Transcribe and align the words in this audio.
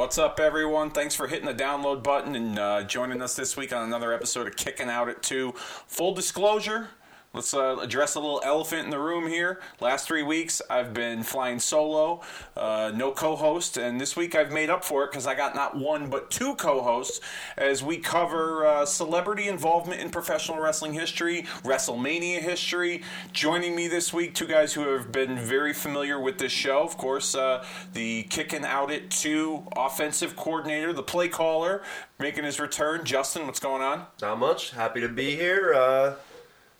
What's 0.00 0.16
up, 0.16 0.40
everyone? 0.40 0.92
Thanks 0.92 1.14
for 1.14 1.26
hitting 1.26 1.44
the 1.44 1.52
download 1.52 2.02
button 2.02 2.34
and 2.34 2.58
uh, 2.58 2.84
joining 2.84 3.20
us 3.20 3.36
this 3.36 3.54
week 3.54 3.70
on 3.70 3.82
another 3.82 4.14
episode 4.14 4.46
of 4.46 4.56
Kicking 4.56 4.88
Out 4.88 5.10
at 5.10 5.22
2. 5.22 5.52
Full 5.52 6.14
disclosure, 6.14 6.88
let's 7.32 7.54
uh, 7.54 7.76
address 7.80 8.16
a 8.16 8.20
little 8.20 8.40
elephant 8.44 8.84
in 8.84 8.90
the 8.90 8.98
room 8.98 9.28
here. 9.28 9.60
Last 9.80 10.06
three 10.06 10.22
weeks, 10.22 10.60
I've 10.68 10.92
been 10.92 11.22
flying 11.22 11.60
solo, 11.60 12.22
uh, 12.56 12.92
no 12.94 13.12
co 13.12 13.36
host, 13.36 13.76
and 13.76 14.00
this 14.00 14.16
week 14.16 14.34
I've 14.34 14.50
made 14.52 14.70
up 14.70 14.84
for 14.84 15.04
it 15.04 15.10
because 15.10 15.26
I 15.26 15.34
got 15.34 15.54
not 15.54 15.76
one 15.76 16.10
but 16.10 16.30
two 16.30 16.54
co 16.56 16.82
hosts 16.82 17.20
as 17.56 17.82
we 17.82 17.98
cover 17.98 18.66
uh, 18.66 18.84
celebrity 18.84 19.48
involvement 19.48 20.00
in 20.00 20.10
professional 20.10 20.60
wrestling 20.60 20.92
history, 20.92 21.42
WrestleMania 21.62 22.40
history. 22.40 23.02
Joining 23.32 23.76
me 23.76 23.86
this 23.88 24.12
week, 24.12 24.34
two 24.34 24.46
guys 24.46 24.72
who 24.72 24.88
have 24.88 25.12
been 25.12 25.38
very 25.38 25.72
familiar 25.72 26.18
with 26.18 26.38
this 26.38 26.52
show. 26.52 26.82
Of 26.82 26.96
course, 26.96 27.34
uh, 27.34 27.64
the 27.92 28.24
Kicking 28.24 28.64
Out 28.64 28.90
at 28.90 29.10
2 29.10 29.68
offensive 29.76 30.36
coordinator, 30.36 30.92
the 30.92 31.02
play 31.02 31.28
caller, 31.28 31.82
making 32.18 32.44
his 32.44 32.58
return. 32.58 33.04
Justin, 33.04 33.46
what's 33.46 33.60
going 33.60 33.82
on? 33.82 34.06
Not 34.20 34.38
much. 34.38 34.70
Happy 34.72 35.00
to 35.00 35.08
be 35.08 35.36
here. 35.36 36.16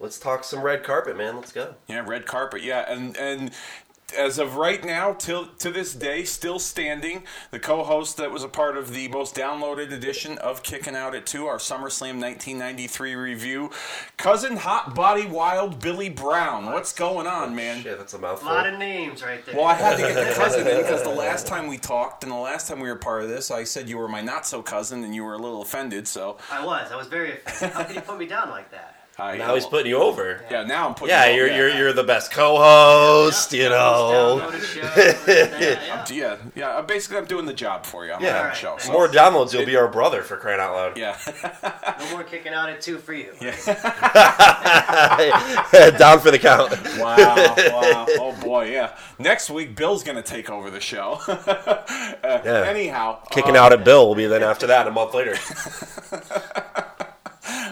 Let's 0.01 0.19
talk 0.19 0.45
some 0.45 0.63
red 0.63 0.83
carpet, 0.83 1.17
man. 1.17 1.37
Let's 1.37 1.53
go. 1.53 1.75
Yeah, 1.87 2.03
red 2.07 2.25
carpet. 2.27 2.63
Yeah, 2.63 2.91
and 2.91 3.17
and 3.19 3.51
as 4.17 4.39
of 4.39 4.57
right 4.57 4.85
now, 4.85 5.13
till 5.13 5.47
to 5.59 5.71
this 5.71 5.95
day, 5.95 6.25
still 6.25 6.59
standing, 6.59 7.23
the 7.51 7.59
co-host 7.61 8.17
that 8.17 8.31
was 8.33 8.43
a 8.43 8.49
part 8.49 8.77
of 8.77 8.93
the 8.93 9.07
most 9.09 9.37
downloaded 9.37 9.93
edition 9.93 10.37
of 10.39 10.63
Kicking 10.63 10.97
Out 10.97 11.15
at 11.15 11.27
Two, 11.27 11.47
our 11.47 11.59
SummerSlam 11.59 12.19
1993 12.21 13.15
review, 13.15 13.71
cousin 14.17 14.57
Hot 14.57 14.95
Body 14.95 15.27
Wild 15.27 15.81
Billy 15.81 16.09
Brown. 16.09 16.67
What's 16.67 16.93
going 16.93 17.27
on, 17.27 17.51
oh, 17.51 17.55
man? 17.55 17.83
Shit, 17.83 17.99
that's 17.99 18.15
a 18.15 18.17
A 18.17 18.21
mouthful. 18.21 18.49
lot 18.49 18.67
of 18.67 18.79
names 18.79 19.23
right 19.23 19.45
there. 19.47 19.55
Well, 19.55 19.67
I 19.67 19.75
had 19.75 19.97
to 19.97 20.03
get 20.03 20.15
the 20.29 20.35
cousin 20.35 20.67
in 20.67 20.79
because 20.79 21.03
the 21.03 21.11
last 21.11 21.47
time 21.47 21.69
we 21.69 21.79
talked 21.79 22.25
and 22.25 22.33
the 22.33 22.37
last 22.37 22.67
time 22.69 22.81
we 22.81 22.89
were 22.89 22.97
part 22.97 23.23
of 23.23 23.29
this, 23.29 23.51
I 23.51 23.65
said 23.65 23.89
you 23.89 23.99
were 23.99 24.09
my 24.09 24.23
not 24.23 24.47
so 24.47 24.63
cousin 24.63 25.05
and 25.05 25.15
you 25.15 25.25
were 25.25 25.35
a 25.35 25.39
little 25.39 25.63
offended. 25.63 26.09
So 26.09 26.39
I 26.51 26.65
was. 26.65 26.91
I 26.91 26.97
was 26.97 27.07
very 27.07 27.33
offended. 27.47 27.77
How 27.77 27.85
could 27.85 27.95
you 27.97 28.03
put 28.03 28.19
me 28.19 28.27
down 28.27 28.51
like 28.51 28.71
that? 28.73 28.97
I, 29.21 29.37
now 29.37 29.55
he's 29.55 29.67
putting 29.67 29.91
you 29.91 29.99
over. 29.99 30.43
yeah. 30.51 30.65
Now 30.65 30.89
I'm 30.89 30.95
putting 30.95 31.11
Yeah, 31.15 31.27
you- 31.27 31.37
you're 31.37 31.47
yeah. 31.49 31.57
you're 31.57 31.69
you're 31.77 31.93
the 31.93 32.05
best 32.05 32.33
co-host. 32.33 33.53
You 33.53 33.65
Yeah, 33.65 33.69
know. 33.69 34.41
downloaded 34.41 34.63
show, 34.63 34.81
yeah, 35.33 35.61
yeah. 35.61 36.05
yeah, 36.11 36.37
yeah. 36.55 36.69
uh, 36.71 36.83
Basically, 36.83 37.19
I'm 37.19 37.27
doing 37.27 37.45
the 37.47 37.53
job 37.55 37.85
for 37.85 38.07
you. 38.07 38.13
I'm 38.13 38.23
Yeah. 38.23 38.29
on 38.29 38.35
the 38.35 38.41
Alright, 38.41 38.57
show. 38.57 38.77
So. 38.79 38.93
More 38.93 39.09
downloads, 39.09 39.53
you'll 39.53 39.67
be 39.67 39.77
our 39.77 39.89
brother 39.89 40.23
for 40.23 40.37
crying 40.37 40.61
out 40.61 40.73
loud. 40.75 40.97
Yeah. 40.99 41.17
No 42.01 42.11
more 42.13 42.25
kicking 42.25 42.53
out 42.55 42.69
at 42.71 42.81
two 42.81 42.99
for 42.99 43.13
you. 43.13 43.33
Yeah. 43.41 43.51
Down 45.99 46.21
for 46.21 46.31
the 46.31 46.39
count. 46.39 46.71
Wow, 46.99 47.17
wow. 47.17 48.07
Oh 48.19 48.37
boy, 48.41 48.71
yeah. 48.71 48.97
Next 49.19 49.51
week, 49.51 49.77
Bill's 49.77 50.03
going 50.03 50.17
to 50.17 50.23
take 50.23 50.49
over 50.51 50.71
the 50.71 50.81
show. 50.81 51.19
Uh, 51.29 52.41
Yeah. 52.45 52.65
Anyhow, 52.67 53.19
Kicking 53.31 53.57
uh, 53.57 53.61
out 53.61 53.73
at 53.73 53.85
Bill 53.85 54.07
will 54.09 54.15
be 54.15 54.27
then 54.27 54.43
after 54.43 54.67
that 54.69 54.87
a 54.87 54.91
month 54.91 55.15
later. 55.15 55.37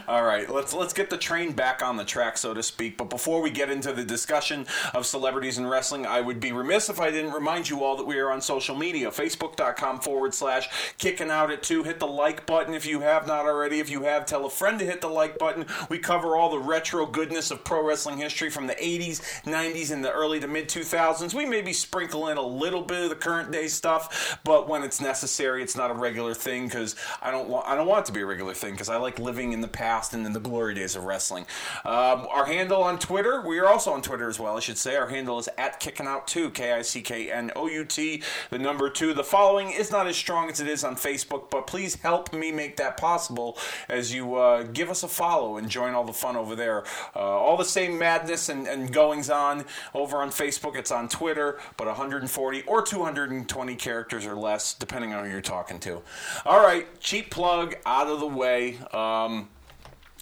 All 0.09 0.25
right, 0.25 0.49
let's 0.49 0.73
let's 0.73 0.95
get 0.95 1.11
the 1.11 1.19
train 1.19 1.53
back 1.53 1.83
on 1.83 1.99
the 1.99 2.05
track, 2.05 2.39
so 2.39 2.55
to 2.55 2.63
speak. 2.63 2.97
But 2.97 3.11
before 3.11 3.43
we 3.43 3.51
get 3.51 3.69
into 3.69 3.93
the 3.93 4.03
discussion 4.03 4.67
of 4.95 5.05
celebrities 5.05 5.59
in 5.59 5.67
wrestling, 5.67 6.07
I 6.07 6.23
would 6.23 6.41
be 6.41 6.51
remiss 6.51 6.89
if 6.89 6.99
I 6.99 7.11
didn't 7.11 7.33
remind 7.33 7.69
you 7.69 7.85
all 7.85 7.95
that 7.99 8.07
we 8.07 8.19
are 8.19 8.31
on 8.31 8.41
social 8.41 8.75
media: 8.75 9.11
facebook.com 9.11 10.01
forward 10.01 10.33
slash 10.33 10.71
kicking 10.97 11.31
out 11.31 11.51
at 11.51 11.63
two. 11.63 11.83
Hit 11.83 12.01
the 12.01 12.07
like 12.07 12.47
button 12.47 12.73
if 12.73 12.87
you 12.87 13.01
have 13.01 13.27
not 13.27 13.45
already. 13.45 13.81
If 13.81 13.91
you 13.91 14.05
have, 14.05 14.25
tell 14.25 14.47
a 14.47 14.51
friend 14.51 14.79
to 14.79 14.87
hit 14.87 15.03
the 15.03 15.09
like 15.09 15.37
button. 15.37 15.67
We 15.91 15.99
cover 15.99 16.37
all 16.37 16.49
the 16.49 16.59
retro 16.59 17.05
goodness 17.05 17.51
of 17.51 17.63
pro 17.63 17.87
wrestling 17.87 18.17
history 18.17 18.49
from 18.49 18.67
the 18.67 18.77
80s, 18.77 19.21
90s, 19.43 19.91
and 19.91 20.03
the 20.03 20.11
early 20.11 20.41
to 20.41 20.49
mid 20.49 20.71
2000s. 20.71 21.35
We 21.35 21.45
maybe 21.45 21.75
sprinkle 21.75 22.29
in 22.29 22.39
a 22.39 22.43
little 22.43 22.81
bit 22.81 23.03
of 23.03 23.11
the 23.11 23.15
current 23.15 23.53
day 23.53 23.69
stuff, 23.69 24.39
but 24.43 24.71
when 24.71 24.85
it's 24.85 25.03
necessary, 25.03 25.63
it's 25.63 25.77
not 25.77 25.91
a 25.91 25.95
regular 25.95 26.33
thing 26.33 26.65
because 26.65 26.97
I 27.21 27.31
don't 27.31 27.51
want 27.51 27.69
I 27.69 27.75
don't 27.75 27.87
want 27.87 28.05
it 28.05 28.07
to 28.07 28.13
be 28.13 28.23
a 28.23 28.27
regular 28.27 28.55
thing 28.55 28.73
because 28.73 28.89
I 28.89 28.97
like 28.97 29.19
living 29.19 29.53
in 29.53 29.61
the 29.61 29.69
past 29.69 29.98
and 29.99 30.25
in 30.25 30.33
the 30.33 30.41
glory 30.41 30.75
days 30.75 30.95
of 30.95 31.05
wrestling. 31.05 31.45
Um, 31.85 32.27
our 32.31 32.47
handle 32.47 32.83
on 32.83 32.99
Twitter, 32.99 33.43
we 33.43 33.59
are 33.59 33.67
also 33.67 33.93
on 33.93 34.01
Twitter 34.01 34.29
as 34.29 34.39
well. 34.39 34.57
I 34.57 34.61
should 34.61 34.79
say 34.79 34.97
our 34.97 35.09
handle 35.09 35.39
is 35.39 35.49
at 35.59 35.81
kicking 35.81 36.07
out 36.07 36.29
two 36.29 36.51
K 36.51 36.73
I 36.73 36.83
C 36.83 37.03
K 37.03 37.31
N 37.33 37.51
O 37.57 37.67
U 37.67 37.85
T. 37.85 38.23
The 38.51 38.59
number 38.59 38.89
two. 38.89 39.13
The 39.13 39.25
following 39.25 39.71
is 39.71 39.91
not 39.91 40.07
as 40.07 40.17
strong 40.17 40.51
as 40.51 40.61
it 40.61 40.69
is 40.69 40.85
on 40.85 40.95
Facebook, 40.95 41.51
but 41.51 41.67
please 41.67 41.97
help 41.97 42.33
me 42.33 42.53
make 42.53 42.77
that 42.77 42.97
possible 42.97 43.59
as 43.89 44.15
you 44.15 44.37
uh, 44.37 44.63
give 44.63 44.89
us 44.89 45.03
a 45.03 45.09
follow 45.09 45.57
and 45.57 45.69
join 45.69 45.95
all 45.95 46.05
the 46.05 46.13
fun 46.13 46.37
over 46.37 46.55
there. 46.55 46.85
Uh, 47.17 47.19
all 47.19 47.57
the 47.57 47.65
same 47.65 47.99
madness 47.99 48.49
and, 48.49 48.67
and 48.69 48.93
goings 48.93 49.29
on 49.29 49.65
over 49.95 50.19
on 50.19 50.31
Facebook. 50.31 50.77
It's 50.77 50.93
on 50.93 51.09
Twitter, 51.09 51.59
but 51.77 51.87
140 51.89 52.63
or 52.63 52.83
220 52.83 53.77
characters 53.77 54.27
or 54.27 54.35
less, 54.35 54.75
depending 54.75 55.13
on 55.13 55.25
who 55.25 55.31
you're 55.31 55.41
talking 55.41 55.81
to. 55.81 56.03
All 56.47 56.61
right, 56.61 56.87
cheap 57.01 57.31
plug 57.31 57.75
out 57.85 58.07
of 58.07 58.21
the 58.21 58.27
way. 58.27 58.79
Um, 58.93 59.49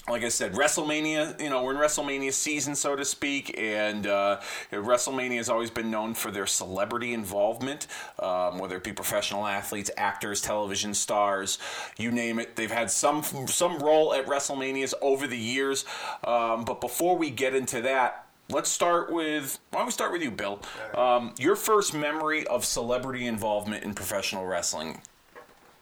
like 0.08 0.22
I 0.22 0.28
said, 0.28 0.52
WrestleMania, 0.52 1.40
you 1.40 1.50
know, 1.50 1.64
we're 1.64 1.72
in 1.72 1.78
WrestleMania 1.78 2.32
season, 2.32 2.76
so 2.76 2.94
to 2.94 3.04
speak, 3.04 3.58
and 3.58 4.06
uh, 4.06 4.40
WrestleMania 4.70 5.38
has 5.38 5.48
always 5.48 5.70
been 5.70 5.90
known 5.90 6.14
for 6.14 6.30
their 6.30 6.46
celebrity 6.46 7.12
involvement, 7.12 7.88
um, 8.20 8.58
whether 8.58 8.76
it 8.76 8.84
be 8.84 8.92
professional 8.92 9.46
athletes, 9.46 9.90
actors, 9.96 10.40
television 10.40 10.94
stars, 10.94 11.58
you 11.96 12.12
name 12.12 12.38
it. 12.38 12.54
They've 12.54 12.70
had 12.70 12.90
some 12.90 13.22
some 13.48 13.78
role 13.78 14.14
at 14.14 14.26
WrestleManias 14.26 14.94
over 15.02 15.26
the 15.26 15.38
years. 15.38 15.84
Um, 16.22 16.64
but 16.64 16.80
before 16.80 17.16
we 17.16 17.30
get 17.30 17.54
into 17.54 17.80
that, 17.82 18.26
let's 18.48 18.70
start 18.70 19.12
with 19.12 19.58
why 19.70 19.80
don't 19.80 19.86
we 19.86 19.92
start 19.92 20.12
with 20.12 20.22
you, 20.22 20.30
Bill? 20.30 20.60
Um, 20.94 21.34
your 21.38 21.56
first 21.56 21.94
memory 21.94 22.46
of 22.46 22.64
celebrity 22.64 23.26
involvement 23.26 23.82
in 23.82 23.92
professional 23.92 24.46
wrestling. 24.46 25.00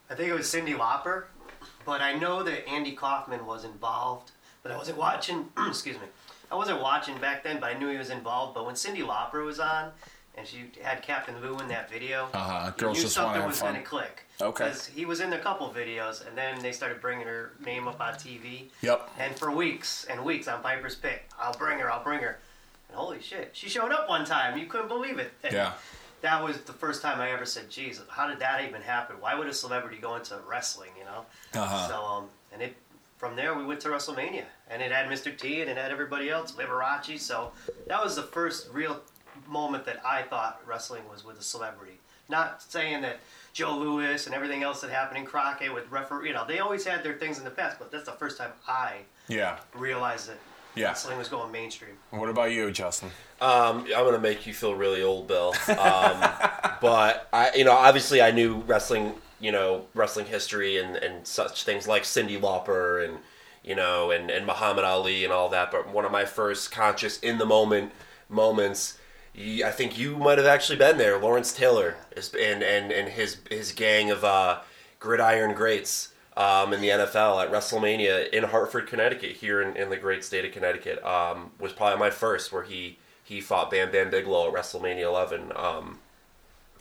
I 0.09 0.15
think 0.15 0.29
it 0.29 0.35
was 0.35 0.47
Cyndi 0.47 0.77
Lauper, 0.77 1.25
but 1.85 2.01
I 2.01 2.15
know 2.15 2.43
that 2.43 2.69
Andy 2.69 2.93
Kaufman 2.93 3.47
was 3.47 3.65
involved. 3.65 4.31
But 4.63 4.73
I 4.73 4.77
wasn't 4.77 4.99
watching. 4.99 5.49
excuse 5.69 5.97
me. 5.97 6.07
I 6.51 6.55
wasn't 6.55 6.81
watching 6.81 7.17
back 7.19 7.43
then, 7.45 7.61
but 7.61 7.75
I 7.75 7.79
knew 7.79 7.89
he 7.91 7.99
was 7.99 8.11
involved. 8.11 8.55
But 8.55 8.65
when 8.67 8.75
Cyndi 8.75 9.03
Lauper 9.07 9.45
was 9.45 9.61
on, 9.61 9.91
and 10.37 10.47
she 10.47 10.71
had 10.83 11.03
Captain 11.03 11.39
Lou 11.41 11.59
in 11.59 11.69
that 11.69 11.91
video, 11.91 12.29
Uh-huh, 12.33 12.71
girls 12.77 13.03
knew 13.03 13.09
something 13.09 13.45
was 13.45 13.61
going 13.61 13.75
to 13.75 13.83
click. 13.83 14.23
Okay. 14.41 14.65
Because 14.65 14.87
he 14.87 15.05
was 15.05 15.21
in 15.21 15.33
a 15.33 15.39
couple 15.39 15.69
videos, 15.71 16.27
and 16.27 16.37
then 16.37 16.61
they 16.61 16.73
started 16.73 17.01
bringing 17.01 17.27
her 17.27 17.53
name 17.65 17.87
up 17.89 18.01
on 18.01 18.15
TV. 18.15 18.65
Yep. 18.83 19.11
And 19.19 19.39
for 19.39 19.51
weeks 19.51 20.05
and 20.09 20.25
weeks 20.25 20.49
on 20.49 20.63
Piper's 20.63 20.95
Pit, 20.97 21.23
I'll 21.39 21.55
bring 21.55 21.79
her, 21.79 21.91
I'll 21.93 22.03
bring 22.03 22.21
her. 22.21 22.39
And 22.89 22.97
holy 22.99 23.21
shit, 23.21 23.51
she 23.53 23.69
showed 23.69 23.93
up 23.93 24.09
one 24.09 24.25
time. 24.25 24.59
You 24.59 24.67
couldn't 24.67 24.89
believe 24.89 25.19
it. 25.19 25.33
And 25.45 25.53
Yeah. 25.53 25.73
That 26.25 26.43
was 26.43 26.57
the 26.63 26.73
first 26.73 27.03
time 27.03 27.21
I 27.21 27.33
ever 27.33 27.45
said, 27.45 27.69
"Geez, 27.69 28.01
how 28.09 28.27
did 28.27 28.39
that 28.39 28.65
even 28.65 28.81
happen? 28.81 29.17
Why 29.21 29.35
would 29.35 29.47
a 29.47 29.53
celebrity 29.53 29.99
go 29.99 30.17
into 30.17 30.39
wrestling?" 30.49 30.89
You 30.99 31.05
know. 31.05 31.27
Uh-huh. 31.53 31.87
So 31.89 32.03
um, 32.03 32.29
and 32.51 32.63
it 32.63 32.75
from 33.19 33.37
there 33.37 33.55
we 33.55 33.63
went 33.63 33.81
to 33.81 33.89
WrestleMania, 33.91 34.45
and 34.71 34.81
it 34.81 34.91
had 34.91 35.07
Mr. 35.11 35.37
T 35.37 35.61
and 35.61 35.69
it 35.69 35.77
had 35.77 35.91
everybody 35.93 36.31
else, 36.31 36.53
Liberace. 36.53 37.21
So 37.21 37.53
that 37.89 38.03
was 38.03 38.17
the 38.17 38.23
first 38.23 38.71
real 38.73 39.03
moment 39.47 39.85
that 39.85 40.01
I 40.03 40.23
thought 40.23 40.63
wrestling 40.67 41.03
was 41.13 41.27
with 41.27 41.39
a 41.39 41.43
celebrity. 41.43 41.99
Not 42.31 42.63
saying 42.63 43.03
that 43.03 43.19
Joe 43.53 43.77
Louis 43.77 44.25
and 44.25 44.35
everything 44.35 44.63
else 44.63 44.81
that 44.81 44.91
happened 44.91 45.19
in 45.19 45.27
Crockett 45.27 45.75
with 45.75 45.91
referee, 45.91 46.29
you 46.29 46.33
know, 46.35 46.47
they 46.49 46.61
always 46.61 46.87
had 46.87 47.03
their 47.03 47.19
things 47.19 47.37
in 47.37 47.45
the 47.45 47.51
past, 47.51 47.79
but 47.79 47.91
that's 47.93 48.07
the 48.07 48.13
first 48.13 48.39
time 48.39 48.53
I 48.67 49.01
Yeah. 49.29 49.59
realized 49.75 50.31
that 50.31 50.39
Yeah. 50.75 50.89
wrestling 50.89 51.19
was 51.19 51.29
going 51.29 51.53
mainstream. 51.53 51.93
What 52.11 52.29
about 52.29 52.53
you, 52.53 52.71
Justin? 52.71 53.11
Um, 53.41 53.87
I'm 53.97 54.05
gonna 54.05 54.19
make 54.19 54.47
you 54.47 54.55
feel 54.55 54.75
really 54.75 55.03
old, 55.03 55.29
Bill. 55.29 55.55
Um, 55.69 56.21
but 56.81 57.29
I, 57.33 57.53
you 57.55 57.65
know, 57.65 57.73
obviously 57.73 58.21
I 58.23 58.31
knew 58.31 58.57
wrestling, 58.67 59.15
you 59.41 59.53
know, 59.53 59.87
wrestling 59.95 60.27
history 60.27 60.79
and, 60.79 60.97
and 60.97 61.27
such 61.27 61.65
things 61.65 61.87
like 61.87 62.03
Cyndi 62.03 62.41
Lauper 62.41 63.05
and 63.05 63.19
you 63.63 63.75
know 63.75 64.11
and, 64.11 64.31
and 64.31 64.47
Muhammad 64.47 64.85
Ali 64.85 65.25
and 65.25 65.33
all 65.33 65.49
that. 65.51 65.71
But 65.71 65.89
one 65.89 66.05
of 66.05 66.13
my 66.13 66.25
first 66.25 66.71
conscious 66.71 67.19
in 67.21 67.39
the 67.39 67.47
moment 67.47 67.93
moments, 68.29 68.99
I 69.37 69.71
think 69.71 69.99
you 69.99 70.17
might 70.17 70.39
have 70.39 70.47
actually 70.47 70.79
been 70.79 70.99
there. 70.99 71.19
Lawrence 71.19 71.53
Taylor 71.53 71.97
is, 72.17 72.33
and 72.35 72.63
and 72.63 72.93
and 72.93 73.09
his 73.09 73.39
his 73.51 73.73
gang 73.73 74.11
of 74.11 74.25
uh, 74.25 74.61
gridiron 74.99 75.55
greats. 75.55 76.14
Um, 76.37 76.73
in 76.73 76.81
the 76.81 76.89
NFL 76.89 77.45
at 77.45 77.53
WrestleMania 77.53 78.29
in 78.31 78.43
Hartford, 78.43 78.89
Connecticut, 78.89 79.37
here 79.37 79.63
in, 79.63 79.77
in 79.77 79.89
the 79.89 79.97
great 79.97 80.25
state 80.25 80.45
of 80.45 80.51
Connecticut, 80.51 81.01
um, 81.05 81.53
was 81.61 81.73
probably 81.73 81.99
my 81.99 82.11
first 82.11 82.53
where 82.53 82.65
he 82.65 82.99
he 83.23 83.41
fought 83.41 83.71
Bam 83.71 83.93
Bam 83.93 84.11
Bigelow 84.11 84.49
at 84.49 84.55
WrestleMania 84.55 85.03
11. 85.03 85.53
Um, 85.55 85.99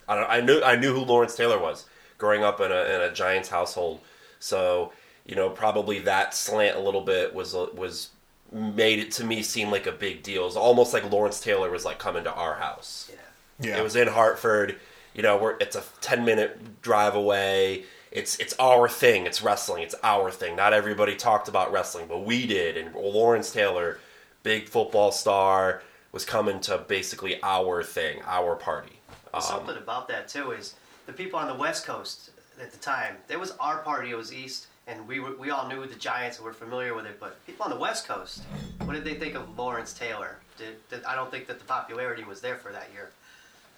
I, 0.08 0.14
don't, 0.16 0.30
I 0.30 0.40
knew 0.40 0.62
I 0.62 0.76
knew 0.76 0.92
who 0.92 1.00
Lawrence 1.00 1.36
Taylor 1.36 1.58
was 1.58 1.86
growing 2.18 2.42
up 2.42 2.60
in 2.60 2.70
a, 2.70 2.84
in 2.94 3.00
a 3.00 3.12
Giants 3.12 3.48
household, 3.48 4.00
so 4.40 4.92
you 5.24 5.36
know 5.36 5.50
probably 5.50 6.00
that 6.00 6.34
slant 6.34 6.76
a 6.76 6.80
little 6.80 7.00
bit 7.00 7.32
was 7.32 7.54
was 7.54 8.10
made 8.52 8.98
it 8.98 9.10
to 9.12 9.24
me 9.24 9.42
seem 9.42 9.70
like 9.70 9.86
a 9.86 9.92
big 9.92 10.22
deal. 10.22 10.42
It 10.42 10.46
was 10.46 10.56
almost 10.56 10.92
like 10.92 11.10
Lawrence 11.10 11.40
Taylor 11.40 11.70
was 11.70 11.84
like 11.84 11.98
coming 11.98 12.24
to 12.24 12.32
our 12.32 12.54
house. 12.54 13.10
Yeah. 13.12 13.68
Yeah. 13.68 13.78
It 13.78 13.82
was 13.82 13.96
in 13.96 14.08
Hartford. 14.08 14.76
You 15.14 15.22
know, 15.22 15.36
we're, 15.36 15.56
it's 15.58 15.76
a 15.76 15.82
ten 16.00 16.24
minute 16.24 16.82
drive 16.82 17.14
away. 17.14 17.84
It's 18.14 18.38
it's 18.38 18.54
our 18.60 18.88
thing. 18.88 19.26
It's 19.26 19.42
wrestling. 19.42 19.82
It's 19.82 19.96
our 20.04 20.30
thing. 20.30 20.54
Not 20.54 20.72
everybody 20.72 21.16
talked 21.16 21.48
about 21.48 21.72
wrestling, 21.72 22.06
but 22.06 22.24
we 22.24 22.46
did. 22.46 22.76
And 22.76 22.94
Lawrence 22.94 23.50
Taylor, 23.52 23.98
big 24.44 24.68
football 24.68 25.10
star, 25.10 25.82
was 26.12 26.24
coming 26.24 26.60
to 26.60 26.78
basically 26.78 27.42
our 27.42 27.82
thing, 27.82 28.22
our 28.24 28.54
party. 28.54 29.00
Um, 29.34 29.42
Something 29.42 29.76
about 29.76 30.06
that 30.08 30.28
too 30.28 30.52
is 30.52 30.76
the 31.06 31.12
people 31.12 31.40
on 31.40 31.48
the 31.48 31.56
West 31.56 31.84
Coast. 31.84 32.30
at 32.62 32.70
the 32.70 32.78
time. 32.78 33.16
It 33.28 33.38
was 33.38 33.50
our 33.58 33.78
party. 33.78 34.12
It 34.12 34.16
was 34.16 34.32
East, 34.32 34.68
and 34.86 35.08
we 35.08 35.18
were, 35.18 35.36
we 35.36 35.50
all 35.50 35.66
knew 35.66 35.84
the 35.84 35.96
Giants 35.96 36.36
and 36.36 36.46
were 36.46 36.52
familiar 36.52 36.94
with 36.94 37.06
it. 37.06 37.18
But 37.18 37.44
people 37.46 37.64
on 37.64 37.70
the 37.70 37.76
West 37.76 38.06
Coast, 38.06 38.44
what 38.84 38.92
did 38.92 39.04
they 39.04 39.14
think 39.14 39.34
of 39.34 39.58
Lawrence 39.58 39.92
Taylor? 39.92 40.38
Did, 40.56 40.76
did, 40.88 41.02
I 41.02 41.16
don't 41.16 41.32
think 41.32 41.48
that 41.48 41.58
the 41.58 41.64
popularity 41.64 42.22
was 42.22 42.40
there 42.40 42.58
for 42.58 42.70
that 42.70 42.90
year 42.92 43.10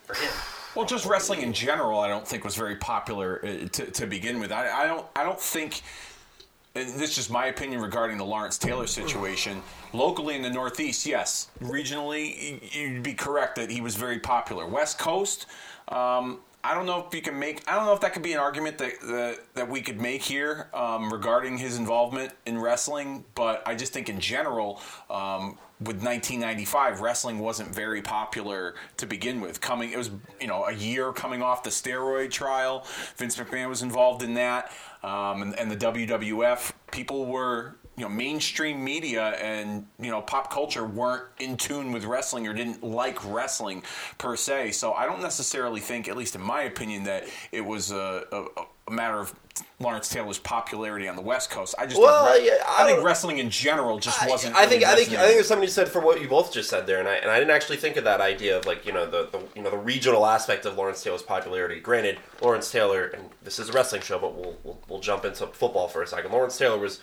for 0.07 0.15
him. 0.15 0.31
Well, 0.75 0.85
just 0.85 1.07
wrestling 1.07 1.41
in 1.41 1.53
general, 1.53 2.01
I 2.01 2.09
don't 2.09 2.27
think 2.29 2.45
was 2.45 2.55
very 2.55 2.77
popular 2.77 3.41
uh, 3.43 3.69
to, 3.69 3.91
to 3.91 4.07
begin 4.07 4.39
with. 4.39 4.53
I, 4.53 4.83
I 4.83 4.87
don't 4.87 5.07
I 5.17 5.25
don't 5.25 5.41
think. 5.41 5.83
And 6.75 6.87
this 6.91 7.11
is 7.11 7.17
just 7.17 7.31
my 7.31 7.47
opinion 7.47 7.81
regarding 7.81 8.19
the 8.19 8.25
Lawrence 8.25 8.59
Taylor 8.59 8.87
situation. 8.87 9.63
Locally 9.95 10.37
in 10.37 10.43
the 10.43 10.51
Northeast, 10.51 11.07
yes. 11.07 11.49
Regionally, 11.63 12.61
you'd 12.75 13.03
be 13.03 13.15
correct 13.15 13.57
that 13.57 13.71
he 13.71 13.81
was 13.81 13.97
very 13.97 14.19
popular. 14.19 14.67
West 14.67 14.99
Coast, 14.99 15.47
um, 15.89 16.41
I 16.63 16.75
don't 16.75 16.85
know 16.85 17.07
if 17.07 17.15
you 17.15 17.23
can 17.23 17.39
make. 17.39 17.63
I 17.67 17.77
don't 17.77 17.87
know 17.87 17.95
if 17.95 18.01
that 18.01 18.13
could 18.13 18.23
be 18.23 18.33
an 18.33 18.41
argument 18.41 18.77
that 18.79 19.01
that, 19.03 19.39
that 19.55 19.71
we 19.71 19.81
could 19.81 20.01
make 20.01 20.21
here 20.21 20.69
um, 20.75 21.11
regarding 21.11 21.57
his 21.57 21.79
involvement 21.79 22.33
in 22.45 22.59
wrestling. 22.59 23.25
But 23.35 23.63
I 23.67 23.75
just 23.75 23.95
think 23.95 24.09
in 24.11 24.21
general, 24.21 24.81
um, 25.09 25.57
with 25.79 25.97
1995, 25.97 27.01
wrestling 27.01 27.39
wasn't 27.39 27.75
very 27.75 28.01
popular 28.01 28.75
to 28.97 29.07
begin 29.07 29.41
with. 29.41 29.61
Coming, 29.61 29.93
it 29.93 29.99
was 29.99 30.11
you 30.41 30.47
know 30.47 30.65
a 30.65 30.73
year 30.73 31.13
coming 31.13 31.43
off 31.43 31.63
the 31.63 31.71
steroid 31.71 32.31
trial. 32.31 32.87
Vince 33.17 33.37
McMahon 33.37 33.69
was 33.69 33.83
involved 33.83 34.23
in 34.23 34.35
that, 34.35 34.73
um, 35.03 35.43
and, 35.43 35.59
and 35.59 35.71
the 35.71 35.77
WWF. 35.77 36.73
People 36.91 37.27
were 37.27 37.77
you 37.97 38.05
know 38.05 38.09
mainstream 38.09 38.83
media 38.83 39.31
and 39.43 39.87
you 40.01 40.11
know 40.11 40.23
pop 40.23 40.51
culture 40.51 40.87
weren't 40.87 41.25
in 41.41 41.57
tune 41.57 41.93
with 41.93 42.05
wrestling 42.05 42.47
or 42.47 42.55
didn't 42.55 42.83
like 42.83 43.19
wrestling 43.31 43.83
per 44.17 44.35
se. 44.35 44.73
So 44.73 44.95
I 44.95 45.05
don't 45.05 45.21
necessarily 45.21 45.81
think, 45.81 46.09
at 46.09 46.17
least 46.17 46.35
in 46.35 46.41
my 46.41 46.63
opinion, 46.63 47.05
that 47.05 47.25
it 47.53 47.65
was 47.65 47.91
a, 47.91 48.25
a, 48.33 48.45
a 48.89 48.93
matter 48.93 49.19
of 49.19 49.35
Lawrence 49.81 50.09
Taylor's 50.09 50.39
popularity 50.39 51.09
on 51.09 51.17
the 51.17 51.23
West 51.23 51.51
Coast. 51.51 51.75
I 51.79 51.87
just 51.87 52.01
Well, 52.01 52.27
think, 52.33 52.45
re- 52.45 52.47
yeah, 52.47 52.65
I 52.69 52.85
I 52.85 52.87
think 52.87 53.05
wrestling 53.05 53.39
in 53.39 53.51
general 53.51 53.99
just 53.99 54.23
I- 54.23 54.29
wasn't. 54.29 54.55
I 54.55 54.67
think 54.67 54.83
really 54.83 54.93
I 54.93 54.97
think 54.97 55.09
I 55.13 55.23
think 55.23 55.35
there's 55.35 55.49
something 55.49 55.65
you 55.65 55.71
said 55.71 55.89
for 55.89 56.01
what 56.01 56.21
you 56.21 56.29
both 56.29 56.53
just 56.53 56.69
said 56.71 56.87
there, 56.87 56.99
and 57.01 57.09
I 57.09 57.15
and 57.17 57.31
I 57.31 57.39
didn't 57.39 57.51
actually 57.51 57.79
think 57.79 57.97
of 57.97 58.05
that 58.05 58.21
idea 58.21 58.57
of 58.57 58.67
like 58.67 58.87
you 58.87 58.93
know 58.93 59.07
the, 59.07 59.29
the 59.33 59.41
you 59.55 59.63
know 59.63 59.71
the 59.71 59.79
regional 59.79 60.27
aspect 60.27 60.67
of 60.67 60.77
Lawrence 60.77 61.03
Taylor's 61.03 61.23
popularity. 61.23 61.81
Granted, 61.81 62.19
Lawrence 62.41 62.71
Taylor, 62.71 63.07
and 63.07 63.31
this 63.43 63.59
is 63.59 63.69
a 63.71 63.73
wrestling 63.73 64.03
show, 64.03 64.19
but 64.19 64.35
we'll 64.35 64.57
we'll, 64.63 64.79
we'll 64.89 65.01
jump 65.01 65.25
into 65.25 65.47
football 65.49 65.89
for 65.89 66.03
a 66.03 66.07
second. 66.07 66.31
Lawrence 66.33 66.57
Taylor 66.59 66.79
was 66.79 67.01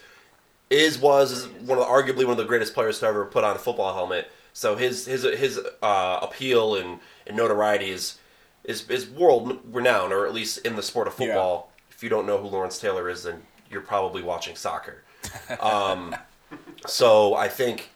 is 0.69 0.97
was 0.97 1.31
is 1.31 1.47
one 1.47 1.77
of 1.77 1.85
the, 1.85 1.91
arguably 1.91 2.23
one 2.23 2.31
of 2.31 2.37
the 2.37 2.45
greatest 2.45 2.73
players 2.73 2.99
to 2.99 3.05
ever 3.07 3.25
put 3.25 3.43
on 3.43 3.55
a 3.55 3.59
football 3.59 3.93
helmet. 3.93 4.31
So 4.53 4.75
his 4.75 5.05
his 5.05 5.23
his 5.23 5.59
uh, 5.81 6.19
appeal 6.21 6.75
and, 6.75 6.99
and 7.27 7.35
notoriety 7.35 7.89
is 7.89 8.19
is 8.63 8.89
is 8.89 9.09
world 9.09 9.59
renowned, 9.65 10.13
or 10.13 10.25
at 10.25 10.33
least 10.33 10.59
in 10.59 10.75
the 10.75 10.83
sport 10.83 11.07
of 11.07 11.15
football. 11.15 11.69
If 11.69 11.72
you 12.03 12.09
don't 12.09 12.25
know 12.27 12.37
who 12.37 12.47
Lawrence 12.47 12.77
Taylor 12.77 13.09
is, 13.09 13.23
then 13.23 13.41
you're 13.71 13.81
probably 13.81 14.21
watching 14.21 14.55
soccer. 14.55 15.03
Um, 15.59 16.15
so 16.85 17.33
I 17.33 17.47
think 17.47 17.89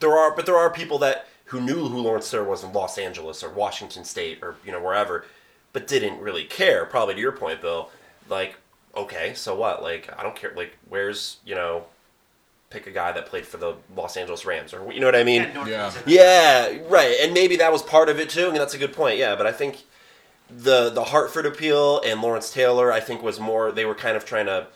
there 0.00 0.16
are, 0.16 0.34
but 0.34 0.46
there 0.46 0.56
are 0.56 0.70
people 0.70 0.98
that 1.00 1.26
who 1.46 1.60
knew 1.60 1.88
who 1.88 1.98
Lawrence 1.98 2.30
Taylor 2.30 2.44
was 2.44 2.62
in 2.62 2.72
Los 2.72 2.98
Angeles 2.98 3.42
or 3.42 3.50
Washington 3.50 4.04
State 4.04 4.38
or 4.42 4.56
you 4.64 4.72
know 4.72 4.82
wherever, 4.82 5.26
but 5.72 5.86
didn't 5.88 6.20
really 6.20 6.44
care. 6.44 6.84
Probably 6.86 7.14
to 7.14 7.20
your 7.20 7.32
point, 7.32 7.60
Bill. 7.60 7.90
Like, 8.28 8.56
okay, 8.96 9.34
so 9.34 9.56
what? 9.56 9.82
Like, 9.82 10.08
I 10.18 10.22
don't 10.22 10.36
care. 10.36 10.52
Like, 10.54 10.76
where's 10.88 11.38
you 11.44 11.54
know, 11.54 11.86
pick 12.70 12.86
a 12.86 12.90
guy 12.90 13.12
that 13.12 13.26
played 13.26 13.46
for 13.46 13.56
the 13.56 13.74
Los 13.96 14.16
Angeles 14.16 14.44
Rams 14.44 14.72
or 14.72 14.92
you 14.92 15.00
know 15.00 15.06
what 15.06 15.16
I 15.16 15.24
mean? 15.24 15.42
Yeah. 15.66 15.86
was 15.86 15.96
in 15.96 16.02
the- 16.04 16.12
Yeah, 16.12 16.78
right. 16.88 17.16
And 17.22 17.34
maybe 17.34 17.56
that 17.56 17.72
was 17.72 17.82
part 17.82 18.08
of 18.08 18.20
it 18.20 18.30
too. 18.30 18.46
I 18.46 18.50
mean, 18.50 18.58
that's 18.58 18.74
a 18.74 18.78
good 18.78 18.92
point. 18.92 19.18
Yeah, 19.18 19.34
but 19.34 19.46
I 19.46 19.52
think 19.52 19.84
the 20.50 20.90
the 20.90 21.04
Hartford 21.04 21.46
appeal 21.46 22.00
and 22.04 22.20
Lawrence 22.22 22.52
Taylor, 22.52 22.92
I 22.92 23.00
think, 23.00 23.22
was 23.22 23.38
more. 23.40 23.70
They 23.72 23.84
were 23.84 23.94
kind 23.94 24.16
of 24.16 24.24
trying 24.24 24.46
to, 24.46 24.66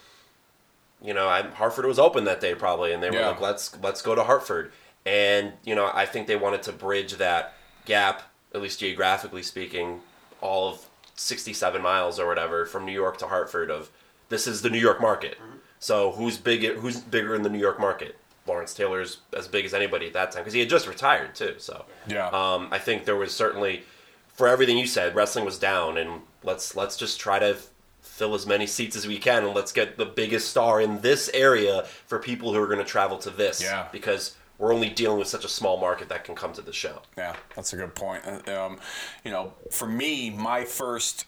you 1.02 1.14
know, 1.14 1.28
I, 1.28 1.42
Hartford 1.42 1.86
was 1.86 1.98
open 1.98 2.24
that 2.24 2.40
day 2.40 2.54
probably, 2.54 2.92
and 2.92 3.02
they 3.02 3.10
were 3.10 3.16
Yeah. 3.18 3.28
like, 3.28 3.40
let's 3.40 3.76
let's 3.82 4.02
go 4.02 4.14
to 4.14 4.22
Hartford. 4.24 4.72
And 5.06 5.52
you 5.64 5.74
know, 5.74 5.90
I 5.92 6.06
think 6.06 6.26
they 6.26 6.36
wanted 6.36 6.62
to 6.64 6.72
bridge 6.72 7.14
that 7.14 7.54
gap, 7.86 8.22
at 8.54 8.60
least 8.62 8.80
geographically 8.80 9.42
speaking, 9.42 10.00
all 10.40 10.68
of 10.70 10.86
sixty-seven 11.14 11.82
miles 11.82 12.18
or 12.20 12.26
whatever 12.26 12.66
from 12.66 12.84
New 12.86 12.92
York 12.92 13.18
to 13.18 13.26
Hartford. 13.26 13.70
Of 13.70 13.90
this 14.28 14.46
is 14.46 14.62
the 14.62 14.70
New 14.70 14.78
York 14.78 15.00
market. 15.00 15.38
So 15.78 16.12
who's 16.12 16.36
big? 16.36 16.64
Who's 16.76 17.00
bigger 17.00 17.34
in 17.34 17.42
the 17.42 17.50
New 17.50 17.58
York 17.58 17.80
market? 17.80 18.16
Lawrence 18.46 18.74
Taylor's 18.74 19.18
as 19.36 19.46
big 19.46 19.64
as 19.64 19.72
anybody 19.72 20.08
at 20.08 20.12
that 20.14 20.32
time 20.32 20.42
because 20.42 20.52
he 20.52 20.58
had 20.60 20.68
just 20.68 20.88
retired 20.88 21.32
too. 21.34 21.54
So 21.58 21.84
Yeah. 22.08 22.26
um, 22.28 22.68
I 22.72 22.78
think 22.78 23.04
there 23.04 23.14
was 23.14 23.32
certainly 23.32 23.84
for 24.34 24.48
everything 24.48 24.78
you 24.78 24.86
said, 24.86 25.14
wrestling 25.14 25.44
was 25.44 25.58
down, 25.58 25.96
and 25.98 26.22
let's 26.42 26.74
let's 26.76 26.96
just 26.96 27.20
try 27.20 27.38
to 27.38 27.56
fill 28.00 28.34
as 28.34 28.46
many 28.46 28.66
seats 28.66 28.96
as 28.96 29.06
we 29.06 29.18
can, 29.18 29.44
and 29.44 29.54
let's 29.54 29.72
get 29.72 29.96
the 29.96 30.04
biggest 30.04 30.48
star 30.50 30.80
in 30.80 31.00
this 31.00 31.30
area 31.32 31.84
for 32.06 32.18
people 32.18 32.52
who 32.52 32.60
are 32.60 32.66
going 32.66 32.78
to 32.78 32.84
travel 32.84 33.18
to 33.18 33.30
this. 33.30 33.62
Yeah. 33.62 33.88
because 33.92 34.36
we're 34.58 34.72
only 34.72 34.90
dealing 34.90 35.18
with 35.18 35.26
such 35.28 35.44
a 35.44 35.48
small 35.48 35.76
market 35.80 36.08
that 36.08 36.22
can 36.24 36.34
come 36.36 36.52
to 36.52 36.62
the 36.62 36.72
show. 36.72 37.02
Yeah, 37.18 37.34
that's 37.56 37.72
a 37.72 37.76
good 37.76 37.94
point. 37.94 38.22
Uh, 38.24 38.66
Um, 38.66 38.78
you 39.24 39.30
know, 39.32 39.54
for 39.72 39.88
me, 39.88 40.30
my 40.30 40.64
first 40.64 41.24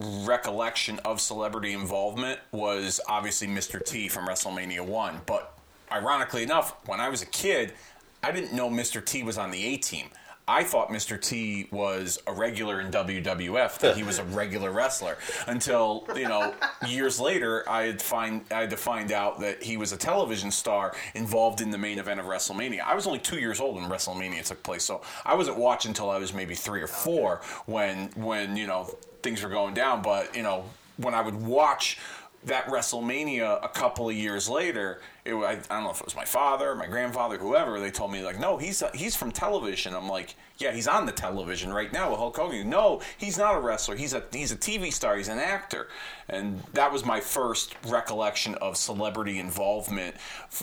recollection 0.00 0.98
of 1.00 1.20
celebrity 1.20 1.72
involvement 1.72 2.40
was 2.52 3.00
obviously 3.06 3.46
Mr. 3.46 3.84
T 3.84 4.08
from 4.08 4.26
WrestleMania 4.26 4.80
1. 4.80 5.20
But 5.26 5.56
ironically 5.92 6.42
enough, 6.42 6.74
when 6.86 7.00
I 7.00 7.08
was 7.08 7.22
a 7.22 7.26
kid, 7.26 7.74
I 8.22 8.32
didn't 8.32 8.52
know 8.54 8.68
Mr. 8.68 9.04
T 9.04 9.22
was 9.22 9.38
on 9.38 9.50
the 9.50 9.62
A 9.66 9.76
team. 9.76 10.08
I 10.50 10.64
thought 10.64 10.88
Mr. 10.88 11.20
T 11.20 11.68
was 11.70 12.20
a 12.26 12.32
regular 12.32 12.80
in 12.80 12.90
WWF, 12.90 13.78
that 13.78 13.96
he 13.96 14.02
was 14.02 14.18
a 14.18 14.24
regular 14.24 14.72
wrestler. 14.72 15.16
Until, 15.46 16.04
you 16.16 16.26
know, 16.26 16.54
years 16.88 17.20
later 17.20 17.62
I 17.68 17.84
had 17.84 18.02
find 18.02 18.44
I 18.50 18.62
had 18.62 18.70
to 18.70 18.76
find 18.76 19.12
out 19.12 19.38
that 19.40 19.62
he 19.62 19.76
was 19.76 19.92
a 19.92 19.96
television 19.96 20.50
star 20.50 20.92
involved 21.14 21.60
in 21.60 21.70
the 21.70 21.78
main 21.78 22.00
event 22.00 22.18
of 22.18 22.26
WrestleMania. 22.26 22.80
I 22.80 22.96
was 22.96 23.06
only 23.06 23.20
two 23.20 23.38
years 23.38 23.60
old 23.60 23.76
when 23.76 23.84
WrestleMania 23.84 24.44
took 24.44 24.60
place, 24.64 24.82
so 24.82 25.02
I 25.24 25.36
wasn't 25.36 25.56
watching 25.56 25.90
until 25.90 26.10
I 26.10 26.18
was 26.18 26.34
maybe 26.34 26.56
three 26.56 26.82
or 26.82 26.88
four 26.88 27.42
when 27.66 28.10
when, 28.16 28.56
you 28.56 28.66
know, 28.66 28.92
things 29.22 29.44
were 29.44 29.50
going 29.50 29.74
down. 29.74 30.02
But, 30.02 30.34
you 30.34 30.42
know, 30.42 30.64
when 30.96 31.14
I 31.14 31.20
would 31.20 31.40
watch 31.40 31.98
that 32.44 32.66
WrestleMania 32.66 33.62
a 33.62 33.68
couple 33.68 34.08
of 34.08 34.14
years 34.14 34.48
later, 34.48 35.00
it, 35.24 35.34
I, 35.34 35.52
I 35.52 35.56
don't 35.56 35.84
know 35.84 35.90
if 35.90 36.00
it 36.00 36.06
was 36.06 36.16
my 36.16 36.24
father, 36.24 36.74
my 36.74 36.86
grandfather, 36.86 37.36
whoever. 37.36 37.78
They 37.78 37.90
told 37.90 38.12
me 38.12 38.22
like, 38.22 38.40
no, 38.40 38.56
he's 38.56 38.82
he's 38.94 39.14
from 39.14 39.30
television. 39.30 39.94
I'm 39.94 40.08
like, 40.08 40.34
yeah, 40.58 40.72
he's 40.72 40.88
on 40.88 41.04
the 41.04 41.12
television 41.12 41.72
right 41.72 41.92
now 41.92 42.10
with 42.10 42.18
Hulk 42.18 42.36
Hogan. 42.36 42.70
No, 42.70 43.02
he's 43.18 43.36
not 43.36 43.56
a 43.56 43.60
wrestler. 43.60 43.96
He's 43.96 44.14
a 44.14 44.24
he's 44.32 44.52
a 44.52 44.56
TV 44.56 44.92
star. 44.92 45.16
He's 45.16 45.28
an 45.28 45.38
actor, 45.38 45.88
and 46.28 46.62
that 46.72 46.90
was 46.90 47.04
my 47.04 47.20
first 47.20 47.76
recollection 47.86 48.54
of 48.56 48.76
celebrity 48.76 49.38
involvement 49.38 50.16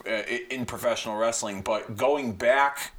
uh, 0.07 0.24
in 0.50 0.65
professional 0.65 1.15
wrestling. 1.15 1.62
But 1.62 1.96
going 1.96 2.34
back 2.34 2.91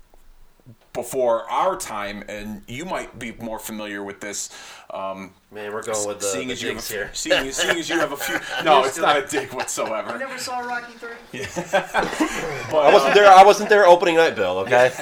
before 0.98 1.48
our 1.48 1.76
time, 1.76 2.24
and 2.28 2.60
you 2.66 2.84
might 2.84 3.20
be 3.20 3.30
more 3.38 3.60
familiar 3.60 4.02
with 4.02 4.20
this. 4.20 4.50
Um, 4.90 5.32
Man, 5.52 5.72
we're 5.72 5.84
going 5.84 6.08
with 6.08 6.18
the, 6.18 6.26
seeing 6.26 6.48
the 6.48 6.54
as 6.54 6.60
you 6.60 6.70
have 6.70 6.78
digs 6.78 6.90
a, 6.90 6.94
here. 6.94 7.10
seeing, 7.12 7.52
seeing 7.52 7.78
as 7.78 7.88
you 7.88 8.00
have 8.00 8.10
a 8.10 8.16
few, 8.16 8.40
no, 8.64 8.82
it's 8.82 8.98
not 8.98 9.16
a 9.16 9.24
dig 9.24 9.52
whatsoever. 9.52 10.10
I 10.10 10.18
never 10.18 10.36
saw 10.38 10.58
Rocky 10.58 10.94
Three. 10.94 11.10
But, 12.70 12.86
I 12.86 12.92
wasn't 12.92 13.14
there. 13.14 13.30
I 13.30 13.44
wasn't 13.44 13.68
there 13.68 13.86
opening 13.86 14.16
night, 14.16 14.34
Bill. 14.34 14.58
Okay. 14.58 14.90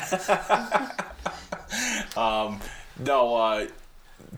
No, 2.98 3.36
uh, 3.36 3.66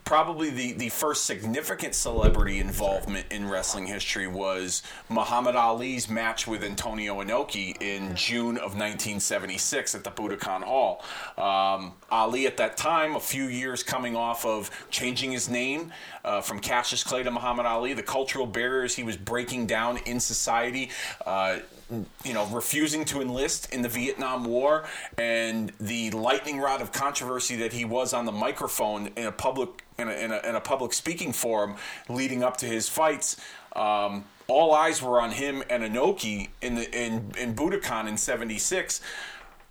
probably 0.09 0.49
the, 0.49 0.73
the 0.73 0.88
first 0.88 1.27
significant 1.27 1.95
celebrity 1.95 2.61
involvement 2.61 3.27
in 3.31 3.47
wrestling 3.47 3.87
history 3.87 4.27
was 4.27 4.83
Muhammad 5.11 5.55
Ali's 5.55 6.09
match 6.09 6.47
with 6.47 6.65
Antonio 6.65 7.23
Inoki 7.23 7.77
in 7.83 8.17
June 8.17 8.57
of 8.57 8.73
1976 8.73 9.95
at 9.95 10.05
the 10.05 10.11
Budokan 10.11 10.62
Hall. 10.62 11.05
Um, 11.37 11.93
Ali, 12.11 12.47
at 12.47 12.57
that 12.57 12.79
time, 12.79 13.17
a 13.17 13.21
few 13.21 13.49
years 13.49 13.83
coming 13.83 14.17
off 14.17 14.47
of 14.47 14.71
changing 14.88 15.31
his 15.31 15.50
name 15.50 15.93
uh, 16.25 16.41
from 16.41 16.59
Cassius 16.59 17.05
Clay 17.05 17.23
to 17.23 17.31
Muhammad 17.31 17.67
Ali, 17.67 17.93
the 17.93 18.03
cultural 18.03 18.47
barriers 18.47 18.95
he 18.97 19.03
was 19.03 19.19
breaking 19.19 19.67
down 19.67 19.99
in 20.07 20.21
society. 20.21 20.88
Uh, 21.27 21.59
you 22.25 22.35
know, 22.35 22.47
refusing 22.47 23.04
to 23.07 23.21
enlist 23.21 23.73
in 23.73 23.83
the 23.83 23.88
Vietnam 23.88 24.45
War 24.45 24.85
and 25.16 25.73
the 25.80 26.11
lightning 26.11 26.59
rod 26.59 26.83
of 26.83 26.92
controversy 26.92 27.57
that 27.57 27.73
he 27.73 27.85
was 27.85 28.12
on 28.12 28.26
the 28.26 28.33
microphone 28.33 29.09
in 29.16 29.26
a 29.26 29.33
public 29.33 29.85
in 29.99 30.09
a, 30.09 30.12
in 30.12 30.30
a, 30.30 30.38
in 30.49 30.54
a 30.54 30.61
public 30.61 30.92
speaking 30.92 31.33
forum 31.33 31.76
leading 32.09 32.42
up 32.42 32.57
to 32.59 32.66
his 32.66 32.88
fights. 32.88 33.37
Um, 33.75 34.25
all 34.47 34.75
eyes 34.75 35.02
were 35.02 35.21
on 35.21 35.30
him 35.30 35.62
and 35.71 35.83
Inoki 35.83 36.49
in 36.61 36.75
the 36.75 36.90
in 36.97 37.33
in 37.38 37.54
Budokan 37.54 38.07
in 38.07 38.16
'76. 38.16 39.00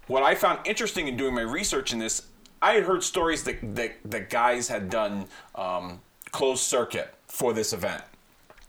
What 0.08 0.24
I 0.24 0.36
found 0.36 0.66
interesting 0.66 1.08
in 1.08 1.18
doing 1.18 1.36
my 1.36 1.42
research 1.42 1.94
in 1.94 2.00
this, 2.00 2.28
I 2.62 2.74
had 2.74 2.84
heard 2.84 3.04
stories 3.04 3.44
that 3.44 3.76
that, 3.76 3.96
that 4.06 4.30
guys 4.30 4.68
had 4.68 4.90
done 4.90 5.26
um, 5.54 6.02
closed 6.32 6.64
circuit 6.64 7.14
for 7.28 7.54
this 7.54 7.74
event 7.74 8.04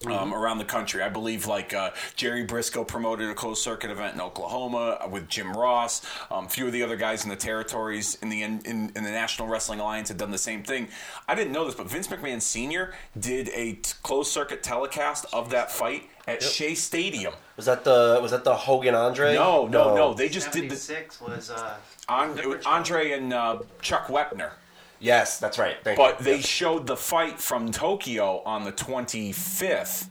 Um, 0.06 0.32
around 0.32 0.58
the 0.58 0.64
country, 0.64 1.02
I 1.02 1.08
believe 1.08 1.48
like 1.48 1.74
uh, 1.74 1.90
Jerry 2.14 2.46
Brisco 2.46 2.86
promoted 2.86 3.28
a 3.30 3.34
closed 3.34 3.60
circuit 3.60 3.90
event 3.90 4.14
in 4.14 4.20
Oklahoma 4.20 4.96
uh, 5.04 5.08
with 5.08 5.28
Jim 5.28 5.52
Ross. 5.52 6.06
Um, 6.30 6.46
a 6.46 6.48
few 6.48 6.68
of 6.68 6.72
the 6.72 6.84
other 6.84 6.94
guys 6.94 7.24
in 7.24 7.30
the 7.30 7.36
territories 7.36 8.16
in 8.22 8.28
the 8.28 8.44
in, 8.44 8.60
in, 8.60 8.92
in 8.94 9.02
the 9.02 9.10
National 9.10 9.48
Wrestling 9.48 9.80
Alliance 9.80 10.06
had 10.06 10.16
done 10.16 10.30
the 10.30 10.38
same 10.38 10.62
thing. 10.62 10.86
I 11.26 11.34
didn't 11.34 11.52
know 11.52 11.64
this, 11.64 11.74
but 11.74 11.90
Vince 11.90 12.06
McMahon 12.06 12.40
Sr. 12.40 12.94
did 13.18 13.48
a 13.48 13.72
t- 13.72 13.94
closed 14.04 14.30
circuit 14.30 14.62
telecast 14.62 15.26
of 15.32 15.50
that 15.50 15.72
fight 15.72 16.04
at 16.28 16.44
Shea 16.44 16.76
Stadium. 16.76 17.34
Was 17.56 17.66
that 17.66 17.82
the 17.82 18.20
was 18.22 18.30
that 18.30 18.44
the 18.44 18.54
Hogan 18.54 18.94
Andre? 18.94 19.34
No, 19.34 19.66
no, 19.66 19.96
no. 19.96 20.14
They 20.14 20.28
just 20.28 20.52
did 20.52 20.70
the 20.70 20.76
76 20.76 21.20
was 21.20 21.50
uh, 21.50 21.74
on, 22.08 22.38
it 22.38 22.48
was 22.48 22.64
Andre 22.64 23.10
and 23.10 23.32
uh, 23.32 23.58
Chuck 23.82 24.06
Wepner. 24.06 24.52
Yes, 25.00 25.38
that's 25.38 25.58
right. 25.58 25.76
Thank 25.84 25.96
But 25.96 26.18
you. 26.18 26.24
they 26.24 26.36
Yeah. 26.36 26.42
showed 26.42 26.86
the 26.86 26.96
fight 26.96 27.40
from 27.40 27.70
Tokyo 27.70 28.42
on 28.44 28.64
the 28.64 28.72
25th 28.72 30.08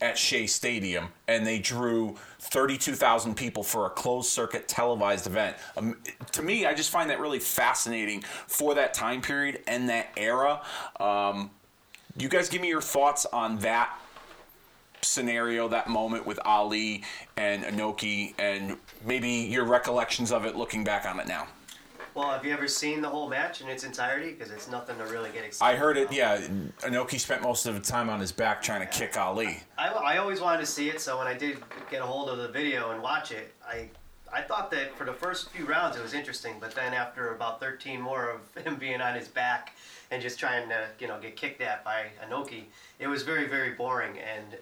at 0.00 0.18
Shea 0.18 0.46
Stadium, 0.46 1.12
and 1.26 1.46
they 1.46 1.58
drew 1.58 2.16
32,000 2.38 3.34
people 3.34 3.62
for 3.62 3.86
a 3.86 3.90
closed 3.90 4.28
circuit 4.30 4.68
televised 4.68 5.26
event. 5.26 5.56
Um, 5.76 6.02
to 6.32 6.42
me, 6.42 6.66
I 6.66 6.74
just 6.74 6.90
find 6.90 7.08
that 7.10 7.18
really 7.18 7.38
fascinating 7.38 8.22
for 8.46 8.74
that 8.74 8.92
time 8.94 9.22
period 9.22 9.62
and 9.66 9.88
that 9.88 10.08
era. 10.16 10.60
Um, 11.00 11.50
you 12.18 12.28
guys 12.28 12.48
give 12.48 12.60
me 12.60 12.68
your 12.68 12.82
thoughts 12.82 13.26
on 13.26 13.58
that 13.60 13.90
scenario, 15.02 15.68
that 15.68 15.88
moment 15.88 16.26
with 16.26 16.38
Ali 16.44 17.04
and 17.36 17.64
Inoki, 17.64 18.34
and 18.38 18.76
maybe 19.04 19.28
your 19.30 19.64
recollections 19.64 20.32
of 20.32 20.44
it 20.44 20.56
looking 20.56 20.84
back 20.84 21.06
on 21.06 21.20
it 21.20 21.28
now. 21.28 21.46
Well, 22.16 22.30
have 22.30 22.46
you 22.46 22.52
ever 22.54 22.66
seen 22.66 23.02
the 23.02 23.10
whole 23.10 23.28
match 23.28 23.60
in 23.60 23.68
its 23.68 23.84
entirety? 23.84 24.32
Because 24.32 24.50
it's 24.50 24.70
nothing 24.70 24.96
to 24.96 25.04
really 25.04 25.28
get 25.32 25.44
excited. 25.44 25.76
I 25.76 25.78
heard 25.78 25.98
it. 25.98 26.04
about. 26.04 26.14
Yeah, 26.14 26.40
Inoki 26.80 27.20
spent 27.20 27.42
most 27.42 27.66
of 27.66 27.74
the 27.74 27.80
time 27.80 28.08
on 28.08 28.20
his 28.20 28.32
back 28.32 28.62
trying 28.62 28.80
to 28.80 28.86
kick 28.86 29.18
Ali. 29.18 29.58
I, 29.76 29.88
I 29.88 30.16
always 30.16 30.40
wanted 30.40 30.60
to 30.60 30.66
see 30.66 30.88
it, 30.88 30.98
so 30.98 31.18
when 31.18 31.26
I 31.26 31.34
did 31.34 31.58
get 31.90 32.00
a 32.00 32.06
hold 32.06 32.30
of 32.30 32.38
the 32.38 32.48
video 32.48 32.92
and 32.92 33.02
watch 33.02 33.32
it, 33.32 33.52
I 33.68 33.90
I 34.32 34.40
thought 34.40 34.70
that 34.70 34.96
for 34.96 35.04
the 35.04 35.12
first 35.12 35.50
few 35.50 35.66
rounds 35.66 35.98
it 35.98 36.02
was 36.02 36.14
interesting, 36.14 36.54
but 36.58 36.74
then 36.74 36.94
after 36.94 37.34
about 37.34 37.60
13 37.60 38.00
more 38.00 38.30
of 38.30 38.64
him 38.64 38.76
being 38.76 39.02
on 39.02 39.14
his 39.14 39.28
back 39.28 39.76
and 40.10 40.22
just 40.22 40.40
trying 40.40 40.70
to 40.70 40.86
you 40.98 41.08
know 41.08 41.20
get 41.20 41.36
kicked 41.36 41.60
at 41.60 41.84
by 41.84 42.06
Inoki, 42.26 42.62
it 42.98 43.08
was 43.08 43.24
very 43.24 43.46
very 43.46 43.72
boring, 43.72 44.18
and 44.20 44.56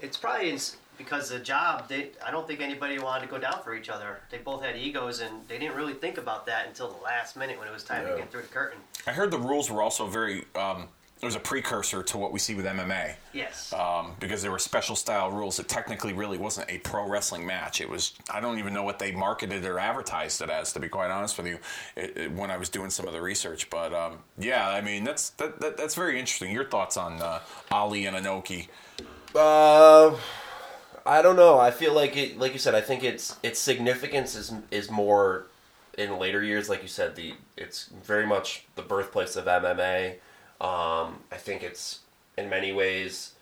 it's 0.00 0.16
probably 0.16 0.50
because 0.98 1.28
the 1.28 1.38
job 1.38 1.88
they 1.88 2.10
I 2.24 2.30
don't 2.30 2.46
think 2.46 2.60
anybody 2.60 2.98
wanted 2.98 3.26
to 3.26 3.30
go 3.30 3.38
down 3.38 3.62
for 3.62 3.74
each 3.74 3.88
other. 3.88 4.20
They 4.30 4.38
both 4.38 4.62
had 4.62 4.76
egos, 4.76 5.20
and 5.20 5.46
they 5.48 5.58
didn't 5.58 5.76
really 5.76 5.94
think 5.94 6.18
about 6.18 6.46
that 6.46 6.66
until 6.68 6.88
the 6.90 7.02
last 7.02 7.36
minute 7.36 7.58
when 7.58 7.68
it 7.68 7.72
was 7.72 7.84
time 7.84 8.04
Yeah. 8.06 8.12
to 8.12 8.18
get 8.18 8.30
through 8.30 8.42
the 8.42 8.48
curtain. 8.48 8.78
I 9.06 9.12
heard 9.12 9.30
the 9.30 9.38
rules 9.38 9.70
were 9.70 9.82
also 9.82 10.06
very. 10.06 10.44
Um, 10.54 10.88
it 11.20 11.26
was 11.26 11.36
a 11.36 11.40
precursor 11.40 12.02
to 12.02 12.18
what 12.18 12.32
we 12.32 12.40
see 12.40 12.56
with 12.56 12.66
MMA 12.66 13.14
Yes. 13.32 13.72
um, 13.72 14.16
because 14.18 14.42
there 14.42 14.50
were 14.50 14.58
special 14.58 14.96
style 14.96 15.30
rules. 15.30 15.60
It 15.60 15.68
technically 15.68 16.12
really 16.12 16.36
wasn't 16.36 16.68
a 16.68 16.78
pro 16.78 17.06
wrestling 17.08 17.46
match. 17.46 17.80
It 17.80 17.88
was. 17.88 18.12
I 18.28 18.40
don't 18.40 18.58
even 18.58 18.74
know 18.74 18.82
what 18.82 18.98
they 18.98 19.12
marketed 19.12 19.64
or 19.64 19.78
advertised 19.78 20.42
it 20.42 20.50
as. 20.50 20.72
To 20.72 20.80
be 20.80 20.88
quite 20.88 21.12
honest 21.12 21.38
with 21.38 21.46
you, 21.46 21.58
it, 21.94 22.16
it, 22.16 22.32
when 22.32 22.50
I 22.50 22.56
was 22.56 22.68
doing 22.68 22.90
some 22.90 23.06
of 23.06 23.12
the 23.12 23.20
research, 23.22 23.70
but 23.70 23.94
um, 23.94 24.18
yeah, 24.36 24.68
I 24.68 24.80
mean 24.80 25.04
that's 25.04 25.30
that, 25.30 25.60
that, 25.60 25.76
that's 25.76 25.94
very 25.94 26.18
interesting. 26.18 26.50
Your 26.50 26.64
thoughts 26.64 26.96
on 26.96 27.22
uh, 27.22 27.38
Ali 27.70 28.06
and 28.06 28.16
Inoki? 28.16 28.66
Uh, 29.32 30.16
I 31.04 31.22
don't 31.22 31.36
know. 31.36 31.58
I 31.58 31.70
feel 31.70 31.94
like 31.94 32.16
it. 32.16 32.38
Like 32.38 32.52
you 32.52 32.58
said, 32.58 32.74
I 32.74 32.80
think 32.80 33.02
its 33.02 33.36
its 33.42 33.58
significance 33.58 34.34
is 34.34 34.52
is 34.70 34.90
more 34.90 35.46
in 35.98 36.18
later 36.18 36.42
years. 36.42 36.68
Like 36.68 36.82
you 36.82 36.88
said, 36.88 37.16
the 37.16 37.34
it's 37.56 37.86
very 37.86 38.26
much 38.26 38.64
the 38.76 38.82
birthplace 38.82 39.36
of 39.36 39.46
MMA. 39.46 40.12
Um, 40.60 41.18
I 41.30 41.36
think 41.36 41.62
it's 41.62 42.00
in 42.38 42.48
many 42.48 42.72
ways 42.72 43.32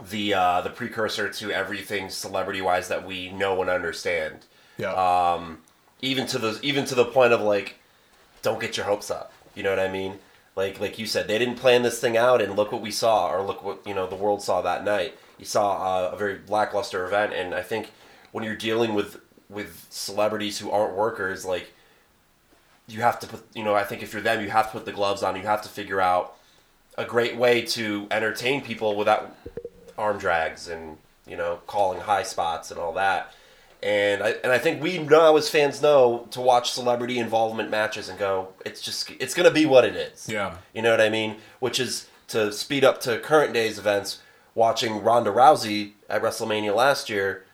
the 0.00 0.34
uh, 0.34 0.60
the 0.60 0.70
precursor 0.70 1.30
to 1.30 1.50
everything 1.50 2.10
celebrity 2.10 2.60
wise 2.60 2.88
that 2.88 3.06
we 3.06 3.30
know 3.30 3.60
and 3.60 3.70
understand. 3.70 4.46
Yeah. 4.78 4.92
Um, 4.92 5.58
even 6.00 6.26
to 6.28 6.38
the 6.38 6.58
even 6.62 6.84
to 6.86 6.94
the 6.94 7.04
point 7.04 7.32
of 7.32 7.40
like, 7.40 7.78
don't 8.42 8.60
get 8.60 8.76
your 8.76 8.86
hopes 8.86 9.10
up. 9.10 9.32
You 9.54 9.62
know 9.62 9.70
what 9.70 9.78
I 9.78 9.88
mean? 9.88 10.18
Like 10.54 10.80
like 10.80 10.98
you 10.98 11.06
said, 11.06 11.28
they 11.28 11.38
didn't 11.38 11.56
plan 11.56 11.82
this 11.82 12.00
thing 12.00 12.16
out, 12.16 12.42
and 12.42 12.56
look 12.56 12.72
what 12.72 12.82
we 12.82 12.90
saw, 12.90 13.30
or 13.30 13.42
look 13.42 13.62
what 13.62 13.86
you 13.86 13.94
know 13.94 14.06
the 14.06 14.16
world 14.16 14.42
saw 14.42 14.60
that 14.62 14.84
night. 14.84 15.16
You 15.38 15.44
saw 15.44 16.06
uh, 16.06 16.10
a 16.12 16.16
very 16.16 16.40
lackluster 16.48 17.04
event, 17.04 17.32
and 17.32 17.54
I 17.54 17.62
think 17.62 17.92
when 18.32 18.44
you're 18.44 18.56
dealing 18.56 18.94
with 18.94 19.20
with 19.48 19.86
celebrities 19.90 20.58
who 20.58 20.70
aren't 20.70 20.96
workers, 20.96 21.44
like 21.44 21.72
you 22.88 23.02
have 23.02 23.18
to 23.20 23.26
put 23.26 23.44
you 23.54 23.64
know 23.64 23.74
I 23.74 23.84
think 23.84 24.02
if 24.02 24.12
you're 24.12 24.22
them, 24.22 24.42
you 24.42 24.50
have 24.50 24.66
to 24.66 24.72
put 24.72 24.84
the 24.84 24.92
gloves 24.92 25.22
on. 25.22 25.36
You 25.36 25.42
have 25.42 25.62
to 25.62 25.68
figure 25.68 26.00
out 26.00 26.36
a 26.98 27.04
great 27.04 27.36
way 27.36 27.62
to 27.62 28.06
entertain 28.10 28.62
people 28.62 28.96
without 28.96 29.36
arm 29.98 30.18
drags 30.18 30.68
and 30.68 30.98
you 31.26 31.36
know 31.36 31.60
calling 31.66 32.00
high 32.00 32.22
spots 32.22 32.70
and 32.70 32.80
all 32.80 32.92
that. 32.94 33.32
And 33.82 34.22
I 34.22 34.30
and 34.42 34.52
I 34.52 34.58
think 34.58 34.82
we 34.82 34.98
know 34.98 35.36
as 35.36 35.48
fans 35.50 35.82
know 35.82 36.26
to 36.30 36.40
watch 36.40 36.72
celebrity 36.72 37.18
involvement 37.18 37.70
matches 37.70 38.08
and 38.08 38.18
go, 38.18 38.48
it's 38.64 38.80
just 38.80 39.10
it's 39.20 39.34
gonna 39.34 39.50
be 39.50 39.66
what 39.66 39.84
it 39.84 39.94
is. 39.94 40.28
Yeah. 40.28 40.56
You 40.74 40.82
know 40.82 40.90
what 40.90 41.00
I 41.00 41.10
mean? 41.10 41.36
Which 41.60 41.78
is 41.78 42.08
to 42.28 42.52
speed 42.52 42.84
up 42.84 43.00
to 43.02 43.18
current 43.18 43.52
days 43.52 43.78
events. 43.78 44.20
Watching 44.56 45.04
Ronda 45.04 45.30
Rousey 45.30 45.92
at 46.08 46.22
WrestleMania 46.22 46.74
last 46.74 47.10
year, 47.10 47.44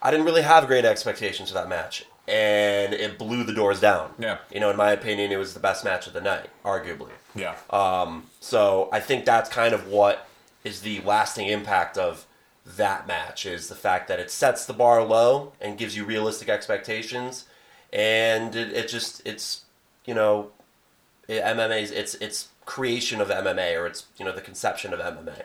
I 0.00 0.12
didn't 0.12 0.24
really 0.24 0.42
have 0.42 0.68
great 0.68 0.84
expectations 0.84 1.48
for 1.48 1.54
that 1.54 1.68
match, 1.68 2.06
and 2.28 2.94
it 2.94 3.18
blew 3.18 3.42
the 3.42 3.52
doors 3.52 3.80
down. 3.80 4.14
Yeah. 4.16 4.38
You 4.50 4.60
know, 4.60 4.70
in 4.70 4.76
my 4.76 4.92
opinion, 4.92 5.32
it 5.32 5.38
was 5.38 5.54
the 5.54 5.60
best 5.60 5.84
match 5.84 6.06
of 6.06 6.12
the 6.12 6.20
night, 6.20 6.50
arguably. 6.64 7.10
Yeah. 7.34 7.56
Um, 7.68 8.30
so 8.38 8.88
I 8.92 9.00
think 9.00 9.24
that's 9.24 9.50
kind 9.50 9.74
of 9.74 9.88
what 9.88 10.28
is 10.62 10.82
the 10.82 11.00
lasting 11.00 11.48
impact 11.48 11.98
of 11.98 12.26
that 12.64 13.08
match 13.08 13.44
is 13.44 13.68
the 13.68 13.74
fact 13.74 14.06
that 14.06 14.20
it 14.20 14.30
sets 14.30 14.64
the 14.64 14.72
bar 14.72 15.02
low 15.02 15.52
and 15.60 15.76
gives 15.76 15.96
you 15.96 16.04
realistic 16.04 16.48
expectations, 16.48 17.44
and 17.92 18.54
it, 18.54 18.72
it 18.72 18.88
just 18.88 19.20
it's 19.26 19.64
you 20.04 20.14
know 20.14 20.52
it, 21.26 21.42
MMA's 21.42 21.90
it's 21.90 22.14
it's 22.16 22.48
creation 22.64 23.20
of 23.20 23.28
MMA 23.28 23.76
or 23.78 23.86
it's 23.86 24.06
you 24.16 24.24
know 24.24 24.32
the 24.32 24.40
conception 24.40 24.94
of 24.94 25.00
MMA. 25.00 25.42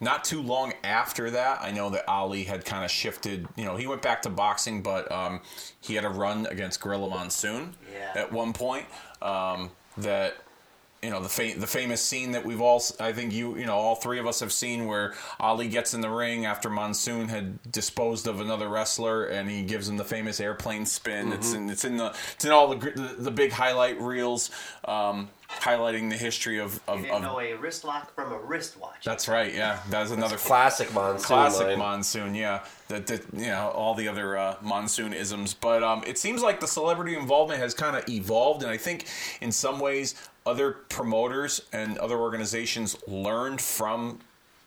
Not 0.00 0.24
too 0.24 0.42
long 0.42 0.72
after 0.82 1.30
that, 1.30 1.60
I 1.62 1.70
know 1.70 1.88
that 1.90 2.08
Ali 2.08 2.44
had 2.44 2.64
kind 2.64 2.84
of 2.84 2.90
shifted. 2.90 3.46
You 3.56 3.64
know, 3.64 3.76
he 3.76 3.86
went 3.86 4.02
back 4.02 4.22
to 4.22 4.30
boxing, 4.30 4.82
but 4.82 5.10
um, 5.10 5.40
he 5.80 5.94
had 5.94 6.04
a 6.04 6.10
run 6.10 6.46
against 6.46 6.80
Gorilla 6.80 7.08
Monsoon 7.08 7.74
Yeah. 7.92 8.12
at 8.20 8.32
one 8.32 8.52
point. 8.52 8.86
Um, 9.22 9.70
that 9.98 10.34
you 11.04 11.10
know 11.10 11.20
the 11.20 11.28
fa- 11.28 11.58
the 11.58 11.66
famous 11.66 12.00
scene 12.00 12.32
that 12.32 12.44
we've 12.44 12.60
all 12.60 12.82
I 12.98 13.12
think 13.12 13.32
you 13.32 13.56
you 13.56 13.66
know 13.66 13.74
all 13.74 13.94
three 13.96 14.18
of 14.18 14.26
us 14.26 14.40
have 14.40 14.52
seen 14.52 14.86
where 14.86 15.14
Ali 15.38 15.68
gets 15.68 15.94
in 15.94 16.00
the 16.00 16.10
ring 16.10 16.46
after 16.46 16.70
Monsoon 16.70 17.28
had 17.28 17.70
disposed 17.70 18.26
of 18.26 18.40
another 18.40 18.68
wrestler 18.68 19.26
and 19.26 19.50
he 19.50 19.62
gives 19.62 19.88
him 19.88 19.96
the 19.96 20.04
famous 20.04 20.40
airplane 20.40 20.86
spin. 20.86 21.32
It's 21.32 21.52
in 21.52 21.68
it's 21.70 21.84
in 21.84 21.96
the 21.98 22.14
it's 22.34 22.44
in 22.44 22.50
all 22.52 22.68
the 22.74 22.76
the, 22.90 23.14
the 23.18 23.30
big 23.30 23.52
highlight 23.52 24.00
reels 24.00 24.50
um, 24.86 25.28
highlighting 25.60 26.10
the 26.10 26.16
history 26.16 26.58
of 26.58 26.74
You 26.74 26.80
of, 26.94 27.00
didn't 27.02 27.14
of 27.16 27.22
know 27.22 27.40
a 27.40 27.54
wrist 27.54 27.84
lock 27.84 28.12
from 28.14 28.32
a 28.32 28.38
wristwatch. 28.38 29.04
that's 29.04 29.28
right. 29.28 29.54
Yeah, 29.54 29.78
that 29.90 30.00
was 30.00 30.10
another 30.10 30.36
Classic 30.36 30.92
monsoon. 30.92 31.26
classic 31.26 31.66
line. 31.68 31.78
monsoon 31.78 32.34
yeah 32.34 32.64
that, 32.88 33.06
that 33.06 33.22
you 33.32 33.46
know 33.46 33.70
all 33.74 33.94
the 33.94 34.08
other 34.08 34.36
uh, 34.36 34.56
monsoon 34.62 35.12
isms 35.12 35.54
but 35.54 35.82
um, 35.82 36.02
it 36.06 36.18
seems 36.18 36.42
like 36.42 36.60
the 36.60 36.66
celebrity 36.66 37.16
involvement 37.16 37.60
has 37.60 37.72
kind 37.74 37.96
of 37.96 38.06
evolved 38.08 38.62
and 38.62 38.70
i 38.70 38.76
think 38.76 39.06
in 39.40 39.50
some 39.52 39.78
ways 39.80 40.14
other 40.46 40.72
promoters 40.72 41.62
and 41.72 41.98
other 41.98 42.16
organizations 42.16 42.96
learned 43.06 43.60
from 43.60 44.18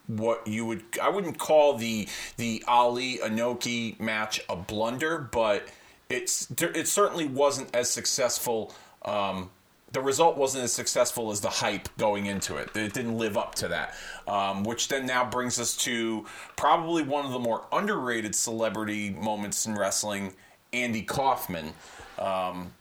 what 0.08 0.48
you 0.48 0.66
would 0.66 0.84
i 1.02 1.10
wouldn't 1.10 1.38
call 1.38 1.78
the 1.78 2.08
the 2.38 2.64
ali 2.68 3.18
inoki 3.18 4.00
match 4.00 4.40
a 4.48 4.56
blunder 4.56 5.18
but 5.18 5.68
it's 6.10 6.50
it 6.60 6.88
certainly 6.88 7.26
wasn't 7.26 7.74
as 7.76 7.90
successful 7.90 8.74
um, 9.04 9.50
the 9.94 10.02
result 10.02 10.38
wasn't 10.38 10.64
as 10.64 10.74
successful 10.74 11.32
as 11.32 11.40
the 11.40 11.50
hype 11.50 11.88
going 11.98 12.26
into 12.26 12.58
it. 12.58 12.70
It 12.76 12.94
didn't 12.94 13.18
live 13.18 13.38
up 13.38 13.56
to 13.56 13.70
that. 13.70 13.96
Um, 14.28 14.64
which 14.64 14.90
then 14.90 15.06
now 15.06 15.28
brings 15.30 15.60
us 15.60 15.76
to 15.78 16.26
probably 16.56 17.04
one 17.04 17.26
of 17.26 17.32
the 17.32 17.40
more 17.40 17.66
underrated 17.72 18.36
celebrity 18.36 19.12
moments 19.12 19.66
in 19.66 19.76
wrestling 19.76 20.34
Andy 20.74 21.02
Kaufman, 21.02 21.74
um, 22.20 22.74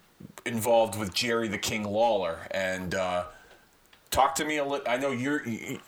involved 0.46 0.98
with 0.98 1.12
Jerry 1.12 1.48
the 1.48 1.58
King 1.58 1.84
Lawler. 1.84 2.38
And 2.50 2.94
uh, 2.94 3.24
talk 4.10 4.34
to 4.36 4.44
me 4.44 4.58
a 4.58 4.64
little. 4.64 4.86
I 4.88 4.96
know 4.96 5.10
you're. 5.10 5.46
You, 5.46 5.78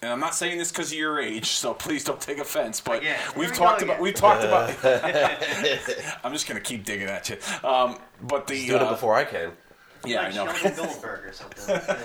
and 0.00 0.12
I'm 0.12 0.20
not 0.20 0.34
saying 0.34 0.58
this 0.58 0.70
because 0.70 0.92
of 0.92 0.98
your 0.98 1.18
age, 1.18 1.46
so 1.46 1.74
please 1.74 2.04
don't 2.04 2.20
take 2.20 2.38
offense. 2.38 2.80
But 2.80 2.98
Again, 2.98 3.18
we've 3.36 3.50
we 3.50 3.56
talked 3.56 3.82
about 3.82 4.00
we've 4.00 4.14
talked 4.14 4.44
about. 4.44 4.70
I'm 6.24 6.32
just 6.32 6.46
gonna 6.46 6.60
keep 6.60 6.84
digging 6.84 7.08
at 7.08 7.28
you. 7.28 7.36
Um, 7.68 7.98
but 8.22 8.46
the 8.46 8.66
Doing 8.66 8.80
uh, 8.80 8.86
it 8.86 8.90
before 8.90 9.14
I 9.14 9.24
can. 9.24 9.52
Yeah, 10.04 10.22
like 10.22 10.32
I 10.32 10.36
know. 10.36 10.52
Sheldon 10.52 10.84
Goldberg 10.84 11.24
or 11.26 11.32
something. 11.32 11.80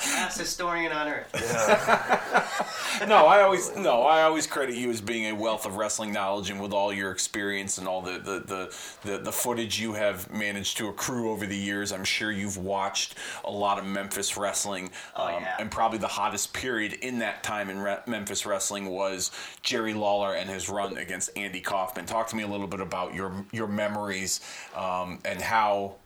Yeah. 0.00 0.16
Last 0.22 0.38
historian 0.38 0.92
on 0.92 1.08
earth. 1.08 1.30
no, 3.06 3.26
I 3.26 3.42
always 3.42 3.74
no, 3.76 4.02
I 4.02 4.22
always 4.22 4.46
credit 4.46 4.74
you 4.74 4.90
as 4.90 5.00
being 5.00 5.26
a 5.26 5.34
wealth 5.34 5.66
of 5.66 5.76
wrestling 5.76 6.12
knowledge, 6.12 6.48
and 6.50 6.60
with 6.60 6.72
all 6.72 6.92
your 6.92 7.10
experience 7.10 7.76
and 7.78 7.86
all 7.86 8.00
the 8.00 8.12
the, 8.12 8.40
the, 8.40 8.74
the, 9.10 9.18
the 9.18 9.32
footage 9.32 9.78
you 9.80 9.92
have 9.94 10.30
managed 10.32 10.76
to 10.78 10.88
accrue 10.88 11.30
over 11.30 11.46
the 11.46 11.56
years, 11.56 11.92
I'm 11.92 12.04
sure 12.04 12.30
you've 12.32 12.56
watched 12.56 13.16
a 13.44 13.50
lot 13.50 13.78
of 13.78 13.84
Memphis 13.84 14.36
wrestling. 14.36 14.86
um, 15.16 15.30
Oh, 15.30 15.38
yeah. 15.38 15.56
And 15.60 15.70
probably 15.70 15.98
the 15.98 16.06
hottest 16.08 16.52
period 16.54 16.94
in 16.94 17.18
that 17.20 17.42
time 17.42 17.68
in 17.70 17.78
re- 17.78 17.98
Memphis 18.06 18.46
wrestling 18.46 18.86
was 18.86 19.30
Jerry 19.62 19.92
Lawler 19.94 20.34
and 20.34 20.48
his 20.48 20.68
run 20.70 20.96
against 20.96 21.30
Andy 21.36 21.60
Kaufman. 21.60 22.06
Talk 22.06 22.28
to 22.28 22.36
me 22.36 22.42
a 22.42 22.48
little 22.48 22.66
bit 22.66 22.80
about 22.80 23.14
your 23.14 23.44
your 23.52 23.68
memories 23.68 24.40
um, 24.74 25.18
and 25.26 25.40
how 25.42 25.96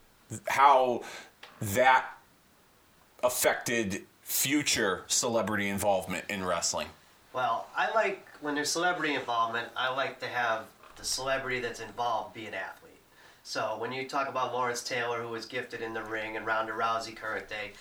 how 0.48 1.02
that 1.60 2.06
affected 3.22 4.02
future 4.22 5.04
celebrity 5.06 5.68
involvement 5.68 6.24
in 6.28 6.44
wrestling. 6.44 6.88
Well, 7.32 7.66
I 7.76 7.92
like 7.94 8.26
when 8.40 8.54
there's 8.54 8.70
celebrity 8.70 9.14
involvement. 9.14 9.68
I 9.76 9.92
like 9.94 10.20
to 10.20 10.26
have 10.26 10.64
the 10.96 11.04
celebrity 11.04 11.60
that's 11.60 11.80
involved 11.80 12.34
be 12.34 12.46
an 12.46 12.54
athlete. 12.54 12.92
So 13.42 13.76
when 13.78 13.92
you 13.92 14.08
talk 14.08 14.28
about 14.28 14.54
Lawrence 14.54 14.82
Taylor, 14.82 15.20
who 15.20 15.28
was 15.28 15.44
gifted 15.44 15.82
in 15.82 15.92
the 15.92 16.02
ring, 16.02 16.36
and 16.36 16.46
Ronda 16.46 16.72
Rousey 16.72 17.14
current 17.14 17.48
day, 17.48 17.72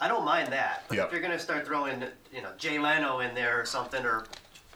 I 0.00 0.08
don't 0.08 0.24
mind 0.24 0.52
that. 0.52 0.84
But 0.88 0.96
Yep. 0.98 1.06
if 1.06 1.12
you're 1.12 1.22
gonna 1.22 1.38
start 1.38 1.66
throwing, 1.66 2.02
you 2.32 2.42
know, 2.42 2.50
Jay 2.58 2.78
Leno 2.78 3.20
in 3.20 3.34
there 3.34 3.60
or 3.60 3.64
something, 3.64 4.04
or 4.04 4.26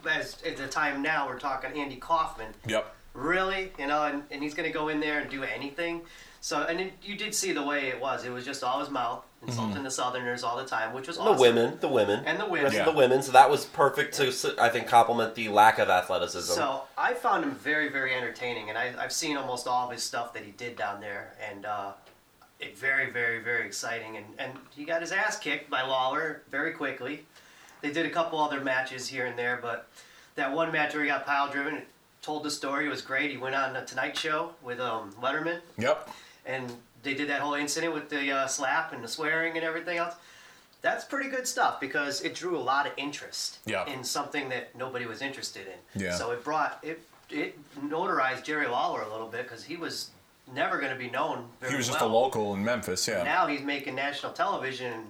as 0.09 0.37
at 0.47 0.57
the 0.57 0.69
time 0.69 1.03
now 1.03 1.27
we're 1.27 1.41
talking 1.41 1.73
Andy 1.81 1.97
Kaufman, 1.97 2.55
Yep. 2.67 2.95
really, 3.15 3.73
you 3.79 3.87
know, 3.89 4.05
and, 4.05 4.23
and 4.31 4.43
he's 4.43 4.55
gonna 4.55 4.71
go 4.71 4.89
in 4.89 5.01
there 5.01 5.19
and 5.21 5.31
do 5.31 5.43
anything. 5.43 6.03
So 6.41 6.63
and 6.63 6.81
it, 6.81 6.93
you 7.03 7.17
did 7.17 7.35
see 7.35 7.53
the 7.53 7.63
way 7.65 7.89
it 7.89 8.01
was. 8.01 8.25
It 8.25 8.31
was 8.31 8.45
just 8.45 8.63
all 8.63 8.81
his 8.81 8.91
mouth, 8.91 9.25
insulting 9.47 9.83
the 9.83 9.91
Southerners 9.91 10.43
all 10.45 10.57
the 10.57 10.65
time, 10.65 10.95
which 10.95 11.09
was 11.09 11.17
The 11.17 11.33
women, 11.33 11.79
the 11.81 11.89
women, 11.89 12.23
And 12.27 12.39
the 12.39 12.45
women. 12.47 12.65
Rest 12.65 12.77
of 12.77 12.87
Yeah. 12.87 12.93
the 12.93 12.97
women. 12.97 13.23
So 13.23 13.33
that 13.33 13.51
was 13.51 13.67
perfect 13.67 14.15
to, 14.17 14.55
I 14.61 14.69
think, 14.69 14.87
complement 14.87 15.35
the 15.35 15.49
lack 15.49 15.79
of 15.79 15.89
athleticism. 15.89 16.53
So 16.53 16.83
I 16.97 17.15
found 17.15 17.45
him 17.45 17.53
very, 17.57 17.89
very 17.89 18.15
entertaining, 18.15 18.69
and 18.69 18.79
I, 18.79 18.95
I've 18.99 19.13
seen 19.13 19.37
almost 19.37 19.67
all 19.67 19.87
of 19.87 19.93
his 19.93 20.03
stuff 20.03 20.33
that 20.35 20.45
he 20.45 20.53
did 20.53 20.77
down 20.77 21.01
there, 21.01 21.35
and 21.51 21.67
uh, 21.67 21.93
it 22.61 22.79
very, 22.79 23.11
very, 23.11 23.41
very 23.41 23.67
exciting. 23.67 24.17
And, 24.17 24.27
and 24.39 24.53
he 24.71 24.85
got 24.85 25.01
his 25.01 25.13
ass 25.13 25.39
kicked 25.39 25.69
by 25.71 25.83
Lawler 25.83 26.43
very 26.51 26.73
quickly. 26.73 27.25
They 27.81 27.91
did 27.93 28.07
a 28.07 28.11
couple 28.11 28.41
other 28.41 28.61
matches 28.61 29.09
here 29.09 29.27
and 29.27 29.39
there, 29.39 29.59
but 29.61 29.89
that 30.37 30.53
one 30.53 30.71
match 30.73 30.95
where 30.95 31.03
he 31.03 31.09
got 31.09 31.27
pile 31.27 31.51
driven, 31.51 31.83
told 32.23 32.43
the 32.43 32.51
story. 32.51 32.87
It 32.87 32.91
was 32.91 33.03
great. 33.03 33.31
He 33.31 33.37
went 33.37 33.55
on 33.55 33.73
the 33.73 33.83
Tonight 33.83 34.17
Show 34.17 34.53
with 34.63 34.81
um, 34.81 35.13
Letterman, 35.21 35.61
Yep. 35.79 36.09
And 36.49 36.73
they 37.05 37.15
did 37.15 37.29
that 37.29 37.41
whole 37.41 37.55
incident 37.55 37.95
with 37.95 38.09
the 38.09 38.33
uh, 38.33 38.47
slap 38.49 38.93
and 38.93 39.05
the 39.05 39.09
swearing 39.09 39.55
and 39.57 39.65
everything 39.65 39.99
else. 39.99 40.15
That's 40.81 41.05
pretty 41.05 41.29
good 41.29 41.47
stuff 41.47 41.81
because 41.81 42.23
it 42.23 42.35
drew 42.35 42.57
a 42.57 42.61
lot 42.61 42.87
of 42.87 42.93
interest 42.97 43.59
Yeah. 43.67 43.85
in 43.87 44.03
something 44.03 44.49
that 44.49 44.75
nobody 44.77 45.07
was 45.07 45.23
interested 45.23 45.67
in. 45.67 46.01
Yeah. 46.03 46.15
So 46.15 46.31
it 46.33 46.43
brought 46.43 46.79
it 46.83 47.01
it 47.31 47.59
notarized 47.79 48.43
Jerry 48.43 48.67
Lawler 48.67 49.03
a 49.03 49.11
little 49.11 49.27
bit 49.29 49.43
because 49.43 49.63
he 49.63 49.77
was 49.77 50.11
never 50.55 50.79
going 50.79 50.93
to 50.93 50.99
be 50.99 51.11
known. 51.11 51.47
He 51.69 51.77
was 51.77 51.87
just 51.87 52.01
a 52.01 52.07
local 52.07 52.55
in 52.55 52.65
Memphis, 52.65 53.07
yeah. 53.07 53.23
Now 53.23 53.47
he's 53.47 53.61
making 53.61 53.95
national 53.95 54.33
television. 54.33 55.05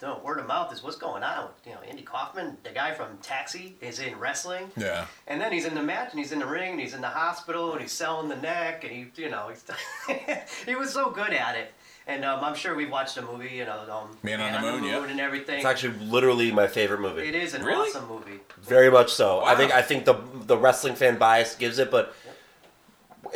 And 0.00 0.10
no, 0.10 0.20
word 0.24 0.38
of 0.38 0.46
mouth 0.46 0.72
is 0.72 0.82
what's 0.82 0.96
going 0.96 1.22
on. 1.22 1.44
with, 1.46 1.66
You 1.66 1.72
know, 1.72 1.80
Andy 1.88 2.02
Kaufman, 2.02 2.56
the 2.62 2.70
guy 2.70 2.92
from 2.94 3.18
Taxi, 3.22 3.76
is 3.80 3.98
in 4.00 4.18
wrestling. 4.18 4.70
yeah. 4.76 5.06
And 5.26 5.40
then 5.40 5.52
he's 5.52 5.64
in 5.64 5.74
the 5.74 5.82
match, 5.82 6.08
and 6.12 6.18
he's 6.18 6.32
in 6.32 6.38
the 6.38 6.46
ring, 6.46 6.72
and 6.72 6.80
he's 6.80 6.94
in 6.94 7.00
the 7.00 7.08
hospital, 7.08 7.72
and 7.72 7.80
he's 7.80 7.92
selling 7.92 8.28
the 8.28 8.36
neck, 8.36 8.84
and 8.84 8.92
he, 8.92 9.06
you 9.22 9.30
know, 9.30 9.48
he's, 9.50 9.64
he 10.66 10.74
was 10.74 10.92
so 10.92 11.10
good 11.10 11.30
at 11.32 11.56
it. 11.56 11.72
And 12.06 12.24
um, 12.24 12.42
I'm 12.42 12.54
sure 12.54 12.74
we've 12.74 12.90
watched 12.90 13.16
the 13.16 13.22
movie, 13.22 13.50
you 13.56 13.66
know, 13.66 13.80
um, 13.90 14.16
Man 14.22 14.40
on 14.40 14.52
the 14.52 14.60
Moon, 14.72 14.84
yeah. 14.84 15.04
and 15.04 15.20
everything. 15.20 15.56
it's 15.56 15.66
actually 15.66 15.98
literally 16.06 16.50
my 16.50 16.66
favorite 16.66 17.00
movie. 17.00 17.28
it 17.28 17.34
is 17.34 17.52
an 17.52 17.62
Really? 17.62 17.90
awesome 17.90 18.08
movie. 18.08 18.40
Very 18.62 18.90
much 18.90 19.12
so. 19.12 19.40
I 19.44 19.54
think 19.54 19.72
I 19.74 19.82
think 19.82 20.06
the 20.06 20.14
the 20.46 20.56
wrestling 20.56 20.94
fan 20.94 21.18
bias 21.18 21.54
gives 21.54 21.78
it, 21.78 21.90
but 21.90 22.14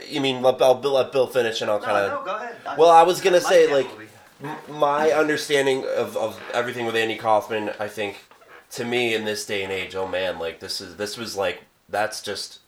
you 0.09 0.23
mean 0.23 0.41
let, 0.41 0.63
I'll 0.63 0.81
let 0.81 1.13
Bill 1.13 1.27
finish 1.27 1.61
and 1.61 1.71
I'll 1.71 1.81
No, 1.81 1.85
kind 1.85 1.97
of. 1.99 2.11
no, 2.21 2.25
go 2.25 2.37
ahead. 2.37 2.57
Well, 2.79 2.89
I 2.89 3.03
was 3.03 3.21
gonna 3.21 3.43
say, 3.43 3.71
like, 3.71 3.91
movie. 3.93 4.09
My 4.69 5.11
understanding 5.11 5.85
of, 5.97 6.17
of 6.17 6.41
everything 6.53 6.87
with 6.87 6.97
Andy 6.97 7.17
Kaufman, 7.17 7.71
I 7.79 7.89
think, 7.89 8.25
to 8.73 8.85
me 8.85 9.15
in 9.15 9.25
this 9.25 9.45
day 9.47 9.63
and 9.63 9.73
age, 9.73 9.95
oh 9.95 10.09
man, 10.09 10.39
like 10.39 10.61
this 10.61 10.81
is 10.81 10.97
this 10.97 11.17
was 11.17 11.37
like 11.37 11.63
that's 11.89 12.23
just 12.23 12.61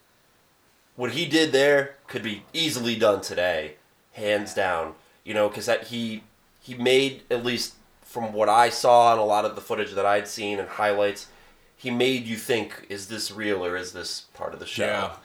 what 0.97 1.13
he 1.13 1.27
did 1.27 1.53
there 1.53 1.97
could 2.07 2.23
be 2.23 2.45
easily 2.53 2.97
done 2.97 3.21
today, 3.21 3.77
hands 4.13 4.55
down. 4.55 4.95
You 5.25 5.35
know, 5.35 5.49
because 5.49 5.67
that 5.67 5.85
he 5.85 6.23
he 6.61 6.75
made 6.75 7.23
at 7.31 7.45
least 7.45 7.75
from 8.03 8.33
what 8.33 8.49
I 8.49 8.69
saw 8.69 9.13
and 9.13 9.21
a 9.21 9.25
lot 9.25 9.45
of 9.45 9.55
the 9.55 9.61
footage 9.61 9.93
that 9.95 10.07
I'd 10.07 10.29
seen 10.29 10.59
and 10.61 10.69
highlights, 10.69 11.27
he 11.77 11.91
made 11.91 12.27
you 12.27 12.37
think, 12.37 12.87
is 12.89 13.09
this 13.09 13.33
real 13.33 13.65
or 13.65 13.77
is 13.77 13.93
this 13.93 14.27
part 14.35 14.55
of 14.55 14.61
the 14.61 14.67
show? 14.67 14.87
Yeah. 14.87 15.17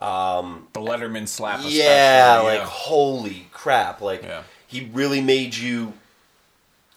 Um, 0.00 0.68
the 0.74 0.80
Letterman 0.80 1.26
slap. 1.26 1.60
Yeah, 1.64 2.40
like 2.44 2.60
holy 2.60 3.48
crap! 3.50 4.00
Like 4.00 4.22
Yeah. 4.22 4.42
He 4.68 4.88
really 4.92 5.20
made 5.20 5.56
you 5.56 5.94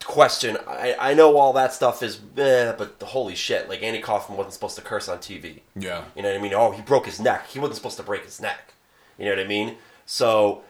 question. 0.04 0.58
I, 0.68 0.96
I 1.00 1.14
know 1.14 1.38
all 1.38 1.54
that 1.54 1.74
stuff 1.74 2.04
is, 2.04 2.20
eh, 2.38 2.74
but 2.78 3.00
the 3.00 3.08
holy 3.08 3.34
shit! 3.34 3.68
Like 3.70 3.82
Andy 3.82 4.02
Kaufman 4.02 4.38
wasn't 4.38 4.54
supposed 4.54 4.76
to 4.76 4.82
curse 4.84 5.10
on 5.10 5.18
TV. 5.18 5.62
yeah. 5.76 6.04
You 6.16 6.22
know 6.22 6.30
what 6.30 6.38
I 6.38 6.42
mean? 6.42 6.54
Oh, 6.54 6.72
he 6.72 6.82
broke 6.82 7.06
his 7.06 7.20
neck. 7.20 7.48
He 7.48 7.60
wasn't 7.60 7.78
supposed 7.78 7.98
to 7.98 8.04
break 8.04 8.26
his 8.26 8.40
neck. 8.40 8.74
You 9.18 9.26
know 9.26 9.32
what 9.32 9.40
I 9.40 9.48
mean? 9.48 9.78
So, 10.06 10.64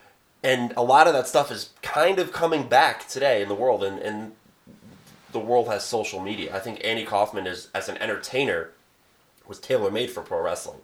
and 0.43 0.73
a 0.77 0.83
lot 0.83 1.07
of 1.07 1.13
that 1.13 1.27
stuff 1.27 1.51
is 1.51 1.71
kind 1.81 2.19
of 2.19 2.31
coming 2.31 2.67
back 2.67 3.07
today 3.07 3.41
in 3.41 3.49
the 3.49 3.55
world, 3.55 3.83
and, 3.83 3.99
and 3.99 4.33
the 5.31 5.39
world 5.39 5.67
has 5.67 5.83
social 5.83 6.21
media. 6.21 6.55
I 6.55 6.59
think 6.59 6.79
Andy 6.83 7.03
Kaufman 7.05 7.47
is, 7.47 7.69
as 7.73 7.89
an 7.89 7.97
entertainer, 7.97 8.69
was 9.47 9.59
tailor 9.59 9.89
made 9.89 10.11
for 10.11 10.21
pro 10.21 10.41
wrestling 10.41 10.79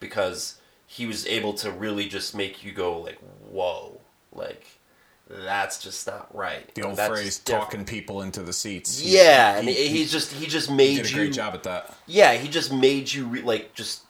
because 0.00 0.58
he 0.86 1.06
was 1.06 1.26
able 1.26 1.54
to 1.54 1.70
really 1.70 2.08
just 2.08 2.34
make 2.34 2.62
you 2.62 2.72
go 2.72 2.98
like, 2.98 3.18
"Whoa!" 3.50 4.00
Like 4.34 4.66
that's 5.28 5.82
just 5.82 6.06
not 6.06 6.34
right. 6.34 6.72
The 6.74 6.82
old 6.82 6.96
That's 6.96 7.08
phrase 7.10 7.38
"talking 7.38 7.84
people 7.84 8.22
into 8.22 8.42
the 8.42 8.52
seats." 8.52 8.98
He- 9.00 9.16
Yeah, 9.16 9.56
and 9.56 9.66
he, 9.68 9.74
he, 9.74 9.88
he 9.88 9.96
he's 9.98 10.12
just 10.12 10.32
he 10.32 10.46
just 10.46 10.70
made 10.70 10.96
did 10.96 11.06
a 11.06 11.08
you 11.08 11.14
great 11.16 11.32
job 11.32 11.54
at 11.54 11.62
that. 11.62 11.94
yeah, 12.06 12.34
he 12.34 12.48
just 12.48 12.72
made 12.72 13.12
you 13.12 13.26
re- 13.26 13.42
like 13.42 13.74
just 13.74 14.02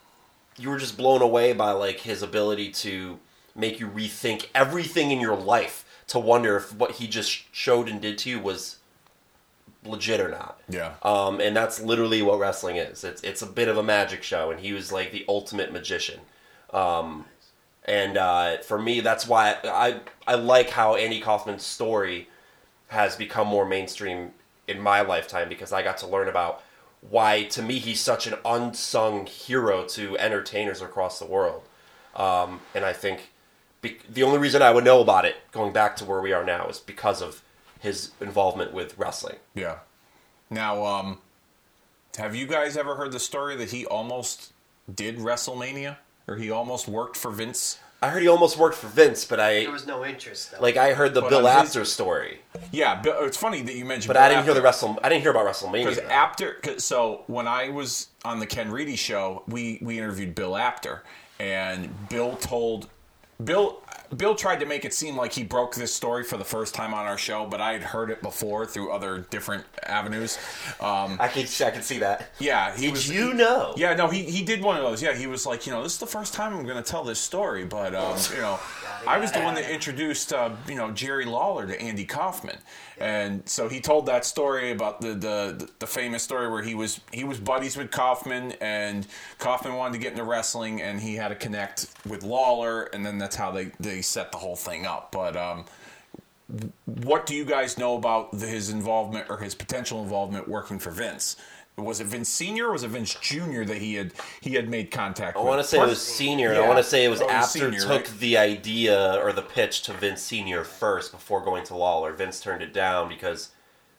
you 0.58 0.68
were 0.68 0.78
just 0.78 0.96
blown 0.96 1.22
away 1.22 1.52
by 1.52 1.70
like 1.72 2.00
his 2.00 2.22
ability 2.22 2.70
to 2.70 3.18
make 3.54 3.78
you 3.80 3.86
rethink 3.88 4.46
everything 4.54 5.10
in 5.10 5.20
your 5.20 5.36
life 5.36 5.84
to 6.08 6.18
wonder 6.18 6.56
if 6.56 6.74
what 6.74 6.92
he 6.92 7.06
just 7.06 7.30
showed 7.54 7.88
and 7.88 8.00
did 8.00 8.18
to 8.18 8.28
you 8.30 8.40
was 8.40 8.76
legit 9.84 10.20
or 10.20 10.28
not. 10.28 10.60
Yeah. 10.68 10.94
Um, 11.02 11.40
and 11.40 11.56
that's 11.56 11.80
literally 11.80 12.22
what 12.22 12.38
wrestling 12.38 12.76
is. 12.76 13.04
It's 13.04 13.22
it's 13.22 13.42
a 13.42 13.46
bit 13.46 13.68
of 13.68 13.76
a 13.76 13.82
magic 13.82 14.22
show, 14.22 14.50
and 14.50 14.60
he 14.60 14.72
was 14.72 14.90
like 14.92 15.12
the 15.12 15.24
ultimate 15.28 15.72
magician. 15.72 16.20
Um, 16.72 17.26
and 17.84 18.16
uh, 18.16 18.58
for 18.58 18.78
me, 18.78 19.00
that's 19.00 19.26
why 19.26 19.56
I 19.64 20.00
I 20.26 20.34
like 20.34 20.70
how 20.70 20.94
Andy 20.94 21.20
Kaufman's 21.20 21.64
story 21.64 22.28
has 22.88 23.16
become 23.16 23.48
more 23.48 23.66
mainstream 23.66 24.32
in 24.68 24.80
my 24.80 25.00
lifetime 25.00 25.48
because 25.48 25.72
I 25.72 25.82
got 25.82 25.98
to 25.98 26.06
learn 26.06 26.28
about 26.28 26.62
why 27.00 27.44
to 27.44 27.62
me 27.62 27.78
he's 27.78 28.00
such 28.00 28.26
an 28.26 28.34
unsung 28.44 29.26
hero 29.26 29.84
to 29.88 30.16
entertainers 30.18 30.80
across 30.80 31.18
the 31.18 31.26
world. 31.26 31.62
Um, 32.14 32.60
and 32.74 32.84
I 32.84 32.92
think 32.92 33.32
be- 33.80 33.98
the 34.08 34.22
only 34.22 34.38
reason 34.38 34.62
I 34.62 34.70
would 34.70 34.84
know 34.84 35.00
about 35.00 35.24
it, 35.24 35.36
going 35.50 35.72
back 35.72 35.96
to 35.96 36.04
where 36.04 36.20
we 36.20 36.32
are 36.32 36.44
now, 36.44 36.68
is 36.68 36.78
because 36.78 37.20
of 37.20 37.42
his 37.80 38.12
involvement 38.20 38.72
with 38.72 38.96
wrestling. 38.96 39.36
Yeah. 39.54 39.78
Now, 40.48 40.84
um, 40.84 41.18
have 42.16 42.36
you 42.36 42.46
guys 42.46 42.76
ever 42.76 42.94
heard 42.94 43.10
the 43.10 43.18
story 43.18 43.56
that 43.56 43.70
he 43.70 43.84
almost 43.84 44.52
did 44.92 45.16
WrestleMania, 45.18 45.96
or 46.32 46.36
he 46.36 46.50
almost 46.50 46.88
worked 46.88 47.16
for 47.16 47.30
Vince? 47.30 47.78
I 48.00 48.08
heard 48.08 48.22
he 48.22 48.28
almost 48.28 48.56
worked 48.58 48.76
for 48.76 48.88
Vince, 48.88 49.24
but 49.24 49.38
I 49.38 49.60
There 49.60 49.70
was 49.70 49.86
no 49.86 50.04
interest. 50.04 50.50
Though. 50.50 50.60
like 50.60 50.76
I 50.76 50.92
heard 50.92 51.14
the 51.14 51.20
But 51.20 51.30
Bill 51.30 51.46
on 51.46 51.60
his- 51.60 51.68
Apter 51.76 51.84
story, 51.84 52.40
Yeah, 52.72 52.96
Bill- 53.00 53.22
it's 53.24 53.36
funny 53.36 53.62
that 53.62 53.74
you 53.76 53.84
mentioned. 53.84 54.08
but 54.08 54.14
Bill 54.14 54.22
I 54.24 54.28
didn't 54.30 54.42
hear 54.42 54.50
Apter. 54.52 54.60
the 54.60 54.64
Wrestle. 54.64 54.98
I 55.04 55.08
didn't 55.08 55.22
hear 55.22 55.30
about 55.30 55.46
WrestleMania. 55.46 55.84
Because 55.84 55.96
though. 55.98 56.08
after, 56.08 56.54
'cause- 56.54 56.84
so 56.84 57.22
when 57.28 57.46
I 57.46 57.68
was 57.68 58.08
on 58.24 58.40
the 58.40 58.46
Ken 58.46 58.72
Reedy 58.72 58.96
show, 58.96 59.44
we 59.46 59.78
we 59.82 59.98
interviewed 59.98 60.34
Bill 60.34 60.56
Apter, 60.56 61.04
and 61.38 62.08
Bill 62.08 62.34
told 62.36 62.88
Bill 63.44 63.82
Bill 64.16 64.34
tried 64.34 64.60
to 64.60 64.66
make 64.66 64.84
it 64.84 64.92
seem 64.92 65.16
like 65.16 65.32
he 65.32 65.42
broke 65.42 65.74
this 65.74 65.94
story 65.94 66.22
for 66.22 66.36
the 66.36 66.44
first 66.44 66.74
time 66.74 66.92
on 66.92 67.06
our 67.06 67.16
show, 67.16 67.46
but 67.46 67.60
I 67.62 67.72
had 67.72 67.82
heard 67.82 68.10
it 68.10 68.20
before 68.20 68.66
through 68.66 68.92
other 68.92 69.26
different 69.30 69.64
avenues. 69.84 70.38
Um, 70.80 71.16
I 71.18 71.28
can 71.28 71.46
I 71.66 71.70
can 71.70 71.82
see 71.82 71.98
that. 72.00 72.30
yeah, 72.38 72.76
he 72.76 72.82
Did 72.82 72.92
was. 72.92 73.08
you 73.10 73.32
know? 73.32 73.72
Yeah, 73.76 73.94
no, 73.94 74.08
he, 74.08 74.22
he 74.22 74.44
did 74.44 74.62
one 74.62 74.76
of 74.76 74.82
those. 74.82 75.02
Yeah, 75.02 75.14
he 75.14 75.26
was 75.26 75.46
like, 75.46 75.66
you 75.66 75.72
know, 75.72 75.82
this 75.82 75.94
is 75.94 75.98
the 75.98 76.06
first 76.06 76.34
time 76.34 76.54
I'm 76.54 76.64
going 76.64 76.82
to 76.82 76.88
tell 76.88 77.04
this 77.04 77.18
story, 77.20 77.64
but 77.64 77.94
um, 77.94 78.18
you 78.34 78.42
know, 78.42 78.60
I 79.06 79.16
was 79.18 79.32
the 79.32 79.40
one 79.40 79.54
that 79.54 79.70
introduced 79.72 80.32
uh, 80.32 80.50
you 80.68 80.74
know 80.74 80.90
Jerry 80.90 81.24
Lawler 81.24 81.66
to 81.66 81.80
Andy 81.80 82.04
Kaufman, 82.04 82.58
and 83.02 83.48
so 83.48 83.68
he 83.68 83.80
told 83.80 84.06
that 84.06 84.24
story 84.24 84.70
about 84.70 85.00
the, 85.00 85.14
the 85.14 85.68
the 85.80 85.86
famous 85.88 86.22
story 86.22 86.48
where 86.48 86.62
he 86.62 86.76
was 86.76 87.00
he 87.10 87.24
was 87.24 87.40
buddies 87.40 87.76
with 87.76 87.90
Kaufman, 87.90 88.52
and 88.60 89.08
Kaufman 89.40 89.74
wanted 89.74 89.94
to 89.94 89.98
get 89.98 90.12
into 90.12 90.22
wrestling, 90.22 90.80
and 90.80 91.00
he 91.00 91.16
had 91.16 91.28
to 91.28 91.34
connect 91.34 91.88
with 92.06 92.22
Lawler, 92.22 92.84
and 92.84 93.04
then 93.04 93.18
that's 93.18 93.34
how 93.34 93.50
they 93.50 93.72
they 93.80 94.02
set 94.02 94.30
the 94.30 94.38
whole 94.38 94.54
thing 94.54 94.86
up. 94.86 95.10
But 95.10 95.36
um, 95.36 95.64
what 96.84 97.26
do 97.26 97.34
you 97.34 97.44
guys 97.44 97.76
know 97.76 97.96
about 97.96 98.34
his 98.34 98.70
involvement 98.70 99.28
or 99.28 99.38
his 99.38 99.56
potential 99.56 100.00
involvement 100.00 100.46
working 100.46 100.78
for 100.78 100.92
Vince? 100.92 101.36
Was 101.78 102.00
it 102.00 102.06
Vince 102.06 102.28
Senior 102.28 102.68
or 102.68 102.72
was 102.72 102.82
it 102.84 102.88
Vince 102.88 103.14
Junior 103.14 103.64
that 103.64 103.78
he 103.78 103.94
had 103.94 104.12
he 104.40 104.54
had 104.54 104.68
made 104.68 104.90
contact 104.90 105.36
with 105.36 105.40
I 105.42 105.44
with? 105.44 105.48
want 105.56 105.62
to 105.62 105.68
say 105.68 105.78
it 105.80 105.86
was 105.86 106.02
senior. 106.02 106.50
and 106.50 106.58
I 106.58 106.66
want 106.66 106.78
to 106.78 106.84
say 106.84 107.04
it 107.04 107.08
was 107.08 107.22
Oh, 107.22 107.28
after 107.30 107.60
senior, 107.60 107.80
took 107.80 107.88
right? 107.90 108.14
the 108.20 108.36
idea 108.36 109.14
or 109.22 109.32
the 109.32 109.42
pitch 109.42 109.82
to 109.84 109.94
Vince 109.94 110.20
Senior 110.20 110.64
first 110.64 111.12
before 111.12 111.40
going 111.40 111.64
to 111.64 111.74
Lawler. 111.74 112.12
Vince 112.12 112.40
turned 112.40 112.62
it 112.62 112.74
down 112.74 113.08
because 113.08 113.50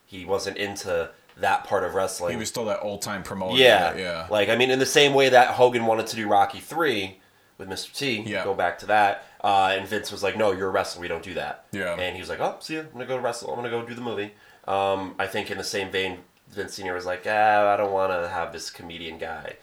he 0.06 0.24
wasn't 0.24 0.58
into 0.58 1.10
that 1.38 1.64
part 1.64 1.84
of 1.84 1.96
wrestling. 1.96 2.32
He 2.34 2.38
was 2.38 2.48
still 2.48 2.66
that 2.66 2.80
old 2.84 3.02
time 3.02 3.24
promoter. 3.24 3.58
yeah, 3.58 3.98
yeah. 3.98 4.28
Like 4.30 4.50
I 4.50 4.56
mean, 4.56 4.70
in 4.70 4.78
the 4.78 4.86
same 4.86 5.16
way 5.16 5.30
that 5.30 5.56
Hogan 5.56 5.88
wanted 5.88 6.06
to 6.08 6.16
do 6.16 6.28
Rocky 6.28 6.60
three 6.60 7.20
with 7.58 7.68
Mr. 7.70 7.92
T. 7.94 8.22
Yeah. 8.22 8.44
Go 8.44 8.54
back 8.54 8.78
to 8.80 8.86
that. 8.86 9.26
Uh, 9.44 9.74
and 9.78 9.88
Vince 9.88 10.12
was 10.12 10.22
like, 10.22 10.38
"No, 10.38 10.52
you're 10.52 10.68
a 10.68 10.72
wrestler. 10.72 11.02
We 11.02 11.08
don't 11.08 11.24
do 11.24 11.34
that." 11.34 11.66
Yeah. 11.72 11.96
And 11.96 12.16
he 12.16 12.22
was 12.22 12.30
like, 12.30 12.40
"Oh, 12.40 12.58
see 12.60 12.76
ya. 12.76 12.82
I'm 12.82 12.92
gonna 12.94 13.08
go 13.08 13.18
wrestle. 13.18 13.50
I'm 13.50 13.56
gonna 13.56 13.72
go 13.72 13.84
do 13.84 13.96
the 13.96 14.02
movie." 14.02 14.32
Um, 14.68 15.16
I 15.18 15.26
think 15.26 15.50
in 15.52 15.58
the 15.58 15.64
same 15.64 15.90
vein, 15.92 16.20
Vince 16.54 16.74
Senior 16.74 16.94
was 16.94 17.06
like, 17.06 17.24
"Ah, 17.28 17.74
I 17.74 17.78
don't 17.78 17.92
want 17.92 18.12
to 18.12 18.30
have 18.30 18.52
this 18.54 18.70
comedian 18.70 19.18
guy, 19.18 19.56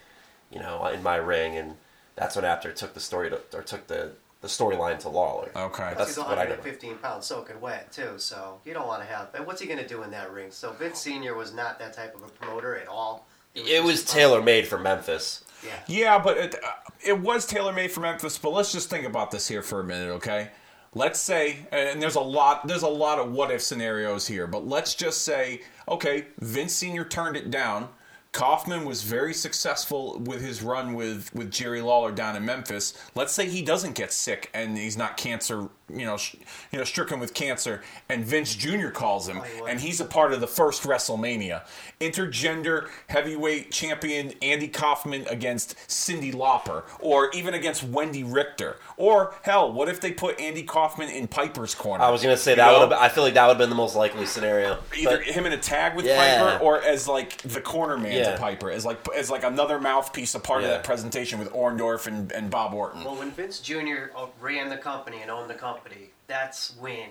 you 0.50 0.58
know, 0.60 0.84
in 0.86 1.02
my 1.02 1.16
ring." 1.16 1.56
And 1.56 1.76
that's 2.16 2.36
when 2.36 2.44
after 2.44 2.72
took 2.72 2.94
the 2.94 3.00
story 3.00 3.30
to, 3.30 3.40
or 3.54 3.62
took 3.62 3.86
the 3.86 4.12
the 4.40 4.48
storyline 4.48 4.98
to 5.00 5.08
Lawler. 5.08 5.50
Okay. 5.54 5.92
That's 5.98 6.16
he's 6.16 6.18
what 6.18 6.38
I 6.38 6.44
know. 6.44 6.50
115 6.50 6.96
pounds 6.98 7.26
soaking 7.26 7.60
wet 7.60 7.92
too, 7.92 8.14
so 8.16 8.58
you 8.64 8.72
don't 8.72 8.86
want 8.86 9.02
to 9.02 9.08
have. 9.08 9.28
And 9.34 9.46
what's 9.46 9.60
he 9.60 9.66
going 9.66 9.78
to 9.80 9.86
do 9.86 10.02
in 10.02 10.10
that 10.12 10.32
ring? 10.32 10.50
So 10.50 10.72
Vince 10.72 10.98
Senior 10.98 11.34
was 11.34 11.52
not 11.52 11.78
that 11.78 11.92
type 11.92 12.14
of 12.14 12.22
a 12.22 12.28
promoter 12.28 12.76
at 12.76 12.88
all. 12.88 13.26
It 13.54 13.84
was 13.84 14.00
just- 14.02 14.08
tailor 14.08 14.40
made 14.40 14.66
for 14.66 14.78
Memphis. 14.78 15.44
Yeah. 15.62 15.72
Yeah, 15.88 16.18
but 16.18 16.38
it, 16.38 16.54
uh, 16.64 16.68
it 17.04 17.20
was 17.20 17.44
tailor 17.44 17.72
made 17.74 17.90
for 17.92 18.00
Memphis. 18.00 18.38
But 18.38 18.50
let's 18.54 18.72
just 18.72 18.88
think 18.88 19.04
about 19.06 19.30
this 19.30 19.46
here 19.46 19.60
for 19.60 19.80
a 19.80 19.84
minute, 19.84 20.08
okay? 20.12 20.48
Let's 20.92 21.20
say, 21.20 21.66
and 21.70 22.02
there's 22.02 22.16
a 22.16 22.20
lot, 22.20 22.66
there's 22.66 22.82
a 22.82 22.88
lot 22.88 23.20
of 23.20 23.30
what 23.30 23.52
if 23.52 23.62
scenarios 23.62 24.26
here. 24.26 24.48
But 24.48 24.66
let's 24.66 24.94
just 24.94 25.22
say, 25.22 25.62
okay, 25.88 26.26
Vince 26.40 26.74
Senior 26.74 27.04
turned 27.04 27.36
it 27.36 27.50
down. 27.50 27.88
Kaufman 28.32 28.84
was 28.84 29.02
very 29.02 29.34
successful 29.34 30.18
with 30.20 30.40
his 30.40 30.62
run 30.62 30.94
with, 30.94 31.32
with 31.34 31.50
Jerry 31.50 31.80
Lawler 31.80 32.12
down 32.12 32.36
in 32.36 32.44
Memphis. 32.44 32.94
Let's 33.14 33.32
say 33.32 33.48
he 33.48 33.62
doesn't 33.62 33.94
get 33.94 34.12
sick 34.12 34.50
and 34.54 34.76
he's 34.76 34.96
not 34.96 35.16
cancer, 35.16 35.68
you 35.98 36.06
know, 36.06 36.16
sh- 36.16 36.36
you 36.72 36.78
know, 36.78 36.84
stricken 36.84 37.20
with 37.20 37.34
cancer, 37.34 37.82
and 38.08 38.24
Vince 38.24 38.54
Jr. 38.54 38.88
calls 38.88 39.28
him, 39.28 39.38
Oh, 39.38 39.42
he 39.42 39.60
was. 39.62 39.70
and 39.70 39.80
he's 39.80 40.00
a 40.00 40.04
part 40.04 40.32
of 40.32 40.40
the 40.40 40.46
first 40.46 40.82
WrestleMania. 40.84 41.62
Intergender 42.00 42.88
heavyweight 43.08 43.70
champion 43.70 44.32
Andy 44.42 44.68
Kaufman 44.68 45.26
against 45.28 45.76
Cyndi 45.88 46.32
Lauper, 46.34 46.82
or 46.98 47.30
even 47.32 47.54
against 47.54 47.90
Wendi 47.90 48.24
Richter. 48.26 48.78
Or 48.96 49.34
hell, 49.42 49.72
what 49.72 49.88
if 49.88 50.00
they 50.00 50.10
put 50.12 50.40
Andy 50.40 50.62
Kaufman 50.62 51.08
in 51.08 51.28
Piper's 51.28 51.74
corner? 51.74 52.02
I 52.02 52.10
was 52.10 52.22
gonna 52.22 52.36
say 52.36 52.54
that 52.54 52.72
would 52.72 52.90
have. 52.90 52.92
I 52.92 53.08
feel 53.08 53.22
like 53.24 53.34
that 53.34 53.44
would 53.46 53.50
have 53.52 53.58
been 53.58 53.70
the 53.70 53.76
most 53.76 53.94
likely 53.96 54.26
scenario. 54.26 54.78
Either 54.96 55.18
But- 55.18 55.26
him 55.26 55.46
in 55.46 55.52
a 55.52 55.58
tag 55.58 55.94
with 55.94 56.04
Yeah. 56.06 56.40
Piper, 56.42 56.64
or 56.64 56.82
as 56.82 57.06
like 57.06 57.36
the 57.42 57.60
corner 57.60 57.96
man 57.96 58.12
Yeah. 58.12 58.32
to 58.32 58.38
Piper, 58.38 58.70
as 58.70 58.84
like 58.84 58.98
as 59.16 59.30
like 59.30 59.44
another 59.44 59.78
mouthpiece, 59.78 60.34
a 60.34 60.40
part 60.40 60.62
of 60.62 60.68
that 60.68 60.82
presentation 60.84 61.38
with 61.38 61.52
Orndorff 61.52 62.06
and, 62.06 62.32
and 62.32 62.50
Bob 62.50 62.74
Orton. 62.74 63.04
Well, 63.04 63.16
when 63.16 63.30
Vince 63.30 63.60
Jr. 63.60 64.10
Uh, 64.16 64.26
ran 64.40 64.68
the 64.68 64.76
company 64.76 65.18
and 65.22 65.30
owned 65.30 65.48
the 65.50 65.54
company, 65.54 65.79
that's 66.26 66.76
when 66.78 67.08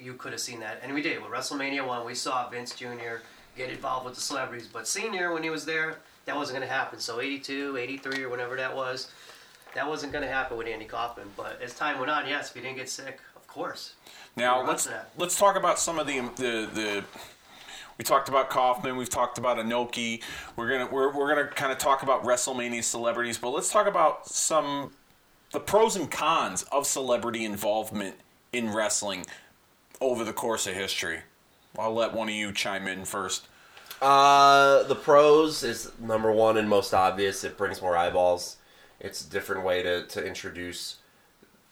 you 0.00 0.14
could 0.14 0.32
have 0.32 0.40
seen 0.40 0.60
that. 0.60 0.80
And 0.82 0.94
we 0.94 1.02
did. 1.02 1.22
With 1.22 1.30
WrestleMania 1.30 1.86
1, 1.86 2.06
we 2.06 2.14
saw 2.14 2.48
Vince 2.48 2.74
Jr. 2.74 3.22
get 3.56 3.70
involved 3.70 4.06
with 4.06 4.14
the 4.14 4.20
celebrities. 4.20 4.68
But 4.72 4.86
Senior, 4.86 5.32
when 5.32 5.42
he 5.42 5.50
was 5.50 5.64
there, 5.64 5.98
that 6.24 6.36
wasn't 6.36 6.58
going 6.58 6.68
to 6.68 6.72
happen. 6.72 6.98
So 7.00 7.20
82, 7.20 7.76
83, 7.76 8.24
or 8.24 8.28
whenever 8.28 8.56
that 8.56 8.74
was, 8.74 9.10
that 9.74 9.86
wasn't 9.86 10.12
going 10.12 10.24
to 10.24 10.30
happen 10.30 10.56
with 10.56 10.66
Andy 10.66 10.84
Kaufman. 10.84 11.28
But 11.36 11.60
as 11.62 11.74
time 11.74 11.98
went 11.98 12.10
on, 12.10 12.26
yes, 12.28 12.50
if 12.50 12.56
he 12.56 12.60
didn't 12.60 12.76
get 12.76 12.88
sick, 12.88 13.20
of 13.36 13.46
course. 13.46 13.94
Now 14.36 14.64
let's 14.66 14.86
on 14.86 14.92
to 14.92 14.98
that. 14.98 15.10
let's 15.18 15.36
talk 15.36 15.56
about 15.56 15.78
some 15.78 15.98
of 15.98 16.06
the 16.06 16.20
the 16.36 16.68
the. 16.72 17.04
We 17.98 18.04
talked 18.04 18.30
about 18.30 18.48
Kaufman. 18.48 18.96
We've 18.96 19.10
talked 19.10 19.36
about 19.36 19.58
Inoki. 19.58 20.22
We're 20.56 20.70
gonna 20.70 20.88
we're, 20.90 21.12
we're 21.14 21.28
gonna 21.28 21.48
kind 21.48 21.72
of 21.72 21.78
talk 21.78 22.02
about 22.02 22.24
WrestleMania 22.24 22.82
celebrities, 22.82 23.36
but 23.36 23.50
let's 23.50 23.70
talk 23.70 23.86
about 23.86 24.26
some 24.26 24.92
the 25.52 25.60
pros 25.60 25.96
and 25.96 26.10
cons 26.10 26.62
of 26.70 26.86
celebrity 26.86 27.44
involvement 27.44 28.16
in 28.52 28.72
wrestling 28.72 29.26
over 30.00 30.24
the 30.24 30.32
course 30.32 30.66
of 30.66 30.74
history. 30.74 31.20
I'll 31.78 31.94
let 31.94 32.12
one 32.12 32.28
of 32.28 32.34
you 32.34 32.52
chime 32.52 32.86
in 32.86 33.04
first. 33.04 33.48
Uh, 34.00 34.82
the 34.84 34.94
pros 34.94 35.62
is 35.62 35.92
number 36.00 36.32
one 36.32 36.56
and 36.56 36.68
most 36.68 36.94
obvious. 36.94 37.44
It 37.44 37.56
brings 37.56 37.82
more 37.82 37.96
eyeballs. 37.96 38.56
It's 38.98 39.24
a 39.24 39.30
different 39.30 39.64
way 39.64 39.82
to, 39.82 40.06
to 40.06 40.26
introduce 40.26 40.96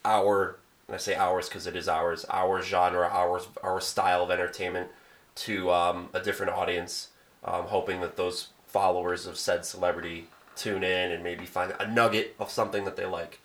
our, 0.04 0.58
and 0.86 0.94
I 0.94 0.98
say 0.98 1.14
ours 1.14 1.48
because 1.48 1.66
it 1.66 1.76
is 1.76 1.88
ours, 1.88 2.24
our 2.30 2.62
genre, 2.62 3.08
our 3.08 3.40
our 3.62 3.80
style 3.80 4.22
of 4.24 4.30
entertainment 4.30 4.90
to 5.36 5.70
um, 5.70 6.08
a 6.12 6.20
different 6.20 6.52
audience. 6.52 7.08
Um, 7.44 7.64
hoping 7.64 8.00
that 8.00 8.16
those 8.16 8.48
followers 8.66 9.26
of 9.26 9.38
said 9.38 9.64
celebrity 9.64 10.26
tune 10.56 10.82
in 10.82 11.12
and 11.12 11.22
maybe 11.22 11.46
find 11.46 11.72
a 11.78 11.86
nugget 11.86 12.34
of 12.38 12.50
something 12.50 12.84
that 12.84 12.96
they 12.96 13.06
like. 13.06 13.40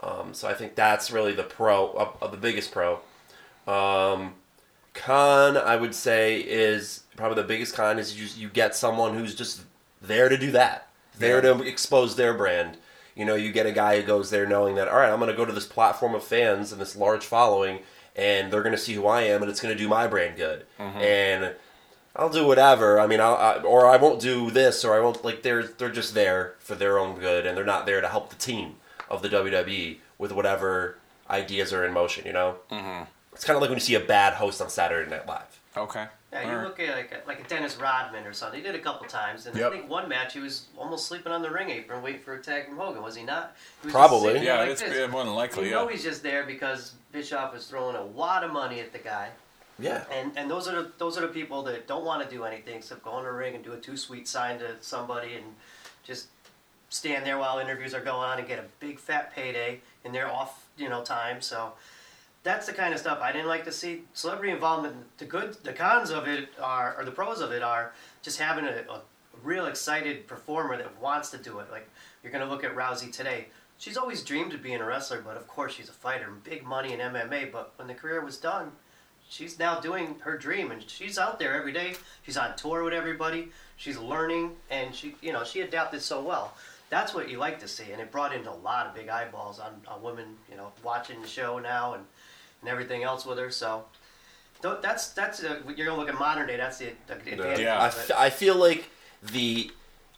Um, 0.00 0.32
so 0.34 0.48
I 0.48 0.54
think 0.54 0.74
that's 0.74 1.10
really 1.10 1.32
the 1.32 1.42
pro, 1.42 1.88
uh, 1.92 2.10
uh, 2.22 2.26
the 2.28 2.36
biggest 2.36 2.70
pro. 2.72 3.00
Um, 3.66 4.34
con 4.94 5.56
I 5.56 5.76
would 5.76 5.94
say 5.94 6.38
is 6.40 7.02
probably 7.16 7.40
the 7.42 7.48
biggest 7.48 7.74
con 7.74 7.98
is 7.98 8.18
you 8.18 8.26
you 8.42 8.48
get 8.48 8.74
someone 8.74 9.14
who's 9.16 9.34
just 9.34 9.62
there 10.00 10.28
to 10.28 10.36
do 10.38 10.50
that, 10.52 10.88
there 11.18 11.36
Yeah. 11.44 11.52
to 11.54 11.62
expose 11.62 12.16
their 12.16 12.34
brand. 12.34 12.76
You 13.14 13.24
know, 13.24 13.34
you 13.34 13.50
get 13.52 13.66
a 13.66 13.72
guy 13.72 14.00
who 14.00 14.06
goes 14.06 14.30
there 14.30 14.46
knowing 14.46 14.76
that 14.76 14.88
all 14.88 14.96
right, 14.96 15.10
I'm 15.10 15.18
going 15.18 15.30
to 15.30 15.36
go 15.36 15.44
to 15.44 15.52
this 15.52 15.66
platform 15.66 16.14
of 16.14 16.22
fans 16.24 16.70
and 16.72 16.80
this 16.80 16.94
large 16.96 17.24
following, 17.24 17.80
and 18.16 18.52
they're 18.52 18.62
going 18.62 18.74
to 18.74 18.80
see 18.80 18.94
who 18.94 19.06
I 19.06 19.22
am, 19.22 19.42
and 19.42 19.50
it's 19.50 19.60
going 19.60 19.74
to 19.74 19.78
do 19.82 19.88
my 19.88 20.06
brand 20.06 20.36
good. 20.36 20.64
And 20.78 21.54
I'll 22.16 22.28
do 22.30 22.46
whatever. 22.46 22.98
I 23.00 23.06
mean, 23.06 23.20
I'll, 23.20 23.34
I, 23.36 23.56
or 23.58 23.86
I 23.86 23.96
won't 23.96 24.20
do 24.20 24.50
this, 24.50 24.84
or 24.84 24.94
I 24.94 25.00
won't 25.00 25.24
like. 25.24 25.42
They're 25.42 25.64
they're 25.64 25.90
just 25.90 26.14
there 26.14 26.54
for 26.60 26.74
their 26.76 26.98
own 26.98 27.18
good, 27.18 27.44
and 27.46 27.56
they're 27.56 27.64
not 27.64 27.84
there 27.86 28.00
to 28.00 28.08
help 28.08 28.30
the 28.30 28.36
team 28.36 28.76
of 29.10 29.22
the 29.22 29.28
WWE 29.28 29.98
with 30.18 30.32
whatever 30.32 30.98
ideas 31.30 31.72
are 31.72 31.84
in 31.84 31.92
motion. 31.92 32.26
You 32.26 32.32
know, 32.32 32.56
mm-hmm. 32.70 33.04
it's 33.32 33.44
kind 33.44 33.56
of 33.56 33.60
like 33.60 33.70
when 33.70 33.76
you 33.76 33.84
see 33.84 33.94
a 33.94 34.00
bad 34.00 34.34
host 34.34 34.60
on 34.60 34.68
Saturday 34.70 35.08
Night 35.10 35.26
Live. 35.26 35.60
Okay. 35.76 36.06
Yeah, 36.32 36.42
you 36.42 36.50
All 36.50 36.56
right. 36.56 36.64
look 36.64 36.80
at 36.80 36.94
like 36.96 37.12
a, 37.12 37.26
like 37.26 37.40
a 37.40 37.48
Dennis 37.48 37.76
Rodman 37.78 38.26
or 38.26 38.34
something. 38.34 38.60
He 38.60 38.66
did 38.66 38.74
a 38.74 38.80
couple 38.80 39.06
times, 39.06 39.46
and 39.46 39.56
Yep. 39.56 39.66
I 39.72 39.76
think 39.76 39.88
one 39.90 40.08
match 40.10 40.34
he 40.34 40.40
was 40.40 40.66
almost 40.76 41.06
sleeping 41.06 41.32
on 41.32 41.40
the 41.40 41.50
ring 41.50 41.70
apron 41.70 42.02
waiting 42.02 42.20
for 42.20 42.34
a 42.34 42.42
tag 42.42 42.66
from 42.66 42.76
Hogan. 42.76 43.02
Was 43.02 43.16
he 43.16 43.22
not? 43.22 43.56
He 43.80 43.86
was 43.86 43.92
Probably. 43.94 44.38
Yeah, 44.44 44.60
like 44.60 44.70
it's 44.70 44.82
this. 44.82 44.94
it 44.94 45.10
more 45.10 45.24
than 45.24 45.34
likely. 45.34 45.64
You 45.64 45.70
Yeah. 45.70 45.76
know 45.76 45.86
he's 45.88 46.02
just 46.02 46.22
there 46.22 46.44
because 46.44 46.92
Bischoff 47.12 47.54
is 47.56 47.66
throwing 47.66 47.96
a 47.96 48.02
lot 48.02 48.44
of 48.44 48.52
money 48.52 48.80
at 48.80 48.92
the 48.92 48.98
guy, 48.98 49.30
Yeah, 49.78 50.04
and 50.12 50.32
and 50.36 50.50
those 50.50 50.68
are 50.68 50.82
the 50.82 50.92
those 50.98 51.16
are 51.16 51.22
the 51.22 51.28
people 51.28 51.62
that 51.62 51.86
don't 51.86 52.04
want 52.04 52.22
to 52.28 52.28
do 52.28 52.44
anything 52.44 52.76
except 52.76 53.04
go 53.04 53.16
in 53.18 53.24
the 53.24 53.32
ring 53.32 53.54
and 53.54 53.64
do 53.64 53.72
a 53.72 53.78
too 53.78 53.96
sweet 53.96 54.28
sign 54.28 54.58
to 54.58 54.74
somebody 54.80 55.34
and 55.34 55.44
just 56.04 56.26
stand 56.90 57.26
there 57.26 57.38
while 57.38 57.58
interviews 57.58 57.94
are 57.94 58.00
going 58.00 58.30
on 58.30 58.38
and 58.38 58.48
get 58.48 58.58
a 58.58 58.64
big 58.80 58.98
fat 58.98 59.34
payday 59.34 59.80
in 60.04 60.12
their 60.12 60.30
off 60.30 60.68
you 60.76 60.88
know 60.88 61.02
time. 61.02 61.40
So 61.40 61.72
that's 62.42 62.66
the 62.66 62.72
kind 62.72 62.94
of 62.94 63.00
stuff 63.00 63.18
I 63.20 63.32
didn't 63.32 63.48
like 63.48 63.64
to 63.64 63.72
see. 63.72 64.02
Celebrity 64.14 64.52
involvement. 64.52 64.96
The 65.18 65.24
good, 65.24 65.54
the 65.64 65.72
cons 65.72 66.10
of 66.10 66.26
it 66.28 66.48
are, 66.60 66.96
or 66.96 67.04
the 67.04 67.10
pros 67.10 67.40
of 67.40 67.52
it 67.52 67.62
are, 67.62 67.92
just 68.22 68.38
having 68.38 68.64
a, 68.64 68.84
a 68.90 69.00
real 69.42 69.66
excited 69.66 70.26
performer 70.26 70.76
that 70.76 71.00
wants 71.00 71.30
to 71.30 71.38
do 71.38 71.58
it. 71.58 71.70
Like 71.70 71.88
you're 72.22 72.32
gonna 72.32 72.48
look 72.48 72.64
at 72.64 72.74
Rousey 72.74 73.12
today. 73.12 73.48
She's 73.78 73.96
always 73.96 74.22
dreamed 74.22 74.54
of 74.54 74.62
being 74.62 74.80
a 74.80 74.84
wrestler, 74.84 75.20
but 75.20 75.36
of 75.36 75.46
course 75.46 75.74
she's 75.74 75.88
a 75.88 75.92
fighter, 75.92 76.32
big 76.42 76.64
money 76.64 76.92
in 76.92 77.00
MMA. 77.00 77.52
But 77.52 77.72
when 77.76 77.86
the 77.86 77.94
career 77.94 78.24
was 78.24 78.36
done, 78.36 78.72
she's 79.28 79.58
now 79.58 79.78
doing 79.78 80.16
her 80.20 80.36
dream, 80.36 80.72
and 80.72 80.82
she's 80.88 81.18
out 81.18 81.38
there 81.38 81.54
every 81.54 81.72
day. 81.72 81.94
She's 82.22 82.36
on 82.36 82.56
tour 82.56 82.82
with 82.82 82.92
everybody. 82.92 83.50
She's 83.76 83.96
learning, 83.96 84.56
and 84.70 84.92
she, 84.92 85.14
you 85.20 85.32
know, 85.32 85.44
she 85.44 85.60
adapted 85.60 86.02
so 86.02 86.20
well. 86.20 86.54
That's 86.90 87.14
what 87.14 87.28
you 87.28 87.38
like 87.38 87.58
to 87.60 87.68
see, 87.68 87.92
and 87.92 88.00
it 88.00 88.10
brought 88.10 88.34
in 88.34 88.46
a 88.46 88.54
lot 88.54 88.86
of 88.86 88.94
big 88.94 89.08
eyeballs 89.08 89.58
on, 89.58 89.82
on 89.86 90.02
women, 90.02 90.36
you 90.50 90.56
know, 90.56 90.72
watching 90.82 91.20
the 91.20 91.28
show 91.28 91.58
now 91.58 91.94
and, 91.94 92.04
and 92.62 92.70
everything 92.70 93.02
else 93.02 93.26
with 93.26 93.38
her. 93.38 93.50
So 93.50 93.84
that's 94.62 95.10
that's 95.10 95.42
uh, 95.44 95.60
you're 95.76 95.86
gonna 95.86 95.98
look 95.98 96.08
at 96.08 96.18
modern 96.18 96.46
day. 96.46 96.56
That's 96.56 96.78
the, 96.78 96.92
the 97.06 97.14
advantage. 97.14 97.60
Yeah. 97.60 97.78
I, 97.78 97.86
of 97.88 97.94
f- 97.94 98.10
it. 98.10 98.16
I 98.16 98.30
feel 98.30 98.56
like 98.56 98.90
the. 99.32 99.70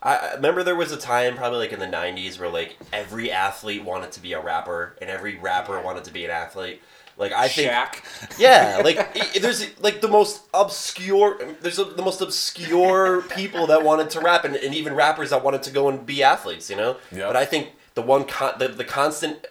I 0.02 0.16
I 0.16 0.34
remember 0.34 0.62
there 0.62 0.76
was 0.76 0.92
a 0.92 0.96
time, 0.96 1.36
probably 1.36 1.58
like 1.58 1.72
in 1.72 1.80
the 1.80 1.86
'90s, 1.86 2.38
where 2.38 2.48
like 2.48 2.76
every 2.92 3.30
athlete 3.30 3.84
wanted 3.84 4.12
to 4.12 4.22
be 4.22 4.32
a 4.32 4.40
rapper, 4.40 4.96
and 5.00 5.10
every 5.10 5.36
rapper 5.36 5.80
wanted 5.80 6.04
to 6.04 6.12
be 6.12 6.24
an 6.24 6.30
athlete. 6.30 6.82
Like 7.20 7.32
I 7.32 7.48
think, 7.48 7.70
Shaq. 7.70 8.38
yeah, 8.38 8.80
like 8.84 9.34
there's 9.34 9.78
like 9.80 10.00
the 10.00 10.08
most 10.08 10.40
obscure. 10.54 11.38
There's 11.60 11.78
a, 11.78 11.84
the 11.84 12.02
most 12.02 12.20
obscure 12.22 13.22
people 13.22 13.66
that 13.68 13.84
wanted 13.84 14.10
to 14.10 14.20
rap, 14.20 14.44
and, 14.44 14.56
and 14.56 14.74
even 14.74 14.94
rappers 14.94 15.30
that 15.30 15.44
wanted 15.44 15.62
to 15.64 15.70
go 15.70 15.88
and 15.90 16.04
be 16.06 16.22
athletes. 16.22 16.70
You 16.70 16.76
know, 16.76 16.96
Yep. 17.12 17.28
but 17.28 17.36
I 17.36 17.44
think 17.44 17.68
the 17.94 18.02
one 18.02 18.24
con- 18.24 18.54
the, 18.58 18.68
the 18.68 18.84
constant 18.84 19.46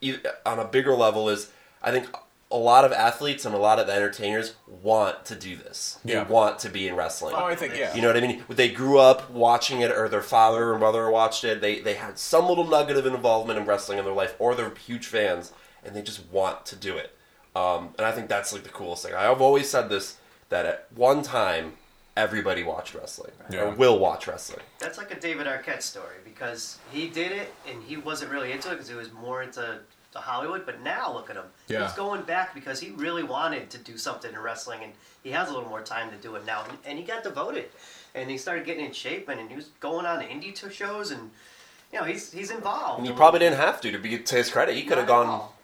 e- 0.00 0.16
on 0.46 0.58
a 0.58 0.64
bigger 0.64 0.94
level 0.94 1.28
is 1.28 1.50
I 1.82 1.90
think 1.90 2.06
a 2.50 2.56
lot 2.56 2.84
of 2.84 2.92
athletes 2.92 3.44
and 3.46 3.54
a 3.54 3.58
lot 3.58 3.78
of 3.78 3.88
entertainers 3.88 4.54
want 4.82 5.24
to 5.24 5.34
do 5.34 5.56
this. 5.56 5.98
They 6.04 6.12
Yeah. 6.12 6.28
want 6.28 6.58
to 6.60 6.68
be 6.68 6.86
in 6.86 6.94
wrestling. 6.94 7.34
Oh, 7.36 7.44
I 7.44 7.54
think 7.56 7.76
yeah. 7.76 7.94
You 7.94 8.02
know 8.02 8.08
what 8.08 8.16
I 8.16 8.20
mean? 8.20 8.44
They 8.48 8.68
grew 8.70 8.98
up 8.98 9.30
watching 9.30 9.80
it, 9.80 9.90
or 9.90 10.08
their 10.08 10.22
father 10.22 10.70
or 10.72 10.78
mother 10.78 11.10
watched 11.10 11.44
it. 11.44 11.60
They 11.60 11.80
they 11.80 11.94
had 11.94 12.18
some 12.18 12.46
little 12.46 12.66
nugget 12.66 12.96
of 12.96 13.04
involvement 13.06 13.58
in 13.58 13.66
wrestling 13.66 13.98
in 13.98 14.04
their 14.06 14.14
life, 14.14 14.34
or 14.38 14.54
they're 14.54 14.72
huge 14.86 15.06
fans, 15.06 15.52
and 15.84 15.94
they 15.94 16.02
just 16.02 16.24
want 16.30 16.64
to 16.66 16.76
do 16.76 16.96
it. 16.96 17.16
Um, 17.54 17.90
and 17.98 18.06
I 18.06 18.12
think 18.12 18.28
that's 18.28 18.52
like 18.52 18.62
the 18.62 18.68
coolest 18.70 19.04
thing. 19.04 19.14
I've 19.14 19.40
always 19.42 19.68
said 19.68 19.88
this 19.88 20.16
that 20.48 20.64
at 20.66 20.86
one 20.94 21.22
time 21.22 21.74
everybody 22.16 22.62
watched 22.62 22.94
wrestling 22.94 23.32
Yeah. 23.50 23.60
or 23.62 23.70
will 23.70 23.98
watch 23.98 24.26
wrestling. 24.26 24.60
That's 24.78 24.98
like 24.98 25.10
a 25.10 25.18
David 25.18 25.46
Arquette 25.46 25.82
story 25.82 26.16
because 26.24 26.78
he 26.92 27.08
did 27.08 27.32
it 27.32 27.52
and 27.68 27.82
he 27.82 27.96
wasn't 27.96 28.30
really 28.30 28.52
into 28.52 28.68
it 28.68 28.72
because 28.72 28.88
he 28.88 28.94
was 28.94 29.12
more 29.12 29.42
into 29.42 29.78
the 30.12 30.18
Hollywood. 30.18 30.66
But 30.66 30.82
now 30.82 31.12
look 31.12 31.30
at 31.30 31.36
him. 31.36 31.44
Yeah. 31.68 31.84
He's 31.86 31.94
going 31.94 32.22
back 32.22 32.54
because 32.54 32.80
he 32.80 32.90
really 32.90 33.22
wanted 33.22 33.70
to 33.70 33.78
do 33.78 33.96
something 33.96 34.30
in 34.32 34.38
wrestling 34.38 34.80
and 34.82 34.92
he 35.22 35.30
has 35.30 35.48
a 35.48 35.54
little 35.54 35.68
more 35.68 35.80
time 35.82 36.10
to 36.10 36.16
do 36.16 36.34
it 36.36 36.44
now. 36.44 36.64
And 36.84 36.98
he 36.98 37.04
got 37.04 37.22
devoted 37.22 37.66
and 38.14 38.30
he 38.30 38.36
started 38.36 38.66
getting 38.66 38.84
in 38.84 38.92
shape 38.92 39.28
and 39.30 39.48
he 39.48 39.56
was 39.56 39.70
going 39.80 40.04
on 40.04 40.22
indie 40.22 40.54
shows 40.70 41.10
and 41.12 41.30
you 41.92 41.98
know 41.98 42.04
he's 42.04 42.30
he's 42.32 42.50
involved. 42.50 42.98
And 42.98 43.06
he 43.08 43.14
probably 43.14 43.40
didn't 43.40 43.56
have 43.58 43.80
to. 43.82 43.90
To 43.90 43.98
be 43.98 44.18
to 44.18 44.34
his 44.36 44.50
credit, 44.50 44.74
he 44.74 44.82
could 44.84 44.98
have 44.98 45.06
gone 45.06 45.26
all. 45.26 45.56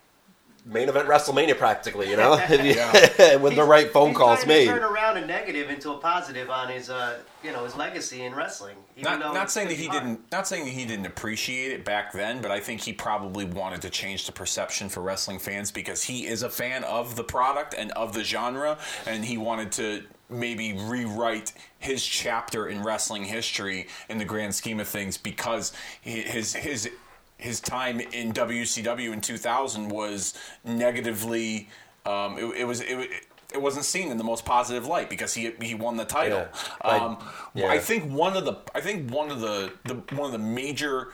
Main 0.68 0.88
event 0.88 1.08
WrestleMania 1.08 1.56
practically. 1.56 2.10
You 2.10 2.16
know, 2.16 2.34
If 2.38 2.50
you- 2.64 2.72
Yeah. 3.26 3.36
with 3.36 3.56
the 3.56 3.64
right 3.64 3.90
phone 3.90 4.08
he's 4.10 4.18
calls 4.18 4.38
trying 4.44 4.48
made. 4.48 4.66
Turn 4.68 4.82
around 4.82 5.16
a 5.16 5.26
negative 5.26 5.70
into 5.70 5.90
a 5.92 5.98
positive 5.98 6.50
on 6.50 6.68
his, 6.68 6.90
uh, 6.90 7.18
you 7.42 7.52
know, 7.52 7.64
his 7.64 7.74
legacy 7.76 8.24
in 8.24 8.34
wrestling. 8.34 8.76
Even 8.96 9.18
Not, 9.20 9.34
not 9.34 9.50
saying 9.50 9.68
that 9.68 9.76
he 9.76 9.86
hard. 9.86 10.02
didn't. 10.02 10.30
Not 10.32 10.46
saying 10.46 10.64
that 10.64 10.70
he 10.72 10.84
didn't 10.84 11.06
appreciate 11.06 11.72
it 11.72 11.84
back 11.84 12.12
then, 12.12 12.40
but 12.42 12.50
I 12.50 12.60
think 12.60 12.80
he 12.82 12.92
probably 12.92 13.44
wanted 13.44 13.82
to 13.82 13.90
change 13.90 14.26
the 14.26 14.32
perception 14.32 14.88
for 14.88 15.00
wrestling 15.00 15.38
fans 15.38 15.70
because 15.70 16.04
he 16.04 16.26
is 16.26 16.42
a 16.42 16.50
fan 16.50 16.84
of 16.84 17.16
the 17.16 17.24
product 17.24 17.74
and 17.76 17.90
of 17.92 18.12
the 18.12 18.22
genre, 18.24 18.78
and 19.06 19.24
he 19.24 19.38
wanted 19.38 19.72
to 19.72 20.02
maybe 20.30 20.74
rewrite 20.74 21.52
his 21.78 22.04
chapter 22.04 22.68
in 22.68 22.82
wrestling 22.82 23.24
history 23.24 23.86
in 24.10 24.18
the 24.18 24.24
grand 24.26 24.54
scheme 24.54 24.78
of 24.78 24.86
things 24.86 25.16
because 25.16 25.72
he- 26.02 26.20
his 26.20 26.52
his 26.54 26.90
his 27.38 27.60
time 27.60 28.00
in 28.00 28.32
WCW 28.32 29.12
in 29.12 29.20
2000 29.20 29.88
was 29.88 30.34
negatively. 30.64 31.68
Um, 32.04 32.36
it, 32.36 32.44
it 32.58 32.64
was 32.64 32.80
it, 32.80 33.10
it 33.52 33.62
wasn't 33.62 33.84
seen 33.84 34.10
in 34.10 34.18
the 34.18 34.24
most 34.24 34.44
positive 34.44 34.86
light 34.86 35.08
because 35.08 35.32
he 35.32 35.52
he 35.62 35.74
won 35.74 35.96
the 35.96 36.04
title. 36.04 36.46
Yeah. 36.84 36.90
Um, 36.90 37.18
yeah. 37.54 37.68
I 37.68 37.78
think 37.78 38.12
one 38.12 38.36
of 38.36 38.44
the 38.44 38.56
I 38.74 38.80
think 38.80 39.10
one 39.10 39.30
of 39.30 39.40
the, 39.40 39.72
the 39.84 39.94
one 40.14 40.26
of 40.26 40.32
the 40.32 40.46
major 40.46 41.12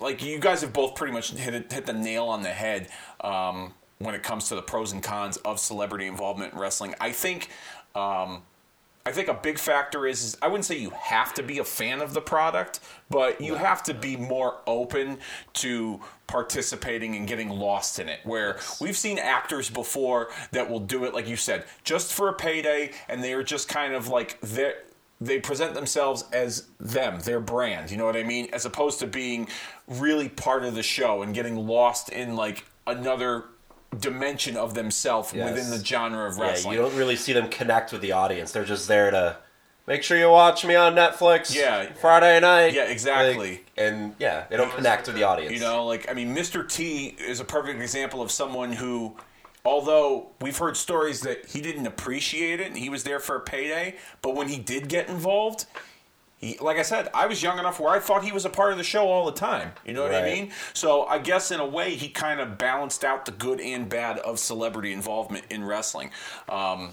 like 0.00 0.22
you 0.22 0.38
guys 0.38 0.60
have 0.60 0.72
both 0.72 0.94
pretty 0.94 1.12
much 1.12 1.32
hit 1.32 1.72
hit 1.72 1.86
the 1.86 1.92
nail 1.92 2.26
on 2.26 2.42
the 2.42 2.50
head 2.50 2.88
um, 3.22 3.74
when 3.98 4.14
it 4.14 4.22
comes 4.22 4.48
to 4.48 4.54
the 4.54 4.62
pros 4.62 4.92
and 4.92 5.02
cons 5.02 5.36
of 5.38 5.58
celebrity 5.58 6.06
involvement 6.06 6.52
in 6.52 6.58
wrestling. 6.58 6.94
I 7.00 7.12
think 7.12 7.48
um, 7.94 8.42
I 9.06 9.12
think 9.12 9.28
a 9.28 9.34
big 9.34 9.58
factor 9.58 10.06
is, 10.06 10.22
is 10.24 10.36
I 10.40 10.48
wouldn't 10.48 10.64
say 10.64 10.78
you 10.78 10.88
have 10.88 11.34
to 11.34 11.42
be 11.42 11.58
a 11.58 11.64
fan 11.64 12.00
of 12.00 12.14
the 12.14 12.22
product, 12.22 12.80
but 13.10 13.38
you 13.38 13.54
have 13.54 13.82
to 13.82 13.92
be 13.92 14.16
more 14.16 14.60
open 14.66 15.18
to 15.54 16.00
participating 16.26 17.14
and 17.14 17.28
getting 17.28 17.50
lost 17.50 17.98
in 17.98 18.08
it. 18.08 18.20
Where 18.24 18.58
we've 18.80 18.96
seen 18.96 19.18
actors 19.18 19.68
before 19.68 20.30
that 20.52 20.70
will 20.70 20.80
do 20.80 21.04
it, 21.04 21.12
like 21.12 21.28
you 21.28 21.36
said, 21.36 21.66
just 21.84 22.14
for 22.14 22.30
a 22.30 22.32
payday, 22.32 22.92
and 23.06 23.22
they 23.22 23.34
are 23.34 23.42
just 23.42 23.68
kind 23.68 23.92
of 23.92 24.08
like 24.08 24.40
they 24.40 24.72
they 25.20 25.38
present 25.38 25.74
themselves 25.74 26.24
as 26.32 26.68
them, 26.80 27.20
their 27.20 27.40
brand. 27.40 27.90
You 27.90 27.98
know 27.98 28.06
what 28.06 28.16
I 28.16 28.22
mean? 28.22 28.48
As 28.54 28.64
opposed 28.64 29.00
to 29.00 29.06
being 29.06 29.48
really 29.86 30.30
part 30.30 30.64
of 30.64 30.74
the 30.74 30.82
show 30.82 31.20
and 31.20 31.34
getting 31.34 31.56
lost 31.56 32.08
in 32.08 32.36
like 32.36 32.64
another 32.86 33.44
dimension 33.94 34.56
of 34.56 34.74
themselves 34.74 35.32
Yes. 35.32 35.50
within 35.50 35.70
the 35.70 35.84
genre 35.84 36.26
of 36.28 36.38
wrestling. 36.38 36.74
Yeah, 36.74 36.80
you 36.82 36.88
don't 36.88 36.96
really 36.98 37.16
see 37.16 37.32
them 37.32 37.48
connect 37.48 37.92
with 37.92 38.00
the 38.02 38.12
audience. 38.12 38.52
They're 38.52 38.64
just 38.64 38.88
there 38.88 39.10
to 39.10 39.36
make 39.86 40.02
sure 40.02 40.16
you 40.18 40.30
watch 40.30 40.64
me 40.64 40.74
on 40.74 40.94
Netflix. 40.94 41.54
Yeah. 41.54 41.86
Friday 42.00 42.40
night. 42.40 42.72
Yeah, 42.74 42.84
exactly. 42.84 43.50
Like, 43.50 43.66
and 43.76 44.14
yeah, 44.18 44.44
they 44.50 44.56
don't 44.56 44.72
connect 44.72 45.06
with 45.06 45.16
the 45.16 45.24
audience. 45.24 45.52
You 45.52 45.60
know, 45.60 45.84
like 45.86 46.10
I 46.10 46.14
mean, 46.14 46.34
Mr. 46.34 46.68
T 46.68 47.16
is 47.18 47.40
a 47.40 47.44
perfect 47.44 47.80
example 47.80 48.22
of 48.22 48.30
someone 48.30 48.72
who, 48.72 49.16
although 49.64 50.28
we've 50.40 50.56
heard 50.58 50.76
stories 50.76 51.20
that 51.22 51.46
he 51.46 51.60
didn't 51.60 51.86
appreciate 51.86 52.60
it 52.60 52.66
and 52.68 52.76
he 52.76 52.88
was 52.88 53.04
there 53.04 53.18
for 53.20 53.36
a 53.36 53.40
payday, 53.40 53.96
but 54.22 54.34
when 54.34 54.48
he 54.48 54.58
did 54.58 54.88
get 54.88 55.08
involved, 55.08 55.66
he, 56.44 56.58
like 56.58 56.76
I 56.76 56.82
said, 56.82 57.08
I 57.14 57.26
was 57.26 57.42
young 57.42 57.58
enough 57.58 57.80
where 57.80 57.92
I 57.92 57.98
thought 57.98 58.24
he 58.24 58.32
was 58.32 58.44
a 58.44 58.50
part 58.50 58.72
of 58.72 58.78
the 58.78 58.84
show 58.84 59.08
all 59.08 59.26
the 59.26 59.32
time. 59.32 59.72
You 59.84 59.94
know 59.94 60.02
what 60.02 60.14
I 60.14 60.22
mean? 60.22 60.52
So 60.74 61.04
I 61.04 61.18
guess 61.18 61.50
in 61.50 61.60
a 61.60 61.66
way, 61.66 61.94
he 61.94 62.08
kind 62.08 62.40
of 62.40 62.58
balanced 62.58 63.04
out 63.04 63.24
the 63.24 63.32
good 63.32 63.60
and 63.60 63.88
bad 63.88 64.18
of 64.18 64.38
celebrity 64.38 64.92
involvement 64.92 65.46
in 65.50 65.64
wrestling. 65.64 66.10
Um, 66.48 66.90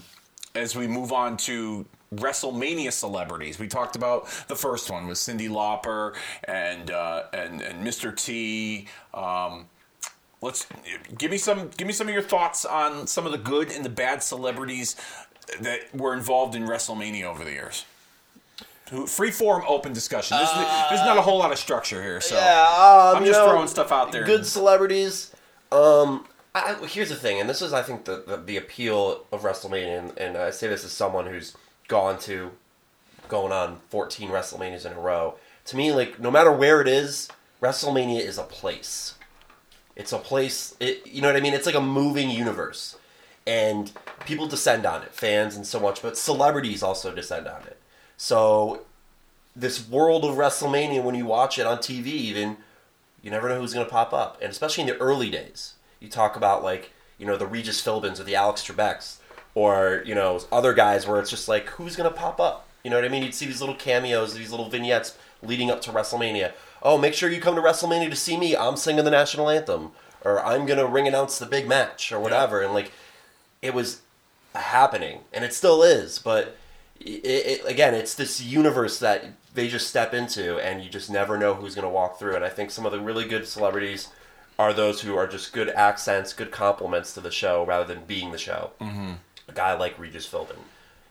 as 0.54 0.74
we 0.76 0.86
move 0.86 1.12
on 1.12 1.36
to 1.38 1.86
WrestleMania 2.14 2.92
celebrities, 2.92 3.58
we 3.58 3.68
talked 3.68 3.96
about 3.96 4.26
the 4.48 4.56
first 4.56 4.90
one 4.90 5.06
was 5.06 5.18
Cyndi 5.18 5.48
Lauper 5.48 6.14
and 6.44 6.90
uh, 6.90 7.24
and 7.32 7.60
and 7.60 7.86
Mr. 7.86 8.14
T. 8.14 8.86
Um, 9.14 9.66
let's 10.40 10.66
give 11.16 11.30
me 11.30 11.38
some 11.38 11.70
give 11.76 11.86
me 11.86 11.92
some 11.92 12.08
of 12.08 12.14
your 12.14 12.22
thoughts 12.22 12.64
on 12.64 13.06
some 13.06 13.26
of 13.26 13.32
the 13.32 13.38
good 13.38 13.70
and 13.70 13.84
the 13.84 13.90
bad 13.90 14.22
celebrities 14.22 14.96
that 15.60 15.94
were 15.94 16.14
involved 16.14 16.54
in 16.54 16.64
WrestleMania 16.64 17.24
over 17.24 17.44
the 17.44 17.52
years. 17.52 17.84
Who- 18.92 19.06
Free 19.06 19.30
form, 19.30 19.64
open 19.66 19.92
discussion. 19.92 20.36
There's, 20.36 20.50
there's 20.52 21.00
not 21.00 21.16
a 21.18 21.22
whole 21.22 21.38
lot 21.38 21.50
of 21.50 21.58
structure 21.58 22.02
here, 22.02 22.20
so 22.20 22.36
Yeah, 22.36 22.60
um, 23.10 23.16
I'm 23.16 23.24
just 23.24 23.38
know, 23.40 23.48
throwing 23.50 23.66
stuff 23.68 23.90
out 23.90 24.12
there. 24.12 24.24
Good 24.24 24.46
celebrities. 24.46 25.32
Um, 25.72 26.26
I, 26.54 26.76
I- 26.80 26.86
here's 26.86 27.08
the 27.08 27.16
thing, 27.16 27.40
and 27.40 27.48
this 27.48 27.62
is, 27.62 27.72
I 27.72 27.82
think, 27.82 28.04
the 28.04 28.22
the, 28.26 28.36
the 28.36 28.56
appeal 28.58 29.24
of 29.32 29.42
WrestleMania, 29.42 29.98
and, 29.98 30.18
and 30.18 30.36
I 30.36 30.50
say 30.50 30.68
this 30.68 30.84
as 30.84 30.92
someone 30.92 31.26
who's 31.26 31.56
gone 31.88 32.18
to, 32.20 32.50
going 33.28 33.52
on 33.52 33.80
14 33.88 34.28
WrestleManias 34.28 34.84
in 34.86 34.92
a 34.92 35.00
row. 35.00 35.34
To 35.66 35.76
me, 35.76 35.92
like 35.92 36.20
no 36.20 36.30
matter 36.30 36.52
where 36.52 36.80
it 36.82 36.88
is, 36.88 37.28
WrestleMania 37.62 38.20
is 38.20 38.36
a 38.38 38.42
place. 38.44 39.14
It's 39.96 40.12
a 40.12 40.18
place. 40.18 40.74
It, 40.80 41.06
you 41.06 41.22
know 41.22 41.28
what 41.28 41.36
I 41.36 41.40
mean? 41.40 41.54
It's 41.54 41.66
like 41.66 41.74
a 41.74 41.80
moving 41.80 42.28
universe, 42.30 42.96
and 43.46 43.90
people 44.26 44.46
descend 44.46 44.84
on 44.84 45.02
it, 45.02 45.14
fans 45.14 45.56
and 45.56 45.66
so 45.66 45.80
much, 45.80 46.02
but 46.02 46.18
celebrities 46.18 46.82
also 46.82 47.14
descend 47.14 47.46
on 47.48 47.62
it. 47.62 47.78
So 48.16 48.82
this 49.54 49.88
world 49.88 50.24
of 50.24 50.36
WrestleMania, 50.36 51.02
when 51.02 51.14
you 51.14 51.26
watch 51.26 51.58
it 51.58 51.66
on 51.66 51.78
TV, 51.78 52.06
even 52.06 52.56
you 53.22 53.30
never 53.30 53.48
know 53.48 53.60
who's 53.60 53.74
going 53.74 53.86
to 53.86 53.92
pop 53.92 54.12
up, 54.12 54.38
and 54.40 54.50
especially 54.50 54.82
in 54.82 54.88
the 54.88 54.98
early 54.98 55.30
days, 55.30 55.74
you 56.00 56.08
talk 56.08 56.36
about 56.36 56.62
like 56.62 56.92
you 57.18 57.26
know 57.26 57.36
the 57.36 57.46
Regis 57.46 57.80
Philbins 57.80 58.18
or 58.18 58.24
the 58.24 58.34
Alex 58.34 58.62
Trebeks, 58.66 59.18
or 59.54 60.02
you 60.06 60.14
know 60.14 60.40
other 60.50 60.74
guys 60.74 61.06
where 61.06 61.20
it's 61.20 61.30
just 61.30 61.48
like 61.48 61.68
who's 61.70 61.96
going 61.96 62.10
to 62.10 62.16
pop 62.16 62.40
up. 62.40 62.68
You 62.82 62.90
know 62.90 62.96
what 62.96 63.04
I 63.04 63.08
mean? 63.08 63.22
You'd 63.22 63.34
see 63.34 63.46
these 63.46 63.60
little 63.60 63.76
cameos, 63.76 64.34
these 64.34 64.50
little 64.50 64.68
vignettes 64.68 65.16
leading 65.42 65.70
up 65.70 65.80
to 65.82 65.92
WrestleMania. 65.92 66.52
Oh, 66.82 66.98
make 66.98 67.14
sure 67.14 67.30
you 67.30 67.40
come 67.40 67.54
to 67.54 67.60
WrestleMania 67.60 68.10
to 68.10 68.16
see 68.16 68.36
me. 68.36 68.56
I'm 68.56 68.76
singing 68.76 69.04
the 69.04 69.10
national 69.10 69.48
anthem, 69.48 69.92
or 70.24 70.44
I'm 70.44 70.66
going 70.66 70.78
to 70.78 70.86
ring 70.86 71.06
announce 71.06 71.38
the 71.38 71.46
big 71.46 71.68
match, 71.68 72.10
or 72.10 72.18
whatever. 72.18 72.60
And 72.60 72.74
like, 72.74 72.90
it 73.60 73.72
was 73.72 74.00
happening, 74.54 75.20
and 75.32 75.44
it 75.44 75.54
still 75.54 75.84
is. 75.84 76.18
But 76.18 76.56
it, 77.04 77.24
it, 77.26 77.66
again, 77.66 77.94
it's 77.94 78.14
this 78.14 78.40
universe 78.40 78.98
that 79.00 79.24
they 79.54 79.68
just 79.68 79.88
step 79.88 80.14
into, 80.14 80.58
and 80.58 80.82
you 80.82 80.90
just 80.90 81.10
never 81.10 81.36
know 81.36 81.54
who's 81.54 81.74
going 81.74 81.86
to 81.86 81.92
walk 81.92 82.18
through. 82.18 82.34
And 82.34 82.44
I 82.44 82.48
think 82.48 82.70
some 82.70 82.86
of 82.86 82.92
the 82.92 83.00
really 83.00 83.26
good 83.26 83.46
celebrities 83.46 84.08
are 84.58 84.72
those 84.72 85.00
who 85.00 85.16
are 85.16 85.26
just 85.26 85.52
good 85.52 85.68
accents, 85.70 86.32
good 86.32 86.50
complements 86.50 87.12
to 87.14 87.20
the 87.20 87.30
show, 87.30 87.64
rather 87.64 87.92
than 87.92 88.04
being 88.04 88.32
the 88.32 88.38
show. 88.38 88.70
Mm-hmm. 88.80 89.12
A 89.48 89.52
guy 89.52 89.74
like 89.74 89.98
Regis 89.98 90.28
Philbin. 90.28 90.58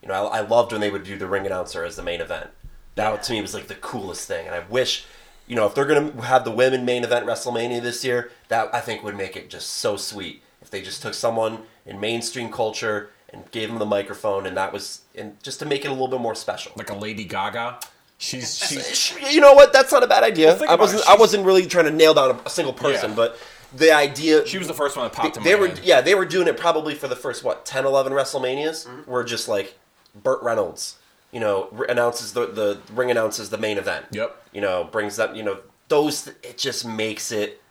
You 0.02 0.08
know, 0.08 0.28
I, 0.28 0.40
I 0.40 0.42
loved 0.42 0.72
when 0.72 0.82
they 0.82 0.92
would 0.92 1.04
do 1.04 1.18
the 1.18 1.28
ring 1.28 1.46
announcer 1.46 1.84
as 1.84 1.96
the 1.96 2.04
main 2.04 2.22
event. 2.22 2.50
That 2.96 3.24
to 3.24 3.34
me 3.34 3.42
was 3.42 3.54
like 3.54 3.68
the 3.68 3.76
coolest 3.76 4.28
thing, 4.28 4.46
and 4.46 4.56
I 4.56 4.64
wish. 4.70 5.06
You 5.48 5.56
know, 5.56 5.66
if 5.66 5.76
they're 5.76 5.86
gonna 5.86 6.22
have 6.22 6.46
the 6.46 6.52
women 6.52 6.86
main 6.86 7.04
event 7.04 7.26
WrestleMania 7.26 7.82
this 7.82 8.06
year, 8.06 8.32
that 8.48 8.74
I 8.74 8.80
think 8.80 9.04
would 9.04 9.18
make 9.18 9.36
it 9.36 9.50
just 9.50 9.68
so 9.68 9.98
sweet. 9.98 10.44
If 10.62 10.70
they 10.70 10.82
just 10.82 11.02
took 11.02 11.14
someone 11.14 11.64
in 11.86 12.00
mainstream 12.00 12.52
culture 12.52 13.10
and 13.34 13.50
gave 13.52 13.70
him 13.70 13.80
the 13.80 13.86
microphone, 13.86 14.46
and 14.46 14.58
that 14.58 14.74
was, 14.74 15.02
and 15.16 15.42
just 15.44 15.60
to 15.60 15.66
make 15.66 15.84
it 15.86 15.88
a 15.88 15.92
little 15.92 16.08
bit 16.08 16.20
more 16.22 16.36
special. 16.36 16.72
like 16.76 16.90
a 16.90 16.96
Lady 16.96 17.24
Gaga. 17.24 17.80
She's 18.18 18.58
she's 18.68 19.34
You 19.34 19.42
know 19.42 19.54
what? 19.54 19.74
That's 19.74 19.92
not 19.92 20.04
a 20.04 20.08
bad 20.08 20.24
idea. 20.24 20.54
think 20.56 20.70
I 20.70 20.74
about 20.76 20.80
wasn't. 20.84 21.10
I 21.10 21.16
wasn't 21.16 21.46
really 21.46 21.66
trying 21.66 21.86
to 21.86 21.92
nail 21.92 22.14
down 22.14 22.32
a, 22.32 22.40
a 22.46 22.50
single 22.50 22.74
person, 22.74 23.12
Yeah. 23.12 23.16
but 23.16 23.38
the 23.74 23.92
idea. 23.94 24.46
she 24.46 24.58
was 24.58 24.68
the 24.68 24.74
first 24.74 24.98
one 24.98 25.06
that 25.06 25.14
popped 25.14 25.38
in 25.38 25.44
they 25.44 25.54
my 25.56 25.60
were 25.62 25.68
head. 25.70 25.80
yeah 25.84 26.02
they 26.02 26.14
were 26.14 26.26
doing 26.26 26.46
it 26.48 26.58
probably 26.58 26.94
for 26.94 27.08
the 27.08 27.16
first 27.16 27.42
what 27.42 27.66
10 27.66 27.86
11 27.86 28.12
wrestlemanias 28.12 28.86
mm-hmm. 28.86 29.10
Were 29.10 29.24
just 29.24 29.48
like 29.48 29.80
burt 30.14 30.44
reynolds 30.44 30.98
you 31.32 31.40
know 31.40 31.70
r- 31.78 31.86
announces 31.86 32.34
the 32.34 32.48
the 32.48 32.80
ring 32.94 33.10
announces 33.10 33.50
the 33.50 33.58
main 33.58 33.78
event 33.78 34.08
Yep. 34.12 34.36
you 34.52 34.60
know 34.60 34.84
brings 34.84 35.16
that 35.16 35.38
you 35.38 35.44
know 35.44 35.60
those 35.88 36.28
it 36.44 36.58
just 36.58 36.86
makes 36.86 37.32
it 37.32 37.62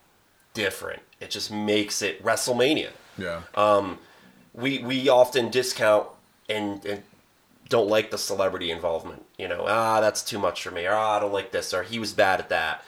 different 0.55 1.03
it 1.21 1.31
just 1.31 1.53
makes 1.53 2.01
it 2.01 2.25
wrestlemania 2.25 2.89
Yeah. 3.19 3.43
Um, 3.55 3.99
we 4.53 4.79
we 4.79 5.09
often 5.09 5.51
discount 5.51 6.09
and, 6.49 6.85
and 6.85 7.03
don't 7.69 7.89
like 7.89 8.11
the 8.11 8.19
celebrity 8.19 8.71
involvement. 8.71 9.25
You 9.39 9.49
know, 9.49 9.65
ah, 9.67 10.01
that's 10.01 10.23
too 10.23 10.39
much 10.39 10.63
for 10.63 10.71
me, 10.71 10.87
or 10.87 10.93
ah, 10.93 11.17
I 11.17 11.21
don't 11.21 11.33
like 11.33 11.53
this, 11.53 11.73
or 11.73 11.83
he 11.83 11.99
was 11.99 12.13
bad 12.13 12.41
at 12.41 12.49
that. 12.49 12.85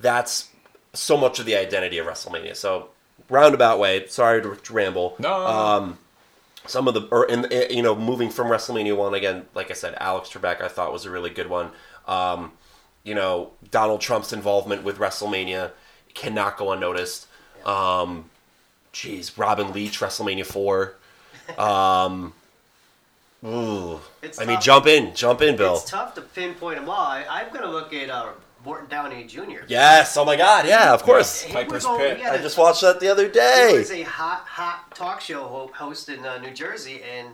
That's 0.00 0.48
so 0.92 1.16
much 1.16 1.38
of 1.38 1.46
the 1.46 1.56
identity 1.56 1.98
of 1.98 2.06
WrestleMania. 2.06 2.56
So 2.56 2.88
roundabout 3.28 3.78
way. 3.78 4.06
Sorry 4.06 4.42
to 4.42 4.72
ramble. 4.72 5.16
no, 5.18 5.28
no, 5.28 5.38
no. 5.38 5.46
Um, 5.46 5.98
some 6.66 6.88
of 6.88 6.94
the, 6.94 7.02
or 7.10 7.26
in, 7.26 7.46
you 7.70 7.82
know, 7.82 7.94
moving 7.94 8.30
from 8.30 8.48
WrestleMania 8.48 8.96
one 8.96 9.12
again, 9.14 9.44
like 9.54 9.70
I 9.70 9.74
said, 9.74 9.94
Alex 10.00 10.30
Trebek 10.30 10.62
I 10.62 10.68
thought 10.68 10.92
was 10.92 11.04
a 11.04 11.10
really 11.10 11.30
good 11.30 11.50
one. 11.50 11.70
Um, 12.08 12.52
you 13.02 13.14
know, 13.14 13.50
Donald 13.70 14.00
Trump's 14.00 14.32
involvement 14.32 14.82
with 14.82 14.98
WrestleMania 14.98 15.72
cannot 16.14 16.56
go 16.56 16.72
unnoticed. 16.72 17.26
Um, 17.66 18.30
Jeez, 18.94 19.36
Robin 19.36 19.72
Leach, 19.72 19.98
WrestleMania 20.00 20.46
four. 20.46 20.94
Um, 21.58 22.32
ooh, 23.44 24.00
It's 24.22 24.40
I 24.40 24.44
mean, 24.46 24.60
jump 24.60 24.86
in, 24.86 25.14
jump 25.14 25.42
in, 25.42 25.56
Bill. 25.56 25.74
It's 25.74 25.90
tough 25.90 26.14
to 26.14 26.22
pinpoint 26.22 26.78
them 26.78 26.88
all. 26.88 26.96
I, 26.96 27.24
I'm 27.28 27.48
going 27.48 27.62
to 27.62 27.70
look 27.70 27.92
at 27.92 28.08
uh, 28.08 28.30
Morton 28.64 28.88
Downey 28.88 29.24
Jr. 29.24 29.64
Yes. 29.68 30.16
Oh 30.16 30.24
my 30.24 30.36
God. 30.36 30.66
Yeah. 30.66 30.94
Of 30.94 31.02
course. 31.02 31.42
He 31.42 31.52
Piper's 31.52 31.72
was 31.72 31.86
over- 31.86 31.98
Pit. 31.98 32.16
he 32.18 32.22
had 32.22 32.40
just 32.40 32.56
watched 32.56 32.80
that 32.82 33.00
the 33.00 33.08
other 33.08 33.28
day. 33.28 33.66
He 33.66 33.72
day. 33.72 33.78
was 33.80 33.90
a 33.90 34.02
hot, 34.02 34.44
hot 34.46 34.94
talk 34.94 35.20
show 35.20 35.42
host 35.74 36.08
in 36.08 36.24
uh, 36.24 36.38
New 36.38 36.52
Jersey, 36.52 37.02
and 37.02 37.28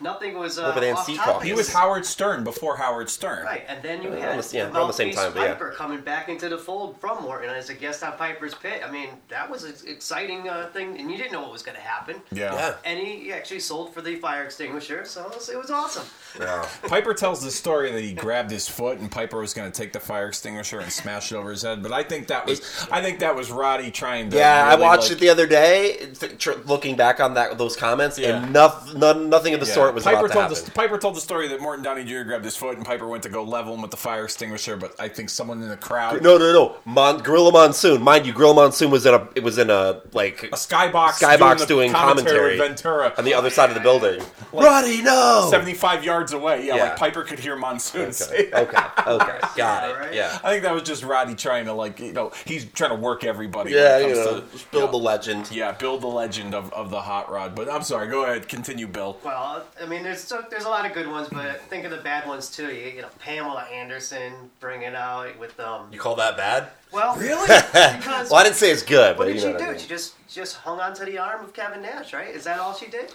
nothing 0.00 0.38
was 0.38 0.58
uh, 0.58 0.66
Over 0.66 0.80
there 0.80 0.90
in 0.90 0.96
off 0.96 1.04
Sea 1.06 1.16
topic. 1.16 1.32
Talk. 1.34 1.42
He 1.44 1.52
was 1.52 1.72
Howard 1.72 2.04
Stern 2.06 2.44
before 2.44 2.76
Howard 2.76 3.08
Stern. 3.10 3.44
Right, 3.44 3.64
and 3.68 3.82
then 3.82 4.02
you 4.02 4.10
Yeah, 4.12 4.18
had 4.20 4.28
almost- 4.30 4.52
yeah, 4.54 4.64
the 4.66 4.74
around 4.78 4.86
the 4.88 4.92
same 4.92 5.08
mouthpiece 5.08 5.22
time, 5.24 5.32
but 5.34 5.42
yeah. 5.42 5.52
Piper 5.54 5.70
coming 5.72 6.00
back 6.00 6.28
into 6.28 6.48
the 6.48 6.58
fold 6.58 7.00
from 7.00 7.22
Morton 7.22 7.50
as 7.50 7.70
a 7.70 7.74
guest 7.74 8.02
on 8.02 8.12
Piper's 8.16 8.54
Pit. 8.54 8.82
I 8.86 8.90
mean, 8.90 9.10
that 9.28 9.50
was 9.50 9.64
an 9.64 9.74
exciting 9.86 10.48
uh, 10.48 10.68
thing, 10.72 10.98
and 10.98 11.10
you 11.10 11.16
didn't 11.16 11.32
know 11.32 11.42
what 11.42 11.52
was 11.52 11.62
going 11.62 11.76
to 11.76 11.82
happen. 11.82 12.20
Yeah. 12.32 12.54
Yeah. 12.54 12.74
And 12.84 12.98
he 12.98 13.16
he 13.16 13.32
actually 13.32 13.60
sold 13.60 13.92
for 13.94 14.02
the 14.02 14.16
fire 14.16 14.44
extinguisher, 14.44 15.04
so 15.04 15.26
it 15.28 15.34
was, 15.34 15.48
it 15.48 15.58
was 15.58 15.70
awesome. 15.70 16.06
Yeah. 16.38 16.66
Piper 16.88 17.14
tells 17.14 17.42
the 17.42 17.50
story 17.50 17.92
that 17.92 18.00
he 18.02 18.12
grabbed 18.12 18.50
his 18.50 18.68
foot 18.68 18.98
and 18.98 19.10
Piper 19.10 19.38
was 19.38 19.54
going 19.54 19.70
to 19.70 19.76
take 19.76 19.92
the 19.92 20.00
fire 20.00 20.28
extinguisher 20.28 20.80
and 20.80 20.92
smash 20.92 21.32
it 21.32 21.36
over 21.36 21.50
his 21.50 21.62
head. 21.62 21.82
But 21.82 21.92
I 21.92 22.02
think 22.02 22.26
that 22.28 22.46
was 22.46 22.60
I 22.90 23.00
think 23.02 23.20
that 23.20 23.34
was 23.34 23.50
Roddy 23.50 23.90
trying 23.90 24.30
to. 24.30 24.36
Yeah, 24.36 24.66
I 24.70 24.74
watched 24.76 25.04
like- 25.04 25.12
it 25.12 25.20
the 25.20 25.28
other 25.30 25.46
day, 25.46 26.08
th- 26.18 26.38
tr- 26.38 26.52
looking 26.66 26.96
back 26.96 27.20
on 27.20 27.34
that 27.34 27.56
those 27.58 27.76
comments, 27.76 28.18
Yeah. 28.18 28.42
and 28.42 28.52
noth- 28.52 28.94
none, 28.94 29.28
nothing 29.30 29.54
of 29.54 29.60
the 29.60 29.66
Yeah. 29.66 29.72
sort 29.74 29.94
was 29.94 30.04
Piper 30.04 30.16
about 30.18 30.26
to 30.28 30.32
told 30.34 30.42
happen. 30.50 30.64
the, 30.64 30.70
Piper 30.72 30.98
told 30.98 31.16
the 31.16 31.20
story 31.20 31.48
that 31.48 31.60
Morton 31.60 31.82
Downey 31.84 32.04
Jr. 32.04 32.22
grabbed 32.22 32.44
his 32.44 32.56
foot 32.56 32.76
and 32.76 32.84
Piper 32.84 33.06
went 33.06 33.22
to 33.22 33.28
go 33.28 33.42
level 33.42 33.74
him 33.74 33.82
with 33.82 33.90
the 33.90 33.96
fire 33.96 34.24
extinguisher, 34.24 34.76
but 34.76 34.94
I 34.98 35.08
think 35.08 35.30
someone 35.30 35.62
in 35.62 35.68
the 35.68 35.76
crowd, 35.76 36.22
No, 36.22 36.36
no, 36.38 36.52
no. 36.52 36.76
Mon- 36.84 37.18
Gorilla 37.22 37.52
Monsoon, 37.52 38.02
mind 38.02 38.26
you, 38.26 38.32
Gorilla 38.32 38.54
Monsoon 38.54 38.90
was 38.90 39.06
in 39.06 39.14
a 39.14 39.26
it 39.34 39.42
was 39.42 39.58
in 39.58 39.70
a 39.70 40.00
like 40.12 40.42
a 40.44 40.48
skybox, 40.56 41.12
Skybox 41.20 41.58
the 41.60 41.66
doing 41.66 41.92
commentary 41.92 42.58
with 42.58 42.66
Ventura 42.68 43.12
on 43.16 43.24
the 43.24 43.34
other 43.34 43.50
side 43.50 43.68
of 43.70 43.74
the 43.74 43.80
building. 43.80 44.20
Roddy, 44.52 45.02
no. 45.02 45.48
seventy-five 45.50 46.04
yards 46.04 46.25
away. 46.32 46.66
Yeah, 46.66 46.76
Yeah. 46.76 46.82
like 46.84 46.96
Piper 46.96 47.22
could 47.22 47.38
hear 47.38 47.56
Monsoon 47.56 48.12
say. 48.12 48.48
Okay, 48.52 48.60
okay, 48.62 48.82
okay, 49.06 49.38
got 49.56 49.90
it. 49.90 49.94
Right. 49.94 50.14
Yeah, 50.14 50.38
I 50.44 50.50
think 50.50 50.62
that 50.64 50.72
was 50.74 50.82
just 50.82 51.02
Roddy 51.04 51.34
trying 51.34 51.66
to 51.66 51.72
like 51.72 52.00
you 52.00 52.12
know 52.12 52.32
he's 52.44 52.64
trying 52.66 52.90
to 52.90 52.96
work 52.96 53.24
everybody. 53.24 53.72
yeah, 53.72 53.98
when 54.00 54.04
it 54.04 54.08
you 54.08 54.14
comes 54.14 54.26
know, 54.26 54.40
to, 54.40 54.52
just 54.52 54.70
build 54.70 54.80
you 54.82 54.86
know, 54.86 54.90
the 54.92 55.04
legend. 55.04 55.50
Yeah, 55.50 55.72
build 55.72 56.00
the 56.02 56.06
legend 56.08 56.54
of, 56.54 56.72
of 56.72 56.90
the 56.90 57.00
hot 57.00 57.30
rod. 57.30 57.54
But 57.54 57.70
I'm 57.70 57.82
sorry, 57.82 58.08
go 58.08 58.24
ahead, 58.24 58.48
continue, 58.48 58.86
Bill. 58.86 59.18
Well, 59.24 59.64
I 59.82 59.86
mean, 59.86 60.02
there's 60.02 60.32
there's 60.50 60.64
a 60.64 60.68
lot 60.68 60.86
of 60.86 60.92
good 60.92 61.08
ones, 61.08 61.28
but 61.30 61.60
think 61.62 61.84
of 61.84 61.90
the 61.90 61.98
bad 61.98 62.26
ones 62.26 62.50
too. 62.50 62.66
You, 62.74 62.90
you 62.96 63.02
know, 63.02 63.08
Pamela 63.18 63.62
Anderson 63.72 64.32
bringing 64.60 64.94
out 64.94 65.38
with 65.38 65.58
um. 65.60 65.88
You 65.92 65.98
call 65.98 66.16
that 66.16 66.36
bad? 66.36 66.68
Well, 66.92 67.16
really? 67.16 67.46
Because 67.46 68.30
Well, 68.30 68.40
I 68.40 68.44
didn't 68.44 68.56
say 68.56 68.70
it's 68.70 68.82
good, 68.82 69.18
what 69.18 69.24
but 69.26 69.26
did 69.26 69.34
you 69.34 69.40
she 69.40 69.46
know 69.48 69.52
do? 69.58 69.58
what 69.58 69.68
I 69.68 69.72
mean. 69.72 69.80
She 69.80 69.88
just 69.88 70.14
just 70.28 70.56
hung 70.56 70.80
on 70.80 70.94
to 70.94 71.04
the 71.04 71.18
arm 71.18 71.42
of 71.44 71.52
Kevin 71.52 71.82
Nash, 71.82 72.12
right? 72.14 72.34
Is 72.34 72.44
that 72.44 72.58
all 72.58 72.74
she 72.74 72.86
did? 72.86 73.12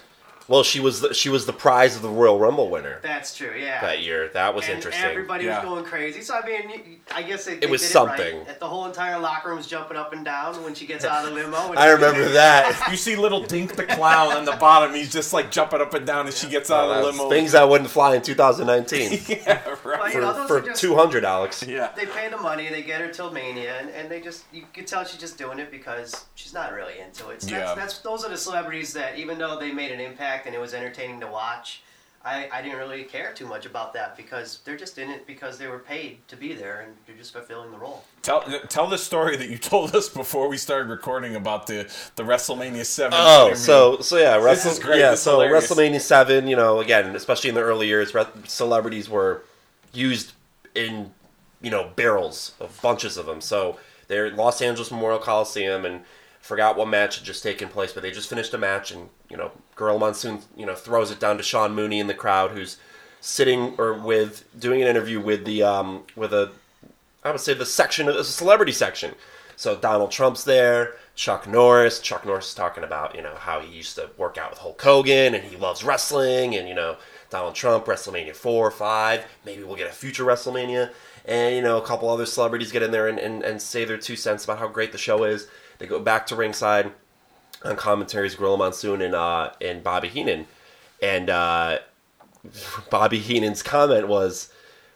Well, 0.48 0.62
she 0.62 0.80
was 0.80 1.00
the, 1.00 1.14
she 1.14 1.28
was 1.28 1.46
the 1.46 1.52
prize 1.52 1.96
of 1.96 2.02
the 2.02 2.08
Royal 2.08 2.38
Rumble 2.38 2.68
winner 2.68 2.98
That's 3.02 3.36
true. 3.36 3.52
Yeah. 3.56 3.80
that 3.80 4.02
year. 4.02 4.28
That 4.28 4.54
was 4.54 4.64
and 4.66 4.74
interesting. 4.74 5.04
Everybody 5.04 5.44
Yeah. 5.44 5.60
was 5.60 5.68
going 5.68 5.84
crazy. 5.84 6.20
So 6.22 6.34
I 6.34 6.44
mean, 6.46 7.00
I 7.14 7.22
guess 7.22 7.44
they, 7.44 7.54
It 7.58 7.70
was 7.70 7.80
did 7.80 7.88
something. 7.90 8.36
It 8.36 8.46
right. 8.48 8.60
The 8.60 8.68
whole 8.68 8.86
entire 8.86 9.18
locker 9.18 9.48
room 9.48 9.58
was 9.58 9.66
jumping 9.66 9.96
up 9.96 10.12
and 10.12 10.24
down 10.24 10.62
when 10.64 10.74
she 10.74 10.86
gets 10.86 11.04
out 11.04 11.24
of 11.24 11.30
the 11.30 11.34
limo. 11.42 11.56
I 11.76 11.90
remember 11.90 12.28
that. 12.30 12.88
You 12.90 12.96
see 12.96 13.16
little 13.16 13.42
Dink 13.42 13.76
the 13.76 13.84
clown 13.84 14.32
on 14.36 14.44
the 14.44 14.52
bottom. 14.52 14.94
He's 14.94 15.12
just 15.12 15.32
like 15.32 15.50
jumping 15.50 15.80
up 15.80 15.94
and 15.94 16.06
down 16.06 16.26
as 16.26 16.38
she 16.38 16.48
gets 16.48 16.70
out 16.70 16.90
of 16.90 16.96
the 16.96 17.10
limo. 17.12 17.28
Things 17.30 17.52
that 17.52 17.68
wouldn't 17.68 17.90
fly 17.90 18.16
in 18.16 18.22
2019 18.22 19.20
yeah, 19.28 19.60
But, 19.64 19.84
right. 19.84 20.14
you 20.14 20.20
know, 20.20 20.32
for, 20.32 20.38
those 20.38 20.48
for 20.48 20.60
just- 20.70 20.80
200, 20.80 21.24
Alex. 21.24 21.62
Yeah. 21.62 21.90
They 21.96 22.06
pay 22.06 22.28
the 22.28 22.36
money, 22.38 22.68
they 22.68 22.82
get 22.82 23.00
her 23.00 23.08
till 23.08 23.30
Mania, 23.30 23.78
and, 23.80 23.90
and 23.90 24.10
they 24.10 24.20
just 24.20 24.44
you 24.52 24.64
could 24.74 24.86
tell 24.86 25.04
she's 25.04 25.20
just 25.20 25.38
doing 25.38 25.58
it 25.58 25.70
because 25.70 26.24
she's 26.34 26.52
not 26.52 26.72
really 26.72 26.98
into 26.98 27.28
it. 27.30 27.42
So 27.42 27.50
Yeah. 27.50 27.58
that's, 27.60 27.74
that's 27.76 27.98
those 27.98 28.24
are 28.24 28.30
the 28.30 28.36
celebrities 28.36 28.92
that 28.94 29.16
even 29.18 29.38
though 29.38 29.58
they 29.58 29.70
made 29.72 29.92
an 29.92 30.00
impact 30.00 30.31
and 30.46 30.54
it 30.54 30.60
was 30.60 30.74
entertaining 30.74 31.20
to 31.20 31.26
watch, 31.26 31.82
I, 32.24 32.48
I 32.52 32.62
didn't 32.62 32.78
really 32.78 33.02
care 33.02 33.32
too 33.32 33.46
much 33.46 33.66
about 33.66 33.92
that 33.94 34.16
because 34.16 34.60
they're 34.64 34.76
just 34.76 34.96
in 34.98 35.10
it 35.10 35.26
because 35.26 35.58
they 35.58 35.66
were 35.66 35.80
paid 35.80 36.18
to 36.28 36.36
be 36.36 36.52
there 36.52 36.80
and 36.82 36.94
they're 37.06 37.16
just 37.16 37.32
fulfilling 37.32 37.70
the 37.72 37.78
role. 37.78 38.04
Tell 38.22 38.42
tell 38.68 38.86
the 38.86 38.98
story 38.98 39.36
that 39.36 39.48
you 39.48 39.58
told 39.58 39.96
us 39.96 40.08
before 40.08 40.48
we 40.48 40.56
started 40.56 40.88
recording 40.88 41.34
about 41.34 41.66
the 41.66 41.90
the 42.16 42.22
WrestleMania 42.22 42.84
Seven. 42.84 43.18
Oh, 43.20 43.46
interview. 43.46 43.56
so 43.64 44.00
so 44.00 44.16
yeah, 44.18 44.36
Wrestle, 44.36 44.70
is 44.70 44.78
great. 44.78 45.00
yeah, 45.00 45.10
This 45.12 45.22
so 45.22 45.40
hilarious. 45.40 45.68
WrestleMania 45.70 46.00
seven, 46.00 46.46
you 46.46 46.54
know, 46.54 46.78
again, 46.80 47.14
especially 47.16 47.48
in 47.50 47.56
the 47.56 47.62
early 47.62 47.88
years, 47.88 48.14
re- 48.14 48.24
celebrities 48.46 49.08
were 49.08 49.42
used 49.92 50.32
in 50.76 51.10
you 51.60 51.70
know 51.70 51.90
barrels 51.96 52.52
of 52.60 52.80
bunches 52.80 53.16
of 53.16 53.26
them. 53.26 53.40
So 53.40 53.78
they're 54.06 54.30
Los 54.30 54.62
Angeles 54.62 54.92
Memorial 54.92 55.18
Coliseum, 55.18 55.84
and 55.84 56.02
forgot 56.42 56.76
what 56.76 56.88
match 56.88 57.16
had 57.16 57.24
just 57.24 57.42
taken 57.42 57.68
place, 57.68 57.92
but 57.92 58.02
they 58.02 58.10
just 58.10 58.28
finished 58.28 58.52
a 58.52 58.58
match, 58.58 58.90
and 58.90 59.08
you 59.30 59.36
know, 59.38 59.52
Gorilla 59.76 59.98
Monsoon, 59.98 60.40
you 60.56 60.66
know, 60.66 60.74
throws 60.74 61.10
it 61.10 61.20
down 61.20 61.38
to 61.38 61.42
Sean 61.42 61.74
Mooney 61.74 62.00
in 62.00 62.08
the 62.08 62.14
crowd, 62.14 62.50
who's 62.50 62.76
sitting 63.20 63.76
or 63.78 63.94
with 63.94 64.44
doing 64.58 64.82
an 64.82 64.88
interview 64.88 65.20
with 65.20 65.44
the 65.44 65.62
um 65.62 66.02
with 66.16 66.34
a 66.34 66.50
I 67.24 67.30
would 67.30 67.40
say 67.40 67.54
the 67.54 67.64
section 67.64 68.08
of 68.08 68.16
the 68.16 68.24
celebrity 68.24 68.72
section. 68.72 69.14
So 69.54 69.76
Donald 69.76 70.10
Trump's 70.10 70.42
there, 70.42 70.96
Chuck 71.14 71.46
Norris. 71.46 72.00
Chuck 72.00 72.26
Norris 72.26 72.48
is 72.48 72.54
talking 72.54 72.82
about 72.82 73.14
you 73.14 73.22
know 73.22 73.36
how 73.36 73.60
he 73.60 73.74
used 73.74 73.94
to 73.94 74.10
work 74.18 74.36
out 74.36 74.50
with 74.50 74.58
Hulk 74.58 74.82
Hogan 74.82 75.34
and 75.34 75.44
he 75.44 75.56
loves 75.56 75.84
wrestling, 75.84 76.56
and 76.56 76.68
you 76.68 76.74
know 76.74 76.96
Donald 77.30 77.54
Trump, 77.54 77.86
WrestleMania 77.86 78.34
four, 78.34 78.66
or 78.66 78.72
five. 78.72 79.24
Maybe 79.46 79.62
we'll 79.62 79.76
get 79.76 79.88
a 79.88 79.92
future 79.92 80.24
WrestleMania, 80.24 80.90
and 81.24 81.54
you 81.54 81.62
know 81.62 81.78
a 81.78 81.86
couple 81.86 82.10
other 82.10 82.26
celebrities 82.26 82.72
get 82.72 82.82
in 82.82 82.90
there 82.90 83.06
and, 83.06 83.20
and, 83.20 83.44
and 83.44 83.62
say 83.62 83.84
their 83.84 83.98
two 83.98 84.16
cents 84.16 84.42
about 84.42 84.58
how 84.58 84.66
great 84.66 84.90
the 84.90 84.98
show 84.98 85.22
is. 85.22 85.46
They 85.82 85.88
go 85.88 85.98
back 85.98 86.28
to 86.28 86.36
ringside 86.36 86.92
on 87.64 87.74
commentaries, 87.74 88.36
Gorilla 88.36 88.56
Monsoon 88.56 89.02
and 89.02 89.16
uh, 89.16 89.50
and 89.60 89.82
Bobby 89.82 90.06
Heenan, 90.06 90.46
and 91.02 91.28
uh, 91.28 91.78
Bobby 92.90 93.18
Heenan's 93.18 93.64
comment 93.64 94.06
was, 94.06 94.52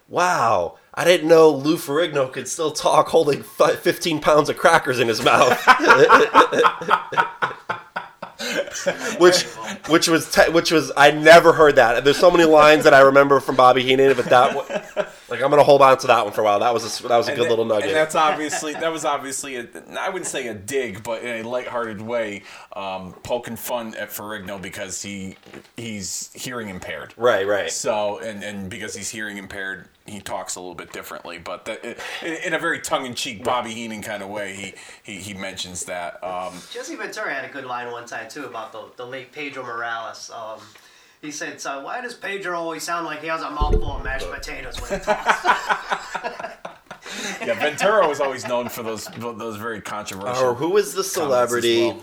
"Wow, 0.08 0.78
I 0.94 1.02
didn't 1.02 1.28
know 1.28 1.50
Lou 1.50 1.76
Ferrigno 1.76 2.32
could 2.32 2.46
still 2.46 2.70
talk 2.70 3.08
holding 3.08 3.42
fi- 3.42 3.74
15 3.74 4.20
pounds 4.20 4.48
of 4.48 4.58
crackers 4.58 5.00
in 5.00 5.08
his 5.08 5.24
mouth." 5.24 5.60
which, 9.18 9.42
which 9.88 10.06
was, 10.06 10.30
te- 10.30 10.52
which 10.52 10.70
was, 10.70 10.92
I 10.96 11.10
never 11.10 11.52
heard 11.52 11.74
that. 11.76 12.04
There's 12.04 12.16
so 12.16 12.30
many 12.30 12.44
lines 12.44 12.84
that 12.84 12.94
I 12.94 13.00
remember 13.00 13.40
from 13.40 13.56
Bobby 13.56 13.82
Heenan, 13.82 14.14
but 14.14 14.26
that, 14.26 15.12
like, 15.28 15.42
I'm 15.42 15.50
gonna 15.50 15.62
hold 15.64 15.82
on 15.82 15.98
to 15.98 16.06
that 16.08 16.24
one 16.24 16.32
for 16.32 16.40
a 16.40 16.44
while. 16.44 16.60
That 16.60 16.72
was 16.72 17.00
a, 17.00 17.08
that 17.08 17.16
was 17.16 17.26
a 17.28 17.32
And 17.32 17.36
good 17.38 17.44
that- 17.46 17.50
little 17.50 17.64
nugget. 17.64 17.86
And 17.88 17.96
that's 17.96 18.14
obviously 18.14 18.72
that 18.74 18.92
was 18.92 19.04
obviously 19.04 19.56
a, 19.56 19.66
I 19.98 20.08
wouldn't 20.08 20.26
say 20.28 20.46
a 20.48 20.54
dig, 20.54 21.02
but 21.02 21.22
in 21.22 21.44
a 21.44 21.48
lighthearted 21.48 22.00
way, 22.00 22.42
um, 22.74 23.12
poking 23.22 23.56
fun 23.56 23.94
at 23.94 24.10
Ferrigno 24.10 24.60
because 24.60 25.02
he 25.02 25.36
he's 25.76 26.30
hearing 26.34 26.68
impaired. 26.68 27.14
right, 27.16 27.46
right. 27.46 27.70
So 27.70 28.18
and 28.18 28.42
and 28.44 28.70
because 28.70 28.94
he's 28.94 29.10
hearing 29.10 29.36
impaired, 29.38 29.88
he 30.06 30.20
talks 30.20 30.56
a 30.56 30.60
little 30.60 30.74
bit 30.74 30.92
differently. 30.92 31.38
But 31.38 31.64
that, 31.64 31.84
in, 31.84 32.34
in 32.46 32.54
a 32.54 32.58
very 32.58 32.78
tongue-in-cheek 32.80 33.42
Bobby 33.42 33.72
Heenan 33.74 34.02
kind 34.02 34.22
of 34.22 34.28
way, 34.28 34.54
he 34.54 34.74
he, 35.12 35.20
he 35.20 35.34
mentions 35.34 35.84
that. 35.86 36.22
Um, 36.22 36.54
Jesse 36.72 36.94
Ventura 36.96 37.32
had 37.34 37.44
a 37.44 37.52
good 37.52 37.64
line 37.64 37.90
one 37.90 38.06
time 38.06 38.28
too 38.28 38.44
about 38.44 38.72
the, 38.72 38.84
the 38.96 39.04
late 39.06 39.32
Pedro 39.32 39.64
Morales. 39.64 40.30
Um, 40.30 40.60
he 41.26 41.32
said, 41.32 41.60
"So 41.60 41.82
why 41.82 42.00
does 42.00 42.14
Pedro 42.14 42.58
always 42.58 42.82
sound 42.82 43.06
like 43.06 43.20
he 43.20 43.26
has 43.26 43.42
a 43.42 43.50
mouthful 43.50 43.96
of 43.96 44.04
mashed 44.04 44.30
potatoes 44.30 44.80
when 44.80 44.98
he 44.98 45.04
talks?" 45.04 45.44
yeah, 47.44 47.54
Ventura 47.54 48.08
was 48.08 48.20
always 48.20 48.46
known 48.46 48.68
for 48.68 48.82
those 48.82 49.06
those 49.18 49.56
very 49.56 49.80
controversial. 49.80 50.44
Or 50.44 50.54
who 50.54 50.70
was 50.70 50.94
the 50.94 51.04
celebrity? 51.04 51.94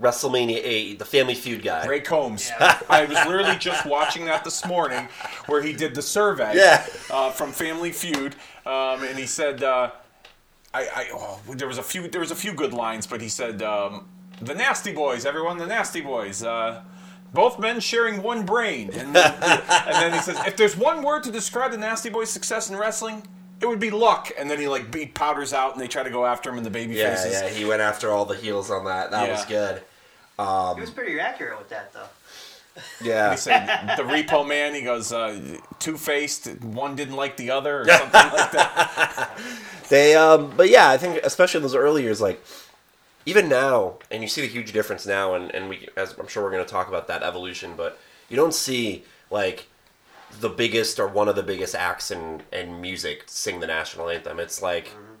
WrestleMania 0.00 0.58
8, 0.64 0.98
the 0.98 1.04
Family 1.04 1.34
Feud 1.34 1.62
guy. 1.62 1.86
Ray 1.86 2.00
Combs. 2.00 2.50
Yeah. 2.58 2.80
I 2.88 3.04
was 3.04 3.16
literally 3.26 3.56
just 3.56 3.86
watching 3.86 4.24
that 4.24 4.42
this 4.42 4.64
morning, 4.66 5.06
where 5.46 5.62
he 5.62 5.72
did 5.74 5.94
the 5.94 6.02
survey 6.02 6.56
Yeah. 6.56 6.84
uh, 7.10 7.30
from 7.30 7.52
Family 7.52 7.92
Feud, 7.92 8.34
um, 8.66 9.04
and 9.04 9.16
he 9.16 9.26
said, 9.26 9.62
uh, 9.62 9.90
"I, 10.74 10.80
I 10.86 11.08
oh, 11.12 11.40
there 11.50 11.68
was 11.68 11.78
a 11.78 11.82
few 11.82 12.08
there 12.08 12.20
was 12.20 12.30
a 12.32 12.34
few 12.36 12.52
good 12.52 12.72
lines, 12.72 13.06
but 13.06 13.20
he 13.20 13.28
said 13.28 13.62
um, 13.62 14.08
the 14.40 14.54
Nasty 14.54 14.92
Boys, 14.92 15.24
everyone, 15.24 15.58
the 15.58 15.66
Nasty 15.66 16.00
Boys." 16.00 16.42
Uh, 16.42 16.82
both 17.34 17.58
men 17.58 17.80
sharing 17.80 18.22
one 18.22 18.44
brain, 18.44 18.90
and 18.92 19.14
then, 19.14 19.34
and 19.42 19.94
then 19.94 20.12
he 20.12 20.18
says, 20.20 20.36
"If 20.46 20.56
there's 20.56 20.76
one 20.76 21.02
word 21.02 21.22
to 21.24 21.30
describe 21.30 21.70
the 21.70 21.78
Nasty 21.78 22.10
Boys' 22.10 22.30
success 22.30 22.68
in 22.70 22.76
wrestling, 22.76 23.26
it 23.60 23.66
would 23.66 23.80
be 23.80 23.90
luck." 23.90 24.30
And 24.38 24.50
then 24.50 24.58
he 24.60 24.68
like 24.68 24.90
beat 24.90 25.14
powders 25.14 25.52
out, 25.52 25.72
and 25.72 25.80
they 25.80 25.88
try 25.88 26.02
to 26.02 26.10
go 26.10 26.26
after 26.26 26.50
him 26.50 26.58
in 26.58 26.64
the 26.64 26.70
baby 26.70 26.94
Yeah, 26.94 27.14
faces. 27.14 27.40
yeah, 27.40 27.48
he 27.48 27.64
went 27.64 27.80
after 27.82 28.10
all 28.10 28.24
the 28.24 28.36
heels 28.36 28.70
on 28.70 28.84
that. 28.84 29.10
That 29.10 29.26
Yeah. 29.26 29.32
was 29.32 29.44
good. 29.46 29.82
he 30.76 30.80
was 30.80 30.90
pretty 30.90 31.18
accurate 31.20 31.58
with 31.58 31.68
that 31.70 31.92
though. 31.92 32.00
Yeah. 33.02 33.32
He 33.32 33.36
said 33.36 33.66
the 33.98 34.02
Repo 34.02 34.48
Man. 34.48 34.74
He 34.74 34.80
goes 34.80 35.12
uh, 35.12 35.58
two 35.78 35.98
faced. 35.98 36.46
One 36.62 36.96
didn't 36.96 37.16
like 37.16 37.36
the 37.36 37.50
other, 37.50 37.82
or 37.82 37.84
something 37.88 38.12
like 38.12 38.50
that. 38.52 39.38
They 39.90 40.14
um 40.16 40.54
but 40.56 40.70
yeah, 40.70 40.88
I 40.88 40.96
think 40.96 41.20
especially 41.22 41.58
in 41.58 41.62
those 41.64 41.74
early 41.74 42.02
years 42.02 42.20
like 42.22 42.42
even 43.26 43.48
now 43.48 43.94
and 44.10 44.22
you 44.22 44.28
see 44.28 44.40
the 44.40 44.46
huge 44.48 44.72
difference 44.72 45.06
now 45.06 45.34
and 45.34 45.50
and 45.54 45.68
we 45.68 45.88
as 45.96 46.14
I'm 46.18 46.28
sure 46.28 46.42
we're 46.42 46.50
going 46.50 46.64
to 46.64 46.70
talk 46.70 46.88
about 46.88 47.08
that 47.08 47.22
evolution, 47.22 47.74
but 47.76 47.98
you 48.28 48.36
don't 48.36 48.54
see 48.54 49.04
like 49.30 49.68
the 50.40 50.48
biggest 50.48 50.98
or 50.98 51.06
one 51.06 51.28
of 51.28 51.36
the 51.36 51.42
biggest 51.42 51.74
acts 51.74 52.10
in 52.10 52.42
in 52.52 52.80
music 52.80 53.24
sing 53.26 53.60
the 53.60 53.66
national 53.66 54.08
anthem. 54.08 54.40
It's 54.40 54.62
like 54.62 54.88
mm-hmm. 54.88 55.14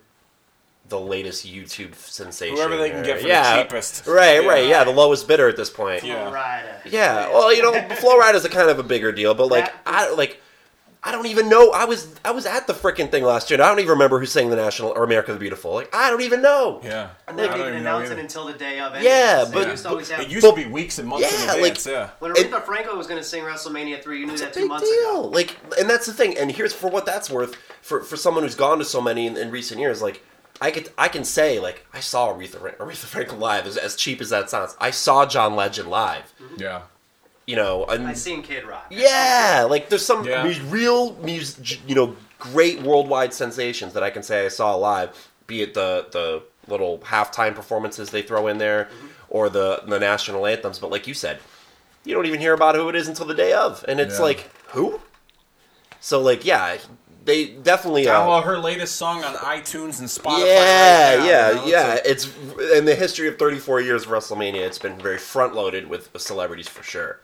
the 0.88 1.00
latest 1.00 1.46
YouTube 1.46 1.94
sensation. 1.94 2.56
Whoever 2.56 2.76
they 2.76 2.90
can 2.90 3.00
or- 3.00 3.04
get 3.04 3.20
for 3.20 3.28
the 3.28 3.62
cheapest. 3.62 4.06
Right, 4.06 4.42
Yeah. 4.42 4.48
right. 4.48 4.66
Yeah, 4.66 4.84
the 4.84 4.90
lowest 4.90 5.28
bidder 5.28 5.48
at 5.48 5.56
this 5.56 5.70
point. 5.70 6.02
Yeah. 6.02 6.30
Rider. 6.30 6.80
Yeah, 6.84 7.28
well, 7.28 7.54
you 7.54 7.62
know, 7.62 7.72
Flo 7.96 8.18
Rida 8.18 8.34
is 8.34 8.44
a 8.44 8.48
kind 8.48 8.70
of 8.70 8.78
a 8.78 8.82
bigger 8.82 9.12
deal, 9.12 9.34
but 9.34 9.48
like, 9.48 9.66
That- 9.66 9.82
I 9.86 10.14
like, 10.14 10.41
I 11.04 11.10
don't 11.10 11.26
even 11.26 11.48
know. 11.48 11.72
I 11.72 11.84
was 11.84 12.14
I 12.24 12.30
was 12.30 12.46
at 12.46 12.68
the 12.68 12.72
freaking 12.72 13.10
thing 13.10 13.24
last 13.24 13.50
year, 13.50 13.56
and 13.56 13.64
I 13.64 13.68
don't 13.68 13.80
even 13.80 13.90
remember 13.90 14.20
who 14.20 14.26
sang 14.26 14.50
the 14.50 14.56
national 14.56 14.90
or 14.90 15.02
America 15.02 15.32
the 15.32 15.38
Beautiful. 15.40 15.72
Like, 15.74 15.92
I 15.92 16.08
don't 16.10 16.20
even 16.22 16.42
know. 16.42 16.80
Yeah. 16.84 17.10
And 17.26 17.36
they 17.36 17.42
I 17.42 17.46
didn't 17.48 17.60
even 17.60 17.68
even 17.74 17.80
announce 17.80 18.10
it 18.10 18.18
until 18.20 18.46
the 18.46 18.52
day 18.52 18.78
of. 18.78 18.94
It. 18.94 19.02
Yeah, 19.02 19.10
anyways. 19.44 19.48
They 19.50 19.54
but- 19.54 19.68
used 19.68 19.82
to 20.08 20.14
have. 20.14 20.24
It 20.24 20.28
used 20.30 20.46
to 20.46 20.54
be 20.54 20.66
weeks 20.66 21.00
and 21.00 21.08
months 21.08 21.26
Yeah, 21.28 21.42
in 21.42 21.50
advance. 21.56 21.86
like- 21.86 21.92
yeah. 21.92 22.10
when 22.20 22.30
it- 22.36 22.36
Aretha 22.50 22.62
Franklin 22.64 22.96
was 22.96 23.08
going 23.08 23.20
to 23.20 23.26
sing 23.26 23.42
WrestleMania 23.42 24.00
three, 24.00 24.20
you 24.20 24.26
knew 24.26 24.36
that 24.36 24.52
two 24.52 24.60
big 24.60 24.68
months 24.68 24.88
deal. 24.88 25.10
ago. 25.22 25.28
Like, 25.28 25.56
and 25.76 25.90
that's 25.90 26.06
the 26.06 26.12
thing. 26.12 26.38
And 26.38 26.52
here's 26.52 26.72
for 26.72 26.88
what 26.88 27.04
that's 27.04 27.28
worth 27.28 27.56
for 27.80 28.02
for 28.02 28.16
someone 28.16 28.44
who's 28.44 28.54
gone 28.54 28.78
to 28.78 28.84
so 28.84 29.00
many 29.00 29.26
in, 29.26 29.36
in 29.36 29.50
recent 29.50 29.80
years. 29.80 30.02
Like, 30.02 30.22
I 30.60 30.70
could 30.70 30.88
I 30.96 31.08
can 31.08 31.24
say 31.24 31.58
like 31.58 31.84
I 31.92 31.98
saw 31.98 32.32
Aretha 32.32 32.76
Aretha 32.76 33.06
Franklin 33.06 33.40
live. 33.40 33.66
As, 33.66 33.76
as 33.76 33.96
cheap 33.96 34.20
as 34.20 34.30
that 34.30 34.50
sounds, 34.50 34.76
I 34.78 34.92
saw 34.92 35.26
John 35.26 35.56
Legend 35.56 35.90
live. 35.90 36.32
Yeah. 36.56 36.82
You 37.46 37.56
know, 37.56 37.84
and 37.86 38.06
I 38.06 38.12
seen 38.14 38.42
Kid 38.42 38.64
Rock. 38.64 38.86
yeah, 38.90 39.66
like 39.68 39.88
there's 39.88 40.04
some 40.06 40.24
Yeah. 40.24 40.44
mu- 40.44 40.68
real 40.68 41.14
mus- 41.16 41.58
you 41.88 41.94
know 41.94 42.16
great 42.38 42.80
worldwide 42.82 43.34
sensations 43.34 43.92
that 43.94 44.02
I 44.02 44.10
can 44.10 44.22
say 44.22 44.44
I 44.44 44.48
saw 44.48 44.74
live. 44.76 45.10
Be 45.48 45.62
it 45.62 45.74
the 45.74 46.06
the 46.12 46.42
little 46.68 46.98
halftime 46.98 47.54
performances 47.54 48.10
they 48.10 48.22
throw 48.22 48.46
in 48.46 48.58
there, 48.58 48.88
or 49.28 49.48
the 49.48 49.82
the 49.86 49.98
national 49.98 50.46
anthems. 50.46 50.78
But 50.78 50.90
like 50.90 51.08
you 51.08 51.14
said, 51.14 51.40
you 52.04 52.14
don't 52.14 52.26
even 52.26 52.38
hear 52.40 52.52
about 52.54 52.76
who 52.76 52.88
it 52.88 52.94
is 52.94 53.08
until 53.08 53.26
the 53.26 53.34
day 53.34 53.52
of, 53.52 53.84
and 53.88 53.98
it's 53.98 54.18
Yeah. 54.18 54.22
like 54.24 54.50
who. 54.68 55.00
So 56.00 56.20
like 56.20 56.44
yeah, 56.44 56.76
they 57.24 57.46
definitely. 57.46 58.06
Uh, 58.08 58.20
Yeah, 58.20 58.26
well, 58.28 58.42
her 58.42 58.58
latest 58.58 58.96
song 58.96 59.24
on 59.24 59.34
iTunes 59.34 59.98
and 59.98 60.08
Spotify. 60.08 60.46
yeah, 60.46 61.10
right 61.10 61.18
now, 61.18 61.24
yeah, 61.24 61.50
you 61.50 61.56
know, 61.56 61.66
yeah. 61.66 61.94
it's 62.04 62.26
It's 62.58 62.72
in 62.78 62.84
the 62.84 62.94
history 62.94 63.26
of 63.28 63.36
34 63.38 63.80
years 63.80 64.04
of 64.04 64.10
WrestleMania. 64.10 64.60
It's 64.64 64.78
been 64.78 64.98
very 64.98 65.18
front 65.18 65.54
loaded 65.56 65.88
with, 65.88 66.12
with 66.12 66.22
celebrities 66.22 66.68
for 66.68 66.82
sure. 66.84 67.18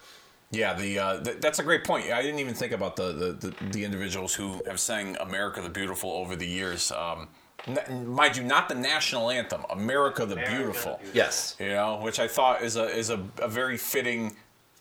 A- 0.53 0.57
yeah, 0.57 0.75
the 0.75 0.99
uh, 0.99 1.21
th- 1.23 1.39
that's 1.41 1.59
a 1.59 1.63
great 1.63 1.85
point. 1.85 2.11
I 2.11 2.23
didn't 2.23 2.41
even 2.41 2.55
think 2.55 2.73
about 2.73 2.97
the, 2.97 3.13
the, 3.13 3.33
the, 3.49 3.55
the 3.73 3.85
individuals 3.85 4.35
who 4.35 4.63
have 4.67 4.81
sang 4.81 5.17
"America 5.21 5.61
the 5.61 5.69
Beautiful" 5.69 6.11
over 6.11 6.37
the 6.37 6.47
years. 6.47 6.91
Um, 6.93 7.29
n- 7.67 8.07
mind 8.07 8.37
you, 8.37 8.45
not 8.45 8.69
the 8.69 8.75
national 8.75 9.31
anthem, 9.31 9.65
"America 9.71 10.25
the 10.25 10.35
America 10.35 10.51
the 10.51 10.57
Beautiful." 10.57 10.93
Beautiful. 10.97 11.15
Yes. 11.15 11.57
you 11.61 11.69
know, 11.69 12.01
which 12.03 12.19
I 12.19 12.29
thought 12.29 12.63
is 12.63 12.77
a 12.77 12.85
is 12.85 13.11
a, 13.11 13.23
a 13.43 13.49
very 13.49 13.77
fitting 13.77 14.37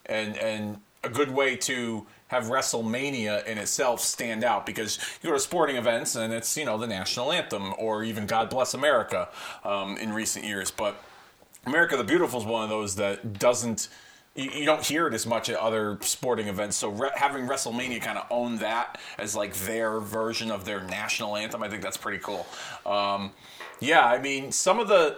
and 0.06 0.38
and 0.38 0.80
a 1.04 1.10
good 1.10 1.32
way 1.32 1.56
to 1.56 2.06
have 2.28 2.46
WrestleMania 2.46 3.46
in 3.46 3.58
itself 3.58 4.02
stand 4.02 4.44
out 4.44 4.66
because 4.66 4.98
you 5.22 5.30
go 5.30 5.34
to 5.34 5.40
sporting 5.40 5.78
events 5.78 6.16
and 6.16 6.34
it's 6.34 6.58
you 6.58 6.66
know 6.66 6.78
the 6.78 6.88
national 6.88 7.32
anthem 7.32 7.74
or 7.78 8.04
even 8.04 8.26
God 8.26 8.50
Bless 8.50 8.74
America 8.74 9.30
um, 9.64 9.98
in 9.98 10.12
recent 10.14 10.44
years, 10.46 10.72
but 10.72 11.02
America 11.66 11.98
the 11.98 12.04
Beautiful 12.04 12.40
is 12.40 12.46
one 12.46 12.64
of 12.64 12.70
those 12.70 12.96
that 12.96 13.38
doesn't. 13.40 13.90
You, 14.38 14.50
you 14.52 14.66
don't 14.66 14.84
hear 14.84 15.08
it 15.08 15.14
as 15.14 15.26
much 15.26 15.50
at 15.50 15.58
other 15.58 15.98
sporting 16.02 16.48
events. 16.48 16.78
So 16.78 16.90
re- 16.90 17.10
having 17.16 17.48
WrestleMania 17.48 18.02
kind 18.02 18.18
of 18.18 18.26
own 18.30 18.58
that 18.58 19.00
as 19.18 19.36
like 19.36 19.54
their 19.54 20.00
version 20.00 20.52
of 20.52 20.64
their 20.64 20.82
national 20.82 21.36
anthem, 21.36 21.64
I 21.64 21.70
think 21.70 21.82
that's 21.82 21.98
pretty 21.98 22.20
cool. 22.20 22.46
Um, 22.86 23.32
yeah, 23.80 24.06
I 24.06 24.20
mean, 24.20 24.52
some 24.52 24.80
of 24.80 24.88
the 24.88 25.18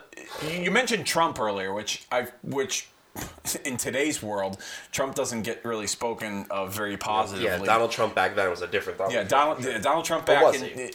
you 0.49 0.71
mentioned 0.71 1.05
Trump 1.05 1.39
earlier, 1.39 1.73
which 1.73 2.05
I 2.11 2.27
which 2.43 2.87
in 3.65 3.77
today's 3.77 4.21
world, 4.21 4.57
Trump 4.91 5.15
doesn't 5.15 5.43
get 5.43 5.63
really 5.63 5.87
spoken 5.87 6.45
of 6.49 6.73
very 6.73 6.97
positively. 6.97 7.45
Yeah, 7.45 7.65
Donald 7.65 7.91
Trump 7.91 8.15
back 8.15 8.35
then 8.35 8.49
was 8.49 8.61
a 8.61 8.67
different 8.67 8.97
thought. 8.97 9.11
Yeah, 9.11 9.23
Donald 9.23 9.63
yeah, 9.63 9.77
Donald 9.79 10.05
Trump 10.05 10.25
back 10.25 10.43
was 10.43 10.61
in, 10.61 10.69
he? 10.69 10.83
in, 10.83 10.91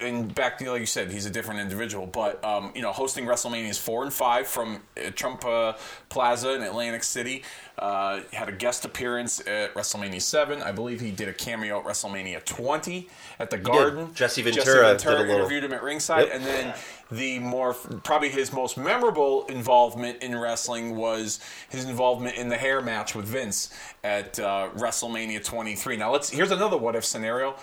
in 0.00 0.28
back 0.28 0.58
to 0.58 0.70
like 0.70 0.80
you 0.80 0.86
said, 0.86 1.10
he's 1.10 1.26
a 1.26 1.30
different 1.30 1.60
individual. 1.60 2.06
But 2.06 2.42
um, 2.44 2.72
you 2.74 2.82
know, 2.82 2.92
hosting 2.92 3.24
WrestleMania 3.26 3.68
is 3.68 3.78
four 3.78 4.02
and 4.02 4.12
five 4.12 4.46
from 4.46 4.80
uh, 4.96 5.10
Trump 5.14 5.44
uh, 5.44 5.74
Plaza 6.08 6.54
in 6.54 6.62
Atlantic 6.62 7.02
City. 7.04 7.42
Uh, 7.78 8.20
had 8.32 8.48
a 8.48 8.52
guest 8.52 8.84
appearance 8.84 9.40
at 9.46 9.72
WrestleMania 9.74 10.20
seven. 10.20 10.62
I 10.62 10.70
believe 10.72 11.00
he 11.00 11.10
did 11.10 11.28
a 11.28 11.32
cameo 11.32 11.78
at 11.80 11.86
WrestleMania 11.86 12.44
twenty 12.44 13.08
at 13.38 13.48
the 13.50 13.56
Garden. 13.58 14.12
Jesse 14.14 14.42
Ventura 14.42 14.96
did 14.96 15.06
a 15.06 15.10
little- 15.18 15.36
interviewed 15.36 15.64
him 15.64 15.72
at 15.72 15.82
ringside, 15.82 16.26
Yep. 16.26 16.34
and 16.34 16.44
then 16.44 16.74
the 17.10 17.38
more 17.38 17.72
probably 17.74 18.28
his 18.28 18.52
most 18.52 18.76
memorable 18.76 19.46
involvement 19.46 20.22
in 20.22 20.36
wrestling 20.38 20.94
was 20.96 21.40
his 21.70 21.84
involvement 21.86 22.36
in 22.36 22.48
the 22.48 22.56
hair 22.56 22.80
match 22.82 23.14
with 23.14 23.24
Vince 23.24 23.70
at 24.04 24.38
uh, 24.38 24.68
WrestleMania 24.76 25.42
23. 25.44 25.96
Now 25.96 26.12
let's 26.12 26.28
here's 26.30 26.50
another 26.50 26.76
what 26.76 26.94
if 26.94 27.04
scenario, 27.04 27.56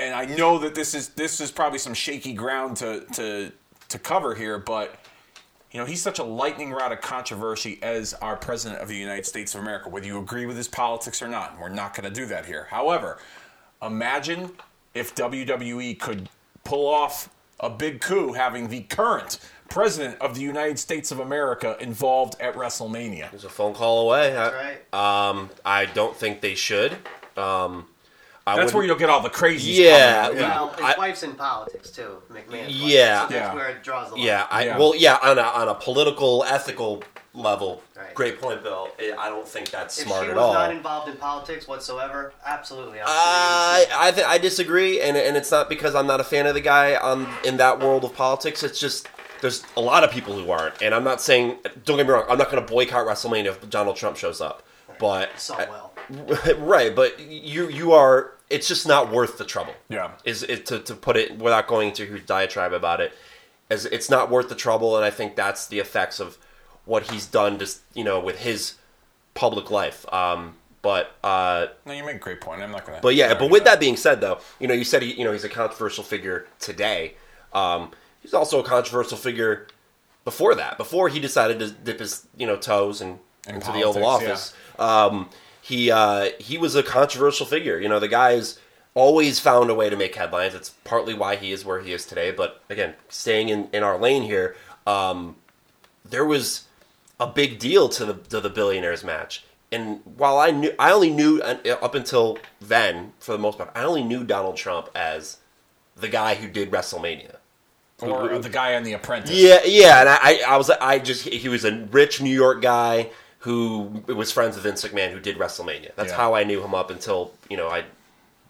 and 0.00 0.14
I 0.14 0.24
know 0.24 0.58
that 0.58 0.74
this 0.74 0.94
is 0.94 1.10
this 1.10 1.40
is 1.40 1.50
probably 1.50 1.78
some 1.78 1.94
shaky 1.94 2.32
ground 2.32 2.76
to 2.78 3.04
to 3.14 3.52
to 3.88 3.98
cover 3.98 4.34
here, 4.34 4.58
but. 4.58 4.96
You 5.72 5.78
know, 5.78 5.86
he's 5.86 6.02
such 6.02 6.18
a 6.18 6.24
lightning 6.24 6.72
rod 6.72 6.90
of 6.90 7.00
controversy 7.00 7.78
as 7.80 8.12
our 8.14 8.34
president 8.36 8.80
of 8.80 8.88
the 8.88 8.96
United 8.96 9.24
States 9.24 9.54
of 9.54 9.60
America, 9.60 9.88
whether 9.88 10.04
you 10.04 10.18
agree 10.18 10.44
with 10.44 10.56
his 10.56 10.66
politics 10.66 11.22
or 11.22 11.28
not. 11.28 11.60
We're 11.60 11.68
not 11.68 11.94
going 11.94 12.12
to 12.12 12.20
do 12.20 12.26
that 12.26 12.44
here. 12.44 12.66
However, 12.70 13.18
imagine 13.80 14.50
if 14.94 15.14
WWE 15.14 15.96
could 16.00 16.28
pull 16.64 16.88
off 16.88 17.30
a 17.60 17.70
big 17.70 18.00
coup 18.00 18.32
having 18.32 18.68
the 18.68 18.80
current 18.80 19.38
president 19.68 20.20
of 20.20 20.34
the 20.34 20.42
United 20.42 20.78
States 20.78 21.12
of 21.12 21.20
America 21.20 21.76
involved 21.80 22.40
at 22.40 22.54
WrestleMania. 22.54 23.26
It 23.26 23.32
was 23.32 23.44
a 23.44 23.48
phone 23.48 23.74
call 23.74 24.00
away. 24.02 24.32
That's 24.32 24.54
I, 24.54 24.76
right. 24.92 25.28
Um, 25.28 25.50
I 25.64 25.86
don't 25.86 26.16
think 26.16 26.40
they 26.40 26.54
should. 26.54 26.96
Um, 27.36 27.86
I 28.52 28.56
That's 28.56 28.72
where 28.74 28.84
you'll 28.84 28.96
get 28.96 29.10
all 29.10 29.20
the 29.22 29.30
crazies. 29.30 29.76
Yeah, 29.76 30.26
coming 30.28 30.42
out. 30.42 30.54
Well, 30.56 30.68
his 30.88 30.96
I- 30.96 30.98
wife's 30.98 31.22
in 31.22 31.34
politics 31.34 31.90
too, 31.90 32.22
McMahon. 32.32 32.66
Yeah. 32.68 33.22
so 33.26 33.28
that's 33.28 33.32
Yeah. 33.32 33.54
where 33.54 33.68
it 33.68 33.82
draws 33.82 34.08
the 34.10 34.16
line. 34.16 34.24
Yeah, 34.24 34.46
I 34.50 34.64
Yeah. 34.64 34.78
well, 34.78 34.94
yeah, 34.96 35.18
on 35.22 35.38
a 35.38 35.42
on 35.42 35.68
a 35.68 35.74
political, 35.74 36.44
ethical 36.44 37.02
level. 37.34 37.82
Right. 37.96 38.14
Great 38.14 38.40
point, 38.40 38.62
Bill. 38.62 38.88
I 38.98 39.14
I 39.18 39.28
don't 39.28 39.46
think 39.46 39.70
that's 39.70 39.98
If 39.98 40.06
smart 40.06 40.24
she 40.24 40.30
at 40.30 40.36
was 40.36 40.42
all. 40.44 40.54
not 40.54 40.70
involved 40.72 41.08
in 41.08 41.16
politics 41.16 41.68
whatsoever, 41.68 42.32
absolutely. 42.46 42.98
I 43.00 43.86
I 43.92 44.08
I, 44.08 44.10
th- 44.10 44.26
I 44.26 44.38
disagree, 44.38 45.00
and 45.00 45.16
and 45.16 45.36
it's 45.36 45.50
not 45.50 45.68
because 45.68 45.94
I'm 45.94 46.06
not 46.06 46.20
a 46.20 46.24
fan 46.24 46.46
of 46.46 46.54
the 46.54 46.60
guy 46.60 46.96
on 46.96 47.28
in 47.44 47.56
that 47.58 47.78
world 47.78 48.04
of 48.04 48.14
politics. 48.16 48.62
It's 48.62 48.80
just 48.80 49.06
there's 49.42 49.62
a 49.76 49.80
lot 49.80 50.02
of 50.04 50.10
people 50.10 50.34
who 50.34 50.50
aren't, 50.50 50.82
and 50.82 50.94
I'm 50.94 51.04
not 51.04 51.20
saying. 51.20 51.58
Don't 51.84 51.96
get 51.98 52.06
me 52.06 52.12
wrong. 52.12 52.24
I'm 52.28 52.36
not 52.38 52.50
going 52.50 52.62
to 52.64 52.70
boycott 52.72 53.06
WrestleMania 53.06 53.46
if 53.46 53.70
Donald 53.70 53.96
Trump 53.96 54.16
shows 54.16 54.40
up, 54.40 54.62
but 54.98 55.30
so 55.38 55.54
uh, 55.54 55.66
well. 55.70 55.92
right. 56.58 56.94
But 56.94 57.20
you 57.20 57.68
you 57.68 57.92
are. 57.92 58.32
It's 58.50 58.68
just 58.68 58.86
not 58.86 59.10
worth 59.12 59.38
the 59.38 59.44
trouble. 59.44 59.74
Yeah. 59.88 60.10
Is 60.24 60.42
it 60.42 60.66
to 60.66 60.80
to 60.80 60.94
put 60.94 61.16
it 61.16 61.38
without 61.38 61.66
going 61.68 61.88
into 61.88 62.02
a 62.02 62.06
huge 62.06 62.26
diatribe 62.26 62.72
about 62.72 63.00
it? 63.00 63.12
As 63.70 63.86
it's 63.86 64.10
not 64.10 64.30
worth 64.30 64.48
the 64.48 64.56
trouble, 64.56 64.96
and 64.96 65.04
I 65.04 65.10
think 65.10 65.36
that's 65.36 65.66
the 65.68 65.78
effects 65.78 66.18
of 66.20 66.36
what 66.84 67.10
he's 67.10 67.26
done 67.26 67.58
just 67.58 67.80
you 67.94 68.02
know 68.04 68.18
with 68.18 68.40
his 68.40 68.74
public 69.34 69.70
life. 69.70 70.04
Um, 70.12 70.56
but 70.82 71.14
uh, 71.22 71.66
No, 71.86 71.92
you 71.92 72.04
make 72.04 72.16
a 72.16 72.18
great 72.18 72.40
point. 72.40 72.62
I'm 72.62 72.72
not 72.72 72.84
going 72.86 72.96
to. 72.96 73.02
but 73.02 73.14
yeah, 73.14 73.34
but 73.38 73.50
with 73.50 73.64
that 73.64 73.78
being 73.80 73.96
said, 73.96 74.20
though, 74.20 74.40
you 74.58 74.66
know, 74.66 74.74
you 74.74 74.84
said 74.84 75.02
he, 75.02 75.12
you 75.12 75.24
know, 75.24 75.32
he's 75.32 75.44
a 75.44 75.48
controversial 75.48 76.02
figure 76.02 76.46
today. 76.58 77.14
Um, 77.52 77.90
he's 78.22 78.32
also 78.34 78.60
a 78.60 78.64
controversial 78.64 79.18
figure 79.18 79.68
before 80.24 80.54
that. 80.54 80.78
Before 80.78 81.08
he 81.08 81.20
decided 81.20 81.58
to 81.60 81.70
dip 81.70 82.00
his, 82.00 82.26
you 82.36 82.46
know, 82.46 82.56
toes 82.56 83.00
and 83.00 83.18
In 83.46 83.56
into 83.56 83.72
the 83.72 83.82
Oval 83.84 84.02
politics, 84.02 84.54
Office, 84.78 85.12
um, 85.12 85.28
he 85.60 85.90
uh, 85.90 86.30
he 86.38 86.58
was 86.58 86.74
a 86.74 86.82
controversial 86.82 87.46
figure. 87.46 87.78
You 87.78 87.88
know, 87.88 88.00
the 88.00 88.08
guy's 88.08 88.58
always 88.94 89.38
found 89.38 89.70
a 89.70 89.74
way 89.74 89.88
to 89.90 89.96
make 89.96 90.14
headlines. 90.14 90.54
It's 90.54 90.70
partly 90.84 91.14
why 91.14 91.36
he 91.36 91.52
is 91.52 91.64
where 91.64 91.80
he 91.80 91.92
is 91.92 92.06
today. 92.06 92.30
But 92.30 92.62
again, 92.68 92.94
staying 93.08 93.48
in, 93.48 93.68
in 93.72 93.82
our 93.82 93.98
lane 93.98 94.22
here, 94.22 94.56
um, 94.86 95.36
there 96.04 96.24
was 96.24 96.64
a 97.18 97.26
big 97.26 97.58
deal 97.58 97.88
to 97.90 98.04
the 98.04 98.14
to 98.14 98.40
the 98.40 98.50
billionaires 98.50 99.04
match. 99.04 99.44
And 99.72 100.00
while 100.16 100.38
I 100.38 100.50
knew, 100.50 100.72
I 100.80 100.90
only 100.90 101.10
knew 101.10 101.40
uh, 101.40 101.58
up 101.80 101.94
until 101.94 102.38
then, 102.60 103.12
for 103.20 103.32
the 103.32 103.38
most 103.38 103.58
part, 103.58 103.70
I 103.74 103.84
only 103.84 104.02
knew 104.02 104.24
Donald 104.24 104.56
Trump 104.56 104.88
as 104.96 105.36
the 105.94 106.08
guy 106.08 106.34
who 106.34 106.48
did 106.48 106.72
WrestleMania. 106.72 107.36
or 108.02 108.38
the 108.38 108.48
guy 108.48 108.74
on 108.74 108.82
The 108.82 108.94
Apprentice. 108.94 109.30
Yeah, 109.30 109.60
yeah, 109.64 110.00
and 110.00 110.08
I, 110.08 110.18
I, 110.20 110.42
I 110.48 110.56
was, 110.56 110.70
I 110.70 110.98
just, 110.98 111.28
he 111.28 111.48
was 111.48 111.64
a 111.64 111.86
rich 111.92 112.20
New 112.20 112.34
York 112.34 112.62
guy 112.62 113.10
who 113.40 114.02
was 114.06 114.30
friends 114.32 114.54
with 114.56 114.64
Vince 114.64 114.84
McMahon, 114.84 115.10
who 115.12 115.20
did 115.20 115.38
WrestleMania. 115.38 115.94
That's 115.96 116.10
Yeah. 116.10 116.16
how 116.16 116.34
I 116.34 116.44
knew 116.44 116.62
him 116.62 116.74
up 116.74 116.90
until 116.90 117.32
you 117.48 117.56
know 117.56 117.68
I 117.68 117.84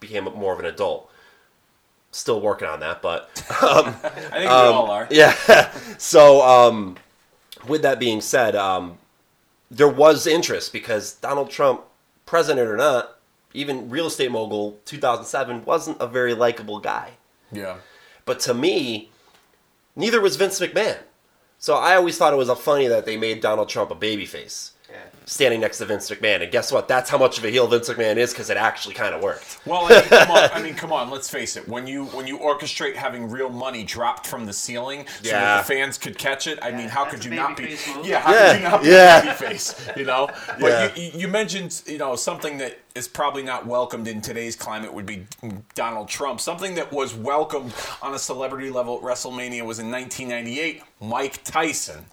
became 0.01 0.25
more 0.25 0.53
of 0.53 0.59
an 0.61 0.67
adult. 0.67 1.11
Still 2.13 2.41
working 2.41 2.67
on 2.67 2.81
that, 2.81 3.03
but 3.03 3.31
I 3.51 3.83
think 3.93 4.33
we 4.35 4.47
Um, 4.47 4.75
all 4.75 4.91
are. 4.91 5.07
yeah. 5.11 5.71
so, 5.99 6.43
um, 6.43 6.97
with 7.69 7.83
that 7.83 7.99
being 8.01 8.21
said, 8.21 8.57
um, 8.57 8.99
there 9.71 9.89
was 9.89 10.27
interest 10.27 10.73
because 10.73 11.13
Donald 11.13 11.51
Trump, 11.51 11.83
president 12.27 12.69
or 12.69 12.77
not, 12.77 13.17
even 13.55 13.89
real 13.91 14.07
estate 14.07 14.31
mogul 14.33 14.79
2007, 14.87 15.65
wasn't 15.65 16.01
a 16.01 16.07
very 16.09 16.35
likable 16.35 16.81
guy. 16.81 17.13
Yeah. 17.53 17.77
But 18.25 18.41
to 18.41 18.55
me, 18.55 19.11
neither 19.95 20.21
was 20.21 20.35
Vince 20.37 20.59
McMahon. 20.59 20.99
So 21.61 21.75
I 21.77 21.95
always 21.95 22.17
thought 22.19 22.33
it 22.33 22.37
was 22.37 22.49
a 22.49 22.57
funny 22.57 22.89
that 22.89 23.05
they 23.07 23.17
made 23.17 23.41
Donald 23.41 23.69
Trump 23.69 23.91
a 23.93 23.95
babyface. 23.95 24.71
Yeah. 24.91 24.97
standing 25.27 25.61
next 25.61 25.79
to 25.79 25.85
Vince 25.85 26.11
McMahon. 26.11 26.43
And 26.43 26.51
guess 26.51 26.73
what? 26.73 26.89
That's 26.89 27.09
how 27.09 27.17
much 27.19 27.39
of 27.39 27.45
a 27.45 27.51
heel 27.51 27.67
Vince 27.69 27.89
McMahon 27.89 28.17
is 28.17 28.33
because 28.33 28.51
it 28.51 28.57
actually 28.57 28.95
kind 28.95 29.15
of 29.15 29.23
worked. 29.23 29.61
Well, 29.65 29.87
I 29.87 30.01
mean, 30.01 30.03
come 30.09 30.31
on. 30.31 30.51
I 30.53 30.63
mean, 30.63 30.75
come 30.75 30.93
on. 30.93 31.11
Let's 31.11 31.31
face 31.31 31.57
it. 31.57 31.69
When 31.69 31.87
you 31.87 32.07
when 32.07 32.27
you 32.27 32.39
orchestrate 32.39 32.95
having 32.97 33.31
real 33.31 33.49
money 33.51 33.85
dropped 33.85 34.27
from 34.27 34.45
the 34.47 34.53
ceiling 34.53 35.07
so 35.23 35.29
Yeah. 35.31 35.41
that 35.41 35.67
the 35.67 35.75
fans 35.75 35.99
could 35.99 36.19
catch 36.19 36.47
it, 36.49 36.59
I 36.63 36.73
mean, 36.73 36.89
how 36.89 37.05
could 37.05 37.25
you 37.25 37.33
not 37.33 37.57
be? 37.57 37.77
Yeah, 38.03 38.21
how 38.21 38.33
Yeah, 38.33 38.53
could 38.53 38.63
you 38.63 38.69
not 38.69 38.83
be 38.83 38.89
yeah. 38.89 39.19
a 39.19 39.35
babyface? 39.35 39.97
You 39.97 40.05
know. 40.05 40.29
But 40.59 40.97
Yeah. 40.97 41.03
you, 41.03 41.11
you 41.21 41.29
mentioned, 41.29 41.83
you 41.87 41.99
know, 41.99 42.17
something 42.17 42.59
that 42.59 42.79
is 42.95 43.09
probably 43.09 43.43
not 43.43 43.67
welcomed 43.67 44.09
in 44.09 44.21
today's 44.21 44.57
climate 44.57 44.93
would 44.93 45.07
be 45.07 45.27
Donald 45.75 46.09
Trump. 46.09 46.41
Something 46.41 46.75
that 46.75 46.93
was 46.93 47.15
welcomed 47.15 47.73
on 48.03 48.15
a 48.15 48.19
celebrity 48.19 48.71
level 48.71 48.97
at 48.97 49.03
WrestleMania 49.03 49.65
was 49.65 49.79
in 49.79 49.91
1998. 49.91 50.83
Mike 51.01 51.43
Tyson. 51.45 52.05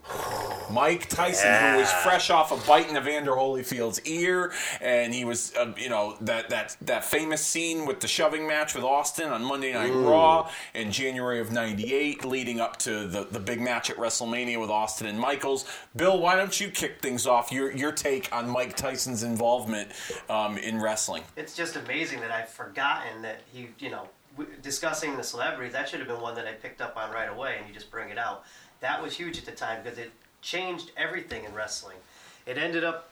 Mike 0.71 1.07
Tyson, 1.09 1.53
who 1.53 1.77
was 1.77 1.91
fresh 1.91 2.29
off 2.29 2.51
a 2.51 2.55
of 2.55 2.65
biting 2.67 2.95
Evander 2.95 3.31
Holyfield's 3.31 4.01
ear, 4.05 4.51
and 4.81 5.13
he 5.13 5.23
was, 5.25 5.55
uh, 5.55 5.73
you 5.77 5.89
know, 5.89 6.17
that 6.21 6.49
that 6.49 6.75
that 6.81 7.05
famous 7.05 7.45
scene 7.45 7.85
with 7.85 7.99
the 7.99 8.07
shoving 8.07 8.47
match 8.47 8.75
with 8.75 8.83
Austin 8.83 9.29
on 9.29 9.43
Monday 9.43 9.73
Night 9.73 9.93
Raw 9.93 10.49
in 10.73 10.91
January 10.91 11.39
of 11.39 11.51
'98, 11.51 12.25
leading 12.25 12.59
up 12.59 12.77
to 12.79 13.07
the 13.07 13.27
the 13.29 13.39
big 13.39 13.61
match 13.61 13.89
at 13.89 13.97
WrestleMania 13.97 14.59
with 14.59 14.69
Austin 14.69 15.07
and 15.07 15.19
Michaels. 15.19 15.65
Bill, 15.95 16.19
why 16.19 16.35
don't 16.35 16.59
you 16.59 16.69
kick 16.69 17.01
things 17.01 17.25
off? 17.25 17.51
Your 17.51 17.71
your 17.71 17.91
take 17.91 18.33
on 18.33 18.49
Mike 18.49 18.75
Tyson's 18.75 19.23
involvement 19.23 19.91
um, 20.29 20.57
in 20.67 20.81
wrestling? 20.81 21.23
It's 21.35 21.55
just 21.55 21.75
amazing 21.75 22.19
that 22.21 22.31
I've 22.31 22.49
forgotten 22.49 23.21
that 23.21 23.41
he, 23.51 23.69
you 23.79 23.89
know, 23.89 24.07
w- 24.37 24.55
discussing 24.61 25.17
the 25.17 25.23
celebrities. 25.23 25.73
That 25.73 25.89
should 25.89 25.99
have 25.99 26.07
been 26.07 26.21
one 26.21 26.35
that 26.35 26.45
I 26.45 26.53
picked 26.53 26.81
up 26.81 26.97
on 26.97 27.11
right 27.11 27.29
away, 27.29 27.55
and 27.57 27.67
you 27.67 27.73
just 27.73 27.89
bring 27.89 28.09
it 28.09 28.17
out. 28.17 28.43
That 28.81 29.01
was 29.01 29.15
huge 29.15 29.37
at 29.37 29.45
the 29.45 29.51
time 29.51 29.81
because 29.83 29.97
it 29.97 30.11
changed 30.41 30.91
everything 30.97 31.45
in 31.45 31.53
wrestling. 31.53 31.97
It 32.45 32.57
ended 32.57 32.83
up 32.83 33.09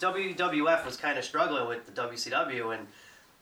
WWF 0.00 0.84
was 0.84 0.96
kind 0.96 1.18
of 1.18 1.24
struggling 1.24 1.68
with 1.68 1.86
the 1.86 1.92
WCW, 1.92 2.76
and 2.76 2.86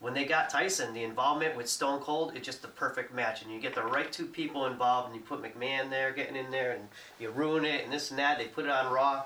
when 0.01 0.15
they 0.15 0.25
got 0.25 0.49
Tyson, 0.49 0.95
the 0.95 1.03
involvement 1.03 1.57
with 1.57 1.69
Stone 1.69 2.01
Cold, 2.01 2.33
it's 2.37 2.47
just 2.47 2.63
the 2.63 2.69
perfect 2.69 3.13
match. 3.13 3.43
And 3.43 3.53
you 3.53 3.61
get 3.61 3.75
the 3.75 3.83
right 3.83 4.11
two 4.13 4.27
people 4.27 4.67
involved, 4.67 5.09
and 5.09 5.17
you 5.17 5.23
put 5.23 5.43
McMahon 5.43 5.91
there, 5.91 6.13
getting 6.13 6.37
in 6.37 6.51
there, 6.51 6.73
and 6.73 6.89
you 7.19 7.31
ruin 7.31 7.65
it, 7.65 7.83
and 7.83 7.93
this 7.93 8.11
and 8.11 8.19
that. 8.19 8.39
They 8.39 8.47
put 8.47 8.65
it 8.65 8.71
on 8.71 8.93
Raw. 8.93 9.25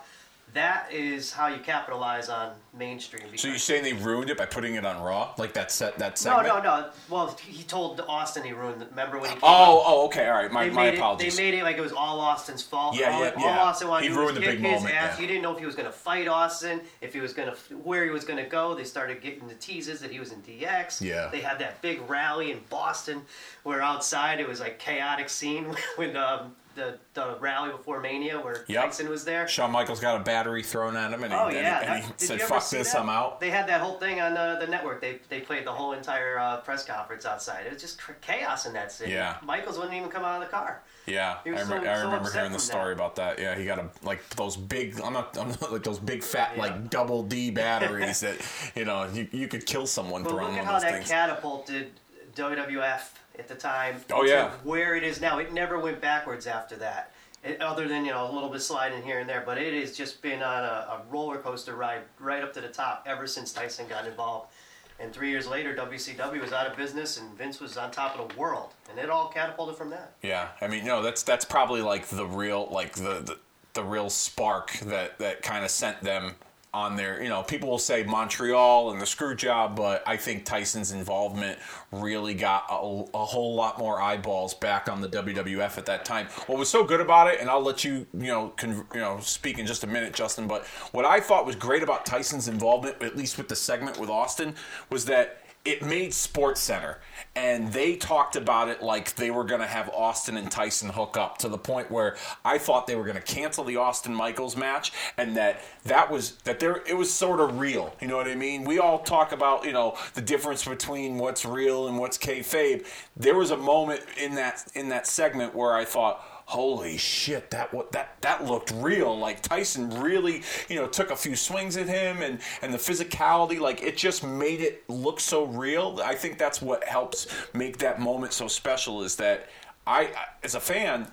That 0.55 0.92
is 0.92 1.32
how 1.32 1.46
you 1.46 1.59
capitalize 1.61 2.28
on 2.28 2.53
mainstream. 2.76 3.22
So 3.36 3.48
you're 3.48 3.57
saying 3.57 3.84
they 3.84 3.94
ruined 3.94 4.28
it 4.28 4.36
by 4.36 4.44
putting 4.44 4.74
it 4.74 4.84
on 4.84 5.03
Raw, 5.03 5.32
like 5.38 5.55
that 5.55 5.72
set 5.72 5.98
that 5.98 6.18
segment? 6.18 6.46
no, 6.48 6.59
no. 6.59 6.62
no. 6.62 6.90
Well, 7.09 7.38
he 7.46 7.62
told 7.62 8.00
Austin 8.07 8.44
he 8.44 8.53
ruined. 8.53 8.82
it. 8.82 8.90
Remember 8.90 9.18
when 9.18 9.30
he? 9.30 9.34
Came 9.36 9.44
Oh, 9.44 9.48
out? 9.78 9.82
oh, 9.86 10.05
okay, 10.07 10.26
all 10.28 10.34
right. 10.42 10.53
My, 10.53 10.68
my 10.68 10.86
apologies. 10.86 11.32
It, 11.32 11.36
they 11.38 11.50
made 11.50 11.59
it 11.59 11.62
like 11.62 11.78
it 11.78 11.80
was 11.80 11.92
all 11.92 12.20
Austin's 12.20 12.62
fault. 12.62 12.96
Yeah, 12.98 13.12
all, 13.12 13.24
yeah, 13.24 13.30
all 13.36 13.42
yeah. 13.44 13.62
Austin 13.62 13.88
wanted 13.88 14.09
He 14.09 14.14
to 14.14 14.20
ruined 14.20 14.36
the 14.36 14.40
big 14.42 14.59
his 14.59 14.62
moment, 14.62 14.94
ass. 14.94 15.14
yeah. 15.14 15.20
He 15.22 15.26
didn't 15.26 15.40
know 15.42 15.53
if 15.55 15.59
he 15.59 15.64
was 15.64 15.74
going 15.74 15.86
to 15.86 15.92
fight 15.92 16.28
Austin, 16.28 16.82
if 17.00 17.14
he 17.14 17.20
was 17.20 17.32
going 17.32 17.48
to 17.48 17.57
where 17.78 18.05
he 18.05 18.11
was 18.11 18.24
going 18.26 18.42
to 18.42 18.48
go. 18.48 18.74
They 18.74 18.84
started 18.84 19.22
getting 19.22 19.48
the 19.48 19.55
teases 19.55 20.00
that 20.00 20.11
he 20.11 20.20
was 20.20 20.32
in 20.32 20.42
DX. 20.42 21.00
Yeah. 21.00 21.28
They 21.32 21.40
had 21.40 21.59
that 21.61 21.80
big 21.80 22.00
rally 22.11 22.53
in 22.53 22.61
Boston, 22.68 23.22
where 23.62 23.80
outside 23.80 24.38
it 24.38 24.46
was 24.46 24.61
like 24.61 24.78
chaotic 24.78 25.30
scene 25.30 25.74
when 25.96 26.14
um, 26.16 26.55
the 26.74 26.98
the 27.14 27.36
rally 27.40 27.70
before 27.70 28.00
Mania, 28.00 28.40
where 28.40 28.64
Yep. 28.68 28.84
Tyson 28.84 29.08
was 29.08 29.24
there. 29.24 29.46
Shawn 29.48 29.70
Michaels 29.70 30.00
got 30.00 30.20
a 30.20 30.24
battery 30.24 30.62
thrown 30.62 30.96
at 30.96 31.12
him, 31.12 31.22
and 31.24 31.32
he, 31.32 31.38
Oh 31.38 31.46
and 31.46 31.56
he- 31.56 31.62
yeah, 31.62 31.94
and 31.94 32.04
he 32.04 32.10
that- 32.10 32.20
said, 32.20 32.40
"Fuck 32.42 32.68
this, 32.70 32.92
that? 32.92 33.00
I'm 33.00 33.08
out." 33.08 33.40
They 33.40 33.50
had 33.50 33.68
that 33.68 33.80
whole 33.80 33.98
thing 33.98 34.20
on 34.20 34.36
uh, 34.36 34.58
the 34.60 34.66
network. 34.66 35.00
They 35.00 35.18
they 35.28 35.40
played 35.40 35.66
the 35.66 35.72
whole 35.72 35.92
entire 35.92 36.38
uh, 36.38 36.56
press 36.58 36.84
conference 36.84 37.26
outside. 37.26 37.66
It 37.66 37.72
was 37.72 37.82
just 37.82 38.00
chaos 38.20 38.66
in 38.66 38.72
that 38.74 38.90
city. 38.92 39.12
Yeah. 39.12 39.36
Michaels 39.42 39.76
wouldn't 39.76 39.94
even 39.94 40.08
come 40.08 40.24
out 40.24 40.40
of 40.42 40.48
the 40.48 40.50
car. 40.54 40.82
Yeah, 41.06 41.38
I, 41.44 41.48
rem- 41.50 41.66
so- 41.66 41.74
I 41.74 41.78
remember 42.00 42.16
upset 42.18 42.32
hearing 42.34 42.52
the 42.52 42.58
story 42.60 42.94
that. 42.94 43.00
about 43.00 43.16
that. 43.16 43.38
Yeah, 43.40 43.56
he 43.56 43.64
got 43.64 43.78
a 43.80 43.88
like 44.02 44.26
those 44.30 44.56
big. 44.56 45.00
I'm 45.00 45.12
not, 45.12 45.36
I'm 45.36 45.48
not 45.48 45.72
like 45.72 45.82
those 45.82 45.98
big 45.98 46.22
fat 46.22 46.52
Yeah. 46.54 46.62
like 46.62 46.90
double 46.90 47.22
D 47.24 47.50
batteries 47.62 48.20
that 48.20 48.36
you 48.76 48.84
know 48.84 49.08
you, 49.12 49.26
you 49.32 49.48
could 49.48 49.66
kill 49.66 49.86
someone 49.86 50.22
But 50.22 50.30
throwing 50.30 50.44
look 50.50 50.58
at 50.58 50.58
one 50.58 50.66
how 50.66 50.76
of 50.76 50.82
those 50.82 50.90
that 50.90 50.96
things. 50.98 51.10
catapulted 51.10 51.90
WWF 52.36 53.00
at 53.38 53.48
the 53.48 53.54
time. 53.54 53.96
Oh, 54.12 54.24
yeah. 54.24 54.50
where 54.64 54.94
it 54.94 55.04
is 55.04 55.20
now. 55.20 55.38
It 55.38 55.52
never 55.52 55.78
went 55.78 56.00
backwards 56.00 56.46
after 56.46 56.76
that. 56.76 57.12
It, 57.44 57.60
other 57.60 57.88
than 57.88 58.04
you 58.04 58.12
know 58.12 58.30
a 58.30 58.32
little 58.32 58.48
bit 58.48 58.62
sliding 58.62 59.02
here 59.02 59.18
and 59.18 59.28
there, 59.28 59.42
but 59.44 59.58
it 59.58 59.74
has 59.80 59.96
just 59.96 60.22
been 60.22 60.42
on 60.42 60.64
a, 60.64 61.00
a 61.00 61.02
roller 61.10 61.38
coaster 61.38 61.74
ride 61.74 62.02
right 62.20 62.42
up 62.42 62.52
to 62.54 62.60
the 62.60 62.68
top 62.68 63.04
ever 63.06 63.26
since 63.26 63.52
Tyson 63.52 63.86
got 63.88 64.06
involved. 64.06 64.52
And 65.00 65.12
three 65.12 65.30
years 65.30 65.48
later, 65.48 65.74
WCW 65.74 66.40
was 66.40 66.52
out 66.52 66.68
of 66.68 66.76
business, 66.76 67.18
and 67.18 67.36
Vince 67.36 67.58
was 67.58 67.76
on 67.76 67.90
top 67.90 68.16
of 68.16 68.28
the 68.28 68.38
world, 68.38 68.70
and 68.88 68.98
it 69.00 69.10
all 69.10 69.28
catapulted 69.28 69.76
from 69.76 69.90
that. 69.90 70.12
Yeah, 70.22 70.48
I 70.60 70.68
mean, 70.68 70.84
no, 70.84 71.02
that's 71.02 71.24
that's 71.24 71.44
probably 71.44 71.82
like 71.82 72.06
the 72.06 72.26
real 72.26 72.68
like 72.70 72.94
the 72.94 73.20
the, 73.20 73.38
the 73.74 73.82
real 73.82 74.08
spark 74.08 74.72
that 74.84 75.18
that 75.18 75.42
kind 75.42 75.64
of 75.64 75.72
sent 75.72 76.00
them 76.02 76.36
on 76.74 76.96
there. 76.96 77.22
You 77.22 77.28
know, 77.28 77.42
people 77.42 77.68
will 77.68 77.78
say 77.78 78.02
Montreal 78.02 78.92
and 78.92 79.00
the 79.00 79.06
screw 79.06 79.34
job, 79.34 79.76
but 79.76 80.02
I 80.06 80.16
think 80.16 80.44
Tyson's 80.44 80.90
involvement 80.90 81.58
really 81.90 82.32
got 82.32 82.64
a, 82.70 83.04
a 83.14 83.24
whole 83.24 83.54
lot 83.54 83.78
more 83.78 84.00
eyeballs 84.00 84.54
back 84.54 84.88
on 84.88 85.00
the 85.02 85.08
WWF 85.08 85.76
at 85.76 85.86
that 85.86 86.04
time. 86.04 86.28
What 86.46 86.58
was 86.58 86.70
so 86.70 86.82
good 86.82 87.00
about 87.00 87.28
it, 87.28 87.40
and 87.40 87.50
I'll 87.50 87.62
let 87.62 87.84
you 87.84 88.06
you 88.14 88.26
know 88.26 88.48
con, 88.56 88.86
you 88.94 89.00
know 89.00 89.20
speak 89.20 89.58
in 89.58 89.66
just 89.66 89.84
a 89.84 89.86
minute, 89.86 90.14
Justin. 90.14 90.48
But 90.48 90.64
what 90.92 91.04
I 91.04 91.20
thought 91.20 91.44
was 91.44 91.56
great 91.56 91.82
about 91.82 92.06
Tyson's 92.06 92.48
involvement, 92.48 93.02
at 93.02 93.16
least 93.16 93.36
with 93.36 93.48
the 93.48 93.56
segment 93.56 93.98
with 93.98 94.08
Austin, 94.08 94.54
was 94.88 95.04
that 95.06 95.41
it 95.64 95.82
made 95.84 96.12
Sports 96.12 96.60
Center, 96.60 96.98
and 97.36 97.72
they 97.72 97.94
talked 97.94 98.34
about 98.34 98.68
it 98.68 98.82
like 98.82 99.14
they 99.14 99.30
were 99.30 99.44
going 99.44 99.60
to 99.60 99.66
have 99.66 99.88
Austin 99.90 100.36
and 100.36 100.50
Tyson 100.50 100.88
hook 100.88 101.16
up 101.16 101.38
to 101.38 101.48
the 101.48 101.58
point 101.58 101.88
where 101.88 102.16
I 102.44 102.58
thought 102.58 102.88
they 102.88 102.96
were 102.96 103.04
going 103.04 103.16
to 103.16 103.22
cancel 103.22 103.62
the 103.62 103.76
Austin 103.76 104.12
Michaels 104.12 104.56
match, 104.56 104.92
and 105.16 105.36
that 105.36 105.62
that 105.84 106.10
was 106.10 106.32
that 106.44 106.58
there 106.58 106.82
it 106.86 106.96
was 106.96 107.12
sort 107.12 107.38
of 107.38 107.60
real. 107.60 107.94
You 108.00 108.08
know 108.08 108.16
what 108.16 108.26
I 108.26 108.34
mean? 108.34 108.64
We 108.64 108.80
all 108.80 108.98
talk 108.98 109.30
about 109.30 109.64
you 109.64 109.72
know 109.72 109.96
the 110.14 110.20
difference 110.20 110.64
between 110.64 111.18
what's 111.18 111.44
real 111.44 111.86
and 111.86 111.96
what's 111.96 112.18
kayfabe. 112.18 112.84
There 113.16 113.36
was 113.36 113.52
a 113.52 113.56
moment 113.56 114.00
in 114.20 114.34
that 114.34 114.66
in 114.74 114.88
that 114.88 115.06
segment 115.06 115.54
where 115.54 115.74
I 115.74 115.84
thought 115.84 116.24
holy 116.47 116.99
shit 116.99 117.51
that 117.51 117.70
that 117.93 118.16
that 118.20 118.45
looked 118.45 118.72
real 118.76 119.16
like 119.18 119.40
tyson 119.43 119.88
really 120.01 120.43
you 120.68 120.76
know 120.76 120.86
took 120.86 121.11
a 121.11 121.16
few 121.16 121.36
swings 121.36 121.76
at 121.76 121.86
him 121.88 122.20
and 122.22 122.40
and 122.62 122.74
the 122.74 122.78
physicality 122.78 123.59
like 123.59 123.82
it 123.82 123.97
just 123.97 124.24
made 124.24 124.61
it 124.61 124.82
look 124.88 125.20
so 125.20 125.45
real 125.45 126.01
i 126.05 126.14
think 126.14 126.38
that's 126.38 126.61
what 126.61 126.84
helps 126.84 127.26
make 127.55 127.78
that 127.78 128.01
moment 128.01 128.32
so 128.32 128.49
special 128.49 129.03
is 129.03 129.16
that 129.16 129.49
i 129.86 130.01
I- 130.03 130.26
as 130.43 130.55
a 130.55 130.61
fan 130.61 131.11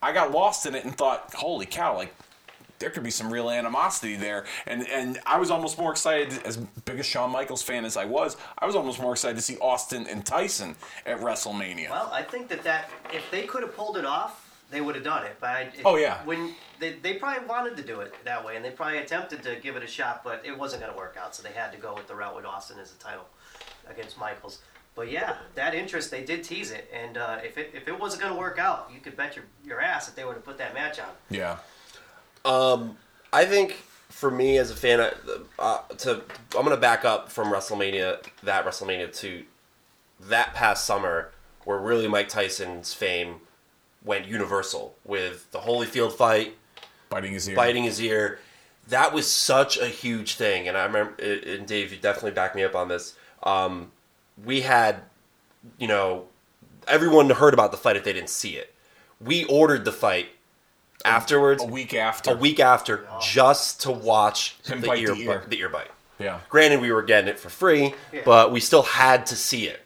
i 0.00 0.12
got 0.12 0.30
lost 0.30 0.64
in 0.66 0.74
it 0.74 0.84
and 0.84 0.96
thought 0.96 1.34
holy 1.34 1.66
cow 1.66 1.96
like 1.96 2.14
there 2.78 2.90
could 2.90 3.02
be 3.02 3.10
some 3.10 3.32
real 3.32 3.50
animosity 3.50 4.14
there, 4.14 4.44
and 4.64 4.88
and 4.88 5.18
I 5.26 5.38
was 5.38 5.50
almost 5.50 5.78
more 5.78 5.90
excited 5.90 6.40
as 6.44 6.58
big 6.58 7.00
a 7.00 7.02
Shawn 7.02 7.32
Michaels 7.32 7.60
fan 7.60 7.84
as 7.84 7.96
I 7.96 8.04
was. 8.04 8.36
I 8.56 8.66
was 8.66 8.76
almost 8.76 9.00
more 9.00 9.10
excited 9.10 9.34
to 9.34 9.42
see 9.42 9.56
Austin 9.58 10.06
and 10.06 10.24
Tyson 10.24 10.76
at 11.04 11.18
WrestleMania. 11.18 11.90
Well, 11.90 12.08
I 12.12 12.22
think 12.22 12.46
that 12.48 12.62
that 12.62 12.88
if 13.12 13.28
they 13.32 13.42
could 13.46 13.62
have 13.62 13.76
pulled 13.76 13.96
it 13.96 14.04
off, 14.04 14.47
they 14.70 14.80
would 14.80 14.94
have 14.94 15.04
done 15.04 15.24
it. 15.26 15.36
But 15.40 15.48
I, 15.50 15.60
it- 15.62 15.80
Oh, 15.84 15.96
yeah. 15.96 16.22
when 16.24 16.54
they, 16.78 16.94
they 16.94 17.14
probably 17.14 17.46
wanted 17.46 17.76
to 17.76 17.82
do 17.82 18.00
it 18.00 18.14
that 18.24 18.44
way, 18.44 18.56
and 18.56 18.64
they 18.64 18.70
probably 18.70 18.98
attempted 18.98 19.42
to 19.44 19.56
give 19.56 19.76
it 19.76 19.82
a 19.82 19.86
shot, 19.86 20.22
but 20.24 20.42
it 20.44 20.56
wasn't 20.56 20.82
going 20.82 20.92
to 20.92 20.98
work 20.98 21.16
out. 21.20 21.34
So 21.34 21.42
they 21.42 21.52
had 21.52 21.72
to 21.72 21.78
go 21.78 21.94
with 21.94 22.06
the 22.08 22.14
route 22.14 22.36
with 22.36 22.44
Austin 22.44 22.78
as 22.80 22.92
a 22.92 22.98
title 22.98 23.24
against 23.88 24.18
Michaels. 24.18 24.58
But 24.94 25.10
yeah, 25.10 25.36
that 25.54 25.74
interest 25.74 26.10
they 26.10 26.24
did 26.24 26.42
tease 26.42 26.72
it, 26.72 26.90
and 26.92 27.16
uh, 27.18 27.38
if 27.44 27.56
it 27.56 27.70
if 27.72 27.86
it 27.86 27.96
wasn't 27.98 28.22
going 28.22 28.34
to 28.34 28.38
work 28.38 28.58
out, 28.58 28.90
you 28.92 28.98
could 29.00 29.16
bet 29.16 29.36
your 29.36 29.44
your 29.64 29.80
ass 29.80 30.06
that 30.06 30.16
they 30.16 30.24
would 30.24 30.34
have 30.34 30.44
put 30.44 30.58
that 30.58 30.74
match 30.74 30.98
on. 30.98 31.06
yeah. 31.30 31.58
I 33.32 33.44
think 33.44 33.72
for 34.08 34.30
me 34.30 34.58
as 34.58 34.70
a 34.70 34.74
fan, 34.74 35.00
uh, 35.00 35.10
uh, 35.58 35.82
to 35.98 36.22
I'm 36.56 36.64
gonna 36.64 36.76
back 36.76 37.04
up 37.04 37.30
from 37.30 37.48
WrestleMania, 37.52 38.24
that 38.42 38.64
WrestleMania 38.64 39.14
to 39.18 39.44
that 40.20 40.54
past 40.54 40.84
summer, 40.86 41.30
where 41.64 41.78
really 41.78 42.08
Mike 42.08 42.28
Tyson's 42.28 42.94
fame 42.94 43.36
went 44.08 44.26
universal 44.26 44.96
with 45.04 45.48
the 45.52 45.58
Holyfield 45.60 46.12
fight, 46.12 46.56
Biting 47.10 47.32
his 47.32 47.48
ear. 47.48 47.54
biting 47.56 47.84
his 47.84 48.00
ear. 48.00 48.40
That 48.88 49.12
was 49.12 49.30
such 49.30 49.76
a 49.78 49.86
huge 49.86 50.34
thing, 50.36 50.66
and 50.66 50.76
I 50.76 50.84
remember. 50.86 51.14
And 51.22 51.66
Dave, 51.66 51.92
you 51.92 51.98
definitely 51.98 52.30
back 52.32 52.54
me 52.56 52.64
up 52.64 52.74
on 52.74 52.88
this. 52.88 53.14
Um, 53.42 53.92
we 54.44 54.62
had, 54.62 55.02
you 55.78 55.86
know, 55.86 56.24
everyone 56.88 57.28
heard 57.30 57.52
about 57.54 57.70
the 57.70 57.76
fight 57.76 57.96
if 57.96 58.04
they 58.04 58.14
didn't 58.14 58.30
see 58.30 58.56
it. 58.56 58.74
We 59.20 59.44
ordered 59.44 59.84
the 59.84 59.92
fight 59.92 60.28
afterwards, 61.04 61.62
a 61.62 61.66
week 61.66 61.92
after. 61.92 62.32
a 62.32 62.36
week 62.36 62.60
after, 62.60 63.06
just 63.20 63.82
to 63.82 63.90
watch 63.90 64.56
Him 64.64 64.80
the 64.80 64.86
bite 64.88 64.98
ear, 65.00 65.14
the 65.14 65.20
ear. 65.22 65.38
bu- 65.40 65.50
the 65.50 65.58
ear 65.58 65.68
bite. 65.68 65.90
Yeah. 66.18 66.40
Granted, 66.48 66.80
we 66.80 66.90
were 66.90 67.02
getting 67.02 67.28
it 67.28 67.38
for 67.38 67.48
free, 67.50 67.94
Yeah. 68.12 68.22
but 68.24 68.50
we 68.52 68.60
still 68.60 68.82
had 68.82 69.26
to 69.26 69.36
see 69.36 69.68
it. 69.68 69.80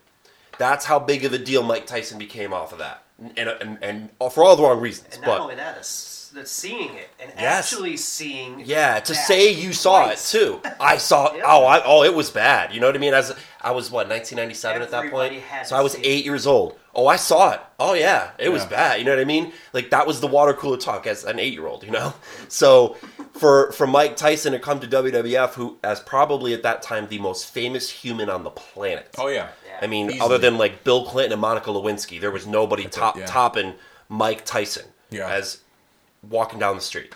That's 0.59 0.85
how 0.85 0.99
big 0.99 1.25
of 1.25 1.33
a 1.33 1.39
deal 1.39 1.63
Mike 1.63 1.87
Tyson 1.87 2.19
became 2.19 2.53
off 2.53 2.73
of 2.73 2.79
that, 2.79 3.02
and 3.37 3.49
and, 3.49 3.79
and 3.83 4.09
uh, 4.21 4.29
for 4.29 4.45
all 4.45 4.57
the 4.57 4.63
wrong 4.63 4.81
reasons. 4.81 5.15
And 5.17 5.23
not 5.23 5.27
But 5.27 5.41
only 5.41 5.55
that, 5.57 5.77
a, 5.77 5.81
s- 5.81 6.31
that 6.35 6.49
seeing 6.49 6.95
it 6.95 7.09
and 7.21 7.31
Yes. 7.37 7.73
actually 7.73 7.97
seeing. 7.97 8.61
Yeah, 8.65 9.01
to 9.01 9.13
that 9.13 9.27
say 9.27 9.53
you 9.53 9.73
saw 9.73 10.05
twice. 10.05 10.35
it 10.35 10.39
too. 10.39 10.61
I 10.81 10.97
saw. 10.97 11.35
Yeah. 11.35 11.43
Oh, 11.47 11.65
I, 11.65 11.83
oh, 11.85 12.03
it 12.05 12.15
was 12.15 12.31
bad. 12.31 12.73
You 12.75 12.81
know 12.81 12.87
what 12.87 12.97
I 12.97 12.99
mean? 13.01 13.15
As 13.15 13.35
I 13.61 13.71
was 13.73 13.91
what 13.91 14.09
1997 14.09 14.83
at 14.83 14.91
that 14.91 15.11
point, 15.11 15.43
so 15.67 15.77
I 15.77 15.81
was 15.83 15.93
see 15.93 16.01
it. 16.01 16.07
eight 16.07 16.25
years 16.25 16.47
old. 16.47 16.79
Oh, 16.95 17.07
I 17.07 17.17
saw 17.17 17.53
it. 17.53 17.61
Oh 17.79 17.95
yeah, 17.95 18.33
it 18.39 18.51
was 18.51 18.67
bad. 18.67 18.99
You 18.99 19.05
know 19.07 19.13
what 19.13 19.21
I 19.21 19.25
mean? 19.25 19.53
Like 19.73 19.91
that 19.91 20.07
was 20.07 20.21
the 20.21 20.27
water 20.27 20.53
cooler 20.53 20.77
talk 20.77 21.07
as 21.07 21.25
an 21.25 21.39
eight 21.39 21.53
year 21.55 21.67
old. 21.67 21.85
You 21.85 21.91
know, 21.91 22.13
so 22.49 22.97
for 23.33 23.73
for 23.73 23.87
Mike 23.87 24.17
Tyson 24.17 24.53
to 24.53 24.59
come 24.59 24.79
to 24.81 24.87
WWF, 24.87 25.55
who 25.55 25.79
as 25.85 26.01
probably 26.01 26.53
at 26.55 26.63
that 26.65 26.83
time 26.83 27.09
the 27.09 27.19
most 27.19 27.47
famous 27.47 27.89
human 27.89 28.29
on 28.29 28.43
the 28.45 28.51
planet. 28.51 29.09
Oh 29.19 29.29
yeah. 29.29 29.49
I 29.83 29.87
mean, 29.89 30.07
Easily. 30.11 30.21
other 30.21 30.39
than 30.39 30.57
like 30.57 30.85
Bill 30.85 31.05
Clinton 31.05 31.33
and 31.33 31.41
Monica 31.41 31.71
Lewinsky, 31.71 32.21
there 32.21 32.31
was 32.31 32.47
nobody 32.47 32.87
top 32.87 33.19
yeah. 33.19 33.27
topping 33.27 33.75
Mike 34.09 34.45
Tyson 34.45 34.87
Yeah. 35.11 35.29
as 35.29 35.59
walking 36.29 36.59
down 36.61 36.77
the 36.77 36.81
street. 36.83 37.15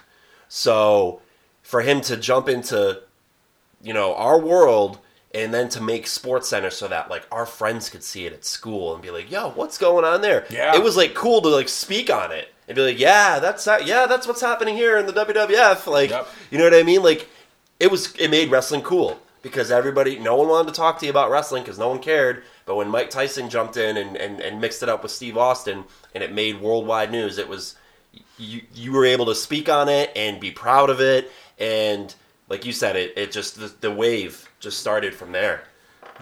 So 0.48 1.20
for 1.62 1.82
him 1.82 2.00
to 2.02 2.16
jump 2.16 2.48
into 2.48 3.02
you 3.82 3.92
know 3.92 4.14
our 4.14 4.38
world 4.38 4.98
and 5.34 5.52
then 5.52 5.68
to 5.68 5.80
make 5.82 6.06
Sports 6.06 6.48
Center 6.48 6.70
so 6.70 6.88
that 6.88 7.10
like 7.10 7.26
our 7.30 7.44
friends 7.46 7.90
could 7.90 8.02
see 8.02 8.26
it 8.26 8.32
at 8.32 8.44
school 8.44 8.94
and 8.94 9.02
be 9.02 9.10
like, 9.10 9.30
"Yo, 9.30 9.50
what's 9.50 9.78
going 9.78 10.04
on 10.04 10.20
there?" 10.22 10.46
Yeah. 10.50 10.74
it 10.74 10.82
was 10.82 10.96
like 10.96 11.14
cool 11.14 11.40
to 11.42 11.48
like 11.48 11.68
speak 11.68 12.10
on 12.10 12.32
it 12.32 12.48
and 12.68 12.74
be 12.74 12.82
like, 12.82 12.98
"Yeah, 12.98 13.38
that's 13.38 13.64
that. 13.64 13.86
Yeah, 13.86 14.06
that's 14.06 14.26
what's 14.26 14.40
happening 14.40 14.76
here 14.76 14.96
in 14.96 15.06
the 15.06 15.12
WWF." 15.12 15.86
Like, 15.86 16.10
Yep. 16.10 16.28
you 16.50 16.58
know 16.58 16.64
what 16.64 16.74
I 16.74 16.82
mean? 16.82 17.02
Like, 17.02 17.28
it 17.78 17.90
was 17.90 18.14
it 18.16 18.30
made 18.30 18.50
wrestling 18.50 18.82
cool 18.82 19.20
because 19.42 19.70
everybody, 19.70 20.18
no 20.18 20.36
one 20.36 20.48
wanted 20.48 20.72
to 20.72 20.76
talk 20.76 20.98
to 21.00 21.04
you 21.06 21.10
about 21.10 21.30
wrestling 21.30 21.62
because 21.62 21.78
no 21.78 21.88
one 21.88 21.98
cared. 22.00 22.42
But 22.66 22.74
when 22.74 22.88
Mike 22.88 23.10
Tyson 23.10 23.48
jumped 23.48 23.76
in 23.76 23.96
and, 23.96 24.16
and, 24.16 24.40
and 24.40 24.60
mixed 24.60 24.82
it 24.82 24.88
up 24.88 25.02
with 25.02 25.12
Steve 25.12 25.38
Austin 25.38 25.84
and 26.14 26.22
it 26.22 26.32
made 26.32 26.60
worldwide 26.60 27.10
news, 27.10 27.38
it 27.38 27.48
was 27.48 27.76
you 28.38 28.62
you 28.74 28.92
were 28.92 29.04
able 29.04 29.26
to 29.26 29.34
speak 29.34 29.68
on 29.68 29.88
it 29.88 30.10
and 30.14 30.40
be 30.40 30.50
proud 30.50 30.90
of 30.90 31.00
it 31.00 31.30
and 31.58 32.14
like 32.48 32.64
you 32.64 32.72
said 32.72 32.96
it 32.96 33.12
it 33.16 33.32
just 33.32 33.58
the, 33.58 33.72
the 33.80 33.90
wave 33.90 34.50
just 34.60 34.78
started 34.78 35.14
from 35.14 35.32
there 35.32 35.64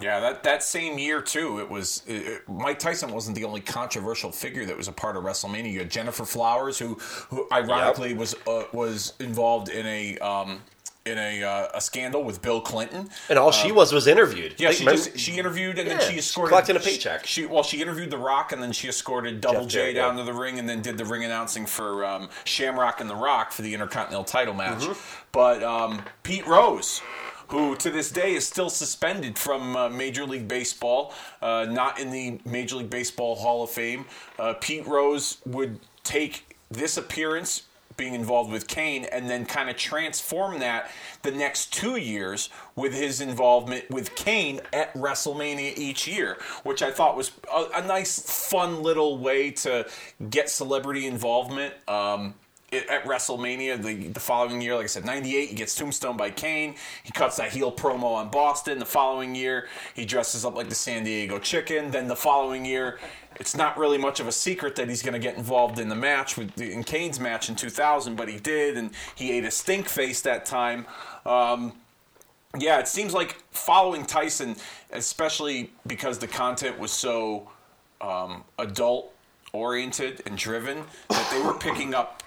Yeah, 0.01 0.19
that, 0.21 0.43
that 0.43 0.63
same 0.65 0.99
year 0.99 1.21
too. 1.23 1.61
It 1.61 1.71
was 1.71 2.03
it, 2.07 2.49
Mike 2.49 2.81
Tyson 2.81 3.13
wasn't 3.13 3.37
the 3.37 3.45
only 3.45 3.61
controversial 3.61 4.33
figure 4.33 4.65
that 4.67 4.77
was 4.77 4.89
a 4.89 4.93
part 4.93 5.17
of 5.17 5.23
WrestleMania. 5.23 5.71
You 5.71 5.79
had 5.81 5.91
Gennifer 5.91 6.27
Flowers, 6.27 6.79
who 6.79 6.95
who 7.31 7.47
ironically 7.53 8.15
was 8.15 8.35
uh, 8.47 8.65
was 8.73 9.15
involved 9.21 9.69
in 9.69 9.87
a 9.87 10.19
um, 10.19 10.63
in 11.07 11.19
a 11.19 11.43
uh, 11.43 11.69
a 11.75 11.81
scandal 11.81 12.25
with 12.25 12.41
Bill 12.41 12.61
Clinton. 12.61 13.11
and 13.29 13.39
all 13.39 13.53
she 13.53 13.71
was 13.73 13.93
was 13.93 14.07
interviewed 14.07 14.53
Um, 14.53 14.57
Yeah, 14.59 14.69
Like, 14.69 14.77
she 14.79 14.85
remember- 14.87 15.05
just 15.05 15.19
she 15.19 15.33
interviewed 15.39 15.79
and 15.79 15.89
Yeah, 15.89 15.99
then 15.99 16.11
she 16.11 16.19
escorted 16.19 16.49
collecting 16.51 16.77
a 16.77 16.81
paycheck. 16.81 17.27
She 17.27 17.45
well, 17.45 17.63
she 17.63 17.83
interviewed 17.83 18.11
The 18.11 18.19
Rock 18.19 18.53
and 18.53 18.63
then 18.63 18.73
she 18.73 18.89
escorted 18.89 19.41
Double 19.41 19.67
Jeff 19.67 19.89
J 19.89 19.93
down 19.93 20.17
yeah. 20.17 20.25
to 20.25 20.33
the 20.33 20.39
ring 20.39 20.59
and 20.59 20.67
then 20.69 20.81
did 20.81 20.97
the 20.97 21.05
ring 21.05 21.23
announcing 21.25 21.67
for 21.67 22.05
um, 22.07 22.29
Shamrock 22.45 23.01
and 23.01 23.11
The 23.11 23.15
Rock 23.15 23.53
for 23.53 23.61
the 23.63 23.75
Intercontinental 23.75 24.25
Title 24.25 24.55
match. 24.55 24.79
Mm-hmm. 24.83 25.25
But 25.33 25.63
um, 25.63 26.03
Pete 26.23 26.47
Rose. 26.47 27.03
Who 27.49 27.77
to 27.77 27.91
this 27.91 28.11
day 28.11 28.33
is 28.33 28.49
still 28.49 28.71
suspended 28.71 29.39
from 29.39 29.77
uh, 29.77 29.91
Major 29.91 30.25
League 30.25 30.49
Baseball, 30.49 31.13
uh, 31.43 31.67
not 31.69 32.01
in 32.01 32.11
the 32.11 32.41
Major 32.47 32.77
League 32.77 32.89
Baseball 32.89 33.37
Hall 33.37 33.63
of 33.63 33.69
Fame. 33.69 34.07
Uh, 34.39 34.55
Pete 34.55 34.87
Rose 34.87 35.37
would 35.45 35.79
take 36.05 36.57
this 36.71 36.97
appearance 36.97 37.65
being 37.97 38.15
involved 38.15 38.51
with 38.51 38.67
Kane 38.67 39.05
and 39.05 39.29
then 39.29 39.45
kind 39.45 39.71
of 39.71 39.77
transform 39.77 40.59
that 40.61 40.91
the 41.23 41.31
next 41.31 41.73
two 41.73 41.97
years 41.97 42.51
with 42.77 42.93
his 42.93 43.21
involvement 43.21 43.89
with 43.91 44.15
Kane 44.15 44.61
at 44.73 44.93
WrestleMania 44.95 45.77
each 45.77 46.07
year, 46.07 46.39
which 46.65 46.83
I 46.83 46.91
thought 46.91 47.17
was 47.17 47.33
a, 47.53 47.67
a 47.77 47.87
nice, 47.87 48.19
fun 48.51 48.83
little 48.83 49.19
way 49.19 49.51
to 49.51 49.87
get 50.31 50.51
celebrity 50.51 51.07
involvement. 51.07 51.75
Um, 51.89 52.35
at 52.75 53.05
WrestleMania 53.05 53.83
the, 53.83 54.09
the 54.09 54.21
following 54.21 54.61
year, 54.61 54.75
like 54.75 54.85
I 54.85 54.89
said, 54.89 55.05
98, 55.05 55.49
he 55.49 55.55
gets 55.55 55.75
tombstone 55.75 56.17
by 56.17 56.31
Kane. 56.31 56.75
He 57.03 57.13
cuts 57.13 57.37
that 57.37 57.53
heel 57.53 57.73
promo 57.73 58.15
on 58.15 58.31
Boston. 58.31 58.79
The 58.79 58.85
following 58.85 59.35
year, 59.35 59.69
he 59.95 60.05
dresses 60.05 60.45
up 60.45 60.55
like 60.55 60.69
the 60.69 60.75
San 60.75 61.05
Diego 61.05 61.39
Chicken. 61.39 61.91
Then 61.91 62.09
the 62.09 62.17
following 62.17 62.65
year, 62.65 62.99
it's 63.41 63.57
not 63.57 63.77
really 63.79 63.99
much 63.99 64.21
of 64.21 64.29
a 64.29 64.33
secret 64.33 64.77
that 64.77 64.89
he's 64.89 65.03
going 65.03 65.15
to 65.15 65.19
get 65.19 65.37
involved 65.37 65.79
in 65.79 65.89
the 65.89 65.97
match 65.97 66.37
with 66.37 66.61
in 66.61 66.85
Kane's 66.85 67.19
match 67.19 67.49
in 67.49 67.57
2000, 67.57 68.17
but 68.17 68.29
he 68.29 68.39
did, 68.39 68.77
and 68.77 68.91
he 69.15 69.33
ate 69.33 69.45
a 69.45 69.51
stink 69.51 69.89
face 69.89 70.21
that 70.23 70.47
time. 70.47 70.87
Um, 71.27 71.73
yeah, 72.59 72.79
it 72.79 72.89
seems 72.89 73.13
like 73.13 73.43
following 73.51 74.05
Tyson, 74.05 74.57
especially 74.93 75.73
because 75.87 76.19
the 76.19 76.29
content 76.29 76.79
was 76.79 76.93
so 76.93 77.51
um, 78.01 78.45
adult 78.59 79.13
oriented 79.53 80.23
and 80.27 80.37
driven, 80.37 80.85
that 81.09 81.31
they 81.31 81.41
were 81.41 81.55
picking 81.55 81.95
up 81.95 82.23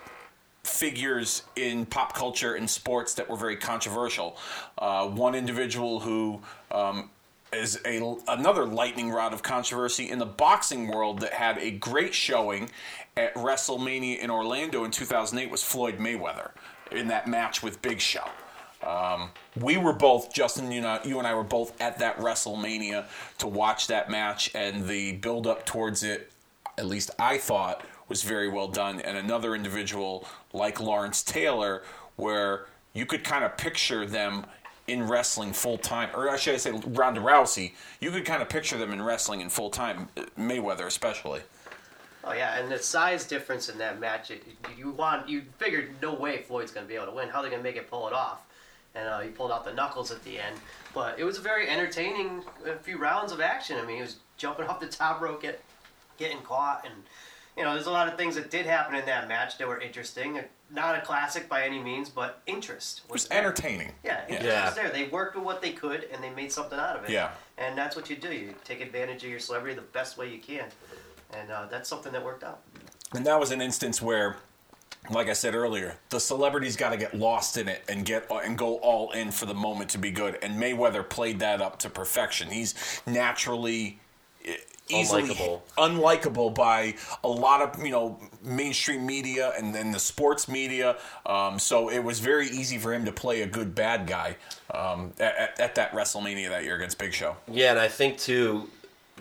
figures 0.67 1.43
in 1.55 1.85
pop 1.85 2.13
culture 2.13 2.55
and 2.55 2.69
sports 2.69 3.13
that 3.15 3.29
were 3.29 3.37
very 3.37 3.55
controversial. 3.55 4.37
Uh, 4.77 5.07
one 5.07 5.35
individual 5.35 5.99
who 5.99 6.41
um, 6.71 7.09
is 7.53 7.79
a 7.85 8.17
another 8.27 8.65
lightning 8.65 9.09
rod 9.09 9.33
of 9.33 9.41
controversy 9.41 10.09
in 10.09 10.19
the 10.19 10.25
boxing 10.25 10.87
world 10.87 11.19
that 11.19 11.33
had 11.33 11.57
a 11.59 11.71
great 11.71 12.13
showing 12.13 12.69
at 13.15 13.33
WrestleMania 13.35 14.19
in 14.19 14.29
Orlando 14.29 14.83
in 14.83 14.91
2008 14.91 15.49
was 15.49 15.63
Floyd 15.63 15.97
Mayweather 15.97 16.51
in 16.91 17.07
that 17.07 17.27
match 17.27 17.63
with 17.63 17.81
Big 17.81 17.99
Show. 17.99 18.23
Um, 18.85 19.31
we 19.59 19.77
were 19.77 19.93
both, 19.93 20.31
Justin, 20.31 20.71
you, 20.71 20.81
know, 20.81 20.99
you 21.03 21.17
and 21.17 21.27
I 21.27 21.33
were 21.33 21.43
both 21.43 21.79
at 21.81 21.99
that 21.99 22.17
WrestleMania 22.17 23.05
to 23.39 23.47
watch 23.47 23.87
that 23.87 24.09
match, 24.09 24.51
and 24.53 24.87
the 24.87 25.13
build 25.13 25.47
up 25.47 25.65
towards 25.65 26.03
it, 26.03 26.31
at 26.77 26.85
least 26.85 27.09
I 27.17 27.37
thought, 27.37 27.83
was 28.07 28.23
very 28.23 28.47
well 28.47 28.67
done. 28.67 29.01
And 29.01 29.17
another 29.17 29.55
individual 29.55 30.27
like 30.57 30.79
Lawrence 30.79 31.23
Taylor, 31.23 31.83
where 32.15 32.65
you 32.93 33.05
could 33.05 33.23
kind 33.23 33.45
of 33.45 33.55
picture 33.57 34.05
them 34.05 34.45
in 34.87 35.07
wrestling 35.07 35.53
full 35.53 35.77
time, 35.77 36.09
or 36.13 36.29
I 36.29 36.37
should 36.37 36.55
I 36.55 36.57
say 36.57 36.71
Ronda 36.71 37.19
Rousey, 37.19 37.73
you 37.99 38.09
could 38.09 38.25
kind 38.25 38.41
of 38.41 38.49
picture 38.49 38.77
them 38.77 38.91
in 38.91 39.01
wrestling 39.01 39.41
in 39.41 39.49
full 39.49 39.69
time, 39.69 40.07
Mayweather 40.37 40.85
especially. 40.85 41.41
Oh 42.23 42.33
yeah, 42.33 42.57
and 42.57 42.71
the 42.71 42.77
size 42.77 43.25
difference 43.25 43.69
in 43.69 43.77
that 43.77 43.99
match, 43.99 44.31
it, 44.31 44.43
you 44.77 44.91
want 44.91 45.29
you 45.29 45.43
figured 45.57 45.91
no 46.01 46.13
way 46.13 46.41
Floyd's 46.41 46.71
going 46.71 46.85
to 46.85 46.89
be 46.89 46.95
able 46.95 47.07
to 47.07 47.11
win. 47.13 47.29
How 47.29 47.39
are 47.39 47.43
they 47.43 47.49
going 47.49 47.61
to 47.61 47.63
make 47.63 47.75
it 47.75 47.89
pull 47.89 48.07
it 48.07 48.13
off? 48.13 48.45
And 48.95 49.07
uh, 49.07 49.19
he 49.19 49.29
pulled 49.29 49.51
out 49.51 49.63
the 49.63 49.73
knuckles 49.73 50.11
at 50.11 50.23
the 50.23 50.39
end, 50.39 50.57
but 50.93 51.19
it 51.19 51.23
was 51.23 51.37
a 51.37 51.41
very 51.41 51.69
entertaining 51.69 52.43
few 52.81 52.97
rounds 52.97 53.31
of 53.31 53.39
action. 53.39 53.77
I 53.77 53.85
mean, 53.85 53.97
he 53.97 54.01
was 54.01 54.17
jumping 54.37 54.65
off 54.67 54.79
the 54.79 54.87
top 54.87 55.21
rope, 55.21 55.41
get, 55.41 55.61
getting 56.17 56.39
caught, 56.39 56.83
and 56.85 57.03
you 57.57 57.63
know, 57.63 57.73
there's 57.73 57.87
a 57.87 57.91
lot 57.91 58.07
of 58.07 58.17
things 58.17 58.35
that 58.35 58.51
did 58.51 58.65
happen 58.65 58.95
in 58.95 59.05
that 59.07 59.27
match 59.27 59.57
that 59.57 59.67
were 59.67 59.79
interesting. 59.81 60.39
Not 60.69 60.95
a 60.95 61.01
classic 61.01 61.49
by 61.49 61.63
any 61.63 61.79
means, 61.81 62.09
but 62.09 62.41
interest 62.45 63.01
It 63.05 63.11
was 63.11 63.27
there. 63.27 63.39
entertaining. 63.39 63.93
Yeah, 64.03 64.21
interest 64.27 64.45
Yeah. 64.45 64.65
was 64.65 64.75
there. 64.75 64.89
They 64.89 65.05
worked 65.05 65.35
with 65.35 65.43
what 65.45 65.61
they 65.61 65.71
could, 65.71 66.07
and 66.13 66.23
they 66.23 66.29
made 66.29 66.51
something 66.51 66.77
out 66.77 66.97
of 66.97 67.03
it. 67.05 67.09
Yeah. 67.09 67.31
And 67.57 67.77
that's 67.77 67.95
what 67.95 68.09
you 68.09 68.15
do. 68.15 68.31
You 68.31 68.53
take 68.63 68.81
advantage 68.81 69.23
of 69.23 69.29
your 69.29 69.39
celebrity 69.39 69.75
the 69.75 69.81
best 69.81 70.17
way 70.17 70.29
you 70.29 70.39
can, 70.39 70.65
and 71.33 71.49
uh, 71.51 71.65
that's 71.71 71.89
something 71.89 72.11
that 72.13 72.23
worked 72.23 72.43
out. 72.43 72.61
And 73.13 73.25
that 73.25 73.39
was 73.39 73.51
an 73.51 73.61
instance 73.61 74.01
where, 74.01 74.35
like 75.09 75.29
I 75.29 75.33
said 75.33 75.55
earlier, 75.55 75.95
the 76.09 76.19
celebrity's 76.19 76.75
got 76.75 76.89
to 76.89 76.97
get 76.97 77.15
lost 77.15 77.57
in 77.57 77.67
it 77.69 77.83
and 77.87 78.05
get 78.05 78.29
and 78.29 78.57
go 78.57 78.75
all 78.79 79.11
in 79.11 79.31
for 79.31 79.45
the 79.45 79.53
moment 79.55 79.89
to 79.91 79.97
be 79.97 80.11
good. 80.11 80.37
And 80.43 80.61
Mayweather 80.61 81.07
played 81.09 81.39
that 81.39 81.61
up 81.61 81.79
to 81.79 81.89
perfection. 81.89 82.51
He's 82.51 83.01
naturally 83.05 83.99
easily 84.89 85.23
Unlikable. 85.23 85.61
unlikable 85.77 86.53
by 86.55 86.95
a 87.23 87.27
lot 87.27 87.61
of 87.61 87.83
you 87.83 87.91
know 87.91 88.19
mainstream 88.43 89.05
media 89.05 89.53
and 89.57 89.73
then 89.73 89.91
the 89.91 89.99
sports 89.99 90.47
media. 90.47 90.97
Um, 91.25 91.59
so 91.59 91.89
it 91.89 91.99
was 91.99 92.19
very 92.19 92.47
easy 92.47 92.77
for 92.77 92.93
him 92.93 93.05
to 93.05 93.11
play 93.11 93.41
a 93.41 93.47
good 93.47 93.75
bad 93.75 94.07
guy 94.07 94.37
um, 94.73 95.13
at, 95.19 95.59
at 95.59 95.75
that 95.75 95.91
WrestleMania 95.91 96.49
that 96.49 96.63
year 96.63 96.75
against 96.75 96.97
Big 96.97 97.13
Show. 97.13 97.37
Yeah, 97.51 97.71
and 97.71 97.79
I 97.79 97.87
think 97.87 98.17
too, 98.17 98.69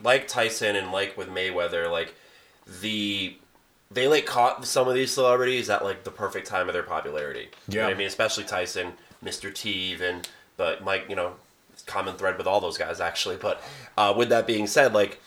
like 0.03 0.29
Tyson 0.29 0.77
and 0.77 0.93
like 0.93 1.17
with 1.17 1.29
Mayweather, 1.29 1.91
like 1.91 2.15
the 2.81 3.37
they 3.91 4.09
like 4.09 4.27
caught 4.27 4.65
some 4.67 4.89
of 4.89 4.95
these 4.95 5.13
celebrities 5.13 5.71
at 5.71 5.85
like 5.85 6.05
the 6.05 6.11
perfect 6.11 6.47
time 6.47 6.69
of 6.69 6.73
their 6.73 6.83
popularity. 6.83 7.49
You 7.69 7.81
know 7.81 7.87
Yeah. 7.89 7.95
I 7.95 7.95
mean, 7.95 8.07
especially 8.09 8.45
Tyson, 8.45 8.93
Mr. 9.25 9.55
T, 9.55 9.71
even, 9.71 10.23
but 10.57 10.83
Mike, 10.83 11.07
you 11.09 11.15
know, 11.17 11.35
common 11.87 12.17
thread 12.17 12.37
with 12.37 12.47
all 12.49 12.61
those 12.61 12.77
guys 12.79 13.01
actually. 13.01 13.37
But 13.37 13.63
uh, 13.97 14.13
with 14.17 14.29
that 14.31 14.47
being 14.47 14.67
said, 14.67 14.93
like 14.93 15.21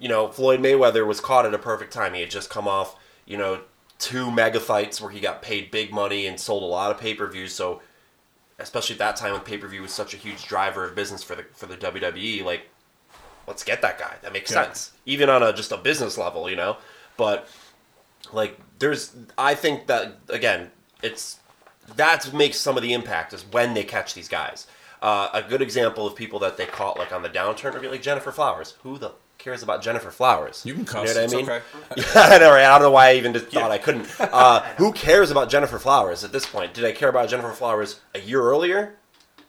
you 0.00 0.08
know, 0.08 0.28
Floyd 0.28 0.60
Mayweather 0.60 1.06
was 1.06 1.20
caught 1.20 1.46
at 1.46 1.54
a 1.54 1.58
perfect 1.58 1.92
time. 1.92 2.14
He 2.14 2.20
had 2.20 2.30
just 2.30 2.50
come 2.50 2.68
off, 2.68 2.96
you 3.26 3.36
know, 3.36 3.62
two 3.98 4.30
mega 4.30 4.60
fights 4.60 5.00
where 5.00 5.10
he 5.10 5.20
got 5.20 5.42
paid 5.42 5.70
big 5.70 5.92
money 5.92 6.26
and 6.26 6.38
sold 6.38 6.62
a 6.62 6.66
lot 6.66 6.90
of 6.90 6.98
pay 6.98 7.14
per 7.14 7.26
views. 7.26 7.54
So 7.54 7.80
especially 8.58 8.94
at 8.94 8.98
that 9.00 9.16
time 9.16 9.32
when 9.32 9.40
pay 9.42 9.58
per 9.58 9.66
view 9.68 9.82
was 9.82 9.92
such 9.92 10.14
a 10.14 10.16
huge 10.16 10.46
driver 10.46 10.84
of 10.84 10.94
business 10.94 11.22
for 11.22 11.34
the 11.34 11.44
for 11.54 11.66
the 11.66 11.76
WWE, 11.76 12.44
like 12.44 12.68
let's 13.46 13.64
get 13.64 13.82
that 13.82 13.98
guy. 13.98 14.14
That 14.22 14.32
makes 14.32 14.50
Yeah. 14.50 14.64
sense, 14.64 14.92
even 15.06 15.28
on 15.28 15.42
a 15.42 15.52
just 15.52 15.72
a 15.72 15.76
business 15.76 16.16
level, 16.16 16.48
you 16.48 16.56
know. 16.56 16.76
But 17.16 17.48
like, 18.32 18.58
there's, 18.78 19.12
I 19.36 19.54
think 19.54 19.86
that 19.88 20.18
again, 20.28 20.70
it's 21.02 21.38
that 21.96 22.32
makes 22.32 22.58
some 22.58 22.76
of 22.76 22.82
the 22.82 22.92
impact 22.92 23.32
is 23.32 23.42
when 23.44 23.74
they 23.74 23.84
catch 23.84 24.14
these 24.14 24.28
guys. 24.28 24.66
Uh, 25.02 25.28
a 25.32 25.42
good 25.42 25.60
example 25.60 26.06
of 26.06 26.14
people 26.14 26.38
that 26.38 26.56
they 26.56 26.64
caught 26.66 26.96
like 26.96 27.12
on 27.12 27.22
the 27.22 27.28
downturn 27.28 27.72
would 27.72 27.82
be 27.82 27.88
like 27.88 28.02
Gennifer 28.02 28.32
Flowers. 28.32 28.74
Who 28.84 28.98
the 28.98 29.12
cares 29.42 29.62
about 29.62 29.82
Gennifer 29.82 30.10
Flowers? 30.10 30.62
You 30.64 30.74
can 30.74 30.84
cuss, 30.84 31.08
You 31.08 31.14
know 31.14 31.26
what 31.26 31.32
I 31.32 31.36
mean? 31.36 31.50
okay. 31.50 31.62
Yeah, 31.96 32.22
I 32.34 32.38
know, 32.38 32.50
right? 32.50 32.64
I 32.64 32.68
don't 32.78 32.82
know 32.82 32.90
why 32.90 33.08
I 33.10 33.14
even 33.14 33.32
just 33.32 33.46
thought 33.46 33.70
I 33.70 33.78
couldn't. 33.78 34.06
Uh, 34.20 34.60
who 34.78 34.92
cares 34.92 35.30
about 35.30 35.50
Gennifer 35.50 35.78
Flowers 35.78 36.24
at 36.24 36.32
this 36.32 36.46
point? 36.46 36.74
Did 36.74 36.84
I 36.84 36.92
care 36.92 37.08
about 37.08 37.28
Gennifer 37.28 37.52
Flowers 37.52 38.00
a 38.14 38.20
year 38.20 38.40
earlier? 38.42 38.94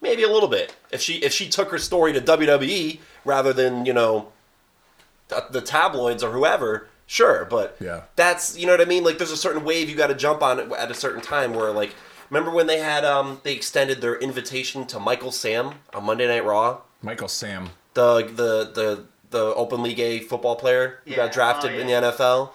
Maybe 0.00 0.22
a 0.24 0.28
little 0.28 0.48
bit. 0.48 0.74
If 0.90 1.00
she 1.00 1.14
if 1.16 1.32
she 1.32 1.48
took 1.48 1.70
her 1.70 1.78
story 1.78 2.12
to 2.12 2.20
WWE 2.20 2.98
rather 3.24 3.52
than 3.54 3.86
you 3.86 3.92
know 3.94 4.32
the, 5.28 5.46
the 5.50 5.60
tabloids 5.62 6.22
or 6.22 6.30
whoever, 6.30 6.88
sure. 7.06 7.46
But 7.46 7.76
Yeah. 7.80 8.02
that's 8.16 8.58
you 8.58 8.66
know 8.66 8.72
what 8.72 8.82
I 8.82 8.84
mean. 8.84 9.02
Like 9.04 9.16
there's 9.18 9.30
a 9.30 9.36
certain 9.36 9.64
wave 9.64 9.88
you 9.88 9.96
got 9.96 10.08
to 10.08 10.14
jump 10.14 10.42
on 10.42 10.72
at 10.74 10.90
a 10.90 10.94
certain 10.94 11.22
time. 11.22 11.54
Where 11.54 11.70
like 11.72 11.94
remember 12.28 12.50
when 12.50 12.66
they 12.66 12.78
had 12.80 13.04
um 13.04 13.40
they 13.44 13.54
extended 13.54 14.00
their 14.02 14.16
invitation 14.16 14.84
to 14.88 14.98
Michael 15.00 15.32
Sam 15.32 15.76
on 15.94 16.04
Monday 16.04 16.26
Night 16.28 16.44
Raw 16.44 16.78
Michael 17.00 17.28
Sam. 17.28 17.70
the 17.94 18.24
the 18.24 18.70
the 18.74 19.04
the 19.30 19.54
openly 19.54 19.94
gay 19.94 20.20
football 20.20 20.56
player 20.56 21.00
who 21.04 21.10
Yeah. 21.12 21.16
got 21.16 21.32
drafted 21.32 21.72
Oh, 21.72 21.78
in 21.78 21.86
the 21.86 21.92
NFL. 21.92 22.50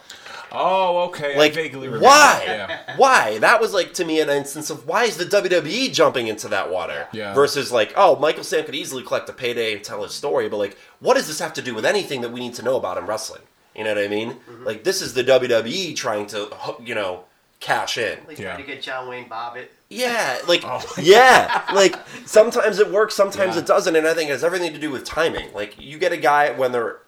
Oh, 0.51 1.03
okay. 1.09 1.37
Like 1.37 1.51
I 1.51 1.55
vaguely 1.55 1.87
remember. 1.87 2.05
why? 2.05 2.41
Yeah. 2.45 2.79
Why? 2.97 3.37
That 3.37 3.61
was 3.61 3.71
like 3.71 3.93
to 3.95 4.05
me 4.05 4.19
an 4.19 4.29
instance 4.29 4.71
of 4.71 4.87
why 4.87 5.03
is 5.03 5.15
the 5.15 5.25
WWE 5.25 5.93
jumping 5.93 6.27
into 6.27 6.47
that 6.47 6.71
water? 6.71 7.07
Yeah. 7.11 7.35
Versus 7.35 7.71
like, 7.71 7.93
oh, 7.95 8.15
Michael 8.15 8.43
Sam 8.43 8.65
could 8.65 8.73
easily 8.73 9.03
collect 9.03 9.29
a 9.29 9.33
payday 9.33 9.73
and 9.75 9.83
tell 9.83 10.01
his 10.01 10.13
story, 10.13 10.49
but 10.49 10.57
like, 10.57 10.75
what 11.01 11.13
does 11.15 11.27
this 11.27 11.37
have 11.39 11.53
to 11.53 11.61
do 11.61 11.75
with 11.75 11.85
anything 11.85 12.21
that 12.21 12.31
we 12.31 12.39
need 12.39 12.55
to 12.55 12.63
know 12.63 12.77
about 12.77 12.97
him 12.97 13.05
wrestling? 13.05 13.43
You 13.75 13.83
know 13.83 13.93
what 13.93 14.03
I 14.03 14.07
mean? 14.07 14.31
Mm-hmm. 14.31 14.63
Like 14.65 14.83
this 14.83 15.03
is 15.03 15.13
the 15.13 15.23
WWE 15.23 15.95
trying 15.95 16.25
to 16.27 16.49
you 16.83 16.95
know 16.95 17.25
cash 17.59 17.97
in. 17.97 18.19
Like 18.27 18.37
Yeah. 18.39 18.53
trying 18.55 18.65
to 18.65 18.71
get 18.73 18.81
John 18.81 19.07
Wayne 19.07 19.27
Bobbitt. 19.29 19.67
Yeah, 19.89 20.39
like 20.47 20.61
Oh. 20.63 20.81
yeah, 20.97 21.63
like 21.73 21.95
sometimes 22.25 22.79
it 22.79 22.89
works, 22.91 23.15
sometimes 23.15 23.55
Yeah. 23.55 23.61
it 23.61 23.67
doesn't, 23.67 23.95
and 23.95 24.07
I 24.07 24.13
think 24.13 24.29
it 24.29 24.33
has 24.33 24.43
everything 24.43 24.73
to 24.73 24.79
do 24.79 24.91
with 24.91 25.03
timing. 25.03 25.53
Like 25.53 25.75
you 25.79 25.97
get 25.97 26.11
a 26.11 26.17
guy 26.17 26.51
when 26.51 26.71
they're 26.71 26.99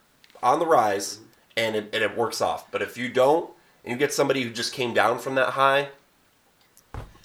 on 0.43 0.60
the 0.60 0.66
rise, 0.66 1.20
and 1.56 1.76
it, 1.76 1.89
and 1.93 2.04
it 2.04 2.18
works 2.18 2.41
off. 2.41 2.70
But 2.72 2.82
if 2.82 2.97
you 2.97 3.08
don't, 3.10 3.49
and 3.84 3.91
you 3.91 3.97
get 3.97 4.14
somebody 4.14 4.41
who 4.43 4.49
just 4.49 4.74
came 4.74 4.93
down 4.93 5.20
from 5.20 5.36
that 5.36 5.49
high, 5.52 5.89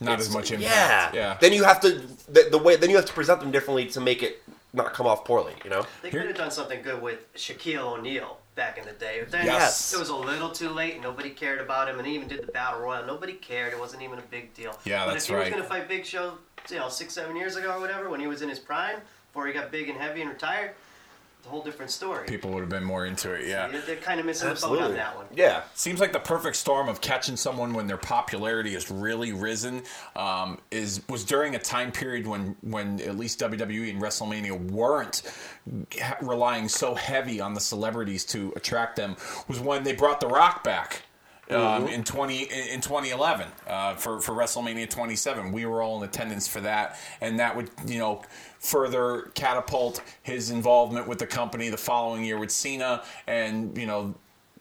Not 0.01 0.21
as 0.21 0.31
much 0.33 0.51
Yeah, 0.51 0.57
impact. 0.59 1.15
Yeah. 1.15 1.21
yeah. 1.21 1.39
Then 1.41 1.53
you 1.55 1.65
have 1.65 1.81
to 1.81 1.91
the, 2.29 2.49
the 2.51 2.59
way 2.59 2.77
then 2.77 2.91
you 2.91 2.97
have 2.97 3.07
to 3.07 3.13
present 3.15 3.41
them 3.41 3.51
differently 3.51 3.87
to 3.87 4.01
make 4.01 4.23
it 4.23 4.43
not 4.75 4.93
come 4.93 5.07
off 5.07 5.25
poorly. 5.25 5.55
You 5.65 5.71
know? 5.71 5.87
They 6.03 6.11
could 6.11 6.27
have 6.27 6.37
done 6.37 6.51
something 6.51 6.83
good 6.83 7.01
with 7.01 7.33
Shaquille 7.35 7.79
O'Neal 7.99 8.39
back 8.57 8.79
in 8.79 8.85
the 8.87 8.93
day. 8.93 9.19
But 9.21 9.31
then 9.31 9.47
Yes. 9.47 9.93
it 9.93 9.99
was 10.01 10.09
a 10.09 10.17
little 10.17 10.51
too 10.51 10.71
late. 10.71 11.01
Nobody 11.01 11.31
cared 11.31 11.61
about 11.61 11.89
him, 11.89 11.99
and 11.99 12.07
he 12.09 12.15
even 12.15 12.27
did 12.27 12.43
the 12.43 12.51
battle 12.51 12.81
royal. 12.81 13.05
Nobody 13.07 13.35
cared. 13.35 13.73
It 13.73 13.79
wasn't 13.79 14.03
even 14.03 14.19
a 14.19 14.23
big 14.23 14.53
deal. 14.55 14.77
Yeah, 14.85 15.05
but 15.05 15.13
that's 15.13 15.25
if 15.27 15.29
he 15.29 15.35
right. 15.35 15.41
was 15.45 15.51
going 15.51 15.63
to 15.63 15.69
fight 15.69 15.87
Big 15.89 16.05
Show, 16.05 16.39
you 16.71 16.77
know, 16.79 16.89
six, 16.89 17.15
seven 17.15 17.37
years 17.37 17.55
ago 17.55 17.77
or 17.77 17.81
whatever, 17.81 18.11
when 18.11 18.19
he 18.19 18.27
was 18.27 18.43
in 18.43 18.49
his 18.49 18.59
prime, 18.59 18.97
before 19.31 19.47
he 19.47 19.53
got 19.53 19.71
big 19.71 19.89
and 19.89 19.99
heavy 20.01 20.23
and 20.23 20.31
retired, 20.31 20.73
a 21.47 21.51
whole 21.51 21.63
different 21.63 21.91
story. 21.91 22.27
People 22.27 22.51
would 22.53 22.61
have 22.61 22.69
been 22.69 22.85
more 22.85 23.07
into 23.07 23.33
it. 23.33 23.47
Yeah. 23.47 23.69
They're, 23.69 23.81
they're 23.83 23.97
kind 23.97 24.21
of 24.21 24.27
missing 24.27 24.49
the 24.49 24.61
boat 24.61 24.81
on 24.81 24.95
that 24.95 25.17
one. 25.17 25.27
Yeah. 25.35 25.63
Seems 25.75 26.01
like 26.01 26.13
the 26.13 26.19
perfect 26.19 26.57
storm 26.57 26.89
of 26.89 27.01
catching 27.01 27.37
someone 27.37 27.73
when 27.73 27.87
their 27.87 27.97
popularity 27.97 28.73
has 28.75 28.91
really 28.91 29.33
risen 29.33 29.83
um, 30.17 30.59
is 30.71 31.03
was 31.09 31.25
during 31.25 31.55
a 31.55 31.59
time 31.59 31.93
period 31.93 32.27
when 32.27 32.57
when 32.63 33.01
at 33.01 33.17
least 33.17 33.41
WWE 33.41 33.91
and 33.91 34.03
WrestleMania 34.03 34.71
weren't 34.71 35.23
relying 36.21 36.69
so 36.69 36.95
heavy 36.95 37.41
on 37.41 37.55
the 37.55 37.61
celebrities 37.61 38.25
to 38.27 38.53
attract 38.57 38.97
them 38.97 39.17
was 39.49 39.61
when 39.61 39.85
they 39.85 39.95
brought 39.95 40.21
The 40.21 40.29
Rock 40.29 40.65
back. 40.65 41.03
Um, 41.49 41.87
in 41.87 42.03
twenty 42.03 42.43
in 42.43 42.81
2011 42.81 43.47
uh, 43.69 43.95
for 43.95 44.21
for 44.21 44.35
WrestleMania 44.35 44.91
27, 44.91 45.53
we 45.53 45.65
were 45.65 45.81
all 45.81 46.03
in 46.03 46.09
attendance 46.09 46.49
for 46.49 46.61
that, 46.63 46.99
and 47.21 47.39
that 47.39 47.55
would 47.55 47.71
you 47.87 48.01
know 48.01 48.23
further 48.67 49.31
catapult 49.35 50.03
his 50.23 50.51
involvement 50.51 51.07
with 51.07 51.19
the 51.19 51.27
company 51.27 51.69
the 51.69 51.77
following 51.77 52.25
year 52.25 52.39
with 52.39 52.51
Cena, 52.51 53.05
and 53.27 53.77
you 53.79 53.87
know 53.87 54.15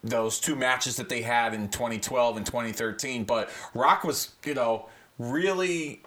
those 0.04 0.40
two 0.40 0.56
matches 0.56 0.96
that 0.98 1.10
they 1.10 1.24
had 1.24 1.56
in 1.56 1.68
2012 1.70 2.38
and 2.38 2.46
2013. 2.46 3.24
But 3.24 3.50
Rock 3.74 4.04
was, 4.04 4.34
you 4.46 4.54
know, 4.54 4.88
really 5.18 6.04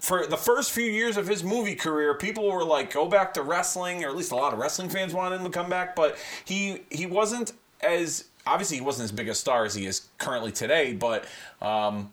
for 0.00 0.26
the 0.26 0.36
first 0.36 0.70
few 0.70 0.84
years 0.84 1.16
of 1.16 1.26
his 1.26 1.42
movie 1.42 1.74
career, 1.74 2.14
people 2.14 2.48
were 2.50 2.64
like, 2.64 2.92
"Go 2.92 3.06
back 3.06 3.34
to 3.34 3.42
wrestling," 3.42 4.04
or 4.04 4.08
at 4.08 4.16
least 4.16 4.30
a 4.30 4.36
lot 4.36 4.52
of 4.52 4.60
wrestling 4.60 4.88
fans 4.88 5.12
wanted 5.12 5.36
him 5.36 5.44
to 5.44 5.50
come 5.50 5.68
back. 5.68 5.96
But 5.96 6.16
he 6.44 6.82
he 6.90 7.06
wasn't 7.06 7.52
as 7.80 8.24
obviously 8.46 8.76
he 8.76 8.82
wasn't 8.82 9.04
as 9.04 9.12
big 9.12 9.28
a 9.28 9.34
star 9.34 9.64
as 9.64 9.74
he 9.74 9.86
is 9.86 10.08
currently 10.18 10.52
today. 10.52 10.92
But 10.92 11.24
um, 11.60 12.12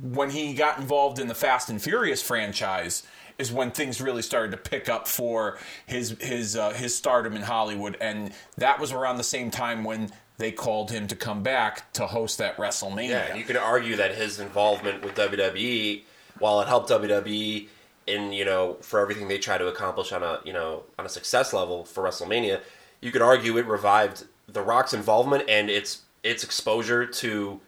when 0.00 0.30
he 0.30 0.54
got 0.54 0.78
involved 0.78 1.18
in 1.18 1.26
the 1.26 1.34
Fast 1.34 1.68
and 1.68 1.82
Furious 1.82 2.22
franchise 2.22 3.02
is 3.42 3.52
when 3.52 3.72
things 3.72 4.00
really 4.00 4.22
started 4.22 4.52
to 4.52 4.56
pick 4.56 4.88
up 4.88 5.06
for 5.06 5.58
his 5.84 6.16
his 6.20 6.56
uh, 6.56 6.70
his 6.70 6.96
stardom 6.96 7.34
in 7.34 7.42
Hollywood, 7.42 7.98
and 8.00 8.32
that 8.56 8.78
was 8.80 8.92
around 8.92 9.18
the 9.18 9.24
same 9.24 9.50
time 9.50 9.84
when 9.84 10.10
they 10.38 10.52
called 10.52 10.90
him 10.90 11.06
to 11.08 11.16
come 11.16 11.42
back 11.42 11.92
to 11.92 12.06
host 12.06 12.38
that 12.38 12.56
WrestleMania. 12.56 13.08
Yeah, 13.08 13.34
you 13.34 13.44
could 13.44 13.56
argue 13.56 13.96
that 13.96 14.14
his 14.14 14.40
involvement 14.40 15.04
with 15.04 15.14
WWE, 15.16 16.02
while 16.38 16.60
it 16.62 16.68
helped 16.68 16.88
WWE 16.88 17.68
in 18.06 18.32
you 18.32 18.44
know 18.44 18.78
for 18.80 19.00
everything 19.00 19.28
they 19.28 19.38
try 19.38 19.58
to 19.58 19.66
accomplish 19.66 20.12
on 20.12 20.22
a 20.22 20.38
you 20.44 20.52
know 20.52 20.84
on 20.98 21.04
a 21.04 21.08
success 21.08 21.52
level 21.52 21.84
for 21.84 22.04
WrestleMania, 22.04 22.60
you 23.00 23.10
could 23.10 23.22
argue 23.22 23.58
it 23.58 23.66
revived 23.66 24.24
The 24.46 24.62
Rock's 24.62 24.94
involvement 24.94 25.44
and 25.48 25.68
its 25.68 26.02
its 26.22 26.44
exposure 26.44 27.04
to 27.04 27.60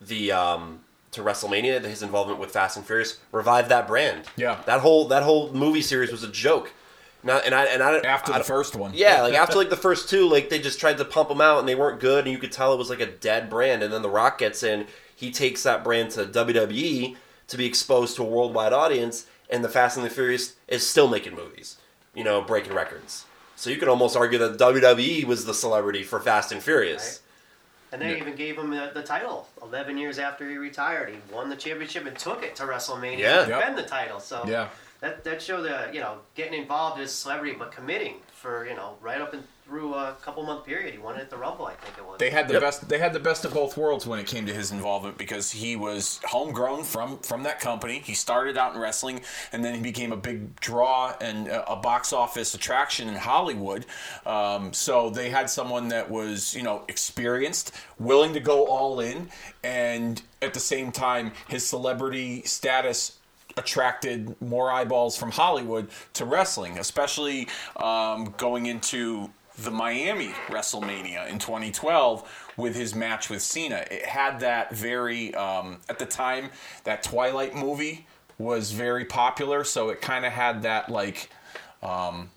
the 0.00 0.32
um, 0.32 0.83
to 1.14 1.22
WrestleMania, 1.22 1.82
his 1.84 2.02
involvement 2.02 2.38
with 2.38 2.50
Fast 2.50 2.76
and 2.76 2.86
Furious 2.86 3.18
revived 3.32 3.68
that 3.70 3.86
brand. 3.86 4.24
Yeah. 4.36 4.62
that 4.66 4.80
whole 4.80 5.08
that 5.08 5.22
whole 5.22 5.52
movie 5.52 5.82
series 5.82 6.10
was 6.12 6.22
a 6.22 6.30
joke. 6.30 6.72
Now, 7.22 7.38
and 7.38 7.54
I 7.54 7.64
and 7.64 7.82
I 7.82 7.98
after 8.00 8.32
I 8.34 8.38
the 8.38 8.44
first 8.44 8.76
one. 8.76 8.92
yeah, 8.94 9.22
like 9.22 9.34
after 9.34 9.56
like 9.56 9.70
the 9.76 9.76
first 9.76 10.10
two, 10.10 10.28
like 10.28 10.50
they 10.50 10.58
just 10.58 10.78
tried 10.78 10.98
to 10.98 11.04
pump 11.04 11.30
them 11.30 11.40
out 11.40 11.58
and 11.58 11.68
they 11.68 11.74
weren't 11.74 11.98
good, 12.00 12.24
and 12.24 12.32
you 12.32 12.38
could 12.38 12.52
tell 12.52 12.74
it 12.74 12.78
was 12.78 12.90
like 12.90 13.00
a 13.00 13.06
dead 13.06 13.48
brand. 13.48 13.82
And 13.82 13.92
then 13.92 14.02
The 14.02 14.10
Rock 14.10 14.38
gets 14.38 14.62
in, 14.62 14.86
he 15.16 15.30
takes 15.30 15.62
that 15.62 15.82
brand 15.82 16.10
to 16.12 16.26
WWE 16.26 17.16
to 17.48 17.56
be 17.56 17.64
exposed 17.66 18.16
to 18.16 18.22
a 18.22 18.26
worldwide 18.26 18.72
audience, 18.74 19.26
and 19.48 19.64
the 19.64 19.68
Fast 19.70 19.96
and 19.96 20.04
the 20.04 20.10
Furious 20.10 20.54
is 20.68 20.86
still 20.86 21.08
making 21.08 21.34
movies, 21.34 21.78
you 22.14 22.24
know, 22.24 22.42
breaking 22.42 22.74
records. 22.74 23.24
So 23.56 23.70
you 23.70 23.76
could 23.76 23.88
almost 23.88 24.16
argue 24.16 24.38
that 24.38 24.58
WWE 24.58 25.24
was 25.24 25.46
the 25.46 25.54
celebrity 25.54 26.02
for 26.02 26.20
Fast 26.20 26.52
and 26.52 26.62
Furious. 26.62 27.20
And 27.94 28.02
they 28.02 28.18
even 28.18 28.34
gave 28.34 28.58
him 28.58 28.70
the, 28.70 28.90
the 28.92 29.04
title 29.04 29.46
11 29.62 29.96
years 29.96 30.18
after 30.18 30.50
he 30.50 30.56
retired. 30.56 31.10
He 31.10 31.16
won 31.32 31.48
the 31.48 31.54
championship 31.54 32.06
and 32.06 32.18
took 32.18 32.42
it 32.42 32.56
to 32.56 32.64
WrestleMania 32.64 33.18
Yeah. 33.18 33.44
to 33.44 33.50
Yep. 33.50 33.76
the 33.76 33.82
title. 33.84 34.18
So 34.18 34.42
Yeah. 34.48 34.68
that, 34.98 35.22
that 35.22 35.40
showed 35.40 35.62
the, 35.62 35.90
you 35.92 36.00
know, 36.00 36.18
getting 36.34 36.60
involved 36.60 37.00
as 37.00 37.10
a 37.12 37.14
celebrity, 37.14 37.54
but 37.56 37.70
committing 37.70 38.16
for, 38.32 38.66
you 38.66 38.74
know, 38.74 38.96
right 39.00 39.20
up 39.20 39.32
and 39.32 39.44
through 39.66 39.94
a 39.94 40.14
couple 40.22 40.42
month 40.42 40.64
period. 40.66 40.92
He 40.92 40.98
won 40.98 41.16
it 41.16 41.22
at 41.22 41.30
the 41.30 41.36
Rumble, 41.38 41.66
I 41.66 41.74
think 41.74 41.96
it 41.96 42.04
was. 42.04 42.18
They 42.18 42.30
had 42.30 42.48
the 42.48 42.54
Yep. 42.54 42.62
best. 42.62 42.88
They 42.88 42.98
had 42.98 43.12
the 43.14 43.20
best 43.20 43.44
of 43.46 43.54
both 43.54 43.76
worlds 43.76 44.06
when 44.06 44.18
it 44.18 44.26
came 44.26 44.44
to 44.46 44.52
his 44.52 44.70
involvement 44.70 45.16
because 45.16 45.52
he 45.52 45.74
was 45.74 46.20
homegrown 46.24 46.84
from 46.84 47.18
from 47.20 47.42
that 47.44 47.60
company. 47.60 48.00
He 48.04 48.14
started 48.14 48.58
out 48.58 48.74
in 48.74 48.80
wrestling, 48.80 49.22
and 49.52 49.64
then 49.64 49.74
he 49.74 49.80
became 49.80 50.12
a 50.12 50.16
big 50.16 50.58
draw 50.60 51.14
and 51.20 51.48
a, 51.48 51.72
a 51.72 51.76
box 51.76 52.12
office 52.12 52.54
attraction 52.54 53.08
in 53.08 53.14
Hollywood. 53.16 53.86
Um, 54.26 54.72
so 54.74 55.08
they 55.08 55.30
had 55.30 55.48
someone 55.48 55.88
that 55.88 56.10
was 56.10 56.54
you 56.54 56.62
know 56.62 56.84
experienced, 56.88 57.72
willing 57.98 58.34
to 58.34 58.40
go 58.40 58.66
all 58.66 59.00
in, 59.00 59.30
and 59.62 60.20
at 60.42 60.52
the 60.52 60.60
same 60.60 60.92
time, 60.92 61.32
his 61.48 61.66
celebrity 61.66 62.42
status 62.42 63.18
attracted 63.56 64.34
more 64.42 64.70
eyeballs 64.70 65.16
from 65.16 65.30
Hollywood 65.30 65.88
to 66.12 66.24
wrestling, 66.24 66.76
especially 66.78 67.46
um, 67.76 68.34
going 68.36 68.66
into 68.66 69.30
the 69.58 69.70
Miami 69.70 70.30
WrestleMania 70.48 71.28
in 71.28 71.38
2012 71.38 72.52
with 72.56 72.74
his 72.74 72.94
match 72.94 73.30
with 73.30 73.42
Cena. 73.42 73.84
It 73.90 74.04
had 74.04 74.40
that 74.40 74.74
very, 74.74 75.34
um, 75.34 75.78
at 75.88 75.98
the 75.98 76.06
time, 76.06 76.50
that 76.84 77.02
Twilight 77.02 77.54
movie 77.54 78.06
was 78.38 78.72
very 78.72 79.04
popular, 79.04 79.62
so 79.62 79.90
it 79.90 80.00
kind 80.00 80.24
of 80.24 80.32
had 80.32 80.62
that 80.62 80.88
like. 80.88 81.30
Um, 81.82 82.30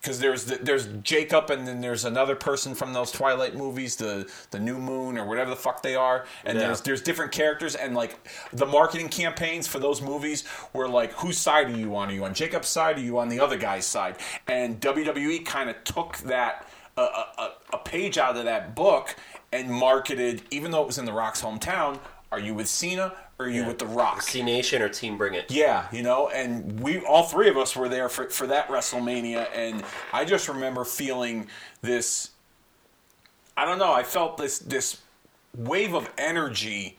because 0.00 0.18
there's 0.18 0.44
the, 0.46 0.56
there's 0.56 0.86
Jacob 1.02 1.50
and 1.50 1.66
then 1.68 1.80
there's 1.80 2.04
another 2.04 2.34
person 2.34 2.74
from 2.74 2.92
those 2.92 3.10
Twilight 3.12 3.54
movies, 3.54 3.96
the 3.96 4.30
the 4.50 4.58
New 4.58 4.78
Moon 4.78 5.18
or 5.18 5.26
whatever 5.26 5.50
the 5.50 5.56
fuck 5.56 5.82
they 5.82 5.94
are, 5.94 6.24
and 6.44 6.56
Yeah. 6.58 6.66
there's 6.66 6.80
there's 6.80 7.02
different 7.02 7.32
characters 7.32 7.74
and 7.74 7.94
like 7.94 8.16
the 8.52 8.66
marketing 8.66 9.08
campaigns 9.08 9.66
for 9.66 9.78
those 9.78 10.00
movies 10.00 10.44
were 10.72 10.88
like 10.88 11.12
whose 11.12 11.36
side 11.38 11.68
are 11.70 11.76
you 11.76 11.94
on? 11.96 12.08
Are 12.08 12.12
you 12.12 12.24
on 12.24 12.34
Jacob's 12.34 12.68
side? 12.68 12.96
Are 12.96 13.02
you 13.02 13.18
on 13.18 13.28
the 13.28 13.40
other 13.40 13.58
guy's 13.58 13.86
side? 13.86 14.16
And 14.48 14.80
WWE 14.80 15.44
kind 15.44 15.68
of 15.68 15.82
took 15.84 16.16
that 16.18 16.66
a, 16.96 17.02
a, 17.02 17.52
a 17.74 17.78
page 17.78 18.16
out 18.18 18.36
of 18.36 18.44
that 18.44 18.74
book 18.74 19.14
and 19.52 19.70
marketed, 19.70 20.42
even 20.50 20.70
though 20.70 20.82
it 20.82 20.86
was 20.86 20.98
in 20.98 21.04
The 21.04 21.12
Rock's 21.12 21.42
hometown. 21.42 21.98
Are 22.32 22.38
you 22.38 22.54
with 22.54 22.68
Cena 22.68 23.12
or 23.40 23.44
are 23.44 23.48
you 23.48 23.64
with 23.64 23.78
The 23.78 23.86
Rock? 23.86 24.22
Cenation 24.22 24.82
or 24.82 24.88
Team 24.88 25.16
Bring 25.16 25.34
It. 25.34 25.50
Yeah, 25.50 25.86
you 25.90 26.02
know, 26.02 26.28
and 26.28 26.78
we 26.80 26.98
all 26.98 27.22
three 27.22 27.48
of 27.48 27.56
us 27.56 27.74
were 27.74 27.88
there 27.88 28.08
for, 28.08 28.28
for 28.28 28.46
that 28.46 28.68
WrestleMania, 28.68 29.48
and 29.54 29.82
I 30.12 30.24
just 30.24 30.48
remember 30.48 30.84
feeling 30.84 31.48
this. 31.80 32.30
I 33.56 33.64
don't 33.64 33.78
know. 33.78 33.92
I 33.92 34.02
felt 34.02 34.36
this 34.36 34.58
this 34.58 35.00
wave 35.56 35.94
of 35.94 36.10
energy 36.18 36.98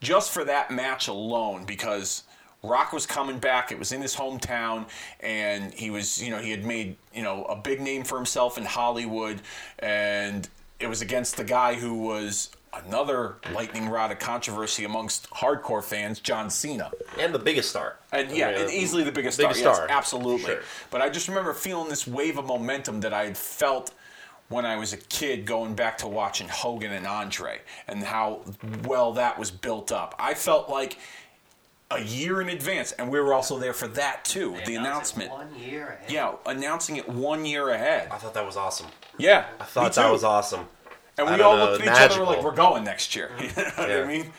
just 0.00 0.30
for 0.32 0.44
that 0.44 0.70
match 0.70 1.08
alone 1.08 1.64
because 1.64 2.24
Rock 2.62 2.92
was 2.92 3.06
coming 3.06 3.38
back. 3.38 3.72
It 3.72 3.78
was 3.78 3.92
in 3.92 4.02
his 4.02 4.14
hometown, 4.14 4.86
and 5.20 5.72
he 5.72 5.90
was, 5.90 6.22
you 6.22 6.30
know, 6.30 6.38
he 6.38 6.50
had 6.50 6.64
made, 6.64 6.96
you 7.14 7.22
know, 7.22 7.44
a 7.44 7.56
big 7.56 7.80
name 7.80 8.04
for 8.04 8.16
himself 8.16 8.58
in 8.58 8.64
Hollywood, 8.64 9.40
and 9.78 10.46
it 10.78 10.88
was 10.88 11.00
against 11.00 11.36
the 11.38 11.44
guy 11.44 11.74
who 11.74 11.94
was 11.94 12.50
another 12.72 13.36
lightning 13.52 13.88
rod 13.88 14.12
of 14.12 14.18
controversy 14.18 14.84
amongst 14.84 15.28
hardcore 15.30 15.82
fans, 15.82 16.20
John 16.20 16.50
Cena. 16.50 16.90
and 17.18 17.34
the 17.34 17.38
biggest 17.38 17.70
star. 17.70 17.96
And 18.12 18.30
yeah, 18.30 18.48
I 18.48 18.52
mean, 18.52 18.60
and 18.62 18.70
easily 18.70 19.02
the 19.02 19.12
biggest, 19.12 19.38
biggest 19.38 19.60
star. 19.60 19.74
star. 19.74 19.86
Yes, 19.88 19.96
absolutely. 19.96 20.46
Sure. 20.46 20.62
But 20.90 21.02
I 21.02 21.08
just 21.08 21.28
remember 21.28 21.52
feeling 21.52 21.88
this 21.88 22.06
wave 22.06 22.38
of 22.38 22.46
momentum 22.46 23.00
that 23.00 23.12
I 23.12 23.24
had 23.24 23.36
felt 23.36 23.92
when 24.48 24.66
I 24.66 24.76
was 24.76 24.92
a 24.92 24.96
kid 24.96 25.46
going 25.46 25.74
back 25.74 25.98
to 25.98 26.08
watching 26.08 26.48
Hogan 26.48 26.92
and 26.92 27.06
Andre 27.06 27.60
and 27.86 28.02
how 28.02 28.42
well 28.84 29.12
that 29.12 29.38
was 29.38 29.50
built 29.50 29.92
up. 29.92 30.14
I 30.18 30.34
felt 30.34 30.68
like 30.68 30.98
a 31.92 32.00
year 32.00 32.40
in 32.40 32.48
advance, 32.48 32.92
and 32.92 33.10
we 33.10 33.18
were 33.20 33.32
also 33.34 33.58
there 33.58 33.72
for 33.72 33.88
that 33.88 34.24
too, 34.24 34.54
They 34.58 34.64
the 34.72 34.74
announced 34.76 35.16
it 35.18 35.24
announcement. 35.24 35.52
One 35.52 35.60
year 35.60 35.86
ahead. 35.88 36.10
Yeah, 36.10 36.34
announcing 36.46 36.96
it 36.96 37.08
one 37.08 37.44
year 37.44 37.70
ahead. 37.70 38.08
I 38.12 38.16
thought 38.16 38.34
that 38.34 38.46
was 38.46 38.56
awesome. 38.56 38.86
Yeah, 39.18 39.46
I 39.60 39.64
thought 39.64 39.92
that 39.94 40.10
was 40.10 40.22
awesome. 40.24 40.68
And 41.26 41.36
we 41.36 41.42
all 41.42 41.56
know, 41.56 41.70
looked 41.72 41.86
at 41.86 42.10
each 42.10 42.16
other 42.16 42.24
like 42.24 42.42
we're 42.42 42.54
going 42.54 42.84
next 42.84 43.14
year. 43.14 43.30
You 43.40 43.46
know 43.56 43.72
what 43.76 43.90
I 43.90 44.06
mean? 44.06 44.32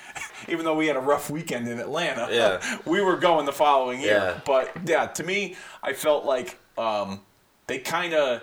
Even 0.48 0.66
though 0.66 0.76
we 0.76 0.88
had 0.88 0.96
a 0.96 1.00
rough 1.02 1.30
weekend 1.30 1.68
in 1.68 1.80
Atlanta, 1.80 2.28
Yeah. 2.32 2.78
we 2.86 3.02
were 3.02 3.18
going 3.18 3.46
the 3.46 3.52
following 3.52 4.02
year. 4.02 4.18
Yeah. 4.36 4.40
But 4.46 4.72
yeah, 4.86 5.08
to 5.08 5.24
me, 5.24 5.56
I 5.84 5.94
felt 5.94 6.26
like 6.26 6.58
um, 6.78 7.22
they 7.68 7.80
kind 7.80 8.14
of, 8.14 8.42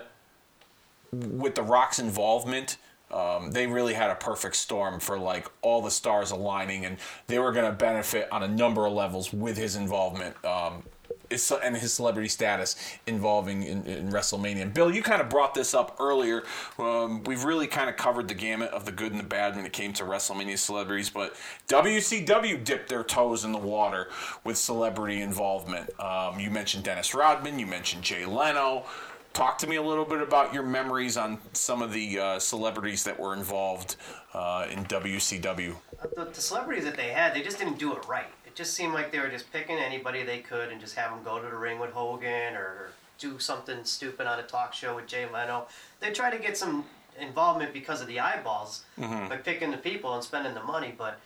with 1.11 1.55
the 1.55 1.63
Rock's 1.63 1.99
involvement, 1.99 2.77
um, 3.11 3.51
they 3.51 3.65
really 3.65 3.93
had 3.95 4.11
a 4.11 4.15
perfect 4.15 4.55
storm 4.55 4.99
for 4.99 5.17
like 5.17 5.47
all 5.61 5.81
the 5.81 5.89
stars 5.91 6.31
aligning, 6.31 6.85
and 6.85 6.97
they 7.27 7.39
were 7.39 7.51
going 7.51 7.65
to 7.65 7.75
benefit 7.75 8.27
on 8.31 8.43
a 8.43 8.47
number 8.47 8.85
of 8.85 8.93
levels 8.93 9.33
with 9.33 9.57
his 9.57 9.75
involvement. 9.75 10.35
Um, 10.45 10.83
and 11.31 11.77
his 11.77 11.93
celebrity 11.93 12.29
status 12.29 12.75
involving 13.07 13.63
in, 13.63 13.85
in 13.85 14.09
WrestleMania. 14.09 14.73
Bill, 14.73 14.93
you 14.93 15.01
kind 15.01 15.21
of 15.21 15.29
brought 15.29 15.53
this 15.53 15.73
up 15.73 15.95
earlier. 15.99 16.43
Um, 16.77 17.23
we've 17.23 17.43
really 17.43 17.67
kind 17.67 17.89
of 17.89 17.97
covered 17.97 18.27
the 18.27 18.33
gamut 18.33 18.71
of 18.71 18.85
the 18.85 18.91
good 18.91 19.11
and 19.11 19.19
the 19.19 19.25
bad 19.25 19.55
when 19.55 19.65
it 19.65 19.73
came 19.73 19.93
to 19.93 20.03
WrestleMania 20.03 20.57
celebrities, 20.57 21.09
but 21.09 21.35
WCW 21.67 22.63
dipped 22.63 22.89
their 22.89 23.03
toes 23.03 23.45
in 23.45 23.51
the 23.51 23.57
water 23.57 24.09
with 24.43 24.57
celebrity 24.57 25.21
involvement. 25.21 25.89
Um, 25.99 26.39
you 26.39 26.49
mentioned 26.49 26.83
Dennis 26.83 27.13
Rodman, 27.13 27.59
you 27.59 27.67
mentioned 27.67 28.03
Jay 28.03 28.25
Leno. 28.25 28.85
Talk 29.33 29.59
to 29.59 29.67
me 29.67 29.75
a 29.75 29.81
little 29.81 30.05
bit 30.05 30.21
about 30.21 30.53
your 30.53 30.63
memories 30.63 31.15
on 31.15 31.37
some 31.53 31.83
of 31.83 31.93
the 31.93 32.19
uh, 32.19 32.39
celebrities 32.39 33.03
that 33.03 33.17
were 33.19 33.33
involved 33.33 33.95
uh, 34.33 34.67
in 34.71 34.83
WCW. 34.85 35.75
The, 36.15 36.25
the 36.25 36.41
celebrities 36.41 36.83
that 36.83 36.95
they 36.95 37.09
had, 37.09 37.35
they 37.35 37.41
just 37.41 37.59
didn't 37.59 37.77
do 37.77 37.93
it 37.95 38.07
right. 38.07 38.25
It 38.49 38.55
just 38.55 38.73
seemed 38.73 38.95
like 38.95 39.11
they 39.11 39.19
were 39.19 39.29
just 39.29 39.53
picking 39.53 39.77
anybody 39.77 40.23
they 40.23 40.39
could 40.39 40.69
and 40.69 40.81
just 40.81 40.95
have 40.95 41.11
them 41.11 41.23
go 41.23 41.37
to 41.39 41.47
the 41.47 41.55
ring 41.55 41.77
with 41.77 41.91
Hogan 41.91 42.55
or 42.55 42.87
do 43.19 43.37
something 43.37 43.83
stupid 43.83 44.25
on 44.25 44.39
a 44.39 44.43
talk 44.43 44.73
show 44.73 44.95
with 44.95 45.05
Jay 45.05 45.27
Leno. 45.31 45.67
They 45.99 46.11
try 46.11 46.31
to 46.31 46.39
get 46.39 46.57
some 46.57 46.83
involvement 47.21 47.73
because 47.73 48.01
of 48.01 48.07
the 48.07 48.19
eyeballs 48.19 48.85
by 48.97 49.37
picking 49.37 49.69
the 49.69 49.77
people 49.77 50.15
and 50.15 50.23
spending 50.23 50.55
the 50.55 50.63
money. 50.63 50.95
But 50.97 51.19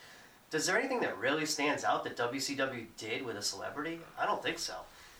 does 0.51 0.65
there 0.65 0.78
anything 0.78 0.99
that 0.99 1.17
really 1.17 1.45
stands 1.45 1.86
out 1.86 2.03
that 2.03 2.17
WCW 2.17 2.88
did 2.97 3.26
with 3.26 3.38
a 3.38 3.41
celebrity? 3.41 4.01
I 4.19 4.26
don't 4.26 4.43
think 4.43 4.59
so. 4.59 4.76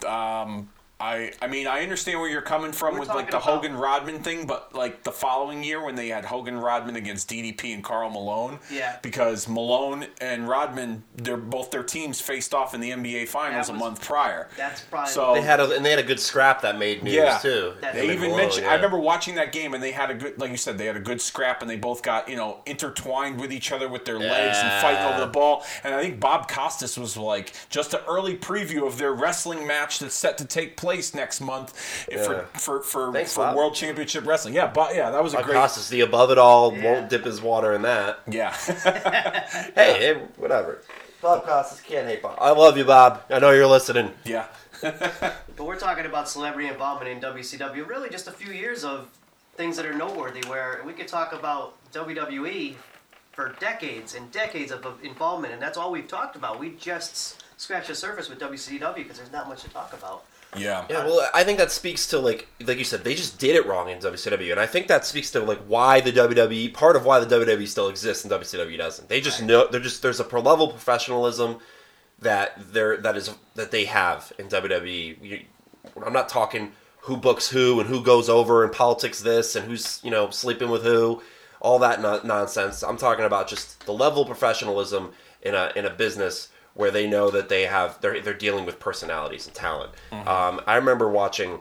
Um, 0.06 0.68
I 1.00 1.32
I 1.42 1.48
mean 1.48 1.66
I 1.66 1.82
understand 1.82 2.20
where 2.20 2.28
you're 2.30 2.40
coming 2.40 2.70
from 2.72 2.94
We're 2.94 3.00
with 3.00 3.08
like 3.08 3.30
the 3.30 3.38
about- 3.38 3.42
Hogan 3.42 3.76
Rodman 3.76 4.20
thing, 4.22 4.46
but 4.46 4.74
like 4.74 5.02
the 5.02 5.10
following 5.10 5.64
year 5.64 5.84
when 5.84 5.96
they 5.96 6.08
had 6.08 6.24
Hogan 6.24 6.56
Rodman 6.58 6.94
against 6.96 7.28
DDP 7.28 7.74
and 7.74 7.82
Karl 7.82 8.10
Malone, 8.10 8.60
Yeah. 8.70 8.96
because 9.02 9.48
Malone 9.48 10.06
and 10.20 10.48
Rodman, 10.48 11.02
they're 11.16 11.36
both 11.36 11.72
their 11.72 11.82
teams 11.82 12.20
faced 12.20 12.54
off 12.54 12.74
in 12.74 12.80
the 12.80 12.90
NBA 12.92 13.26
Finals 13.26 13.66
That 13.66 13.72
a 13.72 13.74
was- 13.74 13.80
month 13.80 14.02
prior. 14.06 14.48
That's 14.56 14.82
probably 14.82 15.10
So- 15.12 15.34
They 15.34 15.42
had 15.42 15.58
a, 15.60 15.70
and 15.72 15.84
they 15.84 15.90
had 15.90 15.98
a 15.98 16.04
good 16.04 16.20
scrap 16.20 16.62
that 16.62 16.78
made 16.78 17.02
news 17.02 17.14
Yeah. 17.14 17.38
too. 17.38 17.74
That- 17.80 17.94
They 17.94 18.00
Him 18.04 18.10
and 18.10 18.16
even 18.18 18.30
Malone, 18.30 18.36
mentioned. 18.44 18.66
yeah. 18.66 18.72
I 18.72 18.74
remember 18.76 18.98
watching 18.98 19.34
that 19.34 19.50
game, 19.52 19.74
and 19.74 19.82
they 19.82 19.90
had 19.92 20.10
a 20.10 20.14
good, 20.14 20.40
like 20.40 20.50
you 20.52 20.56
said, 20.56 20.78
they 20.78 20.86
had 20.86 20.96
a 20.96 21.00
good 21.00 21.20
scrap, 21.20 21.60
and 21.60 21.68
they 21.70 21.76
both 21.76 22.02
got 22.02 22.28
you 22.28 22.36
know 22.36 22.60
intertwined 22.66 23.40
with 23.40 23.52
each 23.52 23.72
other 23.72 23.88
with 23.88 24.04
their 24.04 24.18
legs 24.18 24.56
and 24.58 24.80
fighting 24.80 25.04
over 25.04 25.20
the 25.20 25.26
ball. 25.26 25.64
And 25.82 25.92
I 25.94 26.00
think 26.02 26.20
Bob 26.20 26.48
Costas 26.48 26.96
was 26.96 27.16
like 27.16 27.52
just 27.68 27.94
an 27.94 28.00
early 28.08 28.36
preview 28.36 28.86
of 28.86 28.98
their 28.98 29.12
wrestling 29.12 29.66
match 29.66 29.98
that's 29.98 30.14
set 30.14 30.38
to 30.38 30.44
take 30.44 30.76
place 30.84 31.14
next 31.14 31.40
month 31.40 31.72
Yeah. 32.10 32.22
for 32.24 32.46
for 32.58 32.80
for, 32.82 33.12
Thanks, 33.12 33.32
for 33.34 33.54
World 33.54 33.74
Championship 33.74 34.26
Wrestling. 34.26 34.54
Yeah, 34.54 34.66
but 34.66 34.94
yeah, 34.94 35.10
that 35.10 35.22
was 35.22 35.32
a 35.32 35.36
Bob 35.38 35.46
great. 35.46 35.54
Costas, 35.56 35.88
the 35.88 36.02
above 36.02 36.30
it 36.30 36.38
all, 36.38 36.72
Yeah. 36.74 36.84
won't 36.84 37.08
dip 37.10 37.24
his 37.24 37.40
water 37.40 37.72
in 37.72 37.82
that. 37.82 38.20
Yeah, 38.28 38.52
Hey, 39.74 39.98
hey, 39.98 40.12
whatever. 40.36 40.80
Bob 41.22 41.44
Costas 41.46 41.80
can't 41.80 42.06
hate 42.06 42.20
Bob. 42.22 42.36
I 42.40 42.50
love 42.50 42.76
you, 42.76 42.84
Bob. 42.84 43.22
I 43.30 43.38
know 43.38 43.50
you're 43.50 43.66
listening. 43.66 44.12
yeah. 44.24 44.46
But 45.56 45.66
we're 45.66 45.78
talking 45.78 46.04
about 46.04 46.28
celebrity 46.28 46.68
involvement 46.68 47.10
in 47.10 47.20
WCW. 47.32 47.86
Really, 47.88 48.10
just 48.10 48.26
a 48.28 48.32
few 48.32 48.52
years 48.52 48.84
of 48.84 49.08
things 49.56 49.76
that 49.76 49.86
are 49.86 49.94
noteworthy. 49.94 50.42
Where 50.48 50.82
we 50.84 50.92
could 50.92 51.08
talk 51.08 51.32
about 51.32 51.74
WWE 51.92 52.74
for 53.32 53.54
decades 53.60 54.14
and 54.16 54.30
decades 54.32 54.70
of 54.72 54.84
of 54.84 55.02
involvement, 55.04 55.52
and 55.54 55.62
that's 55.62 55.78
all 55.78 55.90
we've 55.92 56.08
talked 56.08 56.34
about. 56.36 56.58
We 56.58 56.70
just 56.90 57.42
scratched 57.56 57.86
the 57.88 57.94
surface 57.94 58.28
with 58.28 58.38
WCW 58.40 58.94
because 58.96 59.16
there's 59.18 59.32
not 59.32 59.48
much 59.48 59.62
to 59.62 59.70
talk 59.70 59.92
about. 59.92 60.24
Yeah. 60.56 60.86
Yeah, 60.88 61.04
well, 61.04 61.28
I 61.34 61.44
think 61.44 61.58
that 61.58 61.70
speaks 61.70 62.06
to 62.08 62.18
like, 62.18 62.48
like 62.64 62.78
you 62.78 62.84
said, 62.84 63.04
they 63.04 63.14
just 63.14 63.38
did 63.38 63.56
it 63.56 63.66
wrong 63.66 63.88
in 63.88 63.98
WCW, 63.98 64.50
and 64.50 64.60
I 64.60 64.66
think 64.66 64.88
that 64.88 65.04
speaks 65.04 65.30
to 65.32 65.40
like 65.40 65.60
why 65.66 66.00
the 66.00 66.12
WWE, 66.12 66.72
part 66.72 66.96
of 66.96 67.04
why 67.04 67.20
the 67.20 67.26
WWE 67.26 67.66
still 67.66 67.88
exists 67.88 68.24
and 68.24 68.32
WCW 68.32 68.76
doesn't. 68.76 69.08
They 69.08 69.20
just 69.20 69.42
know 69.42 69.66
they're 69.66 69.80
just 69.80 70.02
there's 70.02 70.20
a 70.20 70.24
pro 70.24 70.40
level 70.40 70.68
professionalism 70.68 71.58
that 72.20 72.52
there 72.72 72.96
that 72.98 73.16
is 73.16 73.34
that 73.54 73.70
they 73.70 73.84
have 73.84 74.32
in 74.38 74.48
WWE. 74.48 75.22
You, 75.22 75.40
I'm 76.04 76.12
not 76.12 76.28
talking 76.28 76.72
who 77.00 77.16
books 77.16 77.50
who 77.50 77.80
and 77.80 77.88
who 77.88 78.02
goes 78.02 78.28
over 78.28 78.64
and 78.64 78.72
politics 78.72 79.20
this 79.20 79.56
and 79.56 79.66
who's 79.66 80.00
you 80.02 80.10
know 80.10 80.30
sleeping 80.30 80.70
with 80.70 80.82
who, 80.82 81.22
all 81.60 81.78
that 81.78 82.00
no- 82.00 82.20
nonsense. 82.24 82.82
I'm 82.82 82.96
talking 82.96 83.24
about 83.24 83.48
just 83.48 83.84
the 83.86 83.92
level 83.92 84.22
of 84.22 84.28
professionalism 84.28 85.12
in 85.42 85.54
a 85.54 85.72
in 85.76 85.84
a 85.84 85.90
business 85.90 86.48
where 86.74 86.90
they 86.90 87.06
know 87.06 87.30
that 87.30 87.48
they 87.48 87.62
have 87.62 88.00
they're 88.00 88.20
they're 88.20 88.34
dealing 88.34 88.66
with 88.66 88.78
personalities 88.78 89.46
and 89.46 89.54
talent. 89.54 89.92
Um, 90.12 90.60
I 90.66 90.76
remember 90.76 91.08
watching 91.08 91.60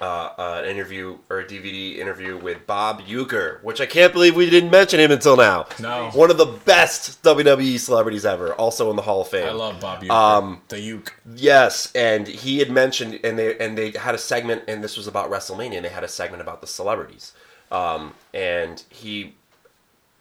uh, 0.00 0.04
uh, 0.36 0.60
an 0.64 0.68
interview 0.68 1.16
or 1.30 1.40
a 1.40 1.44
DVD 1.44 1.96
interview 1.96 2.36
with 2.36 2.66
Bob 2.66 3.02
Uecker, 3.02 3.62
which 3.62 3.80
I 3.80 3.86
can't 3.86 4.12
believe 4.12 4.34
we 4.34 4.50
didn't 4.50 4.70
mention 4.70 4.98
him 4.98 5.12
until 5.12 5.36
now. 5.36 5.66
No. 5.78 6.10
one 6.10 6.30
of 6.30 6.38
the 6.38 6.46
best 6.46 7.22
WWE 7.22 7.78
celebrities 7.78 8.24
ever, 8.26 8.52
also 8.54 8.90
in 8.90 8.96
the 8.96 9.02
Hall 9.02 9.20
of 9.20 9.28
Fame. 9.28 9.46
I 9.48 9.52
love 9.52 9.80
Bob 9.80 10.02
Uecker. 10.02 10.10
Um, 10.10 10.62
the 10.68 10.80
Uke. 10.80 11.14
Yes, 11.36 11.92
and 11.94 12.26
he 12.26 12.58
had 12.58 12.70
mentioned, 12.70 13.20
and 13.22 13.38
they 13.38 13.56
and 13.58 13.78
they 13.78 13.92
had 13.92 14.14
a 14.14 14.18
segment, 14.18 14.64
and 14.66 14.82
this 14.82 14.96
was 14.96 15.06
about 15.06 15.30
WrestleMania, 15.30 15.76
and 15.76 15.84
they 15.84 15.90
had 15.90 16.04
a 16.04 16.08
segment 16.08 16.40
about 16.40 16.60
the 16.60 16.66
celebrities, 16.66 17.32
um, 17.70 18.14
and 18.34 18.82
he 18.90 19.34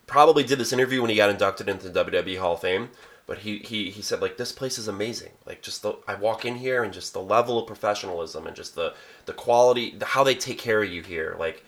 probably 0.06 0.44
did 0.44 0.60
this 0.60 0.74
interview 0.74 1.02
when 1.02 1.10
he 1.10 1.16
got 1.16 1.30
inducted 1.30 1.70
into 1.70 1.90
the 1.90 2.06
WWE 2.06 2.38
Hall 2.38 2.54
of 2.54 2.62
Fame. 2.62 2.90
But 3.32 3.40
he, 3.40 3.60
he, 3.60 3.92
he 3.92 4.02
said 4.02 4.22
like 4.22 4.36
this 4.36 4.52
place 4.52 4.78
is 4.78 4.90
amazing. 4.90 5.32
Like 5.46 5.62
just 5.62 5.84
the 5.84 5.94
I 6.06 6.16
walk 6.16 6.44
in 6.44 6.56
here 6.56 6.84
and 6.84 6.92
just 6.92 7.14
the 7.14 7.22
level 7.22 7.58
of 7.58 7.66
professionalism 7.66 8.46
and 8.46 8.54
just 8.54 8.76
the 8.76 8.94
the 9.26 9.32
quality, 9.32 9.96
the, 9.98 10.04
how 10.04 10.26
they 10.26 10.36
take 10.36 10.58
care 10.58 10.84
of 10.84 10.92
you 10.92 11.02
here. 11.02 11.38
Like 11.40 11.64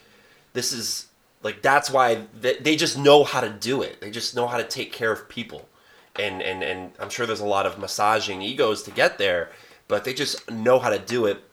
this 0.51 0.73
is 0.73 1.05
like 1.41 1.61
that's 1.61 1.89
why 1.89 2.23
they, 2.37 2.57
they 2.57 2.75
just 2.75 2.97
know 2.97 3.23
how 3.23 3.39
to 3.39 3.49
do 3.49 3.81
it. 3.81 4.01
They 4.01 4.11
just 4.11 4.35
know 4.35 4.45
how 4.45 4.57
to 4.57 4.65
take 4.65 4.91
care 4.91 5.13
of 5.13 5.29
people, 5.29 5.69
and 6.17 6.41
and 6.41 6.63
and 6.63 6.91
I'm 6.99 7.09
sure 7.09 7.25
there's 7.25 7.39
a 7.39 7.45
lot 7.45 7.65
of 7.65 7.79
massaging 7.79 8.41
egos 8.41 8.83
to 8.83 8.91
get 8.91 9.17
there, 9.17 9.49
but 9.87 10.03
they 10.03 10.13
just 10.13 10.51
know 10.51 10.79
how 10.79 10.89
to 10.89 10.99
do 10.99 11.27
it 11.27 11.45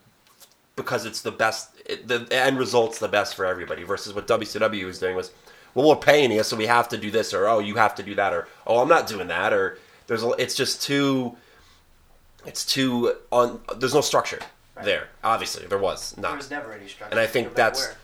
because 0.75 1.07
it's 1.07 1.21
the 1.23 1.31
best. 1.31 1.77
The 1.87 2.27
end 2.33 2.59
result's 2.59 2.99
the 2.99 3.07
best 3.07 3.37
for 3.37 3.47
everybody. 3.47 3.85
Versus 3.85 4.13
what 4.13 4.27
WCW 4.27 4.87
was 4.87 4.99
doing 4.99 5.15
was, 5.15 5.31
well, 5.73 5.89
we're 5.89 5.95
paying 5.95 6.33
you, 6.33 6.43
so 6.43 6.57
we 6.57 6.67
have 6.67 6.89
to 6.89 6.99
do 6.99 7.13
this, 7.13 7.33
or 7.33 7.47
oh, 7.47 7.61
you 7.61 7.77
have 7.77 7.95
to 7.95 8.03
do 8.03 8.17
that, 8.17 8.33
or 8.33 8.49
oh, 8.67 8.81
I'm 8.83 8.89
not 8.89 9.07
doing 9.07 9.29
that, 9.29 9.53
or 9.53 9.79
there's 10.11 10.25
a, 10.25 10.31
it's 10.31 10.57
just 10.57 10.83
too. 10.83 11.37
It's 12.45 12.67
too 12.67 13.15
on. 13.31 13.61
There's 13.77 13.95
no 13.95 14.01
structure 14.01 14.41
there. 14.83 15.07
Obviously, 15.23 15.67
there 15.69 15.79
was 15.79 16.17
not. 16.17 16.23
There 16.23 16.31
not. 16.33 16.37
was 16.39 16.51
never 16.51 16.73
any 16.73 16.89
structure. 16.89 17.13
And 17.13 17.21
I 17.21 17.29
think 17.29 17.49
no 17.49 17.55
that's- 17.55 17.87
where. 17.87 17.97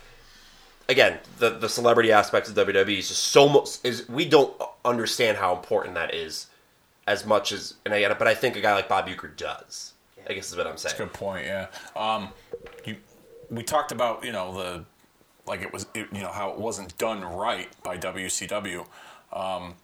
again, 0.87 1.19
the 1.39 1.49
the 1.49 1.67
celebrity 1.67 2.13
aspect 2.13 2.47
of 2.47 2.55
WWE 2.55 2.97
is 2.97 3.09
just 3.09 3.25
so 3.25 3.49
much 3.49 3.79
is 3.83 4.07
we 4.07 4.23
don't 4.23 4.55
understand 4.85 5.37
how 5.37 5.53
important 5.53 5.95
that 5.95 6.13
is 6.15 6.47
as 7.07 7.25
much 7.25 7.51
as 7.51 7.73
and 7.83 7.93
I 7.93 8.13
but 8.13 8.25
I 8.25 8.35
think 8.35 8.55
a 8.55 8.61
guy 8.61 8.73
like 8.73 8.87
Bob 8.87 9.09
Uecker 9.09 9.35
does. 9.35 9.91
I 10.29 10.33
guess 10.33 10.49
is 10.49 10.55
what 10.55 10.65
I'm 10.65 10.77
saying. 10.77 10.91
That's 10.97 10.99
a 11.01 11.03
good 11.03 11.13
point. 11.13 11.45
Yeah. 11.45 11.67
Um, 11.93 12.29
you, 12.85 12.95
we 13.49 13.63
talked 13.63 13.91
about 13.91 14.23
you 14.23 14.31
know 14.31 14.53
the 14.53 14.85
like 15.45 15.61
it 15.61 15.73
was 15.73 15.87
it, 15.93 16.07
you 16.13 16.21
know 16.21 16.31
how 16.31 16.51
it 16.51 16.57
wasn't 16.57 16.97
done 16.97 17.21
right 17.21 17.67
by 17.83 17.97
WCW. 17.97 18.85
Um, 19.33 19.75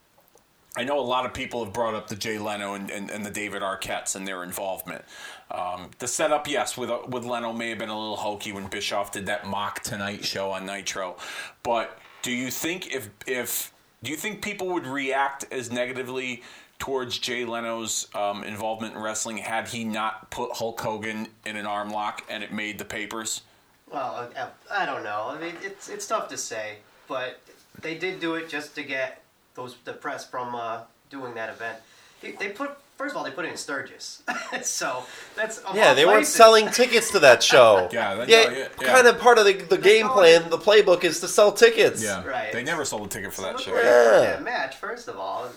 I 0.76 0.84
know 0.84 0.99
a 0.99 1.01
lot 1.01 1.26
of 1.26 1.34
people 1.34 1.63
have 1.63 1.71
brought 1.71 1.93
up 1.93 2.07
the 2.07 2.15
Jay 2.15 2.39
Leno 2.39 2.74
and, 2.74 2.89
and, 2.89 3.11
and 3.11 3.24
the 3.24 3.30
David 3.30 3.61
Arquettes 3.61 4.15
and 4.15 4.28
their 4.28 4.43
involvement. 4.43 5.05
Um, 5.51 5.91
the 5.99 6.07
setup, 6.07 6.47
yes, 6.47 6.76
with 6.76 6.89
with 7.07 7.26
Leno 7.26 7.53
may 7.53 7.69
have 7.69 7.78
been 7.78 7.89
a 7.89 7.99
little 7.99 8.15
hokey 8.15 8.51
when 8.51 8.67
Bischoff 8.67 9.11
did 9.11 9.28
that 9.28 9.45
mock 9.45 9.82
Tonight 9.84 10.26
show 10.26 10.49
on 10.51 10.65
Nitro, 10.65 11.17
but 11.61 11.99
do 12.24 12.32
you 12.32 12.49
think 12.49 12.93
if 12.93 13.09
if 13.28 13.71
Do 14.01 14.11
you 14.11 14.17
think 14.17 14.41
people 14.41 14.67
would 14.69 14.88
react 14.88 15.45
as 15.51 15.71
negatively 15.71 16.43
towards 16.80 17.17
Jay 17.19 17.45
Leno's 17.45 18.07
um, 18.15 18.43
involvement 18.43 18.95
in 18.95 19.01
wrestling 19.01 19.38
had 19.38 19.67
he 19.69 19.86
not 19.86 20.30
put 20.32 20.51
Hulk 20.53 20.82
Hogan 20.82 21.28
in 21.45 21.55
an 21.55 21.65
arm 21.65 21.89
lock 21.89 22.24
and 22.30 22.43
it 22.43 22.51
made 22.51 22.78
the 22.78 22.86
papers? 22.86 23.43
Well, 23.89 24.30
uh, 24.36 24.47
I 24.71 24.86
don't 24.86 25.03
know. 25.03 25.28
I 25.30 25.39
mean, 25.39 25.53
it's 25.61 25.88
it's 25.88 26.07
tough 26.07 26.28
to 26.30 26.38
say, 26.38 26.78
but 27.07 27.39
they 27.80 27.95
did 27.95 28.19
do 28.19 28.36
it 28.36 28.49
just 28.49 28.76
to 28.76 28.84
get 28.84 29.22
those 29.56 29.76
the 29.86 29.93
press 29.93 30.28
from 30.28 30.56
uh, 30.56 30.82
doing 31.10 31.34
that 31.36 31.49
event. 31.49 31.78
They, 32.22 32.32
they 32.32 32.49
put 32.49 32.78
first 32.97 33.12
of 33.12 33.18
all 33.18 33.24
they 33.24 33.32
put 33.32 33.45
it 33.45 33.49
in 33.51 33.58
Sturgis, 33.58 34.24
so 34.62 35.04
that's 35.36 35.58
of 35.60 35.76
Yeah, 35.76 35.89
all 35.89 35.95
they 35.95 36.06
weren't 36.06 36.26
selling 36.26 36.70
tickets 36.70 37.12
to 37.12 37.20
that 37.20 37.43
show. 37.43 37.89
Yeah, 37.93 38.16
that- 38.16 38.30
yeah, 38.30 38.49
yeah, 38.49 38.68
yeah. 38.82 38.88
kind 38.93 39.08
of 39.08 39.20
part 39.20 39.38
of 39.38 39.45
the, 39.45 39.54
the 39.54 39.78
game 39.78 40.08
all 40.08 40.14
plan, 40.14 40.49
the 40.49 40.58
playbook 40.58 41.04
is 41.04 41.20
to 41.20 41.28
sell 41.28 41.51
tickets. 41.51 42.01
Yeah, 42.04 42.24
Right. 42.26 42.51
They 42.54 42.64
never 42.64 42.86
sold 42.86 43.08
a 43.08 43.10
ticket 43.10 43.34
for 43.34 43.41
that 43.41 43.56
Look 43.56 43.64
show. 43.64 43.72
where 43.74 44.22
Yeah. 44.24 44.32
that 44.32 44.43
match 44.43 44.76
first 44.78 45.08
of 45.08 45.18
all. 45.18 45.49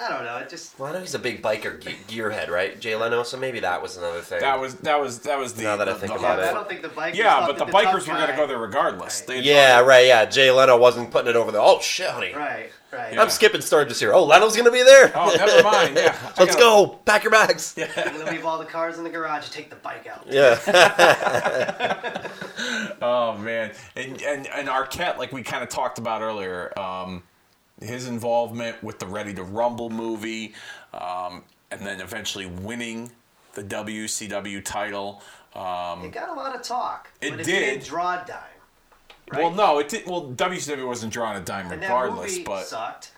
I 0.00 0.10
don't 0.10 0.24
know. 0.24 0.36
It 0.36 0.48
just 0.48 0.78
Well, 0.78 0.90
I 0.90 0.92
know 0.94 1.00
he's 1.00 1.16
a 1.16 1.18
big 1.18 1.42
biker 1.42 1.80
ge- 1.80 2.06
gearhead, 2.06 2.48
right, 2.50 2.78
Jay 2.78 2.94
Leno? 2.94 3.24
So 3.24 3.36
maybe 3.36 3.58
that 3.60 3.82
was 3.82 3.96
another 3.96 4.20
thing. 4.20 4.38
That 4.40 4.60
was 4.60 4.76
that 4.76 5.00
was 5.00 5.18
that 5.20 5.36
was 5.40 5.54
the 5.54 5.64
Now 5.64 5.76
that 5.76 5.88
I 5.88 5.94
think 5.94 6.12
the 6.12 6.18
about 6.20 6.38
hard- 6.38 6.48
I 6.48 6.52
don't 6.54 6.68
think 6.68 6.82
the 6.82 6.88
bikers. 6.88 7.14
Yeah, 7.16 7.44
but 7.44 7.58
the 7.58 7.64
that 7.64 7.74
bikers 7.74 8.06
were 8.06 8.14
going 8.14 8.30
to 8.30 8.36
go 8.36 8.46
there 8.46 8.58
regardless. 8.58 9.24
Right. 9.28 9.42
Yeah, 9.42 9.80
right. 9.80 10.06
Yeah, 10.06 10.24
Jay 10.26 10.52
Leno 10.52 10.76
wasn't 10.78 11.10
putting 11.10 11.30
it 11.30 11.34
over 11.36 11.50
there. 11.50 11.60
Oh 11.60 11.80
shit, 11.80 12.08
honey. 12.08 12.32
Right, 12.32 12.70
right. 12.92 13.14
Yeah. 13.14 13.22
I'm 13.22 13.30
skipping 13.30 13.60
Sturgis 13.60 13.98
here. 14.00 14.12
Oh, 14.12 14.24
Leno's 14.24 14.56
gonna 14.56 14.70
be 14.70 14.82
there. 14.82 15.12
Oh, 15.14 15.34
never 15.36 15.62
mind. 15.62 15.96
Yeah, 15.96 16.16
Let's 16.38 16.54
gotta- 16.54 16.58
go. 16.58 17.00
Pack 17.04 17.22
your 17.24 17.30
bags. 17.32 17.74
You're 17.76 17.88
gonna 17.94 18.30
leave 18.30 18.44
all 18.44 18.58
the 18.58 18.64
cars 18.64 18.98
in 18.98 19.04
the 19.04 19.10
garage 19.10 19.44
and 19.44 19.52
take 19.52 19.70
the 19.70 19.76
bike 19.76 20.06
out. 20.06 20.26
Yeah. 20.28 20.58
Oh 23.00 23.36
man, 23.38 23.72
and 23.94 24.20
and 24.22 24.46
and 24.48 24.68
Arquette, 24.68 25.18
like 25.18 25.30
we 25.32 25.42
kind 25.44 25.62
of 25.62 25.68
talked 25.68 25.98
about 25.98 26.20
earlier, 26.20 26.76
um, 26.78 27.22
his 27.80 28.08
involvement 28.08 28.82
with 28.82 28.98
the 28.98 29.06
Ready 29.06 29.32
to 29.34 29.44
Rumble 29.44 29.88
movie, 29.88 30.54
um, 30.92 31.44
and 31.70 31.80
then 31.86 32.00
eventually 32.00 32.46
winning 32.46 33.12
the 33.54 33.62
WCW 33.62 34.64
title. 34.64 35.22
Um, 35.54 36.04
It 36.04 36.12
got 36.12 36.28
a 36.28 36.32
lot 36.34 36.56
of 36.56 36.62
talk. 36.62 37.08
It 37.20 37.30
but 37.30 37.40
it 37.40 37.44
did. 37.46 37.60
didn't 37.60 37.84
draw 37.84 38.14
a 38.20 38.24
dime. 38.26 38.38
Right? 39.32 39.42
Well, 39.42 39.50
no, 39.52 39.78
it 39.78 39.88
did. 39.88 40.06
Well, 40.06 40.30
WCW 40.30 40.86
wasn't 40.86 41.12
drawing 41.12 41.36
a 41.36 41.40
dime 41.44 41.70
and 41.70 41.82
that 41.82 41.86
regardless, 41.86 42.32
movie 42.32 42.44
but 42.44 42.66
sucked. 42.66 43.12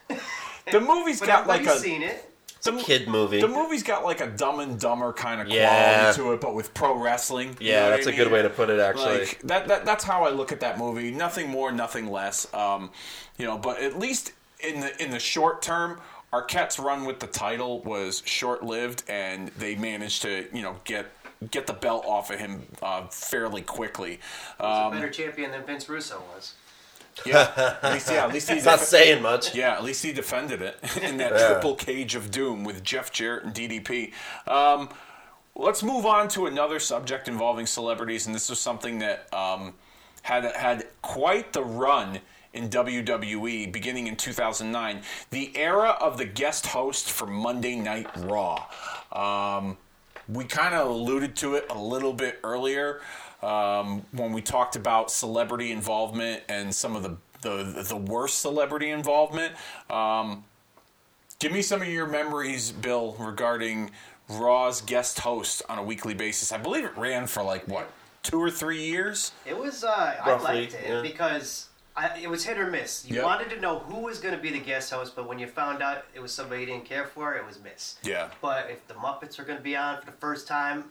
the 0.70 0.80
movie's 0.80 1.20
but 1.20 1.26
got 1.26 1.46
like 1.46 1.66
a 1.66 1.78
seen 1.78 2.02
it. 2.02 2.30
the, 2.62 2.72
Kid 2.72 3.08
movie. 3.08 3.40
The 3.40 3.48
movie's 3.48 3.82
got 3.82 4.04
like 4.04 4.20
a 4.20 4.26
Dumb 4.28 4.60
and 4.60 4.78
Dumber 4.78 5.12
kind 5.12 5.40
of 5.40 5.48
Yeah. 5.48 6.00
quality 6.02 6.16
to 6.22 6.32
it, 6.32 6.40
but 6.40 6.54
with 6.54 6.74
pro 6.74 6.94
wrestling. 6.96 7.56
you 7.60 7.68
Yeah, 7.70 7.76
know 7.80 7.90
what 7.90 7.96
that's 7.96 8.06
I 8.08 8.10
a 8.12 8.16
good 8.16 8.30
way 8.32 8.42
to 8.42 8.50
put 8.50 8.70
it, 8.70 8.80
actually. 8.80 9.20
Like 9.20 9.40
that, 9.44 9.68
that 9.68 9.84
that's 9.84 10.04
how 10.04 10.24
I 10.24 10.30
look 10.30 10.52
at 10.52 10.60
that 10.60 10.78
movie. 10.78 11.10
Nothing 11.10 11.48
more, 11.48 11.72
nothing 11.72 12.10
less. 12.10 12.52
Um, 12.52 12.90
you 13.38 13.46
know, 13.46 13.56
but 13.58 13.80
at 13.80 13.98
least 13.98 14.32
in 14.62 14.80
the 14.80 15.02
in 15.02 15.10
the 15.10 15.18
short 15.20 15.62
term, 15.62 16.00
Arquette's 16.32 16.78
run 16.78 17.06
with 17.06 17.18
the 17.20 17.26
title 17.26 17.80
was 17.80 18.22
short 18.26 18.62
lived, 18.62 19.04
and 19.08 19.48
they 19.58 19.74
managed 19.74 20.22
to 20.22 20.46
you 20.52 20.62
know 20.62 20.76
get 20.84 21.06
get 21.50 21.66
the 21.66 21.72
belt 21.72 22.04
off 22.06 22.30
of 22.30 22.38
him 22.38 22.66
uh, 22.82 23.06
fairly 23.06 23.62
quickly. 23.62 24.12
He's 24.12 24.20
a 24.60 24.66
Um, 24.66 24.92
better 24.92 25.08
champion 25.10 25.50
than 25.52 25.64
Vince 25.64 25.88
Russo 25.88 26.22
was. 26.34 26.54
yeah, 27.24 27.78
at 27.82 27.92
least 27.92 28.10
yeah, 28.10 28.24
at 28.24 28.32
least 28.32 28.48
he 28.50 28.56
It's 28.56 28.64
not 28.66 28.80
saying 28.80 29.22
much. 29.22 29.54
yeah, 29.54 29.72
at 29.72 29.82
least 29.82 30.04
he 30.04 30.12
defended 30.12 30.60
it 30.62 30.78
in 31.02 31.16
that 31.16 31.32
Yeah. 31.32 31.46
triple 31.48 31.74
cage 31.74 32.14
of 32.14 32.30
doom 32.30 32.62
with 32.64 32.82
Jeff 32.84 33.10
Jarrett 33.12 33.44
and 33.44 33.54
DDP. 33.54 34.12
Um, 34.46 34.90
let's 35.56 35.82
move 35.82 36.06
on 36.06 36.28
to 36.28 36.46
another 36.46 36.78
subject 36.78 37.26
involving 37.28 37.66
celebrities, 37.66 38.26
and 38.26 38.34
this 38.34 38.48
was 38.50 38.60
something 38.60 38.98
that 39.00 39.32
um, 39.34 39.74
had 40.22 40.44
had 40.54 40.86
quite 41.02 41.52
the 41.52 41.62
run 41.64 42.20
in 42.52 42.68
WWE 42.68 43.70
beginning 43.72 44.06
in 44.08 44.16
2009. 44.16 45.02
The 45.30 45.56
era 45.56 45.96
of 46.00 46.18
the 46.18 46.24
guest 46.26 46.66
host 46.66 47.10
for 47.10 47.26
Monday 47.26 47.76
Night 47.76 48.08
Raw. 48.16 48.66
Um, 49.12 49.78
we 50.32 50.44
kind 50.44 50.74
of 50.74 50.88
alluded 50.88 51.36
to 51.36 51.54
it 51.54 51.66
a 51.70 51.78
little 51.78 52.12
bit 52.12 52.38
earlier 52.44 53.00
um, 53.42 54.04
when 54.12 54.32
we 54.32 54.42
talked 54.42 54.76
about 54.76 55.10
celebrity 55.10 55.72
involvement 55.72 56.42
and 56.48 56.74
some 56.74 56.96
of 56.96 57.02
the 57.02 57.16
the, 57.42 57.86
the 57.88 57.96
worst 57.96 58.40
celebrity 58.40 58.90
involvement. 58.90 59.54
Um, 59.88 60.44
give 61.38 61.52
me 61.52 61.62
some 61.62 61.80
of 61.80 61.88
your 61.88 62.06
memories, 62.06 62.70
Bill, 62.70 63.16
regarding 63.18 63.92
Raw's 64.28 64.82
guest 64.82 65.20
host 65.20 65.62
on 65.68 65.78
a 65.78 65.82
weekly 65.82 66.12
basis. 66.12 66.52
I 66.52 66.58
believe 66.58 66.84
it 66.84 66.94
ran 66.98 67.26
for 67.26 67.42
like 67.42 67.66
what 67.66 67.90
two 68.22 68.38
or 68.38 68.50
three 68.50 68.84
years. 68.84 69.32
It 69.46 69.56
was. 69.56 69.84
Uh, 69.84 70.16
I 70.22 70.36
liked 70.36 70.74
it 70.74 70.80
yeah. 70.86 71.02
because 71.02 71.69
I, 71.96 72.18
it 72.20 72.30
was 72.30 72.44
hit 72.44 72.58
or 72.58 72.70
miss. 72.70 73.04
You 73.06 73.16
Yep. 73.16 73.24
wanted 73.24 73.50
to 73.50 73.60
know 73.60 73.80
who 73.80 74.00
was 74.00 74.20
going 74.20 74.34
to 74.34 74.40
be 74.40 74.50
the 74.50 74.60
guest 74.60 74.90
host, 74.92 75.14
but 75.16 75.26
when 75.26 75.38
you 75.38 75.46
found 75.46 75.82
out 75.82 76.04
it 76.14 76.20
was 76.20 76.32
somebody 76.32 76.60
you 76.62 76.66
didn't 76.66 76.84
care 76.84 77.04
for, 77.06 77.34
it 77.34 77.44
was 77.44 77.58
miss. 77.62 77.96
Yeah. 78.02 78.28
But 78.40 78.70
if 78.70 78.86
the 78.86 78.94
Muppets 78.94 79.38
are 79.38 79.44
going 79.44 79.58
to 79.58 79.62
be 79.64 79.76
on 79.76 79.98
for 80.00 80.06
the 80.06 80.12
first 80.12 80.46
time, 80.46 80.84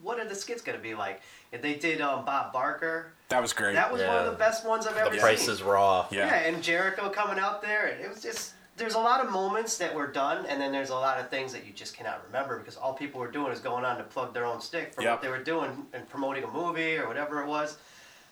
what 0.00 0.20
are 0.20 0.24
the 0.28 0.34
skits 0.36 0.62
going 0.62 0.78
to 0.78 0.82
be 0.82 0.94
like? 0.94 1.20
If 1.50 1.60
they 1.60 1.74
did 1.74 2.00
um, 2.00 2.24
Bob 2.24 2.52
Barker, 2.52 3.12
That 3.30 3.42
was 3.42 3.52
great. 3.52 3.74
that 3.74 3.92
was 3.92 4.00
one 4.00 4.16
of 4.16 4.26
the 4.26 4.38
best 4.38 4.64
ones 4.64 4.86
I've 4.86 4.96
ever 4.96 5.06
The 5.10 5.16
seen. 5.16 5.20
price 5.20 5.48
is 5.48 5.62
raw. 5.62 6.06
Yeah. 6.10 6.26
Yeah, 6.26 6.34
and 6.48 6.62
Jericho 6.62 7.10
coming 7.10 7.38
out 7.38 7.60
there, 7.62 7.86
and 7.86 8.00
it 8.00 8.08
was 8.08 8.22
just. 8.22 8.52
There's 8.76 8.94
a 8.94 9.00
lot 9.00 9.24
of 9.24 9.32
moments 9.32 9.76
that 9.78 9.92
were 9.92 10.06
done, 10.06 10.46
and 10.46 10.60
then 10.60 10.70
there's 10.70 10.90
a 10.90 10.94
lot 10.94 11.18
of 11.18 11.28
things 11.30 11.52
that 11.52 11.66
you 11.66 11.72
just 11.72 11.96
cannot 11.96 12.22
remember 12.24 12.60
because 12.60 12.76
all 12.76 12.94
people 12.94 13.18
were 13.20 13.28
doing 13.30 13.50
is 13.50 13.58
going 13.58 13.84
on 13.84 13.96
to 13.98 14.04
plug 14.04 14.32
their 14.32 14.46
own 14.46 14.60
stick 14.60 14.94
for 14.94 15.02
Yep. 15.02 15.10
what 15.14 15.20
they 15.22 15.28
were 15.30 15.42
doing 15.42 15.84
and 15.92 16.08
promoting 16.08 16.44
a 16.44 16.46
movie 16.46 16.96
or 16.96 17.08
whatever 17.08 17.42
it 17.42 17.48
was. 17.48 17.76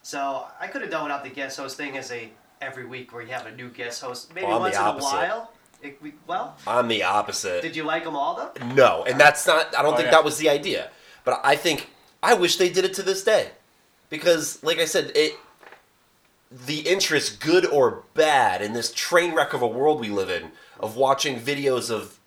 So 0.06 0.46
I 0.60 0.68
could 0.68 0.82
have 0.82 0.90
done 0.92 1.02
without 1.02 1.24
the 1.24 1.30
guest 1.30 1.58
host 1.58 1.76
thing 1.76 1.96
as 1.96 2.12
a 2.12 2.30
every 2.60 2.86
week 2.86 3.12
where 3.12 3.22
you 3.22 3.32
have 3.32 3.46
a 3.46 3.50
new 3.50 3.68
guest 3.68 4.00
host, 4.00 4.32
maybe 4.32 4.46
Well, 4.46 4.60
once 4.60 4.76
the 4.76 4.80
in 4.80 4.86
a 4.86 4.98
while. 4.98 5.50
It, 5.82 6.00
we, 6.00 6.14
well, 6.28 6.56
I'm 6.64 6.86
the 6.86 7.02
opposite. 7.02 7.60
did 7.60 7.74
you 7.74 7.82
like 7.82 8.04
them 8.04 8.14
all 8.14 8.36
though? 8.36 8.66
No, 8.66 9.02
and 9.02 9.18
that's 9.18 9.44
not. 9.48 9.76
I 9.76 9.82
don't 9.82 9.94
Oh, 9.94 9.96
think 9.96 10.06
yeah. 10.06 10.12
that 10.12 10.24
was 10.24 10.38
the 10.38 10.48
idea. 10.48 10.90
But 11.24 11.40
I 11.42 11.56
think 11.56 11.90
I 12.22 12.34
wish 12.34 12.54
they 12.54 12.70
did 12.70 12.84
it 12.84 12.94
to 12.94 13.02
this 13.02 13.24
day, 13.24 13.50
because, 14.08 14.62
like 14.62 14.78
I 14.78 14.84
said, 14.84 15.10
it 15.16 15.40
the 16.52 16.82
interest, 16.82 17.40
good 17.40 17.66
or 17.66 18.04
bad, 18.14 18.62
in 18.62 18.74
this 18.74 18.92
train 18.92 19.34
wreck 19.34 19.54
of 19.54 19.60
a 19.60 19.66
world 19.66 19.98
we 19.98 20.08
live 20.08 20.30
in, 20.30 20.52
of 20.78 20.94
watching 20.96 21.40
videos 21.40 21.90
of 21.90 22.20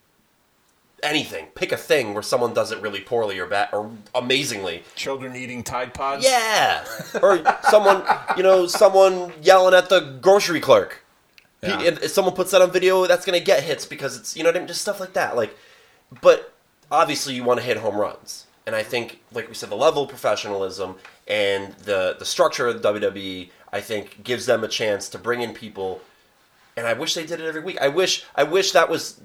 anything. 1.04 1.48
Pick 1.56 1.72
a 1.72 1.78
thing 1.78 2.14
where 2.14 2.24
someone 2.24 2.54
does 2.54 2.72
it 2.72 2.82
really 2.82 3.02
poorly 3.02 3.40
or 3.40 3.48
bad 3.48 3.70
or 3.74 3.92
amazingly. 4.16 4.84
Children 4.96 5.36
eating 5.36 5.64
Tide 5.64 5.94
Pods. 5.94 6.24
Yeah, 6.26 6.86
or 7.22 7.42
someone, 7.70 8.04
you 8.38 8.44
know, 8.44 8.68
someone 8.68 9.32
yelling 9.42 9.74
at 9.74 9.90
the 9.90 10.18
grocery 10.22 10.60
clerk. 10.60 11.04
Yeah. 11.62 11.82
if, 11.82 12.04
if 12.04 12.12
someone 12.12 12.36
puts 12.36 12.52
that 12.52 12.62
on 12.62 12.72
video, 12.72 13.06
that's 13.06 13.26
gonna 13.26 13.40
get 13.40 13.64
hits 13.64 13.86
because 13.86 14.18
it's 14.18 14.38
you 14.38 14.44
know 14.44 14.50
what 14.50 14.56
I 14.56 14.60
mean? 14.60 14.68
just 14.68 14.82
stuff 14.82 15.00
like 15.00 15.14
that. 15.14 15.36
Like, 15.36 15.56
but 16.22 16.54
obviously 16.92 17.36
you 17.36 17.44
want 17.44 17.60
to 17.60 17.66
hit 17.66 17.78
home 17.78 17.98
runs, 17.98 18.46
and 18.66 18.76
I 18.76 18.84
think, 18.84 19.22
like 19.34 19.48
we 19.48 19.54
said, 19.54 19.70
the 19.70 19.76
level 19.76 20.04
of 20.04 20.10
professionalism 20.10 20.96
and 21.28 21.74
the 21.74 22.16
the 22.18 22.26
structure 22.26 22.68
of 22.68 22.82
the 22.82 22.94
WWE, 22.94 23.50
I 23.74 23.82
think, 23.82 24.24
gives 24.24 24.46
them 24.46 24.64
a 24.64 24.68
chance 24.68 25.10
to 25.10 25.18
bring 25.18 25.42
in 25.42 25.54
people. 25.54 26.02
And 26.80 26.88
I 26.88 26.94
wish 26.94 27.14
they 27.14 27.26
did 27.26 27.42
it 27.42 27.46
every 27.46 27.62
week. 27.62 27.78
I 27.82 27.90
wish 27.90 28.24
I 28.36 28.44
wish 28.44 28.72
that 28.72 28.90
was 28.90 29.20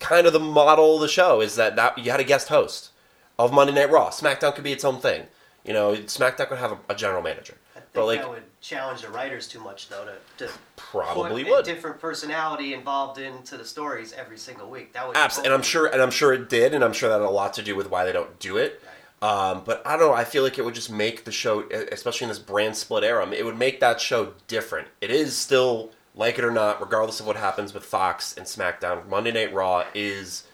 kind 0.00 0.26
of 0.26 0.32
the 0.32 0.40
model 0.40 0.94
of 0.96 1.02
the 1.02 1.08
show 1.08 1.42
is 1.42 1.56
that, 1.56 1.76
that 1.76 1.98
you 1.98 2.10
had 2.10 2.18
a 2.18 2.24
guest 2.24 2.48
host 2.48 2.90
of 3.38 3.52
Monday 3.52 3.74
Night 3.74 3.90
Raw. 3.90 4.08
SmackDown 4.10 4.54
could 4.54 4.64
be 4.64 4.72
its 4.72 4.84
own 4.84 5.00
thing. 5.00 5.26
You 5.64 5.74
know, 5.74 5.94
SmackDown 5.94 6.48
could 6.48 6.58
have 6.58 6.72
a, 6.72 6.78
a 6.88 6.94
general 6.94 7.22
manager. 7.22 7.56
I 7.76 7.80
think 7.80 7.92
But 7.92 8.06
like 8.06 8.20
that 8.20 8.30
would 8.30 8.42
challenge 8.62 9.02
the 9.02 9.10
writers 9.10 9.46
too 9.46 9.60
much 9.60 9.90
though 9.90 10.06
to, 10.06 10.46
to 10.46 10.52
Probably 10.76 11.44
put 11.44 11.50
would. 11.52 11.60
a 11.60 11.74
different 11.74 12.00
personality 12.00 12.72
involved 12.72 13.18
into 13.20 13.58
the 13.58 13.66
stories 13.66 14.14
every 14.14 14.38
single 14.38 14.70
week. 14.70 14.94
That 14.94 15.06
would 15.06 15.14
Abs- 15.16 15.38
and 15.38 15.52
I'm 15.52 15.62
sure, 15.62 15.86
and 15.86 16.00
I'm 16.00 16.10
sure 16.10 16.32
it 16.32 16.48
did, 16.48 16.72
and 16.72 16.82
I'm 16.82 16.94
sure 16.94 17.10
that 17.10 17.20
had 17.20 17.26
a 17.26 17.30
lot 17.30 17.52
to 17.54 17.62
do 17.62 17.76
with 17.76 17.90
why 17.90 18.04
they 18.06 18.12
don't 18.12 18.38
do 18.40 18.56
it. 18.56 18.82
Um, 19.20 19.62
but 19.64 19.86
I 19.86 19.96
don't 19.96 20.08
know. 20.08 20.14
I 20.14 20.24
feel 20.24 20.42
like 20.42 20.58
it 20.58 20.64
would 20.64 20.74
just 20.74 20.90
make 20.90 21.24
the 21.24 21.32
show, 21.32 21.60
especially 21.92 22.24
in 22.24 22.28
this 22.28 22.38
brand 22.38 22.76
split 22.76 23.04
era, 23.04 23.26
it 23.30 23.44
would 23.44 23.58
make 23.58 23.80
that 23.80 24.00
show 24.00 24.34
different. 24.48 24.88
It 25.00 25.10
is 25.10 25.34
still, 25.36 25.92
like 26.14 26.38
it 26.38 26.44
or 26.44 26.50
not, 26.50 26.80
regardless 26.80 27.20
of 27.20 27.26
what 27.26 27.36
happens 27.36 27.74
with 27.74 27.84
Fox 27.84 28.36
and 28.36 28.46
SmackDown, 28.46 29.08
Monday 29.08 29.32
Night 29.32 29.52
Raw 29.52 29.84
is 29.94 30.44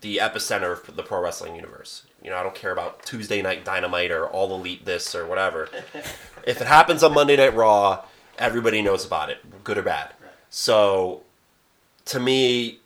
the 0.00 0.16
epicenter 0.18 0.72
of 0.88 0.96
the 0.96 1.02
pro 1.02 1.20
wrestling 1.20 1.54
universe. 1.54 2.04
You 2.22 2.30
know, 2.30 2.36
I 2.36 2.42
don't 2.42 2.54
care 2.54 2.72
about 2.72 3.04
Tuesday 3.04 3.42
Night 3.42 3.64
Dynamite 3.64 4.10
or 4.10 4.26
All 4.26 4.54
Elite 4.54 4.84
this 4.84 5.14
or 5.14 5.26
whatever. 5.26 5.68
if 6.46 6.60
it 6.60 6.66
happens 6.66 7.02
on 7.02 7.14
Monday 7.14 7.36
Night 7.36 7.54
Raw, 7.54 8.04
everybody 8.38 8.80
knows 8.82 9.04
about 9.04 9.30
it, 9.30 9.64
good 9.64 9.78
or 9.78 9.82
bad. 9.82 10.12
So, 10.50 11.22
to 12.06 12.18
me, 12.20 12.80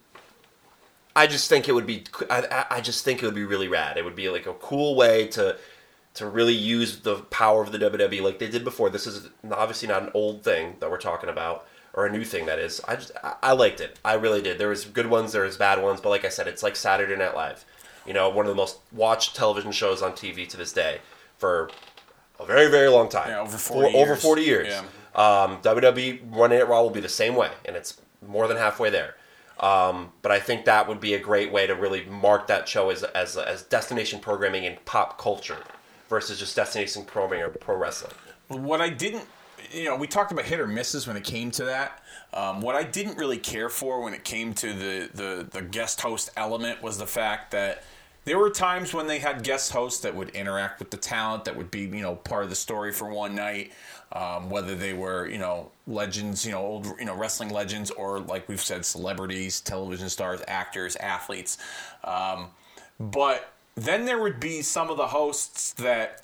I 1.15 1.27
just 1.27 1.49
think 1.49 1.69
it 1.69 1.73
would 1.73 1.87
be. 1.87 2.05
I, 2.29 2.43
I- 2.51 2.77
I 2.77 2.81
just 2.81 3.05
think 3.05 3.23
it 3.23 3.27
would 3.27 3.35
be 3.35 3.45
really 3.45 3.69
rad. 3.69 3.97
It 3.97 4.05
would 4.05 4.17
be 4.17 4.29
like 4.29 4.47
a 4.47 4.53
cool 4.55 4.95
way 4.97 5.27
to 5.29 5.57
to 6.15 6.27
really 6.27 6.55
use 6.55 7.01
the 7.01 7.17
power 7.17 7.63
of 7.63 7.73
the 7.73 7.79
WWE 7.79 8.23
like 8.23 8.39
they 8.39 8.49
did 8.49 8.65
before. 8.65 8.89
This 8.91 9.07
is 9.07 9.29
obviously 9.51 9.87
not 9.89 10.03
an 10.03 10.11
old 10.15 10.43
thing 10.43 10.77
that 10.81 10.91
we're 10.91 10.97
talking 10.99 11.29
about 11.29 11.67
or 11.97 12.07
a 12.07 12.13
new 12.13 12.23
thing 12.25 12.47
that 12.47 12.59
is. 12.59 12.81
I 12.87 12.97
just 12.97 13.11
I, 13.43 13.53
liked 13.53 13.81
it. 13.81 13.99
I 14.05 14.15
really 14.15 14.43
did. 14.43 14.59
There 14.59 14.69
was 14.69 14.85
good 14.85 15.07
ones, 15.07 15.33
there 15.33 15.43
was 15.43 15.57
bad 15.57 15.83
ones, 15.83 16.01
but 16.01 16.11
like 16.11 16.25
I 16.25 16.29
said, 16.29 16.47
it's 16.47 16.63
like 16.63 16.77
Saturday 16.77 17.17
Night 17.17 17.35
Live. 17.35 17.65
You 18.07 18.13
know, 18.13 18.29
one 18.29 18.45
of 18.45 18.51
the 18.51 18.55
most 18.57 18.79
watched 18.93 19.35
television 19.35 19.73
shows 19.73 20.03
on 20.03 20.13
TV 20.13 20.47
to 20.49 20.57
this 20.57 20.73
day 20.73 21.01
for 21.39 21.71
a 22.39 22.47
very 22.47 22.71
very 22.71 22.89
long 22.89 23.09
time. 23.09 23.31
Yeah, 23.31 23.41
over 23.41 23.57
For- 23.57 23.83
40 23.83 23.97
over 23.97 24.07
years. 24.13 24.23
forty 24.23 24.43
years. 24.43 24.69
Yeah. 24.69 24.83
Um, 25.17 25.63
WWE 25.63 26.31
Monday 26.31 26.59
Night 26.59 26.69
Raw 26.69 26.83
will 26.83 26.91
be 26.91 27.01
the 27.01 27.09
same 27.09 27.35
way, 27.35 27.51
and 27.65 27.75
it's 27.75 27.99
more 28.27 28.47
than 28.47 28.59
halfway 28.59 28.91
there. 28.91 29.17
Um, 29.59 30.13
but 30.21 30.31
I 30.31 30.39
think 30.39 30.67
that 30.67 30.87
would 30.87 31.01
be 31.01 31.15
a 31.15 31.19
great 31.19 31.51
way 31.51 31.67
to 31.67 31.75
really 31.75 32.05
mark 32.05 32.47
that 32.49 32.69
show 32.69 32.91
as 32.91 33.03
as, 33.03 33.39
as 33.39 33.63
destination 33.63 34.21
programming 34.21 34.65
in 34.65 34.77
pop 34.85 35.19
culture 35.19 35.57
versus 36.11 36.39
just 36.39 36.55
destination 36.55 37.05
programming 37.05 37.43
or 37.45 37.49
pro 37.49 37.77
wrestling. 37.77 38.13
What 38.49 38.81
I 38.83 38.91
didn't, 38.91 39.25
you 39.73 39.85
know, 39.85 39.97
we 39.97 40.07
talked 40.07 40.33
about 40.33 40.45
hit 40.45 40.61
or 40.61 40.67
misses 40.67 41.07
when 41.07 41.17
it 41.17 41.25
came 41.25 41.51
to 41.53 41.65
that. 41.65 42.03
Um, 42.33 42.61
what 42.61 42.75
I 42.75 42.83
didn't 42.83 43.17
really 43.19 43.39
care 43.39 43.69
for 43.69 44.03
when 44.03 44.15
it 44.15 44.25
came 44.25 44.53
to 44.55 44.73
the, 44.73 45.11
the, 45.15 45.49
the 45.51 45.63
guest 45.63 46.01
host 46.01 46.31
element 46.37 46.83
was 46.83 46.99
the 46.99 47.07
fact 47.07 47.51
that 47.53 47.83
there 48.25 48.39
were 48.39 48.51
times 48.51 48.93
when 48.93 49.07
they 49.07 49.21
had 49.21 49.45
guest 49.45 49.73
hosts 49.73 50.01
that 50.01 50.15
would 50.15 50.31
interact 50.31 50.81
with 50.81 50.91
the 50.91 50.97
talent, 50.97 51.45
that 51.45 51.57
would 51.57 51.71
be, 51.71 51.83
you 51.83 52.03
know, 52.03 52.17
part 52.17 52.43
of 52.43 52.51
the 52.51 52.57
story 52.57 52.93
for 52.93 53.09
one 53.09 53.35
night. 53.35 53.73
Um, 54.13 54.51
whether 54.51 54.77
they 54.77 54.93
were, 54.93 55.27
you 55.29 55.39
know, 55.39 55.73
legends, 55.89 56.47
you 56.47 56.53
know, 56.53 56.59
old, 56.59 56.87
you 56.99 57.05
know, 57.05 57.17
wrestling 57.17 57.51
legends, 57.51 57.91
or 57.91 58.21
like 58.21 58.49
we've 58.49 58.61
said, 58.61 58.85
celebrities, 58.85 59.61
television 59.61 60.09
stars, 60.09 60.41
actors, 60.47 60.95
athletes. 60.97 61.59
Um, 62.05 62.51
but 63.01 63.53
then 63.75 64.05
there 64.05 64.21
would 64.21 64.39
be 64.39 64.63
some 64.63 64.91
of 64.91 64.97
the 64.97 65.09
hosts 65.09 65.73
that 65.75 66.23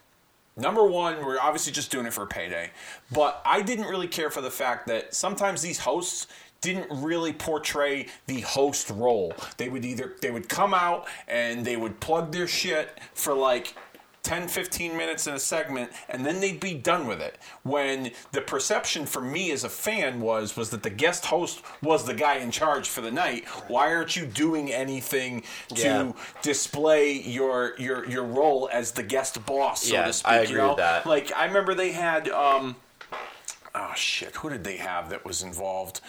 Number 0.57 0.84
one, 0.84 1.24
we're 1.24 1.40
obviously 1.40 1.72
just 1.72 1.90
doing 1.90 2.07
it 2.07 2.12
for 2.12 2.24
a 2.24 2.26
payday. 2.26 2.70
But 3.11 3.40
I 3.44 3.62
didn't 3.62 3.86
really 3.86 4.09
care 4.09 4.30
for 4.30 4.42
the 4.42 4.50
fact 4.50 4.86
that 4.88 5.14
sometimes 5.14 5.62
these 5.62 5.78
hosts 5.78 6.26
didn't 6.61 6.86
really 7.03 7.32
portray 7.32 8.07
the 8.26 8.40
host 8.40 8.88
role. 8.90 9.34
They 9.57 9.68
would 9.68 9.84
either 9.84 10.14
they 10.22 10.30
would 10.30 10.48
come 10.48 10.72
out 10.72 11.09
and 11.26 11.64
they 11.64 11.76
would 11.76 12.00
plug 12.00 12.32
their 12.32 12.46
shit 12.46 13.00
for 13.14 13.34
like 13.34 13.74
10 14.23 14.47
15 14.47 14.97
minutes 14.97 15.27
in 15.27 15.35
a 15.35 15.39
segment 15.39 15.91
and 16.09 16.25
then 16.25 16.39
they'd 16.41 16.61
be 16.61 16.75
done 16.75 17.07
with 17.09 17.20
it 17.20 17.39
when 17.64 18.12
the 18.31 18.41
perception 18.41 19.05
for 19.05 19.20
me 19.20 19.51
as 19.51 19.64
a 19.64 19.68
fan 19.68 20.20
was 20.20 20.57
was 20.57 20.70
that 20.70 20.85
the 20.85 20.91
guest 20.91 21.27
host 21.27 21.61
was 21.83 22.05
the 22.05 22.14
guy 22.14 22.37
in 22.37 22.51
charge 22.53 22.89
for 22.89 23.01
the 23.01 23.11
night 23.11 23.45
why 23.66 23.93
aren't 23.93 24.14
you 24.14 24.25
doing 24.25 24.73
anything 24.73 25.43
to 25.75 25.83
Yeah. 25.83 26.12
display 26.41 27.12
your 27.20 27.75
your 27.79 28.09
your 28.09 28.23
role 28.25 28.68
as 28.73 28.93
the 28.93 29.03
guest 29.03 29.45
boss 29.45 29.83
so 29.83 29.95
Yeah, 29.95 30.05
to 30.07 30.12
speak 30.12 30.31
I 30.33 30.37
you 30.43 30.43
agree 30.45 30.57
know? 30.59 30.68
with 30.68 30.77
that. 30.79 31.05
like 31.07 31.33
i 31.37 31.45
remember 31.45 31.75
they 31.75 31.91
had 31.93 32.29
um 32.29 32.77
oh 33.75 33.93
shit 33.97 34.37
who 34.37 34.51
did 34.51 34.62
they 34.62 34.77
have 34.77 35.11
that 35.11 35.25
was 35.25 35.43
involved 35.43 36.01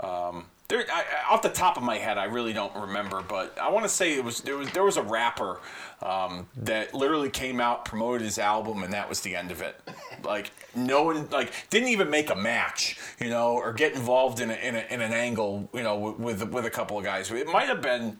um 0.00 0.46
there, 0.70 0.84
I, 0.90 1.04
off 1.28 1.42
the 1.42 1.48
top 1.50 1.76
of 1.76 1.82
my 1.82 1.98
head, 1.98 2.16
I 2.16 2.24
really 2.24 2.52
don't 2.52 2.74
remember, 2.74 3.22
but 3.22 3.58
I 3.58 3.68
want 3.68 3.84
to 3.84 3.88
say 3.88 4.16
it 4.16 4.24
was 4.24 4.40
there 4.40 4.56
was 4.56 4.70
there 4.70 4.84
was 4.84 4.96
a 4.96 5.02
rapper 5.02 5.58
um, 6.00 6.46
that 6.56 6.94
literally 6.94 7.28
came 7.28 7.60
out, 7.60 7.84
promoted 7.84 8.22
his 8.22 8.38
album, 8.38 8.84
and 8.84 8.92
that 8.92 9.08
was 9.08 9.20
the 9.20 9.34
end 9.36 9.50
of 9.50 9.60
it. 9.60 9.78
Like 10.24 10.52
no 10.74 11.02
one, 11.02 11.28
like 11.30 11.52
didn't 11.70 11.88
even 11.88 12.08
make 12.08 12.30
a 12.30 12.36
match, 12.36 12.98
you 13.18 13.28
know, 13.28 13.52
or 13.52 13.72
get 13.72 13.94
involved 13.94 14.40
in 14.40 14.50
a, 14.50 14.54
in, 14.54 14.76
a, 14.76 14.86
in 14.90 15.00
an 15.00 15.12
angle, 15.12 15.68
you 15.74 15.82
know, 15.82 15.98
with 15.98 16.48
with 16.50 16.64
a 16.64 16.70
couple 16.70 16.96
of 16.98 17.04
guys. 17.04 17.30
It 17.30 17.48
might 17.48 17.66
have 17.66 17.82
been 17.82 18.18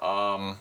um, 0.00 0.56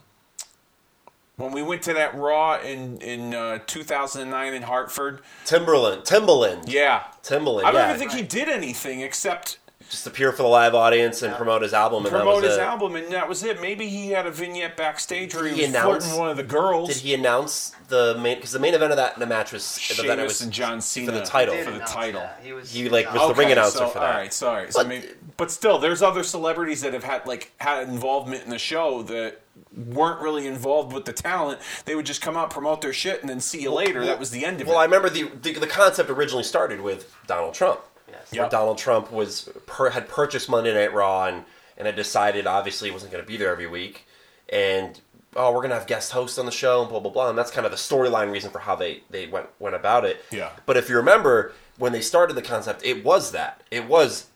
when 1.38 1.52
we 1.54 1.64
went 1.64 1.82
to 1.84 1.94
that 1.94 2.16
Raw 2.16 2.60
in 2.60 2.98
in 3.02 3.34
uh, 3.34 3.60
2009 3.66 4.54
in 4.54 4.64
Hartford. 4.64 5.22
Timbaland, 5.46 6.06
Timbaland, 6.06 6.66
Yeah, 6.68 7.06
Timbaland. 7.24 7.64
I 7.64 7.72
don't 7.72 7.82
yeah. 7.82 7.96
even 7.96 8.00
think 8.00 8.12
he 8.12 8.24
did 8.24 8.50
anything 8.50 9.00
except 9.02 9.58
just 9.90 10.06
appear 10.08 10.32
for 10.32 10.44
the 10.44 10.48
live 10.50 10.76
audience 10.76 11.22
and 11.24 11.36
promote 11.36 11.62
his 11.64 11.74
album. 11.74 12.06
And 12.06 12.14
that 12.14 12.20
promote 12.20 12.36
was 12.42 12.46
his 12.52 12.58
it. 12.58 12.62
album, 12.62 12.96
and 12.96 13.12
that 13.12 13.28
was 13.28 13.44
it. 13.44 13.60
Maybe 13.62 13.88
he 13.90 14.10
had 14.12 14.28
a 14.28 14.32
vignette 14.32 14.78
backstage 14.78 15.34
where 15.34 15.46
he, 15.46 15.50
Did 15.50 15.56
he 15.58 15.62
was 15.64 15.70
announce- 15.72 16.04
flirting 16.06 16.20
one 16.20 16.30
of 16.30 16.38
the 16.38 16.44
girls. 16.44 16.90
Did 16.90 16.98
he 16.98 17.14
announce 17.16 17.74
the 17.88 18.16
main? 18.22 18.36
Because 18.38 18.52
the 18.52 18.60
main 18.60 18.74
event 18.76 18.92
of 18.92 18.98
that 18.98 19.18
the 19.18 19.26
match 19.26 19.52
was 19.52 19.76
the 19.76 20.04
event 20.04 20.20
it 20.20 20.24
Sheamus 20.24 20.24
was 20.34 20.42
and 20.42 20.52
John 20.54 20.82
Cena 20.82 21.12
for 21.12 21.18
the 21.20 21.26
title. 21.26 21.56
For 21.56 21.72
the 21.72 21.80
title. 21.80 22.22
that. 22.22 22.40
He 22.44 22.54
was. 22.54 22.72
He, 22.72 22.88
like, 22.88 23.06
John- 23.06 23.16
was 23.16 23.28
the 23.30 23.34
ring 23.34 23.52
announcer 23.52 23.78
so, 23.80 23.88
for 23.88 24.00
that. 24.00 24.12
All 24.14 24.20
right, 24.20 24.34
sorry. 24.34 24.72
So 24.72 24.80
But- 24.80 24.86
I 24.86 24.90
mean, 24.90 25.04
but 25.38 25.50
still, 25.52 25.80
there's 25.80 26.02
other 26.02 26.22
celebrities 26.24 26.82
that 26.82 26.94
have 26.94 27.04
had 27.04 27.26
like 27.26 27.52
had 27.58 27.88
involvement 27.90 28.44
in 28.44 28.50
the 28.52 28.60
show 28.60 29.02
that 29.04 29.42
weren't 29.76 30.22
really 30.22 30.48
involved 30.48 30.94
with 30.94 31.06
the 31.06 31.14
talent. 31.14 31.60
They 31.86 31.96
would 31.96 32.06
just 32.06 32.22
come 32.22 32.36
out, 32.38 32.50
promote 32.50 32.82
their 32.82 32.94
shit, 32.94 33.22
and 33.22 33.30
then 33.30 33.40
see 33.40 33.62
you 33.62 33.72
later. 33.72 34.06
that 34.06 34.20
was 34.20 34.32
the 34.32 34.46
end 34.46 34.62
of 34.62 34.68
Well, 34.68 34.74
it. 34.74 34.78
Well, 34.78 34.82
I 34.82 34.86
remember 34.86 35.10
the, 35.10 35.24
the 35.42 35.60
the 35.60 35.68
concept 35.68 36.10
originally 36.10 36.44
started 36.44 36.82
with 36.82 37.14
Donald 37.28 37.54
Trump. 37.54 37.80
Yes. 38.12 38.32
Where 38.32 38.42
Yep. 38.44 38.52
Donald 38.52 38.78
Trump 38.78 39.12
was 39.12 39.50
per, 39.66 39.90
had 39.90 40.08
purchased 40.08 40.50
Monday 40.50 40.74
Night 40.74 40.94
Raw 40.94 41.26
and 41.26 41.44
and 41.78 41.86
had 41.86 41.96
decided 41.96 42.46
obviously 42.46 42.90
he 42.90 42.94
wasn't 42.94 43.12
going 43.12 43.24
to 43.24 43.28
be 43.28 43.38
there 43.38 43.52
every 43.52 43.68
week, 43.68 44.06
and 44.50 45.00
oh 45.36 45.52
we're 45.52 45.60
going 45.60 45.70
to 45.70 45.76
have 45.78 45.88
guest 45.88 46.12
hosts 46.12 46.38
on 46.38 46.46
the 46.46 46.52
show 46.52 46.82
and 46.82 46.90
blah 46.90 47.00
blah 47.00 47.12
blah, 47.12 47.30
and 47.30 47.38
that's 47.38 47.52
kind 47.52 47.66
of 47.66 47.72
the 47.72 47.78
storyline 47.78 48.32
reason 48.32 48.52
for 48.52 48.60
how 48.60 48.76
they 48.76 49.04
they 49.10 49.28
went 49.28 49.48
went 49.60 49.76
about 49.76 50.06
it. 50.06 50.24
Yeah. 50.32 50.52
But 50.66 50.78
if 50.78 50.90
you 50.90 50.98
remember 50.98 51.54
when 51.78 51.92
they 51.94 52.02
started 52.02 52.34
the 52.36 52.42
concept, 52.42 52.84
it 52.84 53.04
was 53.04 53.32
that 53.32 53.64
it 53.72 53.88
was 53.88 54.28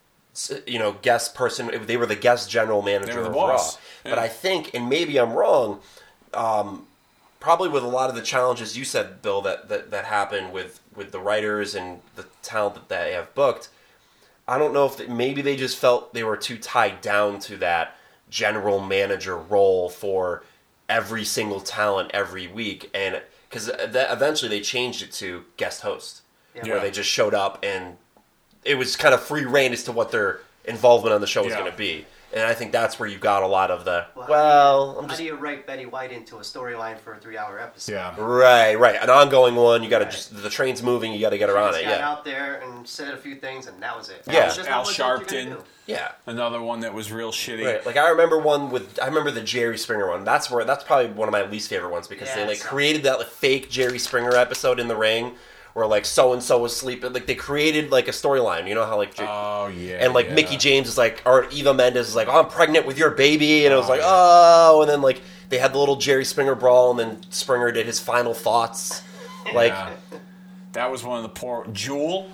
you 0.66 0.80
know 0.80 0.94
guest 1.02 1.36
person. 1.36 1.70
They 1.86 1.98
were 1.98 2.06
the 2.06 2.16
guest 2.16 2.50
general 2.50 2.82
manager 2.82 3.18
were 3.18 3.24
the 3.24 3.30
of 3.30 3.36
boss. 3.36 3.76
Raw. 3.76 3.82
Yeah. 4.06 4.12
But 4.16 4.20
I 4.20 4.28
think, 4.28 4.74
and 4.74 4.90
maybe 4.90 5.20
I'm 5.20 5.34
wrong. 5.34 5.80
Um, 6.34 6.88
probably 7.44 7.68
with 7.68 7.84
a 7.84 7.88
lot 7.88 8.10
of 8.10 8.16
the 8.16 8.22
challenges 8.22 8.78
you 8.78 8.86
said, 8.86 9.22
Bill, 9.22 9.42
that, 9.42 9.68
that, 9.68 9.92
that 9.92 10.06
happen 10.06 10.54
with, 10.54 10.80
with 10.96 11.12
the 11.12 11.20
writers 11.20 11.76
and 11.76 12.00
the 12.16 12.26
talent 12.42 12.76
that 12.76 12.88
they 12.88 13.12
have 13.12 13.36
booked. 13.36 13.68
I 14.48 14.58
don't 14.58 14.74
know 14.74 14.86
if 14.86 14.96
they, 14.96 15.08
maybe 15.08 15.42
they 15.42 15.58
just 15.58 15.78
felt 15.78 16.14
they 16.14 16.24
were 16.24 16.38
too 16.38 16.58
tied 16.58 17.02
down 17.02 17.40
to 17.42 17.58
that 17.58 17.98
general 18.30 18.80
manager 18.80 19.36
role 19.38 19.90
for 19.90 20.44
every 20.88 21.26
single 21.26 21.60
talent 21.60 22.12
every 22.14 22.48
week, 22.48 22.90
and 22.94 23.22
because 23.50 23.70
eventually 23.78 24.48
they 24.50 24.62
changed 24.62 25.04
it 25.04 25.12
to 25.12 25.44
guest 25.58 25.82
host, 25.82 26.22
Yeah. 26.56 26.62
Yeah. 26.66 26.72
where 26.76 26.82
they 26.82 26.92
just 26.92 27.10
showed 27.10 27.34
up 27.34 27.60
and 27.62 27.98
it 28.64 28.76
was 28.76 28.96
kind 28.96 29.14
of 29.14 29.22
free 29.22 29.44
reign 29.44 29.74
as 29.74 29.84
to 29.84 29.92
what 29.92 30.12
their 30.12 30.40
involvement 30.64 31.14
on 31.14 31.20
the 31.20 31.28
show 31.28 31.44
was 31.44 31.52
Yeah. 31.52 31.60
going 31.60 31.72
to 31.72 31.78
be. 31.78 32.06
And 32.34 32.44
I 32.44 32.54
think 32.56 32.72
that's 32.72 33.00
where 33.00 33.08
you 33.08 33.18
got 33.20 33.44
a 33.44 33.48
lot 33.48 33.70
of 33.70 33.86
the 33.86 34.08
Well, 34.16 34.26
well, 34.28 34.94
how, 34.94 34.98
I'm 35.00 35.04
how 35.04 35.08
just 35.10 35.20
do 35.20 35.26
you 35.26 35.36
write 35.36 35.68
Betty 35.68 35.86
White 35.86 36.12
into 36.12 36.38
a 36.38 36.42
storyline 36.42 36.98
for 36.98 37.14
a 37.14 37.18
three-hour 37.18 37.60
episode? 37.60 37.92
yeah. 37.92 38.16
Right, 38.20 38.74
right. 38.80 38.96
An 39.02 39.10
ongoing 39.10 39.56
one. 39.56 39.84
You 39.84 39.90
got 39.90 40.00
to 40.00 40.06
Right. 40.06 40.12
just 40.14 40.42
the 40.42 40.50
train's 40.50 40.82
moving. 40.82 41.14
You 41.14 41.20
got 41.22 41.30
to 41.30 41.38
get 41.38 41.50
her 41.50 41.58
on 41.58 41.76
it. 41.76 41.84
got 41.84 41.90
Yeah, 42.00 42.10
out 42.10 42.26
there 42.26 42.56
and 42.62 42.88
said 42.88 43.14
a 43.14 43.18
few 43.18 43.36
things, 43.36 43.68
and 43.68 43.82
that 43.84 43.96
was 43.96 44.10
it. 44.10 44.24
Yeah. 44.28 44.48
It's 44.48 44.56
just 44.56 44.68
Al 44.70 44.78
not 44.80 44.86
what 44.88 44.98
you're 44.98 45.18
gonna 45.18 45.26
Sharpton. 45.58 45.64
yeah. 45.86 46.12
Another 46.26 46.62
one 46.62 46.80
that 46.80 46.94
was 46.94 47.12
real 47.12 47.32
shitty. 47.32 47.66
Right. 47.66 47.86
Like 47.86 47.98
I 47.98 48.10
remember 48.10 48.40
one 48.40 48.72
with 48.72 49.00
I 49.02 49.06
remember 49.06 49.30
the 49.32 49.42
Jerry 49.42 49.78
Springer 49.78 50.10
one. 50.10 50.24
That's 50.24 50.50
where 50.50 50.66
that's 50.66 50.84
probably 50.84 51.12
one 51.12 51.28
of 51.28 51.32
my 51.34 51.44
least 51.46 51.70
favorite 51.70 51.92
ones 51.92 52.08
because 52.08 52.34
they 52.34 52.48
like 52.48 52.62
created 52.62 53.04
that 53.04 53.20
like, 53.20 53.28
fake 53.28 53.70
Jerry 53.70 54.00
Springer 54.00 54.36
episode 54.36 54.80
in 54.80 54.88
the 54.88 54.96
ring 54.96 55.36
where 55.74 55.88
like 55.88 56.06
so 56.06 56.34
and 56.34 56.42
so 56.44 56.60
was 56.60 56.76
sleeping. 56.76 57.14
Like 57.14 57.26
they 57.26 57.36
created 57.36 57.92
like 57.92 58.08
a 58.08 58.12
storyline. 58.12 58.68
You 58.68 58.76
know 58.76 58.86
how 58.86 58.98
like. 58.98 59.16
J- 59.16 59.26
Oh 59.28 59.68
yeah. 59.68 59.98
and 60.06 60.14
like 60.14 60.28
yeah. 60.28 60.36
Mickie 60.36 60.58
James 60.58 60.88
is 60.88 60.98
like, 60.98 61.22
or 61.26 61.48
Eva 61.52 61.74
Mendes 61.74 62.08
is 62.10 62.16
like, 62.16 62.28
oh, 62.28 62.40
I'm 62.42 62.48
pregnant 62.48 62.86
with 62.86 62.98
your 62.98 63.12
baby, 63.12 63.66
and 63.66 63.74
it 63.74 63.78
was 63.78 63.86
Oh, 63.88 63.90
like, 63.90 64.02
yeah. 64.02 64.08
oh, 64.10 64.82
and 64.82 64.90
then 64.90 65.02
like 65.02 65.22
they 65.50 65.58
had 65.58 65.74
the 65.74 65.78
little 65.80 65.96
Jerry 65.96 66.26
Springer 66.26 66.56
brawl, 66.56 66.92
and 66.92 67.00
then 67.00 67.22
Springer 67.32 67.72
did 67.72 67.86
his 67.86 68.00
final 68.00 68.34
thoughts. 68.34 69.02
Like 69.54 69.72
Yeah. 69.74 69.92
that 70.74 70.90
was 70.92 71.04
one 71.04 71.18
of 71.18 71.24
the 71.24 71.30
poor 71.30 71.66
Jewel. 71.72 72.30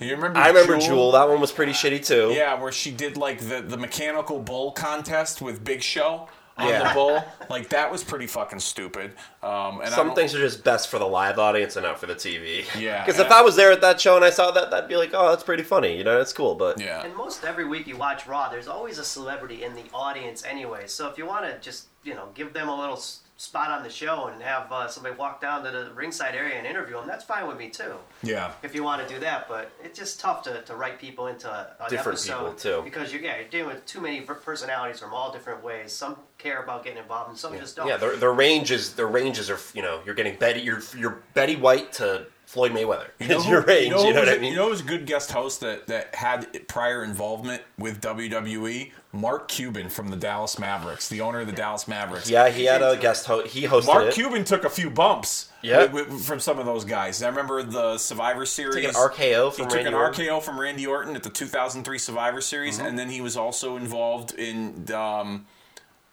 You 0.00 0.16
remember? 0.16 0.38
I 0.38 0.48
remember 0.48 0.78
Jewel. 0.78 1.12
That 1.12 1.28
one 1.28 1.40
was 1.40 1.52
pretty 1.52 1.72
shitty 1.72 2.04
too. 2.04 2.32
Yeah, 2.34 2.60
where 2.60 2.72
she 2.72 2.90
did 2.90 3.16
like 3.16 3.38
the 3.38 3.60
the 3.62 3.76
mechanical 3.76 4.40
bull 4.40 4.72
contest 4.72 5.40
with 5.40 5.62
Big 5.62 5.80
Show 5.82 6.28
on 6.58 6.68
Yeah. 6.68 6.88
the 6.88 6.94
bull. 6.94 7.24
Like 7.48 7.70
that 7.70 7.90
was 7.90 8.04
pretty 8.04 8.26
fucking 8.26 8.60
stupid. 8.60 9.14
Um, 9.42 9.80
and 9.80 9.88
Some 9.90 10.08
don't- 10.08 10.16
things 10.16 10.34
are 10.34 10.38
just 10.40 10.62
best 10.64 10.88
for 10.88 10.98
the 10.98 11.06
live 11.06 11.38
audience 11.38 11.76
and 11.76 11.84
not 11.86 11.98
for 11.98 12.06
the 12.06 12.14
TV. 12.14 12.64
Yeah, 12.78 13.02
Because 13.06 13.18
if 13.20 13.30
I 13.30 13.40
was 13.42 13.56
there 13.56 13.72
at 13.72 13.80
that 13.80 14.00
show 14.00 14.16
and 14.16 14.24
I 14.24 14.30
saw 14.30 14.50
that, 14.52 14.70
that'd 14.70 14.88
be 14.88 14.96
like, 14.96 15.10
oh, 15.14 15.30
that's 15.30 15.42
pretty 15.42 15.62
funny. 15.62 15.96
You 15.96 16.04
know, 16.04 16.18
that's 16.18 16.32
cool. 16.32 16.54
But 16.54 16.78
Yeah. 16.80 17.02
And 17.02 17.16
most 17.16 17.42
every 17.44 17.64
week 17.66 17.86
you 17.86 17.96
watch 17.96 18.26
Raw, 18.26 18.48
there's 18.50 18.68
always 18.68 18.98
a 18.98 19.04
celebrity 19.04 19.64
in 19.64 19.74
the 19.74 19.84
audience 19.94 20.44
anyway. 20.44 20.86
So 20.86 21.08
if 21.08 21.16
you 21.18 21.26
want 21.26 21.46
to 21.46 21.58
just, 21.58 21.86
you 22.04 22.14
know, 22.14 22.28
give 22.34 22.52
them 22.52 22.68
a 22.68 22.78
little 22.78 22.96
s- 22.96 23.20
spot 23.42 23.72
on 23.72 23.82
the 23.82 23.90
show 23.90 24.28
and 24.28 24.40
have 24.40 24.70
uh, 24.70 24.86
somebody 24.86 25.16
walk 25.16 25.40
down 25.40 25.64
to 25.64 25.70
the 25.72 25.90
ringside 25.94 26.36
area 26.36 26.54
and 26.54 26.64
interview 26.64 26.94
them, 26.94 27.08
that's 27.08 27.24
fine 27.24 27.48
with 27.48 27.58
me 27.58 27.68
too. 27.68 27.94
Yeah. 28.22 28.52
If 28.62 28.72
you 28.72 28.84
want 28.84 29.06
to 29.06 29.12
do 29.12 29.18
that, 29.20 29.48
but 29.48 29.72
it's 29.82 29.98
just 29.98 30.20
tough 30.20 30.44
to, 30.44 30.62
to 30.62 30.76
write 30.76 31.00
people 31.00 31.26
into 31.26 31.50
a, 31.50 31.74
Different 31.90 32.18
episode 32.18 32.38
people, 32.38 32.52
too. 32.54 32.80
because 32.84 33.12
you're 33.12 33.20
yeah 33.20 33.40
you're 33.40 33.48
dealing 33.48 33.74
with 33.74 33.84
too 33.84 34.00
many 34.00 34.20
personalities 34.20 35.00
from 35.00 35.12
all 35.12 35.32
different 35.32 35.64
ways. 35.64 35.90
Some 35.92 36.16
care 36.38 36.62
about 36.62 36.84
getting 36.84 37.00
involved 37.00 37.30
and 37.30 37.38
some 37.38 37.58
just 37.58 37.74
don't. 37.74 37.88
yeah, 37.88 37.96
their, 37.96 38.14
their 38.16 38.32
ranges, 38.32 38.94
their 38.94 39.08
ranges 39.08 39.50
are, 39.50 39.58
you 39.74 39.82
know, 39.82 40.00
you're 40.06 40.14
getting 40.14 40.36
Betty, 40.36 40.60
you're, 40.60 40.80
you're 40.96 41.22
Betty 41.34 41.56
White 41.56 41.92
to 41.94 42.26
Floyd 42.46 42.70
Mayweather. 42.72 43.08
It's 43.18 43.48
your 43.48 43.62
range. 43.62 43.86
You 43.86 43.90
know, 43.90 44.02
who 44.02 44.14
what 44.14 44.20
was 44.20 44.28
I 44.28 44.34
a- 44.34 44.40
mean? 44.40 44.52
You 44.52 44.58
know, 44.58 44.64
who 44.66 44.70
was 44.70 44.80
a 44.82 44.84
good 44.84 45.04
guest 45.06 45.32
host 45.32 45.60
that 45.60 45.88
that 45.88 46.14
had 46.14 46.68
prior 46.68 47.02
involvement 47.02 47.62
with 47.78 48.00
WWE. 48.00 48.92
Mark 49.14 49.48
Cuban 49.48 49.90
from 49.90 50.08
the 50.08 50.16
Dallas 50.16 50.58
Mavericks, 50.58 51.08
the 51.10 51.20
owner 51.20 51.40
of 51.40 51.46
the 51.46 51.52
Dallas 51.52 51.86
Mavericks. 51.86 52.30
yeah, 52.30 52.48
he 52.48 52.64
had 52.64 52.80
a 52.82 52.96
guest 52.96 53.26
host. 53.26 53.48
He 53.52 53.64
hosted 53.64 53.86
Mark 53.88 54.04
it. 54.06 54.14
Cuban 54.14 54.44
took 54.44 54.64
a 54.64 54.70
few 54.70 54.88
bumps. 54.88 55.50
Yeah. 55.60 55.86
from 56.22 56.40
some 56.40 56.58
of 56.58 56.66
those 56.66 56.84
guys. 56.84 57.22
I 57.22 57.28
remember 57.28 57.62
the 57.62 57.96
Survivor 57.98 58.44
Series. 58.46 58.86
Took 58.86 58.96
an 58.96 59.10
RKO 59.10 59.50
He 59.50 59.56
from 59.58 59.66
took 59.66 59.74
Randy 59.76 59.88
an 59.88 59.94
Orton. 59.94 60.24
RKO 60.26 60.42
from 60.42 60.58
Randy 60.58 60.86
Orton 60.86 61.14
at 61.14 61.22
the 61.22 61.30
2003 61.30 61.98
Survivor 61.98 62.40
Series, 62.40 62.78
Mm-hmm. 62.78 62.86
and 62.86 62.98
then 62.98 63.10
he 63.10 63.20
was 63.20 63.36
also 63.36 63.76
involved 63.76 64.32
in. 64.34 64.90
Um, 64.92 65.46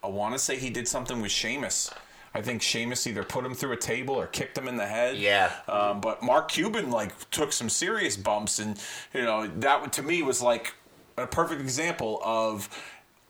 I 0.04 0.08
want 0.08 0.34
to 0.36 0.40
say 0.40 0.58
he 0.58 0.70
did 0.70 0.88
something 0.88 1.22
with 1.22 1.32
Sheamus. 1.32 1.90
I 2.34 2.42
think 2.44 2.62
Sheamus 2.62 3.08
either 3.08 3.24
put 3.24 3.44
him 3.44 3.56
through 3.56 3.72
a 3.72 3.78
table 3.78 4.14
or 4.14 4.28
kicked 4.28 4.56
him 4.56 4.68
in 4.68 4.78
the 4.78 4.86
head. 4.86 5.18
Yeah. 5.18 5.52
Um, 5.68 6.00
but 6.00 6.22
Mark 6.22 6.50
Cuban 6.52 6.92
like 6.92 7.30
took 7.32 7.52
some 7.52 7.70
serious 7.70 8.16
bumps, 8.18 8.60
and 8.60 8.80
you 9.16 9.24
know 9.24 9.48
that 9.48 9.92
to 9.94 10.04
me 10.04 10.22
was 10.22 10.42
like 10.42 10.76
a 11.22 11.28
perfect 11.28 11.62
example 11.62 12.22
of 12.24 12.70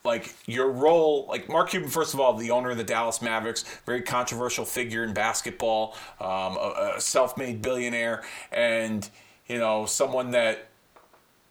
like 0.05 0.33
your 0.45 0.71
role 0.71 1.25
like 1.27 1.49
mark 1.49 1.69
cuban 1.69 1.89
first 1.89 2.13
of 2.13 2.19
all 2.19 2.33
the 2.33 2.51
owner 2.51 2.69
of 2.71 2.77
the 2.77 2.83
dallas 2.83 3.21
mavericks 3.21 3.63
very 3.85 4.01
controversial 4.01 4.63
figure 4.63 5.03
in 5.03 5.13
basketball 5.13 5.93
um, 6.21 6.55
a, 6.57 6.93
a 6.95 7.01
self-made 7.01 7.61
billionaire 7.61 8.23
and 8.51 9.09
you 9.47 9.57
know 9.57 9.85
someone 9.85 10.31
that 10.31 10.69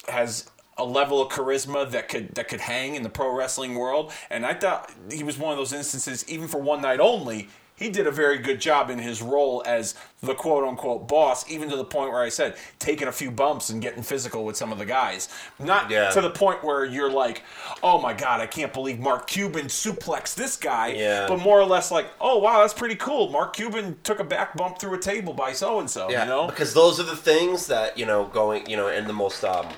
has 0.09 0.48
a 0.78 0.85
level 0.85 1.20
of 1.20 1.28
charisma 1.28 1.90
that 1.90 2.09
could 2.09 2.35
that 2.36 2.48
could 2.48 2.60
hang 2.60 2.94
in 2.94 3.02
the 3.02 3.09
pro 3.09 3.35
wrestling 3.35 3.74
world. 3.74 4.12
And 4.31 4.47
i 4.47 4.55
thought 4.55 4.90
he 5.10 5.23
was 5.23 5.36
one 5.36 5.52
of 5.52 5.59
those 5.59 5.73
instances 5.73 6.27
even 6.28 6.48
for 6.48 6.59
one 6.59 6.81
night 6.81 7.01
only 7.01 7.48
he 7.78 7.88
did 7.90 8.06
a 8.06 8.10
very 8.10 8.38
good 8.38 8.60
job 8.60 8.90
in 8.90 8.98
his 8.98 9.22
role 9.22 9.62
as 9.64 9.94
the 10.20 10.34
quote 10.34 10.64
unquote 10.64 11.06
boss, 11.06 11.48
even 11.48 11.70
to 11.70 11.76
the 11.76 11.84
point 11.84 12.10
where 12.12 12.22
I 12.22 12.28
said 12.28 12.56
taking 12.78 13.06
a 13.06 13.12
few 13.12 13.30
bumps 13.30 13.70
and 13.70 13.80
getting 13.80 14.02
physical 14.02 14.44
with 14.44 14.56
some 14.56 14.72
of 14.72 14.78
the 14.78 14.84
guys. 14.84 15.28
Not 15.60 15.88
Yeah. 15.90 16.10
to 16.10 16.20
the 16.20 16.30
point 16.30 16.64
where 16.64 16.84
you're 16.84 17.10
like, 17.10 17.42
oh 17.82 18.00
my 18.00 18.12
god, 18.12 18.40
I 18.40 18.46
can't 18.46 18.72
believe 18.72 18.98
Mark 18.98 19.28
Cuban 19.28 19.66
suplexed 19.66 20.34
this 20.34 20.56
guy. 20.56 20.88
Yeah. 20.88 21.26
But 21.28 21.38
more 21.38 21.60
or 21.60 21.66
less 21.66 21.90
like, 21.90 22.06
oh 22.20 22.38
wow, 22.38 22.60
that's 22.62 22.74
pretty 22.74 22.96
cool. 22.96 23.28
Mark 23.30 23.55
Cuban 23.55 23.96
took 24.02 24.18
a 24.18 24.24
back 24.24 24.56
bump 24.56 24.78
through 24.80 24.94
a 24.94 24.98
table 25.00 25.32
by 25.32 25.52
so 25.52 25.78
and 25.78 25.88
so. 25.88 26.10
You 26.10 26.16
know? 26.16 26.46
because 26.48 26.74
those 26.74 26.98
are 26.98 27.05
the 27.05 27.16
things 27.16 27.68
that 27.68 27.96
you 27.96 28.05
know 28.06 28.26
going 28.26 28.68
you 28.68 28.76
know 28.76 28.88
in 28.88 29.06
the 29.06 29.12
most 29.12 29.44
um, 29.44 29.68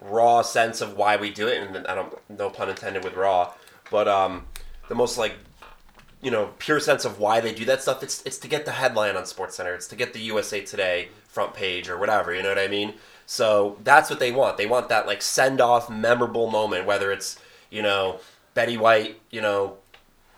raw 0.00 0.42
sense 0.42 0.80
of 0.80 0.96
why 0.96 1.16
we 1.16 1.30
do 1.30 1.48
it, 1.48 1.58
and 1.62 1.86
I 1.86 1.94
don't 1.94 2.14
no 2.30 2.50
pun 2.50 2.68
intended 2.68 3.02
with 3.02 3.14
raw, 3.14 3.52
but 3.90 4.06
um, 4.06 4.46
the 4.88 4.94
most 4.94 5.18
like 5.18 5.34
you 6.22 6.30
know 6.30 6.50
pure 6.58 6.80
sense 6.80 7.04
of 7.04 7.18
why 7.18 7.40
they 7.40 7.54
do 7.54 7.64
that 7.66 7.82
stuff. 7.82 8.02
It's 8.02 8.22
it's 8.22 8.38
to 8.38 8.48
get 8.48 8.64
the 8.64 8.72
headline 8.72 9.16
on 9.16 9.26
Sports 9.26 9.56
Center. 9.56 9.74
It's 9.74 9.88
to 9.88 9.96
get 9.96 10.12
the 10.12 10.20
USA 10.20 10.60
Today 10.60 11.08
front 11.28 11.54
page 11.54 11.88
or 11.88 11.98
whatever. 11.98 12.34
You 12.34 12.42
know 12.42 12.48
what 12.48 12.58
I 12.58 12.68
mean? 12.68 12.94
So 13.26 13.76
that's 13.84 14.10
what 14.10 14.20
they 14.20 14.32
want. 14.32 14.56
They 14.56 14.66
want 14.66 14.88
that 14.88 15.06
like 15.06 15.22
send 15.22 15.60
off 15.60 15.90
memorable 15.90 16.50
moment, 16.50 16.86
whether 16.86 17.12
it's 17.12 17.38
you 17.70 17.82
know 17.82 18.20
Betty 18.54 18.76
White, 18.76 19.20
you 19.30 19.40
know 19.40 19.76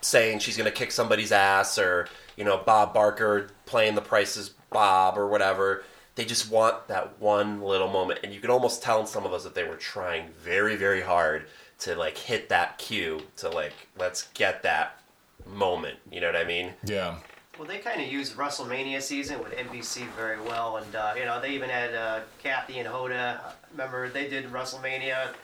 saying 0.01 0.39
she's 0.39 0.57
going 0.57 0.71
to 0.71 0.77
kick 0.77 0.93
somebody's 0.93 1.33
ass 1.33 1.79
or 1.79 2.09
you 2.37 2.45
know 2.45 2.57
bob 2.59 2.95
barker 2.95 3.51
playing 3.67 3.95
the 3.95 4.01
prices 4.01 4.51
bob 4.71 5.19
or 5.19 5.27
whatever 5.27 5.85
they 6.15 6.25
just 6.25 6.51
want 6.51 6.89
that 6.89 7.21
one 7.21 7.61
little 7.63 7.89
moment 7.89 8.21
and 8.23 8.33
you 8.33 8.41
can 8.41 8.51
almost 8.51 8.83
tell 8.83 9.01
in 9.01 9.07
some 9.07 9.25
of 9.25 9.31
those 9.31 9.45
that 9.45 9.55
they 9.55 9.65
were 9.65 9.77
trying 9.77 10.29
very 10.39 10.77
very 10.77 11.03
hard 11.03 11.47
to 11.79 11.95
like 11.95 12.17
hit 12.17 12.49
that 12.49 12.79
cue 12.79 13.21
to 13.37 13.49
like 13.49 13.73
let's 13.99 14.29
get 14.35 14.63
that 14.63 15.00
moment 15.47 15.97
you 16.11 16.21
know 16.21 16.27
what 16.29 16.37
i 16.37 16.45
mean 16.45 16.73
yeah. 16.85 17.17
Well, 17.59 17.69
they 17.69 17.77
kind 17.79 18.01
of 18.01 18.09
used 18.11 18.37
WrestleMania 18.37 19.03
season 19.03 19.39
with 19.39 19.53
NBC 19.55 20.07
very 20.17 20.41
well, 20.41 20.79
and 20.79 20.95
uh, 20.97 21.13
you 21.15 21.27
know 21.27 21.43
they 21.43 21.51
even 21.51 21.69
had 21.69 21.95
uh, 21.95 22.21
Kathy 22.43 22.79
and 22.79 22.89
Hoda. 22.89 23.39
Remember 23.73 24.09
they 24.09 24.29
did 24.31 24.47
WrestleMania 24.51 25.35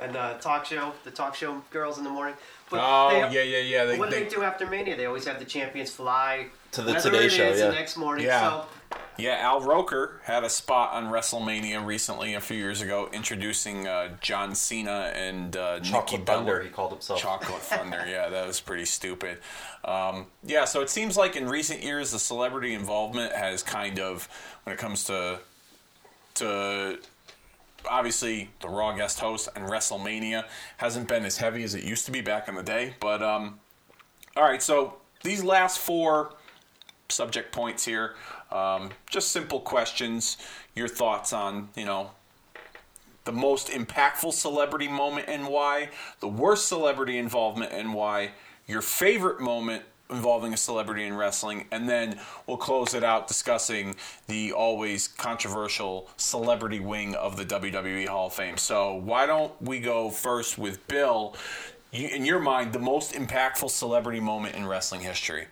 and 0.00 0.16
uh, 0.16 0.38
talk 0.38 0.64
show, 0.64 0.92
the 1.02 1.10
talk 1.10 1.34
show 1.34 1.60
girls 1.72 1.98
in 1.98 2.04
the 2.04 2.10
morning. 2.10 2.36
But 2.70 2.80
Oh 2.84 3.08
they- 3.10 3.34
yeah, 3.34 3.42
yeah, 3.42 3.62
yeah. 3.64 3.84
They, 3.84 3.98
what 3.98 4.10
do 4.10 4.16
they- 4.16 4.24
they 4.24 4.30
do 4.30 4.44
after 4.44 4.64
Mania? 4.64 4.96
They 4.96 5.06
always 5.06 5.24
have 5.26 5.40
the 5.40 5.44
champions 5.44 5.90
fly 5.90 6.46
To 6.72 6.82
the 6.82 6.94
Today 6.94 7.28
Show, 7.28 7.48
yeah. 7.48 7.66
the 7.66 7.72
next 7.72 7.96
morning. 7.96 8.26
Yeah. 8.26 8.40
So 8.48 8.66
Yeah, 9.18 9.36
Al 9.40 9.60
Roker 9.60 10.20
had 10.24 10.44
a 10.44 10.48
spot 10.48 10.94
on 10.94 11.12
WrestleMania 11.12 11.84
recently, 11.84 12.34
a 12.34 12.40
few 12.40 12.56
years 12.56 12.80
ago, 12.80 13.08
introducing 13.12 13.86
uh, 13.86 14.16
John 14.20 14.54
Cena 14.54 15.12
and 15.14 15.54
uh, 15.56 15.76
Nikki 15.76 15.90
chocolate 15.90 16.24
Bella. 16.24 16.38
thunder 16.38 16.62
he 16.62 16.70
called 16.70 16.92
himself 16.92 17.20
Chocolate 17.20 17.60
Thunder, 17.60 18.04
yeah, 18.08 18.30
that 18.30 18.46
was 18.46 18.60
pretty 18.60 18.86
stupid. 18.86 19.38
Um, 19.84 20.26
yeah, 20.42 20.64
so 20.64 20.80
it 20.80 20.88
seems 20.88 21.16
like 21.16 21.36
in 21.36 21.48
recent 21.48 21.82
years 21.82 22.12
the 22.12 22.18
celebrity 22.18 22.72
involvement 22.72 23.32
has 23.32 23.62
kind 23.62 24.00
of, 24.00 24.28
when 24.64 24.72
it 24.72 24.78
comes 24.78 25.04
to, 25.04 25.40
to 26.36 26.98
obviously 27.88 28.50
the 28.60 28.68
Raw 28.68 28.92
guest 28.96 29.20
host 29.20 29.48
and 29.54 29.66
WrestleMania, 29.66 30.44
hasn't 30.78 31.08
been 31.08 31.24
as 31.24 31.36
heavy 31.36 31.62
as 31.62 31.74
it 31.74 31.84
used 31.84 32.06
to 32.06 32.12
be 32.12 32.22
back 32.22 32.48
in 32.48 32.54
the 32.54 32.62
day. 32.62 32.94
But 33.00 33.22
um, 33.22 33.60
all 34.36 34.44
right, 34.44 34.62
so 34.62 34.96
these 35.22 35.44
last 35.44 35.78
four 35.78 36.34
subject 37.08 37.52
points 37.52 37.84
here, 37.84 38.14
um, 38.52 38.90
just 39.08 39.30
simple 39.30 39.60
questions. 39.60 40.36
Your 40.74 40.88
thoughts 40.88 41.32
on 41.32 41.68
you 41.76 41.84
know 41.84 42.10
the 43.24 43.32
most 43.32 43.68
impactful 43.68 44.32
celebrity 44.32 44.88
moment 44.88 45.26
and 45.28 45.46
why, 45.46 45.90
the 46.20 46.28
worst 46.28 46.66
celebrity 46.68 47.18
involvement 47.18 47.72
and 47.72 47.92
why, 47.92 48.32
your 48.66 48.80
favorite 48.80 49.40
moment 49.40 49.82
involving 50.08 50.52
a 50.52 50.56
celebrity 50.56 51.04
in 51.04 51.14
wrestling, 51.14 51.66
and 51.70 51.88
then 51.88 52.18
we'll 52.46 52.56
close 52.56 52.94
it 52.94 53.04
out 53.04 53.28
discussing 53.28 53.94
the 54.26 54.52
always 54.52 55.06
controversial 55.06 56.08
celebrity 56.16 56.80
wing 56.80 57.14
of 57.14 57.36
the 57.36 57.44
WWE 57.44 58.08
Hall 58.08 58.26
of 58.26 58.32
Fame. 58.32 58.56
So, 58.56 58.94
why 58.94 59.26
don't 59.26 59.52
we 59.62 59.78
go 59.78 60.10
first 60.10 60.58
with 60.58 60.86
Bill? 60.88 61.36
You, 61.92 62.08
in 62.08 62.24
your 62.24 62.40
mind, 62.40 62.72
the 62.72 62.80
most 62.80 63.12
impactful 63.12 63.70
celebrity 63.70 64.20
moment 64.20 64.56
in 64.56 64.66
wrestling 64.66 65.02
history? 65.02 65.46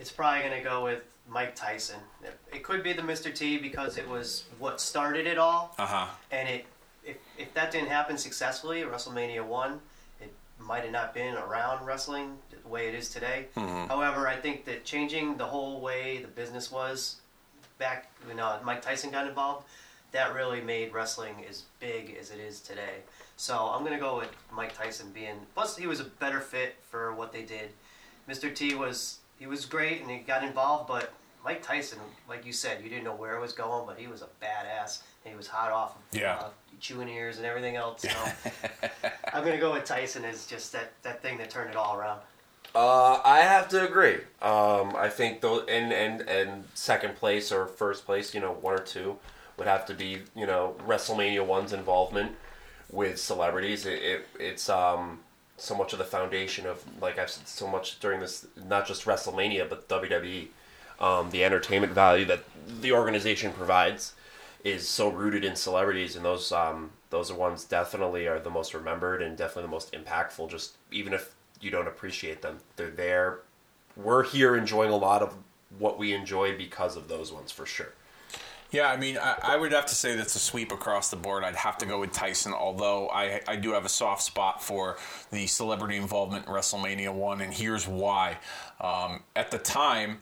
it's 0.00 0.10
probably 0.10 0.40
going 0.40 0.56
to 0.56 0.64
go 0.64 0.82
with 0.82 1.02
Mike 1.30 1.54
Tyson. 1.54 2.00
It, 2.52 2.62
could 2.64 2.82
be 2.82 2.92
the 2.92 3.02
Mr. 3.02 3.32
T 3.34 3.56
because 3.56 3.96
it 3.96 4.08
was 4.08 4.44
what 4.58 4.80
started 4.80 5.26
it 5.26 5.38
all. 5.38 5.74
Uh 5.78 5.86
huh. 5.86 6.06
And 6.30 6.48
it, 6.48 6.66
if, 7.04 7.16
if 7.38 7.54
that 7.54 7.70
didn't 7.70 7.88
happen 7.88 8.18
successfully, 8.18 8.82
WrestleMania 8.82 9.44
one, 9.44 9.80
it 10.20 10.32
might 10.58 10.82
have 10.82 10.92
not 10.92 11.14
been 11.14 11.36
around 11.36 11.86
wrestling 11.86 12.36
the 12.50 12.68
way 12.68 12.88
it 12.88 12.94
is 12.94 13.08
today. 13.08 13.46
However, 13.54 14.26
I 14.26 14.36
think 14.36 14.64
that 14.64 14.84
changing 14.84 15.36
the 15.36 15.46
whole 15.46 15.80
way 15.80 16.18
the 16.18 16.28
business 16.28 16.70
was 16.70 17.20
back 17.78 18.10
when 18.26 18.40
uh, 18.40 18.58
Mike 18.64 18.82
Tyson 18.82 19.10
got 19.10 19.26
involved, 19.26 19.66
that 20.12 20.34
really 20.34 20.60
made 20.60 20.92
wrestling 20.92 21.44
as 21.48 21.62
big 21.78 22.16
as 22.20 22.30
it 22.30 22.40
is 22.40 22.60
today. 22.60 22.98
So 23.36 23.56
I'm 23.56 23.84
gonna 23.84 23.98
go 23.98 24.18
with 24.18 24.30
Mike 24.52 24.76
Tyson 24.76 25.10
being. 25.14 25.36
Plus, 25.54 25.76
he 25.76 25.86
was 25.86 26.00
a 26.00 26.04
better 26.04 26.40
fit 26.40 26.76
for 26.90 27.14
what 27.14 27.32
they 27.32 27.42
did. 27.42 27.70
Mr. 28.28 28.54
T 28.54 28.74
was 28.74 29.18
he 29.38 29.46
was 29.46 29.64
great 29.64 30.02
and 30.02 30.10
he 30.10 30.18
got 30.18 30.44
involved, 30.44 30.86
but 30.86 31.12
Mike 31.44 31.62
Tyson, 31.62 31.98
like 32.28 32.44
you 32.44 32.52
said, 32.52 32.82
you 32.82 32.88
didn't 32.90 33.04
know 33.04 33.14
where 33.14 33.36
it 33.36 33.40
was 33.40 33.52
going, 33.52 33.86
but 33.86 33.98
he 33.98 34.06
was 34.06 34.22
a 34.22 34.28
badass 34.44 35.00
and 35.24 35.32
he 35.32 35.36
was 35.36 35.46
hot 35.46 35.72
off 35.72 35.96
of 35.96 36.18
Yeah. 36.18 36.34
uh, 36.36 36.48
chewing 36.80 37.08
ears 37.08 37.38
and 37.38 37.46
everything 37.46 37.76
else. 37.76 38.02
So 38.02 38.08
I'm 39.32 39.44
gonna 39.44 39.58
go 39.58 39.72
with 39.72 39.84
Tyson 39.84 40.24
as 40.24 40.46
just 40.46 40.72
that, 40.72 40.92
that 41.02 41.22
thing 41.22 41.38
that 41.38 41.50
turned 41.50 41.70
it 41.70 41.76
all 41.76 41.96
around. 41.96 42.20
Uh, 42.74 43.20
I 43.24 43.40
have 43.40 43.68
to 43.70 43.84
agree. 43.84 44.18
Um, 44.40 44.94
I 44.96 45.08
think 45.08 45.40
though, 45.40 45.60
and 45.64 45.92
and 45.92 46.20
and 46.28 46.64
second 46.74 47.16
place 47.16 47.50
or 47.50 47.66
first 47.66 48.04
place, 48.06 48.32
you 48.34 48.40
know, 48.40 48.52
one 48.52 48.74
or 48.74 48.82
two 48.82 49.16
would 49.56 49.66
have 49.66 49.84
to 49.86 49.94
be, 49.94 50.18
you 50.36 50.46
know, 50.46 50.76
WrestleMania 50.86 51.44
one's 51.44 51.72
involvement 51.72 52.32
with 52.90 53.18
celebrities. 53.18 53.86
It, 53.86 54.02
it 54.02 54.26
it's 54.38 54.68
um 54.68 55.20
so 55.56 55.76
much 55.76 55.92
of 55.92 55.98
the 55.98 56.04
foundation 56.04 56.64
of 56.66 56.82
like 57.02 57.18
I've 57.18 57.30
said 57.30 57.48
so 57.48 57.66
much 57.66 57.98
during 57.98 58.20
this, 58.20 58.46
not 58.66 58.86
just 58.86 59.04
WrestleMania 59.04 59.68
but 59.68 59.88
WWE. 59.88 60.48
Um, 61.00 61.30
the 61.30 61.44
entertainment 61.44 61.92
value 61.92 62.24
that 62.26 62.44
the 62.80 62.92
organization 62.92 63.52
provides 63.52 64.12
is 64.64 64.86
so 64.86 65.08
rooted 65.08 65.44
in 65.44 65.56
celebrities, 65.56 66.16
and 66.16 66.24
those 66.24 66.52
um, 66.52 66.90
those 67.10 67.30
are 67.30 67.36
ones 67.36 67.64
definitely 67.64 68.26
are 68.26 68.38
the 68.38 68.50
most 68.50 68.74
remembered 68.74 69.22
and 69.22 69.36
definitely 69.36 69.62
the 69.62 69.68
most 69.68 69.92
impactful. 69.92 70.50
Just 70.50 70.76
even 70.90 71.12
if 71.12 71.34
you 71.60 71.70
don't 71.70 71.88
appreciate 71.88 72.42
them, 72.42 72.58
they're 72.76 72.90
there. 72.90 73.40
We're 73.96 74.24
here 74.24 74.56
enjoying 74.56 74.90
a 74.90 74.96
lot 74.96 75.22
of 75.22 75.34
what 75.78 75.98
we 75.98 76.12
enjoy 76.12 76.56
because 76.56 76.96
of 76.96 77.08
those 77.08 77.32
ones 77.32 77.50
for 77.52 77.66
sure. 77.66 77.92
Yeah, 78.72 78.88
I 78.88 78.96
mean, 78.96 79.18
I, 79.18 79.36
I 79.42 79.56
would 79.56 79.72
have 79.72 79.86
to 79.86 79.94
say 79.96 80.14
that's 80.14 80.36
a 80.36 80.38
sweep 80.38 80.70
across 80.70 81.10
the 81.10 81.16
board. 81.16 81.42
I'd 81.42 81.56
have 81.56 81.76
to 81.78 81.86
go 81.86 82.00
with 82.00 82.12
Tyson, 82.12 82.52
although 82.52 83.08
I, 83.08 83.40
I 83.48 83.56
do 83.56 83.72
have 83.72 83.84
a 83.84 83.88
soft 83.88 84.22
spot 84.22 84.62
for 84.62 84.96
the 85.32 85.48
celebrity 85.48 85.96
involvement 85.96 86.46
in 86.46 86.52
WrestleMania 86.52 87.12
1, 87.12 87.40
and 87.40 87.52
here's 87.52 87.88
why. 87.88 88.38
Um, 88.80 89.24
at 89.34 89.50
the 89.50 89.58
time, 89.58 90.20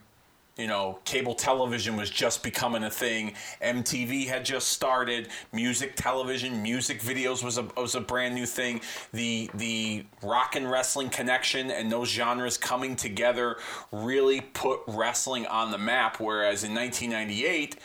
you 0.59 0.67
know, 0.67 0.99
cable 1.05 1.33
television 1.33 1.95
was 1.95 2.09
just 2.09 2.43
becoming 2.43 2.83
a 2.83 2.89
thing. 2.89 3.33
MTV 3.63 4.27
had 4.27 4.43
just 4.43 4.67
started. 4.67 5.29
Music 5.53 5.95
television, 5.95 6.61
music 6.61 7.01
videos 7.01 7.41
was 7.41 7.57
a 7.57 7.63
was 7.77 7.95
a 7.95 8.01
brand 8.01 8.35
new 8.35 8.45
thing. 8.45 8.81
The 9.13 9.49
the 9.53 10.05
rock 10.21 10.57
and 10.57 10.69
wrestling 10.69 11.09
connection 11.09 11.71
and 11.71 11.89
those 11.89 12.09
genres 12.09 12.57
coming 12.57 12.97
together 12.97 13.57
really 13.93 14.41
put 14.41 14.81
wrestling 14.87 15.47
on 15.47 15.71
the 15.71 15.77
map. 15.77 16.19
Whereas 16.19 16.63
in 16.63 16.75
1998. 16.75 17.77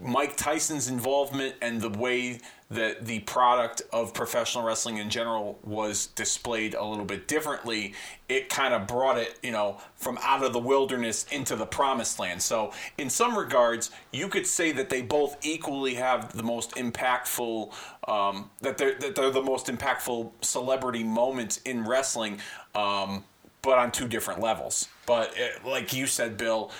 Mike 0.00 0.36
Tyson's 0.36 0.88
involvement 0.88 1.54
and 1.62 1.80
the 1.80 1.88
way 1.88 2.40
that 2.74 3.06
the 3.06 3.20
product 3.20 3.82
of 3.92 4.14
professional 4.14 4.64
wrestling 4.64 4.98
in 4.98 5.10
general 5.10 5.58
was 5.62 6.08
displayed 6.08 6.74
a 6.74 6.84
little 6.84 7.04
bit 7.04 7.26
differently, 7.26 7.94
it 8.28 8.48
kind 8.48 8.74
of 8.74 8.86
brought 8.86 9.18
it, 9.18 9.38
you 9.42 9.50
know, 9.50 9.78
from 9.96 10.18
out 10.22 10.42
of 10.44 10.52
the 10.52 10.58
wilderness 10.58 11.26
into 11.32 11.56
the 11.56 11.66
promised 11.66 12.18
land. 12.18 12.42
So, 12.42 12.72
in 12.98 13.10
some 13.10 13.36
regards, 13.36 13.90
you 14.12 14.28
could 14.28 14.46
say 14.46 14.72
that 14.72 14.90
they 14.90 15.02
both 15.02 15.36
equally 15.44 15.94
have 15.94 16.36
the 16.36 16.42
most 16.42 16.72
impactful, 16.72 17.72
um, 18.08 18.50
that 18.60 18.78
they're 18.78 18.94
that 18.94 19.14
they're 19.14 19.30
the 19.30 19.42
most 19.42 19.66
impactful 19.66 20.30
celebrity 20.40 21.04
moments 21.04 21.58
in 21.64 21.84
wrestling, 21.84 22.38
um, 22.74 23.24
but 23.62 23.78
on 23.78 23.92
two 23.92 24.08
different 24.08 24.40
levels. 24.40 24.88
But 25.06 25.32
it, 25.36 25.64
like 25.64 25.92
you 25.92 26.06
said, 26.06 26.36
Bill, 26.36 26.70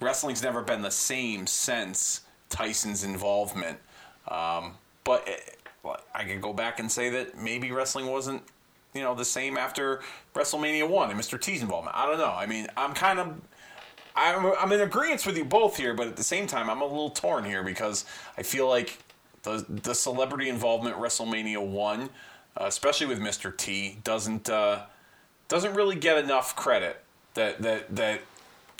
wrestling's 0.00 0.42
never 0.42 0.62
been 0.62 0.82
the 0.82 0.90
same 0.90 1.46
since 1.46 2.22
Tyson's 2.48 3.04
involvement. 3.04 3.78
Um, 4.28 4.74
but 5.04 5.26
it, 5.28 5.58
I 6.14 6.24
could 6.24 6.40
go 6.40 6.52
back 6.52 6.80
and 6.80 6.90
say 6.90 7.10
that 7.10 7.38
maybe 7.38 7.70
wrestling 7.70 8.06
wasn't, 8.06 8.42
you 8.94 9.02
know, 9.02 9.14
the 9.14 9.24
same 9.24 9.56
after 9.56 10.00
WrestleMania 10.34 10.88
one 10.88 11.10
and 11.10 11.20
Mr. 11.20 11.40
T's 11.40 11.62
involvement. 11.62 11.96
I 11.96 12.06
don't 12.06 12.18
know. 12.18 12.32
I 12.32 12.46
mean, 12.46 12.66
I'm 12.76 12.94
kind 12.94 13.18
of. 13.18 13.40
I'm, 14.16 14.52
I'm 14.60 14.70
in 14.70 14.80
agreement 14.80 15.26
with 15.26 15.36
you 15.36 15.44
both 15.44 15.76
here, 15.76 15.92
but 15.92 16.06
at 16.06 16.14
the 16.14 16.22
same 16.22 16.46
time, 16.46 16.70
I'm 16.70 16.80
a 16.80 16.86
little 16.86 17.10
torn 17.10 17.44
here 17.44 17.64
because 17.64 18.04
I 18.38 18.44
feel 18.44 18.68
like 18.68 18.98
the 19.42 19.66
the 19.68 19.92
celebrity 19.94 20.48
involvement 20.48 20.96
WrestleMania 20.96 21.64
one, 21.64 22.10
uh, 22.56 22.66
especially 22.66 23.06
with 23.06 23.18
Mr. 23.18 23.54
T, 23.56 23.98
doesn't 24.04 24.48
uh, 24.48 24.82
doesn't 25.48 25.74
really 25.74 25.96
get 25.96 26.18
enough 26.18 26.54
credit 26.54 27.02
that 27.34 27.60
that 27.62 27.94
that 27.94 28.20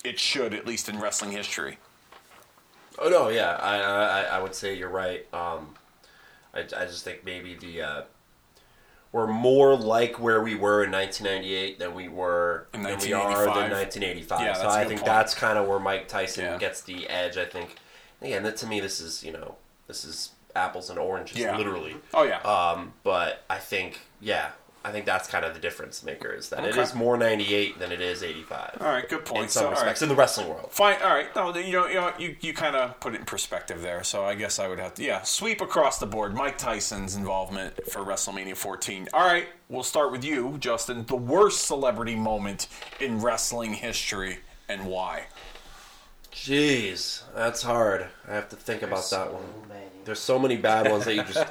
it 0.05 0.21
should, 0.21 0.55
at 0.55 0.67
least 0.67 0.89
in 0.89 1.01
wrestling 1.01 1.33
history. 1.33 1.79
Oh 2.99 3.09
no, 3.09 3.29
yeah, 3.29 3.57
I 3.61 3.81
I, 3.81 4.23
I 4.39 4.43
would 4.43 4.55
say 4.55 4.77
you're 4.77 4.89
right. 4.89 5.27
Um, 5.35 5.75
I, 6.55 6.61
I 6.61 6.85
just 6.87 7.05
think 7.05 7.25
maybe 7.25 7.55
the 7.55 7.83
uh, 7.83 8.03
we're 9.13 9.27
more 9.27 9.77
like 9.77 10.19
where 10.19 10.43
we 10.43 10.55
were 10.55 10.83
in 10.85 10.91
1998 10.91 11.79
than 11.79 11.95
we 11.95 12.09
were 12.09 12.67
In 12.75 12.83
than 12.83 12.99
we 12.99 13.13
are 13.13 13.47
1985. 13.47 13.55
than 13.55 13.71
1985. 13.71 14.41
Yeah, 14.41 14.53
so 14.55 14.69
I 14.69 14.85
think 14.85 15.01
point. 15.01 15.07
that's 15.07 15.35
kind 15.35 15.59
of 15.59 15.67
where 15.69 15.79
Mike 15.79 16.09
Tyson 16.09 16.45
Yeah. 16.45 16.59
gets 16.59 16.81
the 16.83 17.09
edge. 17.09 17.37
I 17.37 17.45
think. 17.45 17.77
Again, 18.23 18.43
that 18.45 18.57
to 18.59 18.67
me, 18.67 18.81
this 18.81 19.01
is 19.01 19.23
you 19.23 19.33
know 19.33 19.57
this 19.87 20.05
is 20.05 20.31
apples 20.57 20.89
and 20.91 20.99
oranges, 20.99 21.39
Yeah. 21.39 21.57
literally. 21.57 21.97
Oh 22.15 22.23
yeah, 22.23 22.39
Um, 22.41 22.95
but 23.03 23.43
I 23.51 23.59
think 23.59 24.01
yeah, 24.21 24.51
I 24.87 24.93
think 24.93 25.07
that's 25.07 25.27
kind 25.29 25.47
of 25.47 25.55
the 25.55 25.61
difference 25.61 26.03
maker 26.03 26.31
is 26.31 26.51
that 26.51 26.63
it 26.65 26.73
Okay. 26.73 26.83
is 26.83 26.95
more 26.95 27.17
98 27.17 27.79
than 27.79 27.91
it 27.91 28.03
is 28.03 28.23
85 28.23 28.77
all 28.81 28.89
right, 28.89 29.09
good 29.09 29.25
point. 29.25 29.45
in 29.45 29.49
some 29.49 29.61
So, 29.63 29.65
all 29.67 29.71
right. 29.73 29.81
respects 29.81 30.03
in 30.03 30.11
the 30.11 30.15
wrestling 30.15 30.49
world. 30.51 30.69
Fine. 30.73 30.97
All 31.03 31.09
right. 31.15 31.35
No, 31.35 31.57
you 31.57 31.73
know, 31.73 31.87
you 31.87 31.95
know, 31.95 32.13
you, 32.19 32.37
you 32.43 32.53
kind 32.53 32.77
of 32.77 33.01
put 33.01 33.15
it 33.15 33.21
in 33.21 33.25
perspective 33.25 33.81
there. 33.81 34.05
So 34.05 34.25
I 34.27 34.35
guess 34.35 34.59
I 34.59 34.69
would 34.69 34.79
have 34.79 34.93
to, 34.97 35.03
yeah, 35.03 35.23
sweep 35.23 35.63
across 35.63 35.99
the 35.99 36.07
board. 36.07 36.35
Mike 36.35 36.59
Tyson's 36.59 37.17
involvement 37.17 37.87
for 37.87 38.01
WrestleMania 38.03 38.57
14. 38.57 39.09
All 39.15 39.27
right. 39.27 39.47
We'll 39.71 39.83
start 39.83 40.13
with 40.13 40.23
you, 40.23 40.57
Justin. 40.61 41.07
The 41.07 41.17
worst 41.17 41.63
celebrity 41.67 42.15
moment 42.15 42.69
in 43.01 43.21
wrestling 43.23 43.73
history 43.73 44.41
and 44.69 44.85
why? 44.87 45.25
Jeez, 46.33 47.23
that's 47.35 47.63
hard. 47.63 48.07
I 48.29 48.35
have 48.35 48.49
to 48.51 48.57
think 48.57 48.83
about 48.83 49.09
that 49.11 49.33
one. 49.33 49.45
Many. 49.69 49.81
There's 50.05 50.19
so 50.19 50.39
many 50.39 50.57
bad 50.57 50.91
ones 50.91 51.05
that 51.05 51.15
you 51.15 51.23
just, 51.23 51.47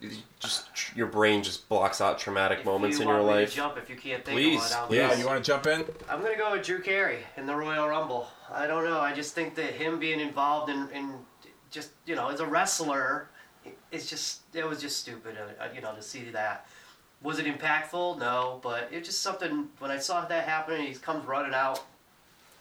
you 0.00 0.10
just 0.40 0.94
your 0.94 1.06
brain 1.06 1.42
just 1.42 1.68
blocks 1.68 2.00
out 2.00 2.18
traumatic 2.18 2.60
If 2.60 2.64
moments 2.66 2.96
you 2.98 3.02
in 3.02 3.08
your 3.08 3.18
want 3.22 3.28
me 3.28 3.34
to 3.34 3.40
life. 3.40 3.54
jump 3.54 3.78
if 3.78 3.88
you 3.88 3.96
can't 3.96 4.24
think 4.24 4.36
Please, 4.36 4.56
of 4.64 4.70
one. 4.70 4.78
I'll- 4.80 4.86
please. 4.88 4.96
Yeah, 4.96 5.14
you 5.18 5.26
want 5.26 5.42
to 5.44 5.50
jump 5.50 5.66
in? 5.66 5.84
I'm 6.08 6.22
gonna 6.22 6.36
go 6.36 6.52
with 6.52 6.64
Drew 6.64 6.80
Carey 6.80 7.24
in 7.36 7.46
the 7.46 7.54
Royal 7.56 7.88
Rumble. 7.88 8.28
I 8.52 8.66
don't 8.66 8.84
know. 8.84 9.00
I 9.00 9.12
just 9.14 9.34
think 9.34 9.54
that 9.56 9.72
him 9.72 9.98
being 9.98 10.20
involved 10.20 10.70
in, 10.70 10.88
in 10.90 11.14
just 11.70 11.90
you 12.04 12.14
know 12.14 12.28
as 12.28 12.40
a 12.40 12.46
wrestler, 12.46 13.28
it's 13.90 14.08
just 14.08 14.40
it 14.54 14.66
was 14.66 14.80
just 14.80 14.98
stupid. 14.98 15.36
Uh, 15.38 15.64
uh, 15.64 15.68
you 15.74 15.80
know 15.80 15.94
to 15.94 16.02
see 16.02 16.24
that. 16.30 16.66
Was 17.22 17.38
it 17.38 17.46
impactful? 17.46 18.18
No, 18.18 18.60
but 18.62 18.88
it's 18.92 19.08
just 19.08 19.20
something. 19.22 19.68
When 19.78 19.90
I 19.90 19.98
saw 19.98 20.24
that 20.26 20.44
happen, 20.46 20.74
and 20.74 20.84
he 20.88 20.94
comes 20.94 21.24
running 21.26 21.54
out. 21.54 21.82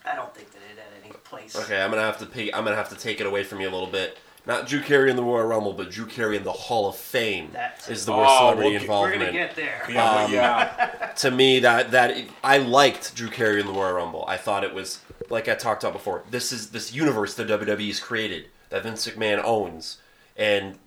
I 0.08 0.16
don't 0.16 0.34
think 0.36 0.52
that 0.52 0.60
it 0.72 0.78
had 0.78 1.04
any 1.04 1.12
place. 1.24 1.56
Okay, 1.56 1.82
I'm 1.82 1.90
gonna 1.90 2.04
have 2.04 2.20
to 2.20 2.28
pay, 2.28 2.52
I'm 2.54 2.64
gonna 2.64 2.76
have 2.76 2.90
to 2.90 2.96
take 2.96 3.20
it 3.20 3.26
away 3.26 3.44
from 3.44 3.60
you 3.60 3.68
a 3.68 3.72
little 3.74 3.88
bit. 3.88 4.20
Not 4.48 4.68
Drew 4.68 4.82
Carey 4.82 5.10
in 5.10 5.16
the 5.16 5.24
Royal 5.24 5.46
Rumble, 5.48 5.74
but 5.74 5.90
Drew 5.90 6.06
Carey 6.06 6.38
in 6.38 6.44
the 6.44 6.52
Hall 6.52 6.88
of 6.88 6.96
Fame 6.96 7.50
That's- 7.52 7.90
is 7.90 8.06
the 8.06 8.14
Oh, 8.14 8.18
worst 8.20 8.38
celebrity 8.38 8.70
we'll 8.72 8.80
get- 8.80 8.90
We're 8.90 9.12
gonna 9.12 9.32
get 9.32 9.56
there. 9.56 9.86
Yeah, 9.90 10.12
Um, 10.26 10.32
yeah. 10.34 10.86
to 11.18 11.32
me 11.32 11.60
that 11.62 11.92
that 11.92 12.16
I 12.44 12.58
liked 12.60 13.16
Drew 13.16 13.30
Carey 13.30 13.60
in 13.60 13.66
the 13.66 13.74
Royal 13.74 13.94
Rumble. 13.94 14.24
I 14.28 14.38
thought 14.38 14.64
it 14.64 14.74
was 14.74 15.00
like 15.30 15.48
I 15.50 15.56
talked 15.56 15.84
about 15.84 15.94
before. 15.94 16.24
This 16.30 16.52
is 16.52 16.70
this 16.70 16.94
universe 16.94 17.34
that 17.36 17.48
WWE's 17.48 18.00
created 18.00 18.46
that 18.70 18.84
Vince 18.84 19.08
McMahon 19.08 19.44
owns, 19.44 19.98
and 20.38 20.78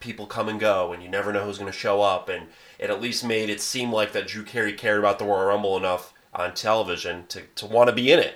people 0.00 0.26
come 0.26 0.48
and 0.48 0.58
go, 0.60 0.92
and 0.92 1.02
you 1.02 1.08
never 1.08 1.32
know 1.32 1.44
who's 1.44 1.58
going 1.58 1.70
to 1.70 1.76
show 1.76 2.02
up. 2.02 2.28
And 2.28 2.46
it 2.78 2.88
at 2.90 3.00
least 3.00 3.24
made 3.24 3.50
it 3.50 3.60
seem 3.60 3.92
like 3.92 4.12
that 4.12 4.26
Drew 4.28 4.44
Carey 4.44 4.72
cared 4.72 4.98
about 5.00 5.18
the 5.18 5.24
Royal 5.24 5.46
Rumble 5.46 5.76
enough 5.76 6.12
on 6.34 6.52
television 6.54 7.26
to 7.28 7.42
to 7.56 7.66
want 7.66 7.88
to 7.90 7.94
be 7.94 8.10
in 8.10 8.18
it. 8.18 8.34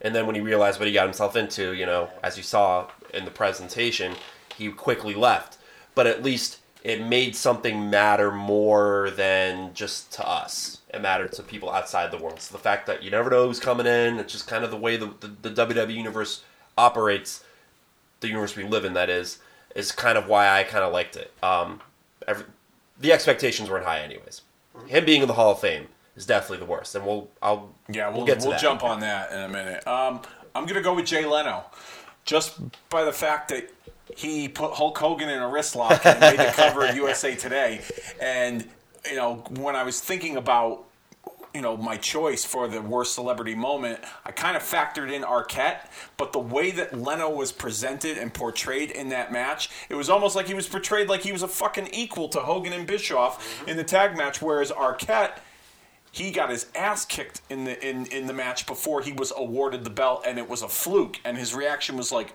And 0.00 0.14
then 0.14 0.26
when 0.26 0.34
he 0.34 0.40
realized 0.40 0.78
what 0.80 0.88
he 0.88 0.94
got 0.94 1.04
himself 1.04 1.36
into, 1.36 1.72
you 1.74 1.84
know, 1.86 2.08
as 2.22 2.36
you 2.36 2.42
saw 2.42 2.88
in 3.14 3.24
the 3.24 3.30
presentation, 3.30 4.14
he 4.56 4.70
quickly 4.70 5.14
left. 5.14 5.58
But 5.94 6.06
at 6.06 6.22
least 6.22 6.58
it 6.82 7.04
made 7.04 7.36
something 7.36 7.90
matter 7.90 8.30
more 8.30 9.10
than 9.10 9.74
just 9.74 10.12
to 10.14 10.26
us. 10.26 10.78
It 10.92 11.02
mattered 11.02 11.32
to 11.32 11.42
people 11.42 11.70
outside 11.70 12.10
the 12.10 12.18
world. 12.18 12.40
So 12.40 12.52
the 12.52 12.62
fact 12.62 12.86
that 12.86 13.02
you 13.02 13.10
never 13.10 13.30
know 13.30 13.46
who's 13.46 13.60
coming 13.60 13.86
in, 13.86 14.18
it's 14.18 14.32
just 14.32 14.46
kind 14.46 14.64
of 14.64 14.70
the 14.70 14.76
way 14.76 14.96
the, 14.96 15.12
the, 15.20 15.50
the 15.50 15.66
WWE 15.66 15.94
universe 15.94 16.42
operates, 16.78 17.44
the 18.20 18.28
universe 18.28 18.56
we 18.56 18.64
live 18.64 18.84
in, 18.84 18.94
that 18.94 19.10
is, 19.10 19.38
is 19.74 19.92
kind 19.92 20.16
of 20.16 20.26
why 20.26 20.48
I 20.48 20.64
kind 20.64 20.84
of 20.84 20.92
liked 20.92 21.16
it. 21.16 21.32
Um, 21.42 21.80
every, 22.26 22.44
the 22.98 23.12
expectations 23.12 23.70
weren't 23.70 23.84
high, 23.84 24.00
anyways. 24.00 24.42
Him 24.86 25.04
being 25.04 25.22
in 25.22 25.28
the 25.28 25.34
Hall 25.34 25.52
of 25.52 25.60
Fame 25.60 25.88
is 26.16 26.26
definitely 26.26 26.58
the 26.64 26.70
worst, 26.70 26.94
and 26.94 27.04
we'll 27.04 27.28
I'll 27.42 27.70
Yeah, 27.88 28.08
we'll, 28.08 28.24
we'll, 28.24 28.36
that. 28.50 28.60
jump 28.60 28.82
on 28.82 29.00
that 29.00 29.32
in 29.32 29.38
a 29.38 29.48
minute. 29.48 29.86
Um, 29.86 30.20
I'm 30.54 30.64
going 30.64 30.76
to 30.76 30.82
go 30.82 30.94
with 30.94 31.06
Jay 31.06 31.24
Leno. 31.24 31.64
Just 32.24 32.60
by 32.90 33.04
the 33.04 33.12
fact 33.12 33.48
that 33.48 33.70
he 34.16 34.48
put 34.48 34.72
Hulk 34.72 34.98
Hogan 34.98 35.28
in 35.28 35.40
a 35.40 35.48
wrist 35.48 35.76
lock 35.76 36.04
and 36.04 36.20
made 36.20 36.38
the 36.38 36.52
cover 36.54 36.86
of 36.86 36.94
USA 36.96 37.34
Today. 37.40 37.80
And, 38.20 38.66
you 39.08 39.16
know, 39.16 39.44
when 39.56 39.76
I 39.76 39.82
was 39.82 40.00
thinking 40.00 40.36
about, 40.36 40.84
you 41.54 41.62
know, 41.62 41.76
my 41.76 41.96
choice 41.96 42.44
for 42.44 42.68
the 42.68 42.80
worst 42.80 43.14
celebrity 43.14 43.54
moment, 43.54 44.00
I 44.24 44.30
kind 44.30 44.56
of 44.56 44.62
factored 44.62 45.12
in 45.12 45.22
Arquette, 45.22 45.86
but 46.16 46.32
the 46.32 46.38
way 46.38 46.70
that 46.72 46.96
Leno 46.96 47.30
was 47.30 47.50
presented 47.50 48.18
and 48.18 48.32
portrayed 48.32 48.90
in 48.90 49.08
that 49.08 49.32
match, 49.32 49.68
it 49.88 49.94
was 49.94 50.08
almost 50.08 50.36
like 50.36 50.46
he 50.46 50.54
was 50.54 50.68
portrayed 50.68 51.08
like 51.08 51.22
he 51.22 51.32
was 51.32 51.42
a 51.42 51.48
fucking 51.48 51.88
equal 51.92 52.28
to 52.28 52.40
Hogan 52.40 52.72
and 52.72 52.86
Bischoff 52.86 53.42
mm-hmm. 53.58 53.70
in 53.70 53.76
the 53.76 53.84
tag 53.84 54.16
match, 54.16 54.40
whereas 54.40 54.70
Arquette 54.70 55.38
he 56.10 56.30
got 56.30 56.50
his 56.50 56.66
ass 56.74 57.04
kicked 57.04 57.40
in 57.48 57.64
the 57.64 57.88
in, 57.88 58.06
in 58.06 58.26
the 58.26 58.32
match 58.32 58.66
before 58.66 59.02
he 59.02 59.12
was 59.12 59.32
awarded 59.36 59.84
the 59.84 59.90
belt 59.90 60.24
and 60.26 60.38
it 60.38 60.48
was 60.48 60.62
a 60.62 60.68
fluke. 60.68 61.18
And 61.24 61.36
his 61.36 61.54
reaction 61.54 61.96
was 61.96 62.10
like 62.10 62.34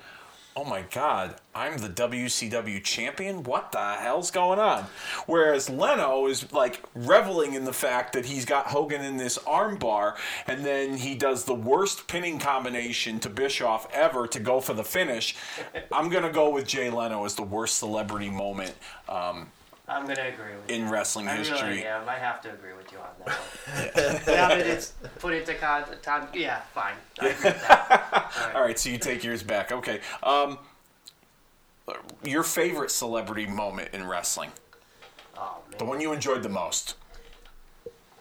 oh 0.57 0.63
my 0.63 0.83
god 0.89 1.35
i'm 1.53 1.77
the 1.79 1.89
wcw 1.89 2.81
champion? 2.81 3.43
What 3.43 3.73
the 3.73 3.95
hell's 3.95 4.31
going 4.31 4.57
on? 4.57 4.85
Whereas 5.25 5.69
leno 5.69 6.27
is 6.27 6.51
like 6.53 6.81
reveling 6.95 7.55
in 7.55 7.65
the 7.65 7.73
fact 7.73 8.13
that 8.13 8.25
he's 8.25 8.45
got 8.45 8.67
hogan 8.67 9.03
in 9.03 9.17
this 9.17 9.37
armbar 9.39 10.15
and 10.47 10.65
then 10.65 10.95
he 10.95 11.13
does 11.13 11.43
the 11.43 11.53
worst 11.53 12.07
pinning 12.07 12.39
combination 12.39 13.19
to 13.19 13.29
bischoff 13.29 13.87
ever 13.93 14.27
to 14.27 14.39
go 14.39 14.61
for 14.61 14.73
the 14.73 14.83
finish. 14.83 15.35
I'm 15.91 16.07
gonna 16.07 16.31
go 16.31 16.49
with 16.49 16.65
jay 16.65 16.89
leno 16.89 17.25
as 17.25 17.35
the 17.35 17.43
worst 17.43 17.77
celebrity 17.77 18.29
moment 18.29 18.75
um, 19.09 19.51
I'm 19.87 20.07
gonna 20.07 20.29
agree 20.33 20.55
with 20.55 20.69
you. 20.69 20.75
in 20.75 20.89
wrestling 20.89 21.27
I 21.27 21.35
history 21.35 21.69
really 21.69 21.85
am. 21.85 22.09
I 22.09 22.15
have 22.15 22.41
to 22.41 22.51
agree 22.51 22.73
with 22.73 22.91
you 22.91 22.97
on 22.97 23.05
that 23.25 24.23
one. 24.25 24.35
now 24.35 24.47
that 24.49 24.65
it's 24.65 24.93
put 25.19 25.33
into 25.33 25.53
con, 25.55 25.83
con 26.01 26.27
yeah, 26.33 26.61
fine. 26.73 26.95
I 27.19 27.27
agree 27.27 27.51
with 27.51 27.61
that. 27.67 28.51
All 28.55 28.61
right, 28.61 28.79
so 28.79 28.89
you 28.89 28.97
take 28.97 29.23
yours 29.23 29.43
back. 29.43 29.71
Okay. 29.71 29.99
Um, 30.23 30.57
your 32.23 32.41
favorite 32.41 32.89
celebrity 32.89 33.45
moment 33.45 33.89
in 33.93 34.07
wrestling, 34.07 34.51
Oh 35.37 35.57
man. 35.69 35.77
the 35.77 35.85
one 35.85 36.01
you 36.01 36.13
enjoyed 36.13 36.41
the 36.41 36.49
most. 36.49 36.95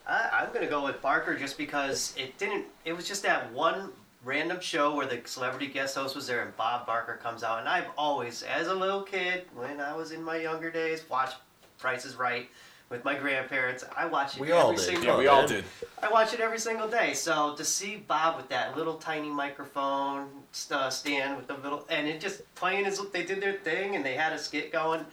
I, 0.07 0.29
I'm 0.43 0.53
gonna 0.53 0.67
go 0.67 0.83
with 0.83 1.01
Barker 1.01 1.35
just 1.35 1.57
because 1.57 2.13
it 2.15 2.37
didn't. 2.37 2.65
It 2.83 2.93
was 2.93 3.07
just 3.07 3.23
that 3.23 3.51
one 3.51 3.89
random 4.23 4.59
show 4.59 4.95
where 4.95 5.07
the 5.07 5.21
celebrity 5.25 5.67
guest 5.67 5.95
host 5.95 6.15
was 6.15 6.27
there 6.27 6.43
and 6.43 6.55
Bob 6.57 6.85
Barker 6.85 7.15
comes 7.21 7.43
out, 7.43 7.59
and 7.59 7.67
I've 7.67 7.87
always, 7.97 8.43
as 8.43 8.67
a 8.67 8.73
little 8.73 9.01
kid, 9.01 9.45
when 9.55 9.81
I 9.81 9.95
was 9.95 10.11
in 10.11 10.21
my 10.23 10.37
younger 10.37 10.69
days, 10.69 11.07
watched 11.09 11.37
Price 11.77 12.05
is 12.05 12.15
Right 12.15 12.49
with 12.89 13.03
my 13.03 13.15
grandparents. 13.15 13.83
I 13.95 14.05
watch 14.05 14.35
it 14.35 14.41
We 14.41 14.51
every 14.51 14.61
all 14.61 14.71
did. 14.71 14.79
single. 14.79 15.03
Yeah, 15.05 15.17
we 15.17 15.27
all 15.27 15.47
did. 15.47 15.63
I 16.03 16.09
watch 16.09 16.33
it 16.33 16.39
every 16.39 16.59
single 16.59 16.87
day. 16.87 17.13
So 17.13 17.55
to 17.55 17.65
see 17.65 17.95
Bob 17.95 18.37
with 18.37 18.47
that 18.49 18.77
little 18.77 18.95
tiny 18.95 19.29
microphone 19.29 20.29
uh, 20.71 20.89
stand 20.89 21.35
with 21.37 21.47
the 21.47 21.55
little, 21.55 21.85
and 21.89 22.07
it 22.07 22.19
just 22.21 22.41
playing 22.55 22.85
as 22.85 22.99
they 23.11 23.23
did 23.23 23.41
their 23.41 23.53
thing, 23.53 23.95
and 23.95 24.05
they 24.05 24.13
had 24.13 24.33
a 24.33 24.37
skit 24.39 24.71
going. 24.71 25.05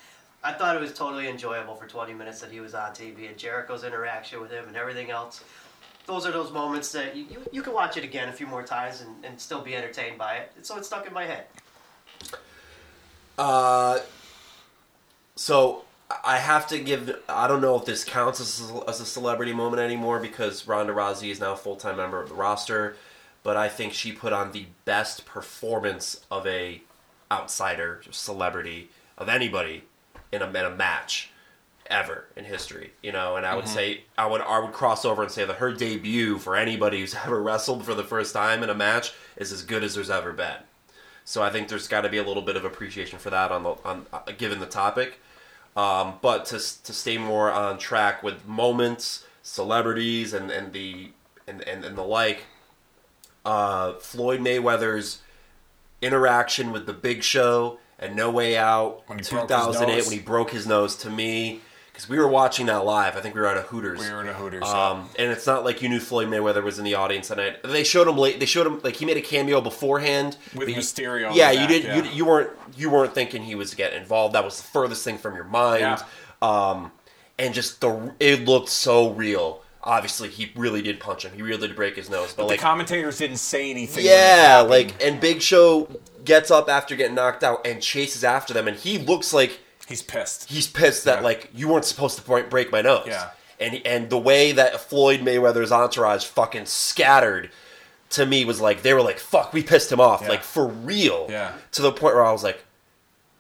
I 0.45 0.53
thought 0.53 0.75
it 0.75 0.81
was 0.81 0.93
totally 0.93 1.29
enjoyable 1.29 1.77
for 1.77 1.87
20 1.87 2.13
minutes 2.15 2.41
that 2.41 2.51
he 2.51 2.59
was 2.61 2.75
on 2.75 2.91
TV, 2.91 3.29
and 3.29 3.39
Jericho's 3.39 3.85
interaction 3.85 4.41
with 4.41 4.51
him 4.51 4.65
and 4.67 4.77
everything 4.77 5.11
else. 5.11 5.43
Those 6.05 6.27
are 6.27 6.33
those 6.33 6.51
moments 6.51 6.91
that 6.93 7.15
you, 7.15 7.27
you, 7.31 7.39
you 7.53 7.63
can 7.63 7.73
watch 7.73 7.97
it 7.97 8.03
again 8.03 8.29
a 8.29 8.33
few 8.33 8.49
more 8.49 8.65
times 8.65 9.03
and, 9.03 9.25
and 9.25 9.41
still 9.41 9.61
be 9.63 9.77
entertained 9.77 10.19
by 10.19 10.35
it. 10.35 10.53
So 10.63 10.77
it's 10.77 10.89
stuck 10.89 11.07
in 11.07 11.13
my 11.15 11.25
head. 11.25 11.45
Uh, 13.39 14.01
so 15.37 15.85
I 16.25 16.39
have 16.39 16.67
to 16.69 16.79
give. 16.79 17.23
I 17.29 17.47
don't 17.47 17.61
know 17.61 17.77
if 17.77 17.85
this 17.85 18.05
counts 18.05 18.41
as 18.41 18.71
a, 18.71 18.89
as 18.89 19.01
a 19.01 19.07
celebrity 19.07 19.53
moment 19.53 19.83
anymore 19.83 20.19
because 20.19 20.67
Ronda 20.67 20.93
Rousey 20.93 21.31
is 21.31 21.41
now 21.41 21.53
a 21.53 21.57
full 21.57 21.77
time 21.77 21.97
member 21.97 22.21
of 22.21 22.29
the 22.29 22.35
roster. 22.35 22.97
But 23.43 23.57
I 23.57 23.69
think 23.69 23.93
she 23.93 24.13
put 24.13 24.33
on 24.33 24.53
the 24.53 24.67
best 24.85 25.27
performance 25.27 26.25
of 26.31 26.47
a 26.47 26.83
outsider 27.31 28.03
celebrity 28.11 28.91
of 29.19 29.29
anybody 29.29 29.85
in 30.31 30.43
a, 30.43 30.49
in 30.49 30.57
a 30.57 30.71
match 30.71 31.31
ever 31.87 32.27
in 32.37 32.45
history. 32.45 32.93
You 33.03 33.13
know, 33.13 33.37
and 33.37 33.45
I 33.45 33.55
would 33.55 33.69
say 33.69 34.05
I 34.17 34.27
would 34.27 34.41
I 34.41 34.59
would 34.59 34.73
cross 34.73 35.05
over 35.05 35.23
and 35.23 35.31
say 35.31 35.45
that 35.45 35.57
her 35.57 35.73
debut 35.73 36.39
for 36.39 36.57
anybody 36.57 37.01
who's 37.01 37.15
ever 37.25 37.43
wrestled 37.43 37.85
for 37.85 37.95
the 37.95 38.05
first 38.05 38.33
time 38.33 38.63
in 38.63 38.71
a 38.71 38.75
match 38.75 39.13
is 39.37 39.53
as 39.53 39.63
good 39.63 39.85
as 39.85 39.95
there's 39.95 40.11
ever 40.11 40.33
been. 40.33 40.57
So 41.25 41.43
I 41.43 41.51
think 41.51 41.69
there's 41.69 41.87
got 41.87 42.01
to 42.01 42.09
be 42.09 42.19
a 42.19 42.25
little 42.25 42.43
bit 42.43 42.57
of 42.57 42.65
appreciation 42.65 43.19
for 43.19 43.31
that 43.31 43.53
on 43.53 43.63
the 43.63 43.75
on 43.85 44.07
uh, 44.13 44.21
given 44.37 44.59
the 44.61 44.67
topic. 44.67 45.21
Um, 45.77 46.19
but 46.21 46.45
to 46.47 46.59
to 46.83 46.93
stay 46.93 47.19
more 47.19 47.51
on 47.51 47.79
track 47.79 48.23
with 48.23 48.47
moments, 48.47 49.25
celebrities, 49.43 50.35
and 50.35 50.51
and 50.51 50.73
the 50.73 51.11
and 51.47 51.63
and, 51.63 51.85
and 51.85 51.97
the 51.97 52.03
like, 52.03 52.45
uh, 53.45 53.95
Floyd 53.95 54.41
Mayweather's 54.41 55.23
interaction 56.03 56.73
with 56.73 56.87
the 56.87 56.93
Big 56.93 57.23
Show 57.23 57.79
and 57.99 58.17
No 58.17 58.31
Way 58.31 58.57
Out, 58.57 59.03
When 59.07 59.19
he 59.19 59.25
broke 59.31 59.49
his 59.49 59.59
2008, 59.59 60.05
when 60.05 60.13
he 60.13 60.19
broke 60.19 60.51
his 60.51 60.67
nose. 60.67 60.97
To 60.97 61.11
me, 61.11 61.61
because 61.93 62.09
we 62.09 62.19
were 62.19 62.29
watching 62.29 62.67
that 62.67 62.85
live. 62.85 63.17
I 63.17 63.21
think 63.21 63.35
we 63.35 63.41
were 63.43 63.47
at 63.47 63.59
a 63.59 63.63
Hooters. 63.63 64.01
We 64.01 64.11
were 64.11 64.23
at 64.23 64.29
a 64.29 64.33
Hooters, 64.33 64.65
Um, 64.65 65.09
and 65.19 65.31
it's 65.31 65.47
not 65.47 65.65
like 65.65 65.83
you 65.83 65.89
knew 65.89 66.01
Floyd 66.01 66.29
Mayweather 66.29 66.63
was 66.63 66.79
in 66.79 66.85
the 66.85 66.95
audience 66.95 67.29
tonight. 67.29 67.63
They 67.63 67.85
showed 67.85 68.09
him 68.09 68.17
late. 68.17 68.41
They 68.41 68.47
showed 68.47 68.67
him 68.67 68.81
like 68.83 68.97
he 68.97 69.05
made 69.05 69.19
a 69.19 69.23
cameo 69.23 69.61
beforehand 69.61 70.37
With 70.55 70.69
but 70.69 70.77
Mysterio 70.77 71.35
Yeah, 71.35 71.51
you 71.51 71.67
did. 71.67 71.85
yeah. 71.85 71.97
You, 71.97 72.05
you 72.11 72.25
weren't. 72.25 72.51
You 72.77 72.91
weren't 72.91 73.15
thinking 73.15 73.43
he 73.43 73.55
was 73.55 73.75
getting 73.75 74.01
involved. 74.01 74.35
That 74.35 74.45
was 74.45 74.57
the 74.57 74.67
furthest 74.69 75.05
thing 75.05 75.19
from 75.19 75.35
your 75.35 75.45
mind. 75.45 75.81
Yeah. 75.81 75.99
Um, 76.41 76.93
and 77.39 77.53
just 77.55 77.81
the 77.81 78.15
it 78.19 78.47
looked 78.47 78.69
so 78.71 79.11
real. 79.13 79.63
Obviously, 79.85 80.29
he 80.29 80.53
really 80.55 80.81
did 80.81 81.01
punch 81.01 81.25
him. 81.25 81.33
He 81.35 81.43
really 81.43 81.67
did 81.67 81.75
break 81.77 81.97
his 81.97 82.09
nose. 82.09 82.33
But, 82.33 82.45
the 82.45 82.49
like, 82.51 82.61
commentators 82.61 83.19
didn't 83.19 83.39
say 83.39 83.69
anything. 83.71 84.05
yeah, 84.05 84.65
like 84.67 85.03
and 85.05 85.21
Big 85.21 85.43
Show 85.43 85.89
gets 86.25 86.51
up 86.53 86.69
after 86.69 86.95
getting 86.95 87.17
knocked 87.17 87.43
out 87.43 87.67
and 87.67 87.83
chases 87.83 88.23
after 88.23 88.55
them, 88.55 88.69
and 88.69 88.77
he 88.77 88.99
looks 88.99 89.33
like 89.33 89.59
he's 89.89 90.03
pissed. 90.03 90.51
he's 90.51 90.67
pissed 90.67 91.05
that 91.05 91.19
Yeah. 91.19 91.25
like 91.25 91.51
you 91.55 91.69
weren't 91.69 91.85
supposed 91.85 92.17
to 92.19 92.23
break- 92.23 92.51
break 92.51 92.71
my 92.73 92.83
nose. 92.83 93.05
Yeah. 93.07 93.31
And 93.61 93.81
and 93.85 94.11
the 94.11 94.19
way 94.19 94.53
that 94.53 94.81
Floyd 94.81 95.21
Mayweather's 95.21 95.71
entourage 95.73 96.25
fucking 96.25 96.67
scattered 96.67 97.51
to 98.11 98.27
me 98.27 98.45
was 98.45 98.61
like 98.61 98.83
they 98.83 98.93
were 98.95 99.03
like 99.03 99.19
fuck 99.19 99.53
we 99.53 99.63
pissed 99.63 99.91
him 99.93 100.01
off 100.01 100.23
Yeah. 100.23 100.29
like 100.29 100.43
for 100.43 100.67
real. 100.67 101.27
Yeah. 101.31 101.53
To 101.73 101.83
the 101.83 101.93
point 101.93 102.15
where 102.15 102.25
I 102.25 102.33
was 102.33 102.43
like, 102.43 102.63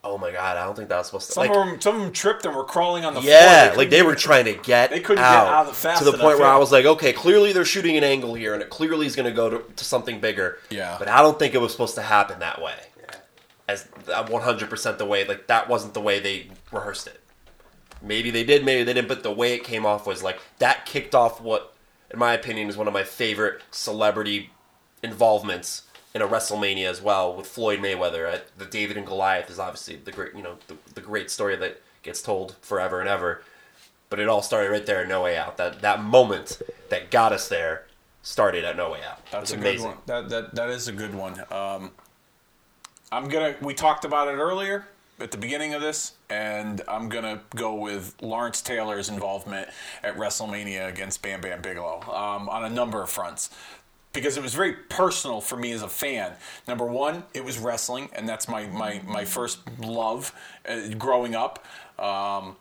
oh 0.04 0.18
my 0.18 0.30
god, 0.32 0.56
I 0.56 0.64
don't 0.64 0.74
think 0.76 0.88
that 0.88 0.96
was 0.98 1.06
supposed 1.06 1.26
to. 1.28 1.32
Some 1.34 1.46
like, 1.46 1.50
of 1.56 1.66
them, 1.66 1.80
some 1.80 1.94
of 1.96 2.02
them 2.02 2.12
tripped 2.12 2.44
and 2.44 2.54
were 2.56 2.64
crawling 2.64 3.04
on 3.04 3.14
the 3.14 3.20
floor. 3.20 3.32
yeah, 3.32 3.62
couldn't 3.66 3.78
like 3.78 3.90
they 3.90 4.02
were 4.02 4.14
trying 4.16 4.44
to 4.46 4.54
get 4.54 4.90
They 4.90 4.98
couldn't 5.00 5.22
get 5.22 5.30
out, 5.30 5.46
out 5.46 5.66
of 5.66 5.72
it 5.72 5.76
fast 5.76 5.98
to 6.04 6.04
the 6.10 6.16
point 6.18 6.38
where. 6.40 6.48
I 6.48 6.56
was 6.56 6.72
like, 6.72 6.84
okay, 6.84 7.12
clearly 7.12 7.52
they're 7.52 7.64
shooting 7.64 7.96
an 7.96 8.02
angle 8.04 8.34
here, 8.34 8.52
and 8.54 8.62
it 8.62 8.68
clearly 8.70 9.06
is 9.06 9.14
going 9.14 9.28
to 9.28 9.34
go 9.34 9.48
to, 9.50 9.62
to 9.76 9.84
something 9.84 10.18
bigger. 10.20 10.58
Yeah. 10.70 10.96
but 10.98 11.06
I 11.08 11.22
don't 11.22 11.38
think 11.38 11.54
it 11.54 11.58
was 11.60 11.70
supposed 11.72 11.94
to 11.96 12.02
happen 12.02 12.40
that 12.40 12.60
way. 12.60 12.74
As 13.68 13.86
one 14.28 14.42
hundred 14.42 14.68
percent 14.68 14.98
the 14.98 15.06
way, 15.06 15.24
like 15.24 15.46
that 15.46 15.68
wasn't 15.68 15.94
the 15.94 16.00
way 16.00 16.18
they 16.18 16.48
rehearsed 16.70 17.06
it. 17.06 17.20
Maybe 18.02 18.30
they 18.30 18.44
did, 18.44 18.64
maybe 18.64 18.82
they 18.82 18.94
didn't, 18.94 19.08
but 19.08 19.22
the 19.22 19.32
way 19.32 19.54
it 19.54 19.62
came 19.62 19.86
off 19.86 20.06
was 20.06 20.22
like 20.22 20.40
that 20.58 20.84
kicked 20.84 21.14
off 21.14 21.40
what, 21.40 21.72
in 22.10 22.18
my 22.18 22.34
opinion, 22.34 22.68
is 22.68 22.76
one 22.76 22.88
of 22.88 22.92
my 22.92 23.04
favorite 23.04 23.62
celebrity 23.70 24.50
involvements 25.02 25.82
in 26.12 26.20
a 26.20 26.26
WrestleMania 26.26 26.86
as 26.90 27.00
well 27.00 27.34
with 27.34 27.46
Floyd 27.46 27.78
Mayweather. 27.78 28.34
Uh, 28.34 28.38
the 28.58 28.66
David 28.66 28.96
and 28.96 29.06
Goliath 29.06 29.48
is 29.48 29.58
obviously 29.58 29.96
the 29.96 30.12
great, 30.12 30.34
you 30.34 30.42
know, 30.42 30.56
the, 30.66 30.76
the 30.94 31.00
great 31.00 31.30
story 31.30 31.56
that 31.56 31.80
gets 32.02 32.20
told 32.20 32.56
forever 32.60 33.00
and 33.00 33.08
ever. 33.08 33.42
But 34.10 34.18
it 34.18 34.28
all 34.28 34.42
started 34.42 34.70
right 34.70 34.84
there 34.84 35.02
at 35.02 35.08
No 35.08 35.22
Way 35.22 35.38
Out. 35.38 35.56
That 35.56 35.80
that 35.80 36.02
moment 36.02 36.60
that 36.90 37.10
got 37.10 37.32
us 37.32 37.48
there 37.48 37.86
started 38.22 38.64
at 38.64 38.76
No 38.76 38.90
Way 38.90 39.00
Out. 39.08 39.24
That's 39.30 39.52
a 39.52 39.56
was 39.56 39.64
good 39.64 39.80
one. 39.80 39.96
That 40.06 40.28
that 40.28 40.54
that 40.54 40.68
is 40.68 40.88
a 40.88 40.92
good 40.92 41.14
one. 41.14 41.40
Um, 41.50 41.92
I'm 43.12 43.28
gonna. 43.28 43.54
We 43.60 43.74
talked 43.74 44.06
about 44.06 44.28
it 44.28 44.38
earlier 44.38 44.86
at 45.20 45.30
the 45.30 45.36
beginning 45.36 45.74
of 45.74 45.82
this, 45.82 46.14
and 46.30 46.80
I'm 46.88 47.10
gonna 47.10 47.42
go 47.54 47.74
with 47.74 48.14
Lawrence 48.22 48.62
Taylor's 48.62 49.10
involvement 49.10 49.68
at 50.02 50.16
WrestleMania 50.16 50.88
against 50.88 51.20
Bam 51.20 51.42
Bam 51.42 51.60
Bigelow 51.60 52.00
um, 52.10 52.48
on 52.48 52.64
a 52.64 52.70
number 52.70 53.02
of 53.02 53.10
fronts. 53.10 53.50
Because 54.14 54.36
it 54.36 54.42
was 54.42 54.54
very 54.54 54.74
personal 54.74 55.40
for 55.40 55.56
me 55.56 55.72
as 55.72 55.82
a 55.82 55.88
fan. 55.88 56.32
Number 56.66 56.84
one, 56.84 57.24
it 57.32 57.44
was 57.44 57.58
wrestling, 57.58 58.08
and 58.14 58.26
that's 58.26 58.48
my 58.48 58.66
my, 58.66 59.02
my 59.06 59.26
first 59.26 59.60
love 59.78 60.34
uh, 60.66 60.88
growing 60.98 61.34
up. 61.34 61.64
Um, 61.98 62.56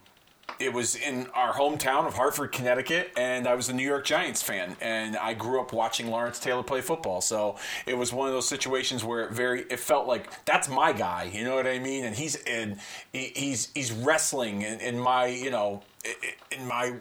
it 0.60 0.74
was 0.74 0.96
in 0.96 1.28
our 1.34 1.54
hometown 1.54 2.06
of 2.06 2.14
Hartford, 2.14 2.52
Connecticut, 2.52 3.12
and 3.18 3.48
I 3.48 3.56
was 3.56 3.70
a 3.70 3.74
New 3.74 3.86
York 3.86 4.06
Giants 4.06 4.42
fan, 4.42 4.76
and 4.80 5.18
I 5.18 5.34
grew 5.34 5.60
up 5.60 5.74
watching 5.74 6.08
Lawrence 6.08 6.40
Taylor 6.40 6.64
play 6.64 6.82
football. 6.82 7.22
So 7.22 7.58
it 7.86 7.98
was 7.98 8.14
one 8.14 8.28
of 8.28 8.34
those 8.34 8.48
situations 8.48 9.04
where 9.04 9.24
it 9.24 9.32
very 9.32 9.62
it 9.64 9.80
felt 9.80 10.08
like 10.08 10.46
that's 10.46 10.70
my 10.70 10.94
guy, 10.94 11.30
you 11.34 11.44
know 11.44 11.56
what 11.56 11.68
I 11.68 11.80
mean? 11.80 12.06
And 12.06 12.16
he's 12.16 12.36
in 12.36 12.78
he's 13.12 13.72
he's 13.74 13.92
wrestling 13.92 14.62
in, 14.62 14.80
in 14.80 15.00
my 15.00 15.26
you 15.28 15.50
know 15.50 15.82
in 16.52 16.68
my 16.68 16.94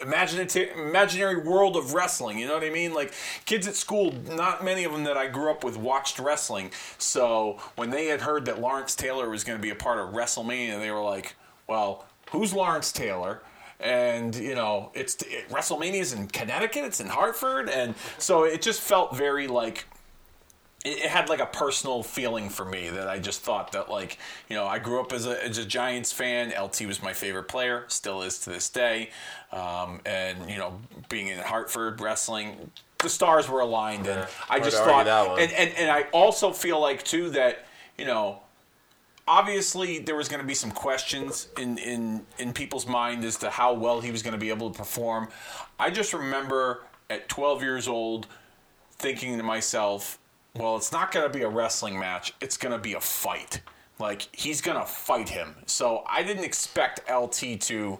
imaginary 0.00 0.70
imaginary 0.72 1.36
world 1.36 1.76
of 1.76 1.94
wrestling. 1.94 2.38
You 2.38 2.46
know 2.46 2.54
what 2.54 2.64
I 2.64 2.70
mean? 2.70 2.94
Like 2.94 3.12
kids 3.44 3.66
at 3.68 3.76
school, 3.76 4.12
not 4.28 4.64
many 4.64 4.84
of 4.84 4.92
them 4.92 5.04
that 5.04 5.16
I 5.16 5.28
grew 5.28 5.50
up 5.50 5.62
with 5.62 5.76
watched 5.76 6.18
wrestling. 6.18 6.72
So 6.98 7.58
when 7.76 7.90
they 7.90 8.06
had 8.06 8.22
heard 8.22 8.44
that 8.46 8.60
Lawrence 8.60 8.94
Taylor 8.94 9.30
was 9.30 9.44
going 9.44 9.58
to 9.58 9.62
be 9.62 9.70
a 9.70 9.76
part 9.76 9.98
of 9.98 10.14
WrestleMania, 10.14 10.78
they 10.78 10.90
were 10.90 11.02
like, 11.02 11.36
"Well, 11.68 12.07
who's 12.30 12.52
Lawrence 12.52 12.92
Taylor?" 12.92 13.40
And 13.80 14.34
you 14.34 14.54
know, 14.54 14.90
it's 14.94 15.16
it, 15.22 15.48
WrestleMania's 15.48 16.12
in 16.12 16.26
Connecticut. 16.28 16.84
It's 16.84 17.00
in 17.00 17.08
Hartford, 17.08 17.68
and 17.68 17.94
so 18.18 18.44
it 18.44 18.62
just 18.62 18.80
felt 18.80 19.16
very 19.16 19.46
like 19.46 19.86
it, 20.84 20.98
it 20.98 21.10
had 21.10 21.28
like 21.28 21.40
a 21.40 21.46
personal 21.46 22.02
feeling 22.02 22.48
for 22.48 22.64
me 22.64 22.88
that 22.90 23.08
I 23.08 23.18
just 23.18 23.42
thought 23.42 23.72
that 23.72 23.90
like 23.90 24.18
you 24.48 24.56
know 24.56 24.66
I 24.66 24.78
grew 24.78 25.00
up 25.00 25.12
as 25.12 25.26
a 25.26 25.44
as 25.44 25.58
a 25.58 25.64
Giants 25.64 26.12
fan. 26.12 26.52
LT 26.60 26.86
was 26.86 27.02
my 27.02 27.12
favorite 27.12 27.48
player, 27.48 27.84
still 27.88 28.22
is 28.22 28.38
to 28.40 28.50
this 28.50 28.68
day, 28.68 29.10
um, 29.52 30.00
and 30.06 30.50
you 30.50 30.56
know 30.56 30.80
being 31.08 31.28
in 31.28 31.38
Hartford 31.38 32.00
wrestling, 32.00 32.70
the 32.98 33.08
stars 33.08 33.48
were 33.48 33.60
aligned, 33.60 34.06
and 34.06 34.26
I 34.50 34.58
just 34.60 34.78
thought, 34.84 35.06
and, 35.38 35.52
and 35.52 35.70
and 35.74 35.90
I 35.90 36.02
also 36.12 36.52
feel 36.52 36.80
like 36.80 37.04
too 37.04 37.30
that 37.30 37.66
you 37.96 38.06
know 38.06 38.40
obviously 39.28 39.98
there 39.98 40.16
was 40.16 40.28
going 40.28 40.40
to 40.40 40.46
be 40.46 40.54
some 40.54 40.70
questions 40.70 41.48
in, 41.58 41.78
in 41.78 42.26
in 42.38 42.52
people's 42.52 42.86
mind 42.86 43.24
as 43.24 43.36
to 43.36 43.50
how 43.50 43.74
well 43.74 44.00
he 44.00 44.10
was 44.10 44.22
going 44.22 44.32
to 44.32 44.38
be 44.38 44.48
able 44.48 44.70
to 44.70 44.76
perform. 44.76 45.28
I 45.78 45.90
just 45.90 46.12
remember 46.12 46.82
at 47.10 47.28
12 47.28 47.62
years 47.62 47.86
old 47.86 48.26
thinking 48.92 49.36
to 49.36 49.44
myself, 49.44 50.18
well, 50.56 50.76
it's 50.76 50.90
not 50.90 51.12
going 51.12 51.30
to 51.30 51.38
be 51.38 51.44
a 51.44 51.48
wrestling 51.48 51.98
match. 51.98 52.32
It's 52.40 52.56
going 52.56 52.72
to 52.72 52.78
be 52.78 52.94
a 52.94 53.00
fight. 53.00 53.60
Like 53.98 54.28
he's 54.32 54.60
going 54.60 54.78
to 54.78 54.86
fight 54.86 55.28
him. 55.28 55.54
So 55.66 56.04
I 56.08 56.22
didn't 56.22 56.44
expect 56.44 57.00
LT 57.10 57.60
to 57.60 57.98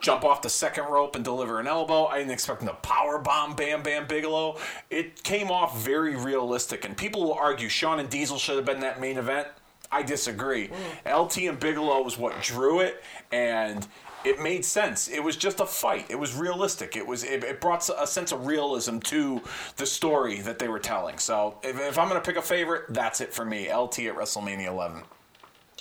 jump 0.00 0.24
off 0.24 0.42
the 0.42 0.50
second 0.50 0.84
rope 0.84 1.16
and 1.16 1.24
deliver 1.24 1.60
an 1.60 1.66
elbow. 1.66 2.06
I 2.06 2.18
didn't 2.18 2.32
expect 2.32 2.62
him 2.62 2.68
to 2.68 2.74
power 2.74 3.18
bomb 3.18 3.56
Bam 3.56 3.82
Bam 3.82 4.06
Bigelow. 4.06 4.58
It 4.90 5.22
came 5.22 5.50
off 5.50 5.82
very 5.82 6.14
realistic, 6.14 6.84
and 6.84 6.96
people 6.96 7.22
will 7.22 7.34
argue 7.34 7.68
Shawn 7.68 8.00
and 8.00 8.08
Diesel 8.08 8.38
should 8.38 8.56
have 8.56 8.66
been 8.66 8.80
that 8.80 9.00
main 9.00 9.16
event. 9.16 9.48
I 9.90 10.02
disagree. 10.02 10.70
LT 11.06 11.38
and 11.38 11.58
Bigelow 11.58 12.02
was 12.02 12.18
what 12.18 12.40
drew 12.42 12.80
it, 12.80 13.02
and 13.32 13.86
it 14.24 14.40
made 14.40 14.64
sense. 14.64 15.08
It 15.08 15.22
was 15.22 15.36
just 15.36 15.60
a 15.60 15.66
fight. 15.66 16.06
It 16.08 16.18
was 16.18 16.34
realistic. 16.34 16.96
It 16.96 17.06
was 17.06 17.24
it, 17.24 17.44
it 17.44 17.60
brought 17.60 17.88
a 17.96 18.06
sense 18.06 18.32
of 18.32 18.46
realism 18.46 18.98
to 19.00 19.42
the 19.76 19.86
story 19.86 20.40
that 20.40 20.58
they 20.58 20.68
were 20.68 20.78
telling. 20.78 21.18
So 21.18 21.58
if, 21.62 21.78
if 21.78 21.98
I'm 21.98 22.08
going 22.08 22.20
to 22.20 22.26
pick 22.26 22.36
a 22.36 22.42
favorite, 22.42 22.84
that's 22.88 23.20
it 23.20 23.32
for 23.32 23.44
me. 23.44 23.72
LT 23.72 24.00
at 24.00 24.16
WrestleMania 24.16 24.68
11. 24.68 25.02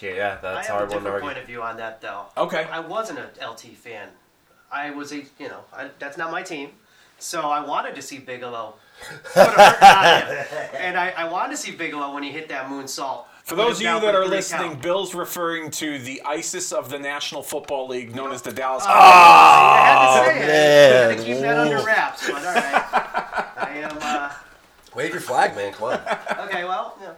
Yeah, 0.02 0.12
yeah, 0.12 0.38
I 0.40 0.42
that's 0.42 0.68
have 0.68 0.76
hard 0.76 0.92
a 0.92 0.96
one 0.96 0.98
to 0.98 1.04
different 1.06 1.24
point 1.24 1.38
of 1.38 1.46
view 1.46 1.62
on 1.62 1.78
that, 1.78 2.02
though. 2.02 2.26
Okay. 2.36 2.66
I 2.66 2.80
wasn't 2.82 3.20
an 3.20 3.28
LT 3.42 3.62
fan. 3.78 4.10
I 4.70 4.92
was 4.92 5.14
a, 5.14 5.18
you 5.40 5.48
know, 5.48 5.62
I, 5.72 5.92
that's 6.00 6.18
not 6.18 6.32
my 6.32 6.42
team. 6.42 6.72
So 7.20 7.42
I 7.42 7.66
wanted 7.66 7.96
to 7.96 8.02
see 8.02 8.18
Bigelow 8.18 8.74
put 9.34 9.38
a 9.38 9.96
on 9.96 10.28
him. 10.28 10.46
And 10.78 10.98
I, 10.98 11.14
I 11.16 11.30
wanted 11.30 11.52
to 11.52 11.58
see 11.58 11.72
Bigelow 11.72 12.14
when 12.14 12.24
he 12.24 12.32
hit 12.32 12.50
that 12.50 12.68
moonsault. 12.68 13.26
For 13.44 13.56
those 13.56 13.76
of 13.78 13.82
you 13.82 14.00
that 14.00 14.16
are 14.16 14.26
listening, 14.26 14.72
count. 14.72 14.82
Bill's 14.82 15.14
referring 15.14 15.70
to 15.72 16.00
the 16.00 16.22
ISIS 16.26 16.72
of 16.72 16.90
the 16.90 16.98
National 16.98 17.44
Football 17.44 17.90
League, 17.90 18.16
known 18.16 18.32
as 18.32 18.42
the 18.42 18.54
Dallas. 18.54 18.86
I 18.88 19.84
had 19.86 20.00
to 20.06 20.26
say 20.26 20.38
it. 20.38 20.50
I 20.50 21.10
had 21.10 21.10
to 21.10 21.16
man. 21.18 21.26
keep 21.26 21.38
that 21.42 21.60
under 21.60 21.86
wraps, 21.86 22.26
but 22.30 22.38
all 22.38 22.54
right. 22.54 22.64
I 23.58 23.70
am. 23.84 23.98
Uh, 24.02 24.32
Wave 24.96 25.12
your 25.12 25.22
flag, 25.22 25.56
man. 25.58 25.74
Come 25.74 25.90
on. 25.90 26.00
okay, 26.48 26.64
well, 26.64 26.98
yeah. 27.02 27.14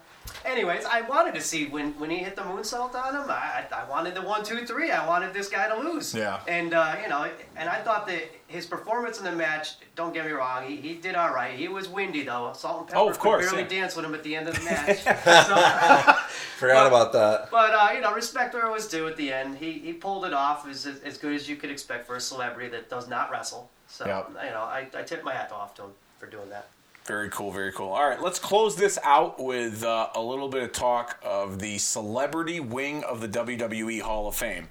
Anyways, 0.45 0.85
I 0.85 1.01
wanted 1.01 1.34
to 1.35 1.41
see 1.41 1.65
when, 1.65 1.91
when 1.99 2.09
he 2.09 2.17
hit 2.17 2.35
the 2.35 2.43
moonsault 2.43 2.93
on 2.95 3.15
him. 3.15 3.30
I, 3.30 3.65
I 3.72 3.89
wanted 3.89 4.13
the 4.15 4.22
one, 4.22 4.43
two, 4.43 4.65
three. 4.65 4.91
I 4.91 5.05
wanted 5.07 5.34
this 5.34 5.49
guy 5.49 5.67
to 5.67 5.76
lose. 5.77 6.13
Yeah. 6.13 6.39
And 6.47 6.73
uh, 6.73 6.95
you 7.01 7.09
know, 7.09 7.27
and 7.57 7.67
I 7.69 7.81
thought 7.81 8.05
that 8.07 8.23
his 8.47 8.65
performance 8.65 9.17
in 9.19 9.26
the 9.26 9.31
match. 9.31 9.76
Don't 9.95 10.13
get 10.13 10.26
me 10.26 10.31
wrong, 10.34 10.67
he, 10.67 10.76
he 10.76 10.93
did 10.95 11.15
all 11.15 11.34
right. 11.34 11.57
He 11.57 11.67
was 11.69 11.88
windy 11.88 12.23
though. 12.23 12.51
Salt-N-Pepa 12.55 12.97
Oh, 12.99 13.09
of 13.09 13.17
course, 13.17 13.45
barely 13.45 13.63
yeah. 13.63 13.69
dance 13.81 13.95
with 13.95 14.03
him 14.05 14.13
at 14.13 14.23
the 14.23 14.35
end 14.35 14.47
of 14.49 14.55
the 14.55 14.61
match. 14.65 14.99
so, 15.03 16.13
Forgot 16.57 16.88
about 16.88 17.11
that. 17.13 17.49
but 17.49 17.73
uh, 17.73 17.91
you 17.93 18.01
know, 18.01 18.13
respect 18.13 18.53
where 18.53 18.65
it 18.67 18.72
was 18.72 18.88
due 18.88 19.07
at 19.07 19.15
the 19.17 19.31
end. 19.31 19.57
He 19.57 19.72
he 19.73 19.93
pulled 19.93 20.26
it 20.26 20.34
off 20.34 20.67
as 20.67 20.85
as 20.85 21.17
good 21.17 21.34
as 21.34 21.47
you 21.49 21.55
could 21.55 21.69
expect 21.72 22.05
for 22.07 22.15
a 22.17 22.22
celebrity 22.22 22.69
that 22.69 22.89
does 22.89 23.07
not 23.07 23.31
wrestle. 23.31 23.69
So 23.88 24.05
Yep. 24.05 24.30
you 24.43 24.49
know, 24.51 24.61
I, 24.61 24.88
I 24.97 25.03
tip 25.03 25.23
my 25.23 25.34
hat 25.34 25.51
off 25.51 25.73
to 25.76 25.84
him 25.84 25.89
for 26.19 26.26
doing 26.27 26.49
that. 26.49 26.67
Very 27.06 27.30
cool, 27.30 27.52
very 27.52 27.72
cool. 27.72 27.90
All 27.90 28.10
right, 28.10 28.19
let's 28.19 28.40
close 28.40 28.76
this 28.76 28.98
out 29.03 29.41
with 29.41 29.84
uh, 29.84 30.10
a 30.15 30.22
little 30.22 30.49
bit 30.49 30.64
of 30.64 30.72
talk 30.72 31.19
of 31.23 31.60
the 31.60 31.77
celebrity 31.77 32.60
wing 32.60 33.03
of 33.03 33.22
the 33.22 33.27
WWE 33.27 34.02
Hall 34.02 34.27
of 34.27 34.34
Fame. 34.34 34.68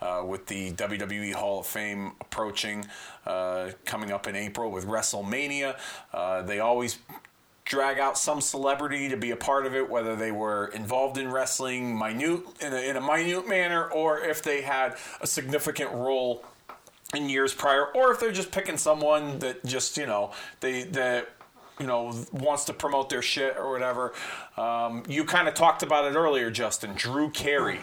Uh, 0.00 0.22
with 0.24 0.46
the 0.46 0.70
WWE 0.72 1.32
Hall 1.32 1.58
of 1.58 1.66
Fame 1.66 2.12
approaching, 2.20 2.86
uh, 3.26 3.70
coming 3.84 4.12
up 4.12 4.28
in 4.28 4.36
April 4.36 4.70
with 4.70 4.86
WrestleMania, 4.86 5.76
uh, 6.12 6.42
they 6.42 6.60
always 6.60 6.98
drag 7.64 7.98
out 7.98 8.16
some 8.16 8.40
celebrity 8.40 9.08
to 9.08 9.16
be 9.16 9.32
a 9.32 9.36
part 9.36 9.66
of 9.66 9.74
it, 9.74 9.88
whether 9.88 10.14
they 10.14 10.30
were 10.30 10.68
involved 10.68 11.18
in 11.18 11.32
wrestling 11.32 11.98
minute 11.98 12.42
in 12.60 12.72
a, 12.72 12.90
in 12.90 12.96
a 12.96 13.00
minute 13.00 13.48
manner, 13.48 13.88
or 13.90 14.20
if 14.20 14.42
they 14.42 14.60
had 14.60 14.96
a 15.20 15.26
significant 15.26 15.90
role 15.90 16.44
in 17.14 17.28
years 17.28 17.52
prior, 17.52 17.86
or 17.86 18.12
if 18.12 18.20
they're 18.20 18.30
just 18.30 18.52
picking 18.52 18.76
someone 18.76 19.38
that 19.40 19.64
just 19.64 19.96
you 19.96 20.06
know 20.06 20.30
they 20.60 20.84
that 20.84 21.28
you 21.78 21.86
know 21.86 22.14
wants 22.32 22.64
to 22.64 22.72
promote 22.72 23.08
their 23.08 23.22
shit 23.22 23.56
or 23.56 23.70
whatever. 23.70 24.12
Um, 24.56 25.02
you 25.08 25.24
kind 25.24 25.48
of 25.48 25.54
talked 25.54 25.82
about 25.82 26.10
it 26.10 26.16
earlier, 26.16 26.50
Justin. 26.50 26.94
Drew 26.94 27.30
Carey 27.30 27.80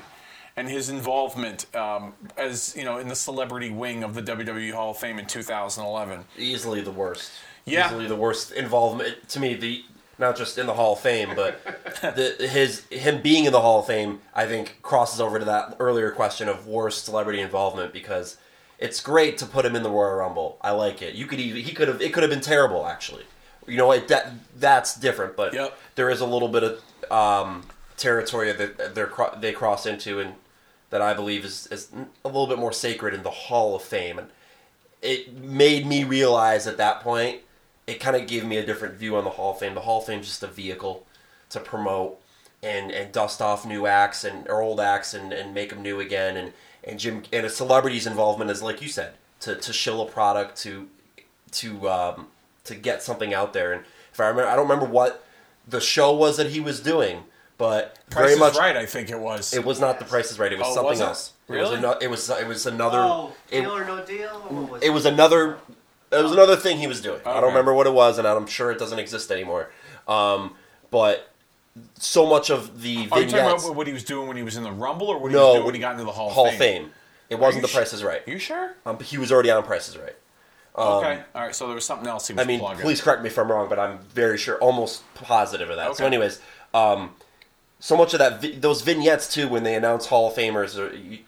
and 0.58 0.70
his 0.70 0.90
involvement 0.90 1.74
um, 1.76 2.14
as 2.38 2.76
you 2.76 2.84
know 2.84 2.98
in 2.98 3.08
the 3.08 3.16
celebrity 3.16 3.70
wing 3.70 4.04
of 4.04 4.14
the 4.14 4.22
WWE 4.22 4.72
Hall 4.72 4.92
of 4.92 4.98
Fame 4.98 5.20
in 5.20 5.26
2011. 5.26 6.26
Easily 6.38 6.82
the 6.82 6.92
worst. 6.92 7.32
Yeah. 7.66 7.88
Easily 7.88 8.08
the 8.08 8.16
worst 8.16 8.52
involvement 8.52 9.28
to 9.30 9.40
me. 9.40 9.56
The 9.56 9.84
not 10.18 10.38
just 10.38 10.58
in 10.58 10.66
the 10.66 10.74
Hall 10.74 10.94
of 10.94 11.00
Fame, 11.00 11.34
but 11.36 11.62
the, 12.02 12.48
his 12.48 12.86
him 12.88 13.22
being 13.22 13.46
in 13.46 13.52
the 13.52 13.62
Hall 13.62 13.80
of 13.80 13.88
Fame, 13.88 14.22
I 14.34 14.46
think 14.46 14.80
crosses 14.82 15.20
over 15.20 15.40
to 15.40 15.46
that 15.46 15.76
earlier 15.80 16.12
question 16.12 16.48
of 16.48 16.68
worst 16.68 17.06
celebrity 17.06 17.42
involvement 17.42 17.92
because 17.92 18.38
it's 18.80 19.00
great 19.02 19.38
to 19.40 19.46
put 19.46 19.66
him 19.66 19.76
in 19.76 19.84
the 19.84 19.90
Royal 19.90 20.16
Rumble. 20.16 20.58
I 20.62 20.72
like 20.72 21.02
it. 21.02 21.16
You 21.16 21.26
could 21.26 21.40
even 21.40 21.62
he 21.62 21.74
could 21.74 21.88
have 21.88 22.02
it 22.02 22.14
could 22.14 22.24
have 22.24 22.30
been 22.30 22.42
terrible 22.42 22.86
actually. 22.86 23.24
You 23.68 23.78
know 23.78 23.92
it, 23.92 24.08
that 24.10 24.34
that's 24.58 24.96
different, 25.00 25.36
but 25.36 25.54
Yep. 25.54 25.78
there 25.96 26.10
is 26.10 26.22
a 26.22 26.26
little 26.26 26.48
bit 26.50 26.64
of 26.64 27.12
um, 27.12 27.64
territory 27.98 28.52
that 28.52 28.96
they're 28.96 29.12
they 29.40 29.52
cross 29.54 29.86
into 29.86 30.20
and 30.20 30.36
that 30.90 31.02
I 31.02 31.14
believe 31.14 31.44
is, 31.44 31.68
is 31.68 31.90
a 32.24 32.28
little 32.28 32.48
bit 32.48 32.60
more 32.60 32.72
sacred 32.72 33.14
in 33.14 33.24
the 33.24 33.32
Hall 33.32 33.76
of 33.76 33.82
Fame. 33.82 34.20
And 34.20 34.30
it 35.02 35.34
made 35.34 35.86
me 35.86 36.04
realize 36.04 36.68
at 36.68 36.78
that 36.78 37.02
point, 37.02 37.42
it 37.88 38.00
kind 38.00 38.16
of 38.16 38.28
gave 38.28 38.46
me 38.46 38.58
a 38.58 38.66
different 38.66 38.96
view 38.96 39.16
on 39.16 39.24
the 39.24 39.32
Hall 39.32 39.52
of 39.52 39.60
Fame. 39.60 39.74
The 39.74 39.82
Hall 39.82 40.00
of 40.00 40.06
Fame 40.06 40.20
is 40.22 40.28
just 40.28 40.44
a 40.44 40.48
vehicle 40.48 41.06
to 41.50 41.60
promote 41.60 42.20
and, 42.64 42.92
and 42.92 43.12
dust 43.12 43.42
off 43.42 43.66
new 43.66 43.86
acts 43.88 44.24
and 44.24 44.48
or 44.48 44.62
old 44.62 44.80
acts 44.80 45.14
and, 45.14 45.34
and 45.34 45.54
make 45.54 45.70
them 45.70 45.82
new 45.82 46.00
again. 46.00 46.38
And, 46.38 46.54
and 46.84 47.00
Jim 47.00 47.24
and 47.34 47.46
a 47.46 47.50
celebrity's 47.50 48.08
involvement 48.08 48.50
is 48.52 48.62
like 48.62 48.82
you 48.82 48.88
said 48.88 49.14
to, 49.42 49.56
to 49.56 49.74
shill 49.74 50.02
a 50.02 50.06
product 50.06 50.56
to 50.64 50.88
to 51.52 51.90
um, 51.90 52.28
to 52.66 52.76
get 52.76 53.02
something 53.02 53.34
out 53.34 53.54
there. 53.54 53.74
And 53.74 53.84
if 54.14 54.20
I 54.20 54.28
remember, 54.28 54.50
I 54.50 54.56
don't 54.56 54.68
remember 54.68 54.86
what 54.92 55.24
the 55.68 55.82
show 55.82 56.14
was 56.14 56.38
that 56.38 56.52
he 56.52 56.60
was 56.60 56.80
doing, 56.80 57.24
but 57.58 57.98
Price 58.10 58.22
very 58.24 58.34
is 58.34 58.40
much 58.40 58.58
right, 58.58 58.76
I 58.76 58.86
think 58.86 59.10
it 59.10 59.20
was. 59.20 59.54
it 59.54 59.64
was 59.66 59.80
not 59.80 60.00
The 60.00 60.06
Price 60.06 60.32
is 60.32 60.38
Right. 60.40 60.52
It 60.52 60.60
was 60.60 60.68
Oh, 60.70 60.74
something 60.76 60.90
was 60.92 61.00
it? 61.00 61.04
else. 61.04 61.34
It 61.48 61.52
was, 61.54 61.70
Really? 61.72 61.98
it 62.06 62.10
was 62.10 62.30
it 62.30 62.48
was 62.48 62.66
another. 62.66 63.00
Oh, 63.00 63.32
it, 63.52 63.62
deal 63.62 63.76
or 63.76 63.86
no 63.86 64.04
deal? 64.06 64.46
Or 64.50 64.56
what 64.62 64.72
was 64.72 64.84
it 64.84 64.90
was 64.90 65.06
another. 65.06 65.58
It 66.12 66.22
was 66.22 66.32
another 66.32 66.56
thing 66.56 66.78
he 66.78 66.88
was 66.88 67.02
doing. 67.02 67.20
I 67.26 67.34
don't 67.42 67.50
remember 67.50 67.74
what 67.74 67.88
it 67.88 67.94
was, 67.94 68.18
and 68.20 68.28
I'm 68.28 68.46
sure 68.48 68.72
it 68.72 68.80
doesn't 68.80 69.00
exist 69.00 69.32
anymore. 69.32 69.72
Um, 70.08 70.56
but 70.92 71.32
so 72.00 72.26
much 72.26 72.50
of 72.50 72.82
the 72.82 73.08
Are 73.12 73.22
you 73.22 73.28
talking 73.30 73.34
about 73.40 73.76
what 73.76 73.86
he 73.88 73.92
was 73.94 74.04
doing 74.04 74.28
when 74.28 74.38
he 74.38 74.44
was 74.44 74.56
in 74.56 74.64
the 74.64 74.72
Rumble, 74.72 75.08
or 75.08 75.18
what 75.20 75.32
he 75.32 75.38
no, 75.38 75.46
was 75.48 75.54
doing 75.56 75.66
when 75.66 75.76
he 75.76 75.82
got 75.82 75.94
into 75.94 76.06
the 76.06 76.12
Hall, 76.12 76.30
Hall 76.30 76.48
of 76.48 76.54
Fame? 76.56 76.92
It 77.30 77.40
wasn't 77.40 77.58
you 77.58 77.62
The 77.64 77.68
sh- 77.70 77.76
Price 77.76 77.94
is 77.94 78.04
Right. 78.04 78.22
You 78.28 78.38
sure? 78.40 78.76
Um, 78.86 79.00
he 79.00 79.18
was 79.18 79.32
already 79.32 79.50
on 79.52 79.62
Price 79.64 79.90
is 79.90 79.98
Right. 79.98 80.16
Okay, 80.78 81.22
all 81.34 81.42
right. 81.44 81.56
So 81.56 81.68
there 81.68 81.76
was 81.76 81.86
something 81.86 82.08
else 82.08 82.28
he 82.28 82.34
was 82.34 82.42
Um, 82.42 82.48
I 82.48 82.48
mean, 82.48 82.60
plugging. 82.60 82.82
please 82.82 83.02
correct 83.02 83.22
me 83.22 83.30
if 83.30 83.38
I'm 83.38 83.50
wrong, 83.52 83.70
but 83.70 83.80
I'm 83.80 84.00
very 84.14 84.38
sure, 84.38 84.58
almost 84.58 85.04
positive 85.16 85.70
of 85.70 85.78
that. 85.78 85.96
So, 85.96 86.06
anyways, 86.06 86.40
um, 86.74 87.16
so 87.80 87.96
much 87.96 88.14
of 88.14 88.20
that, 88.20 88.42
vi- 88.42 88.58
those 88.58 88.82
vignettes 88.82 89.34
too, 89.34 89.48
when 89.48 89.64
they 89.64 89.76
announce 89.76 90.08
Hall 90.08 90.30
of 90.30 90.36
Famers, 90.36 90.78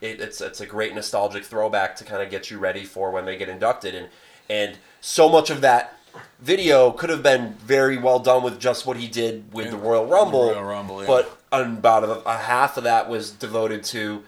it, 0.02 0.22
it's 0.22 0.41
it's 0.41 0.60
a 0.61 0.65
great 0.65 0.94
nostalgic 0.95 1.44
throwback 1.44 1.95
to 1.98 2.03
kind 2.03 2.22
of 2.22 2.30
get 2.30 2.49
you 2.52 2.57
ready 2.60 2.84
for 2.84 3.11
when 3.11 3.26
they 3.26 3.38
get 3.38 3.49
inducted, 3.49 3.95
and 3.95 4.10
and 4.49 4.78
so 5.02 5.30
much 5.30 5.49
of 5.49 5.61
that 5.61 5.94
video 6.40 6.91
could 6.91 7.10
have 7.10 7.22
been 7.22 7.53
very 7.56 7.98
well 7.98 8.18
done 8.19 8.41
with 8.44 8.60
just 8.60 8.86
what 8.86 8.98
he 8.98 9.07
did 9.07 9.53
with 9.53 9.68
In 9.68 9.72
the 9.72 9.78
Royal 9.78 10.06
Rumble, 10.07 10.48
the 10.48 10.53
Royal 10.56 10.64
Rumble, 10.64 11.02
yeah. 11.02 11.07
but 11.07 11.38
about 11.52 12.03
a, 12.03 12.28
a 12.28 12.38
half 12.38 12.76
of 12.78 12.84
that 12.86 13.07
was 13.10 13.32
devoted 13.32 13.84
to. 13.86 14.24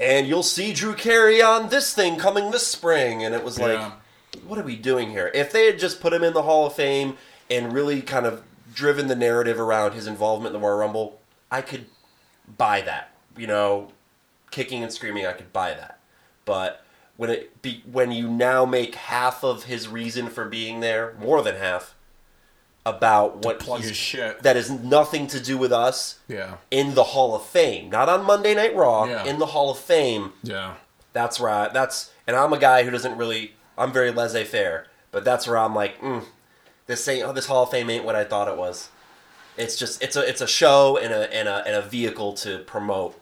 And 0.00 0.26
you'll 0.26 0.42
see 0.42 0.72
Drew 0.72 0.94
Carey 0.94 1.40
on 1.40 1.68
this 1.68 1.94
thing 1.94 2.16
coming 2.18 2.50
this 2.50 2.66
spring, 2.66 3.22
and 3.24 3.32
it 3.34 3.44
was 3.44 3.60
like, 3.60 3.78
Yeah. 3.78 3.92
What 4.46 4.58
are 4.58 4.62
we 4.62 4.76
doing 4.76 5.10
here? 5.10 5.30
If 5.34 5.52
they 5.52 5.66
had 5.66 5.78
just 5.78 6.00
put 6.00 6.12
him 6.12 6.22
in 6.24 6.32
the 6.34 6.42
Hall 6.42 6.66
of 6.66 6.74
Fame 6.74 7.16
and 7.50 7.72
really 7.72 8.02
kind 8.02 8.26
of 8.26 8.42
driven 8.74 9.06
the 9.08 9.14
narrative 9.16 9.60
around 9.60 9.92
his 9.92 10.06
involvement 10.06 10.54
in 10.54 10.60
the 10.60 10.66
Royal 10.66 10.78
Rumble, 10.78 11.20
I 11.50 11.62
could 11.62 11.86
buy 12.58 12.80
that. 12.82 13.10
You 13.36 13.46
know, 13.46 13.88
kicking 14.50 14.82
and 14.82 14.92
screaming, 14.92 15.26
I 15.26 15.32
could 15.32 15.52
buy 15.52 15.70
that. 15.74 15.98
But 16.44 16.84
when 17.16 17.30
it 17.30 17.62
be, 17.62 17.82
when 17.90 18.12
you 18.12 18.28
now 18.28 18.64
make 18.64 18.94
half 18.94 19.42
of 19.44 19.64
his 19.64 19.88
reason 19.88 20.28
for 20.28 20.44
being 20.46 20.80
there, 20.80 21.14
more 21.20 21.42
than 21.42 21.56
half, 21.56 21.94
about 22.86 23.44
what 23.44 23.58
plug 23.58 23.78
he's- 23.78 23.88
his 23.90 23.96
shit. 23.96 24.42
that 24.42 24.56
is 24.56 24.70
nothing 24.70 25.26
to 25.28 25.40
do 25.40 25.56
with 25.56 25.72
us 25.72 26.18
yeah, 26.28 26.56
in 26.70 26.94
the 26.94 27.02
Hall 27.04 27.34
of 27.34 27.42
Fame, 27.46 27.88
not 27.88 28.08
on 28.10 28.24
Monday 28.24 28.54
Night 28.54 28.76
Raw, 28.76 29.04
Yeah. 29.06 29.24
in 29.24 29.38
the 29.38 29.46
Hall 29.46 29.70
of 29.70 29.78
Fame. 29.78 30.32
yeah. 30.42 30.74
That's 31.14 31.38
right. 31.40 31.72
That's 31.72 32.10
and 32.26 32.34
I'm 32.36 32.52
a 32.52 32.58
guy 32.58 32.82
who 32.82 32.90
doesn't 32.90 33.16
really. 33.16 33.54
I'm 33.76 33.92
very 33.92 34.10
laissez 34.10 34.44
faire, 34.44 34.86
but 35.10 35.24
that's 35.24 35.46
where 35.46 35.58
I'm 35.58 35.74
like, 35.74 36.00
mm, 36.00 36.24
this 36.86 37.06
ain't 37.08 37.34
this 37.34 37.46
Hall 37.46 37.64
of 37.64 37.70
Fame 37.70 37.90
ain't 37.90 38.04
what 38.04 38.14
I 38.14 38.24
thought 38.24 38.48
it 38.48 38.56
was. 38.56 38.90
It's 39.56 39.76
just 39.76 40.02
it's 40.02 40.16
a 40.16 40.28
it's 40.28 40.40
a 40.40 40.46
show 40.46 40.96
and 40.96 41.12
a 41.12 41.32
and 41.32 41.48
a 41.48 41.64
and 41.66 41.76
a 41.76 41.82
vehicle 41.82 42.32
to 42.34 42.58
promote, 42.60 43.18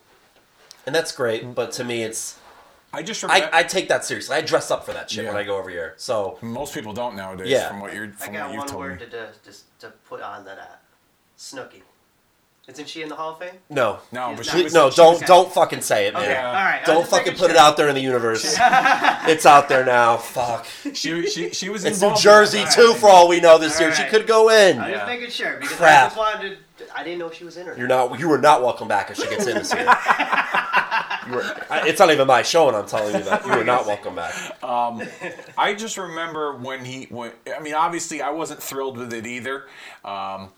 and 0.87 0.95
that's 0.95 1.13
great. 1.13 1.55
But 1.55 1.73
to 1.73 1.85
me, 1.85 2.03
it's 2.03 2.39
I 2.93 3.03
just 3.03 3.23
remember. 3.23 3.55
I, 3.55 3.61
I 3.61 3.63
take 3.63 3.89
that 3.89 4.05
seriously. 4.05 4.37
I 4.37 4.43
dress 4.43 4.71
up 4.71 4.85
for 4.85 4.93
that 4.93 5.11
shit 5.11 5.27
when 5.27 5.37
I 5.37 5.45
go 5.45 5.57
over 5.59 5.71
here. 5.71 5.95
So 5.97 6.39
most 6.43 6.75
people 6.75 6.93
don't 6.93 7.17
nowadays. 7.17 7.49
Yeah. 7.49 7.69
From 7.69 7.81
what 7.81 7.95
you're, 7.95 8.07
I 8.07 8.11
from 8.11 8.35
got 8.35 8.47
what 8.47 8.53
you 8.53 8.59
one 8.59 8.69
told 8.69 8.81
word 8.81 9.01
me. 9.01 9.07
to, 9.07 9.11
to 9.11 9.29
just 9.45 9.81
to 9.81 9.89
put 10.09 10.21
on 10.21 10.45
that. 10.45 10.59
Uh, 10.59 10.65
Snooki. 11.39 11.83
Isn't 12.69 12.89
she 12.89 13.03
in 13.03 13.09
the 13.09 13.17
Hall 13.17 13.33
of 13.33 13.39
Fame? 13.41 13.55
no, 13.71 13.99
No, 14.13 14.35
but 14.37 14.47
She's 14.47 14.55
she 14.55 14.63
was, 14.65 14.73
no, 14.73 14.89
she 14.89 14.97
don't 14.97 15.15
was- 15.19 15.23
don't 15.29 15.53
fucking 15.53 15.81
say 15.81 16.07
it, 16.07 16.15
man. 16.15 16.23
Okay, 16.23 16.33
Yeah. 16.33 16.47
all 16.47 16.53
right. 16.55 16.83
Don't 16.87 17.05
fucking 17.09 17.33
making 17.33 17.39
put 17.41 17.51
it 17.51 17.57
out 17.57 17.77
there 17.77 17.89
in 17.89 17.95
the 17.97 18.01
universe. 18.01 18.45
it's 19.27 19.45
out 19.47 19.69
there 19.69 19.85
now. 19.85 20.17
Fuck. 20.17 20.67
She, 20.95 21.27
she, 21.27 21.51
she 21.51 21.69
was 21.71 21.85
It's 21.85 22.01
New 22.01 22.15
Jersey 22.15 22.59
in 22.59 22.65
that. 22.67 22.73
too, 22.75 22.95
for 22.95 23.09
all 23.09 23.27
we 23.29 23.41
know 23.41 23.59
this 23.59 23.77
All 23.81 23.83
year. 23.87 23.95
She 23.95 24.05
could 24.05 24.29
go 24.29 24.49
in. 24.49 24.79
I 24.79 24.83
was 24.83 24.91
Yeah. 24.91 24.97
just 24.99 25.07
making 25.09 25.31
sure 25.31 25.57
because 25.61 25.77
Crap. 25.77 26.03
I 26.03 26.07
just 26.07 26.17
wanted 26.17 26.59
to. 26.79 26.97
I 26.97 27.03
didn't 27.03 27.19
know 27.19 27.27
if 27.27 27.35
she 27.35 27.45
was 27.45 27.57
in 27.57 27.67
her. 27.67 27.75
You're 27.77 27.89
not. 27.89 28.19
You 28.21 28.31
are 28.33 28.39
not 28.39 28.63
welcome 28.63 28.87
back 28.87 29.11
if 29.11 29.17
she 29.17 29.25
gets 29.29 29.47
in 29.49 29.57
this 29.57 29.73
year. 29.75 29.85
Were, 31.31 31.45
it's 31.87 31.99
not 32.01 32.11
even 32.11 32.27
my 32.27 32.43
show, 32.43 32.67
and 32.69 32.77
I'm 32.77 32.87
telling 32.87 33.15
you 33.15 33.23
that 33.25 33.45
you 33.47 33.53
are 33.53 33.65
not 33.75 33.87
welcome 33.87 34.15
back. 34.17 34.35
I 34.63 35.75
just 35.77 35.97
remember 35.99 36.57
when 36.57 36.85
he 36.85 37.05
when 37.11 37.33
I 37.57 37.61
mean 37.61 37.75
obviously 37.75 38.23
I 38.23 38.31
wasn't 38.31 38.63
thrilled 38.63 38.99
with 38.99 39.13
it 39.13 39.27
either. 39.27 39.65
Um, 40.05 40.51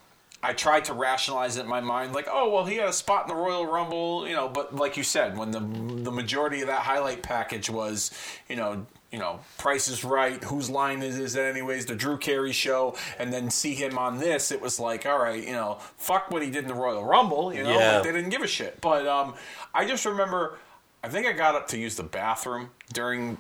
I 0.45 0.53
tried 0.53 0.85
to 0.87 0.93
rationalize 0.95 1.57
it 1.57 1.63
in 1.63 1.69
my 1.69 1.81
mind 1.81 2.13
like 2.13 2.29
oh 2.31 2.51
well 2.51 2.65
he 2.67 2.77
had 2.77 2.89
a 2.89 2.93
spot 2.93 3.23
in 3.23 3.29
the 3.29 3.41
Royal 3.43 3.67
Rumble 3.67 4.29
you 4.29 4.35
know 4.35 4.49
but 4.49 4.75
like 4.77 4.97
you 4.97 5.03
said 5.03 5.37
when 5.39 5.51
the 5.51 5.61
the 5.61 6.13
majority 6.13 6.61
of 6.61 6.67
that 6.69 6.81
highlight 6.81 7.23
package 7.23 7.71
was 7.71 8.11
you 8.49 8.57
know 8.57 8.87
you 9.11 9.19
know 9.19 9.41
Price 9.59 9.89
is 9.89 10.05
Right 10.05 10.43
whose 10.45 10.69
line 10.69 11.03
is 11.03 11.19
is 11.19 11.35
it 11.35 11.43
anyways 11.43 11.87
the 11.87 11.95
Drew 11.95 12.19
Carey 12.19 12.53
show 12.53 12.95
and 13.19 13.33
then 13.33 13.51
see 13.51 13.75
him 13.75 13.97
on 13.97 14.19
this 14.19 14.53
it 14.53 14.61
was 14.61 14.79
like 14.79 15.07
all 15.07 15.19
right 15.19 15.43
you 15.43 15.53
know 15.53 15.79
fuck 15.97 16.31
what 16.31 16.43
he 16.43 16.51
did 16.51 16.63
in 16.65 16.69
the 16.69 16.75
Royal 16.75 17.05
Rumble 17.05 17.53
you 17.55 17.63
know 17.65 17.79
Yeah. 17.79 17.95
like, 17.97 18.05
they 18.05 18.13
didn't 18.13 18.31
give 18.31 18.43
a 18.43 18.47
shit 18.47 18.81
but 18.81 19.07
um, 19.07 19.35
I 19.73 19.87
just 19.87 20.05
remember 20.05 20.59
I 21.03 21.09
think 21.09 21.27
I 21.27 21.33
got 21.33 21.55
up 21.55 21.69
to 21.69 21.79
use 21.79 21.97
the 21.97 22.03
bathroom 22.03 22.71
during 22.95 23.37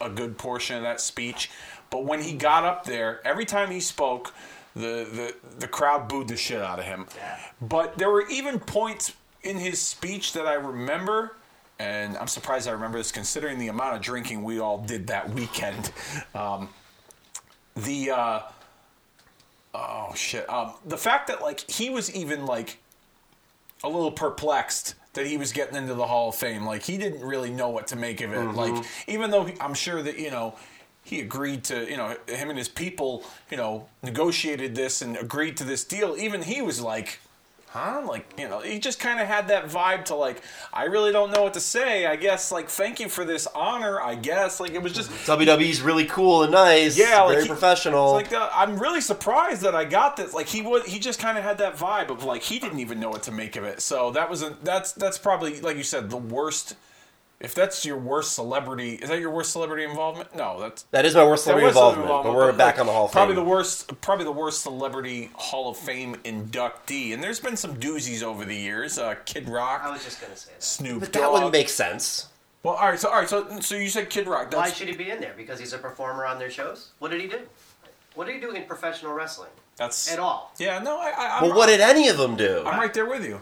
a 0.00 0.08
good 0.08 0.38
portion 0.38 0.76
of 0.76 0.82
that 0.84 1.00
speech. 1.00 1.50
But 1.90 2.04
when 2.04 2.22
he 2.22 2.32
got 2.34 2.62
up 2.62 2.84
there, 2.84 3.20
every 3.26 3.44
time 3.44 3.72
he 3.72 3.80
spoke, 3.80 4.32
the, 4.78 5.08
the, 5.12 5.34
the 5.58 5.68
crowd 5.68 6.08
booed 6.08 6.28
the 6.28 6.36
shit 6.36 6.60
out 6.60 6.78
of 6.78 6.84
him. 6.84 7.06
Yeah. 7.16 7.38
But 7.60 7.98
there 7.98 8.10
were 8.10 8.26
even 8.28 8.58
points 8.60 9.12
in 9.42 9.56
his 9.56 9.80
speech 9.80 10.32
that 10.34 10.46
I 10.46 10.54
remember, 10.54 11.36
and 11.78 12.16
I'm 12.16 12.28
surprised 12.28 12.68
I 12.68 12.72
remember 12.72 12.98
this 12.98 13.12
considering 13.12 13.58
the 13.58 13.68
amount 13.68 13.96
of 13.96 14.02
drinking 14.02 14.42
we 14.42 14.60
all 14.60 14.78
did 14.78 15.08
that 15.08 15.30
weekend. 15.30 15.90
Um, 16.34 16.68
the, 17.76 18.10
uh, 18.10 18.40
oh 19.74 20.12
shit, 20.14 20.48
um, 20.48 20.74
the 20.86 20.96
fact 20.96 21.28
that 21.28 21.42
like 21.42 21.68
he 21.70 21.90
was 21.90 22.14
even 22.14 22.46
like 22.46 22.78
a 23.84 23.88
little 23.88 24.10
perplexed 24.10 24.94
that 25.14 25.26
he 25.26 25.36
was 25.36 25.52
getting 25.52 25.76
into 25.76 25.94
the 25.94 26.06
Hall 26.06 26.28
of 26.28 26.34
Fame. 26.34 26.64
Like 26.64 26.82
he 26.82 26.98
didn't 26.98 27.22
really 27.22 27.50
know 27.50 27.68
what 27.70 27.88
to 27.88 27.96
make 27.96 28.20
of 28.20 28.32
it. 28.32 28.54
Like 28.54 28.84
even 29.06 29.30
though 29.30 29.44
he, 29.44 29.54
I'm 29.60 29.74
sure 29.74 30.02
that 30.02 30.18
you 30.18 30.30
know 30.30 30.54
he 31.08 31.20
agreed 31.20 31.64
to, 31.64 31.88
you 31.90 31.96
know, 31.96 32.16
him 32.26 32.50
and 32.50 32.58
his 32.58 32.68
people, 32.68 33.24
you 33.50 33.56
know, 33.56 33.88
negotiated 34.02 34.74
this 34.74 35.02
and 35.02 35.16
agreed 35.16 35.56
to 35.56 35.64
this 35.64 35.84
deal. 35.84 36.16
Even 36.16 36.42
he 36.42 36.60
was 36.62 36.80
like, 36.80 37.20
huh? 37.70 38.02
Like 38.06 38.26
you 38.38 38.48
know, 38.48 38.60
he 38.60 38.78
just 38.78 38.98
kind 38.98 39.20
of 39.20 39.26
had 39.26 39.48
that 39.48 39.66
vibe 39.66 40.04
to 40.06 40.14
like, 40.14 40.42
I 40.72 40.84
really 40.84 41.12
don't 41.12 41.30
know 41.30 41.42
what 41.42 41.54
to 41.54 41.60
say. 41.60 42.06
I 42.06 42.16
guess 42.16 42.52
like 42.52 42.68
thank 42.68 43.00
you 43.00 43.08
for 43.08 43.24
this 43.24 43.46
honor. 43.54 44.00
I 44.00 44.14
guess 44.14 44.60
like 44.60 44.72
it 44.72 44.82
was 44.82 44.92
just 44.92 45.10
WWE's 45.26 45.80
really 45.80 46.06
cool 46.06 46.42
and 46.42 46.52
nice. 46.52 46.98
yeah, 46.98 47.22
like 47.22 47.32
very 47.32 47.42
he- 47.44 47.48
professional. 47.48 48.18
It's 48.18 48.30
like 48.30 48.40
uh, 48.40 48.50
I'm 48.52 48.78
really 48.78 49.00
surprised 49.00 49.62
that 49.62 49.74
I 49.74 49.84
got 49.84 50.16
this. 50.16 50.34
Like 50.34 50.46
he 50.46 50.62
would, 50.62 50.86
he 50.86 50.98
just 50.98 51.18
kind 51.18 51.38
of 51.38 51.44
had 51.44 51.58
that 51.58 51.76
vibe 51.76 52.10
of 52.10 52.24
like 52.24 52.42
he 52.42 52.58
didn't 52.58 52.80
even 52.80 53.00
know 53.00 53.10
what 53.10 53.22
to 53.24 53.32
make 53.32 53.56
of 53.56 53.64
it. 53.64 53.80
So 53.80 54.10
that 54.12 54.28
was 54.28 54.42
a 54.42 54.56
that's 54.62 54.92
that's 54.92 55.18
probably 55.18 55.60
like 55.60 55.76
you 55.76 55.82
said 55.82 56.10
the 56.10 56.16
worst 56.16 56.74
If 57.40 57.54
that's 57.54 57.84
your 57.84 57.96
worst 57.98 58.32
celebrity, 58.32 58.94
is 58.94 59.08
that 59.10 59.20
your 59.20 59.30
worst 59.30 59.52
celebrity 59.52 59.84
involvement? 59.84 60.34
No, 60.34 60.58
that's 60.58 60.82
That 60.90 61.04
is 61.06 61.14
my 61.14 61.24
worst 61.24 61.44
celebrity 61.44 61.66
was 61.66 61.76
involvement, 61.76 62.08
but 62.08 62.24
we're 62.24 62.50
involvement, 62.50 62.58
back 62.58 62.74
like, 62.74 62.80
on 62.80 62.86
the 62.86 62.92
Hall 62.92 63.04
of 63.06 63.12
probably 63.12 63.36
Fame. 63.36 63.44
the 63.44 63.50
worst, 63.50 64.00
probably 64.00 64.24
the 64.24 64.32
worst 64.32 64.62
celebrity 64.62 65.30
Hall 65.34 65.70
of 65.70 65.76
Fame 65.76 66.16
inductee. 66.24 67.14
And 67.14 67.22
there's 67.22 67.38
been 67.38 67.56
some 67.56 67.76
doozies 67.76 68.24
over 68.24 68.44
the 68.44 68.56
years. 68.56 68.98
Uh, 68.98 69.14
Kid 69.24 69.48
Rock, 69.48 69.82
I 69.84 69.90
was 69.92 70.02
just 70.04 70.20
gonna 70.20 70.34
say 70.36 70.50
that. 70.52 70.62
Snoop 70.64 70.98
But 71.00 71.12
Dogg. 71.12 71.22
that 71.22 71.32
wouldn't 71.32 71.52
make 71.52 71.68
sense. 71.68 72.26
well, 72.64 72.74
all 72.74 72.88
right, 72.88 72.98
so 72.98 73.08
all 73.08 73.20
right, 73.20 73.28
so 73.28 73.60
so 73.60 73.76
you 73.76 73.88
said 73.88 74.10
Kid 74.10 74.26
Rock. 74.26 74.52
Why 74.52 74.70
should 74.72 74.88
he 74.88 74.96
be 74.96 75.10
in 75.10 75.20
there? 75.20 75.34
Because 75.36 75.60
he's 75.60 75.72
a 75.72 75.78
performer 75.78 76.26
on 76.26 76.40
their 76.40 76.50
shows. 76.50 76.90
What 76.98 77.12
did 77.12 77.20
he 77.20 77.28
do? 77.28 77.40
What 78.16 78.26
did 78.26 78.34
he 78.34 78.40
do 78.40 78.50
in 78.50 78.64
professional 78.64 79.12
wrestling 79.12 79.50
that's 79.76 80.12
at 80.12 80.18
all? 80.18 80.52
Yeah, 80.58 80.80
no, 80.80 80.98
I, 80.98 81.10
I, 81.16 81.36
I'm, 81.38 81.42
Well, 81.50 81.56
what 81.56 81.66
did 81.66 81.80
any 81.80 82.08
of 82.08 82.16
them 82.18 82.34
do? 82.34 82.64
I'm 82.66 82.80
right 82.80 82.92
there 82.92 83.06
with 83.06 83.24
you. 83.24 83.40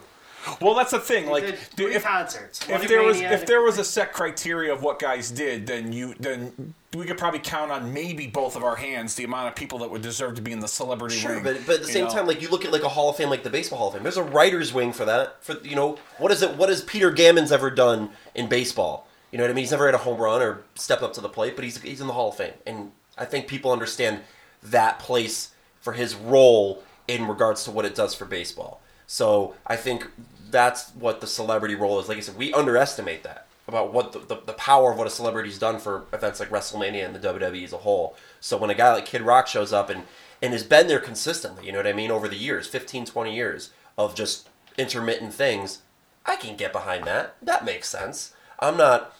Well, 0.60 0.74
that's 0.74 0.90
the 0.90 1.00
thing. 1.00 1.26
Like, 1.26 1.46
did 1.46 1.58
three 1.58 1.94
if, 1.94 2.04
concerts. 2.04 2.66
if 2.68 2.88
there 2.88 3.02
was 3.02 3.20
if 3.20 3.46
there 3.46 3.62
was 3.62 3.78
a 3.78 3.84
set 3.84 4.12
criteria 4.12 4.72
of 4.72 4.82
what 4.82 4.98
guys 4.98 5.30
did, 5.30 5.66
then 5.66 5.92
you 5.92 6.14
then 6.18 6.74
we 6.94 7.04
could 7.04 7.18
probably 7.18 7.40
count 7.40 7.70
on 7.70 7.92
maybe 7.92 8.26
both 8.26 8.56
of 8.56 8.64
our 8.64 8.76
hands 8.76 9.14
the 9.14 9.24
amount 9.24 9.48
of 9.48 9.54
people 9.54 9.78
that 9.80 9.90
would 9.90 10.02
deserve 10.02 10.34
to 10.36 10.42
be 10.42 10.52
in 10.52 10.60
the 10.60 10.68
celebrity 10.68 11.16
Sure, 11.16 11.34
wing. 11.34 11.44
but, 11.44 11.66
but 11.66 11.74
at 11.76 11.82
the 11.82 11.88
same 11.88 12.04
know? 12.04 12.10
time, 12.10 12.26
like 12.26 12.40
you 12.40 12.48
look 12.48 12.64
at 12.64 12.72
like 12.72 12.82
a 12.84 12.88
Hall 12.88 13.10
of 13.10 13.16
Fame, 13.16 13.28
like 13.28 13.42
the 13.42 13.50
Baseball 13.50 13.78
Hall 13.78 13.88
of 13.88 13.94
Fame. 13.94 14.02
There's 14.02 14.16
a 14.16 14.22
writers' 14.22 14.72
wing 14.72 14.92
for 14.92 15.04
that. 15.04 15.42
For 15.44 15.58
you 15.62 15.76
know, 15.76 15.98
what 16.18 16.32
is 16.32 16.42
it? 16.42 16.56
What 16.56 16.68
has 16.68 16.82
Peter 16.82 17.10
Gammons 17.12 17.52
ever 17.52 17.70
done 17.70 18.10
in 18.34 18.48
baseball? 18.48 19.06
You 19.30 19.38
know 19.38 19.44
what 19.44 19.50
I 19.50 19.54
mean? 19.54 19.64
He's 19.64 19.72
never 19.72 19.86
had 19.86 19.94
a 19.94 19.98
home 19.98 20.18
run 20.18 20.40
or 20.40 20.62
stepped 20.74 21.02
up 21.02 21.12
to 21.14 21.20
the 21.20 21.28
plate, 21.28 21.56
but 21.56 21.64
he's 21.64 21.80
he's 21.82 22.00
in 22.00 22.06
the 22.06 22.12
Hall 22.12 22.30
of 22.30 22.36
Fame, 22.36 22.54
and 22.66 22.92
I 23.18 23.24
think 23.24 23.48
people 23.48 23.72
understand 23.72 24.20
that 24.62 24.98
place 24.98 25.50
for 25.80 25.92
his 25.92 26.14
role 26.14 26.82
in 27.06 27.28
regards 27.28 27.64
to 27.64 27.70
what 27.70 27.84
it 27.84 27.94
does 27.94 28.14
for 28.14 28.24
baseball. 28.24 28.80
So 29.06 29.54
I 29.66 29.76
think 29.76 30.08
that's 30.50 30.90
what 30.90 31.20
the 31.20 31.26
celebrity 31.26 31.74
role 31.74 31.98
is. 32.00 32.08
Like 32.08 32.18
I 32.18 32.20
said, 32.20 32.36
we 32.36 32.52
underestimate 32.52 33.22
that 33.24 33.46
about 33.68 33.92
what 33.92 34.12
the, 34.12 34.20
the, 34.20 34.40
the 34.46 34.52
power 34.52 34.92
of 34.92 34.98
what 34.98 35.06
a 35.06 35.10
celebrity's 35.10 35.58
done 35.58 35.78
for 35.78 36.04
events 36.12 36.38
like 36.38 36.50
WrestleMania 36.50 37.04
and 37.04 37.14
the 37.14 37.28
WWE 37.28 37.64
as 37.64 37.72
a 37.72 37.78
whole. 37.78 38.16
So 38.40 38.56
when 38.56 38.70
a 38.70 38.74
guy 38.74 38.92
like 38.92 39.06
Kid 39.06 39.22
Rock 39.22 39.48
shows 39.48 39.72
up 39.72 39.90
and, 39.90 40.04
and 40.40 40.52
has 40.52 40.62
been 40.62 40.86
there 40.86 41.00
consistently, 41.00 41.66
you 41.66 41.72
know 41.72 41.78
what 41.78 41.86
I 41.86 41.92
mean, 41.92 42.10
over 42.10 42.28
the 42.28 42.36
years, 42.36 42.66
15, 42.68 43.06
20 43.06 43.34
years 43.34 43.70
of 43.98 44.14
just 44.14 44.48
intermittent 44.78 45.34
things, 45.34 45.82
I 46.24 46.36
can 46.36 46.56
get 46.56 46.72
behind 46.72 47.04
that. 47.04 47.36
That 47.42 47.64
makes 47.64 47.88
sense. 47.88 48.34
I'm 48.60 48.76
not 48.76 49.16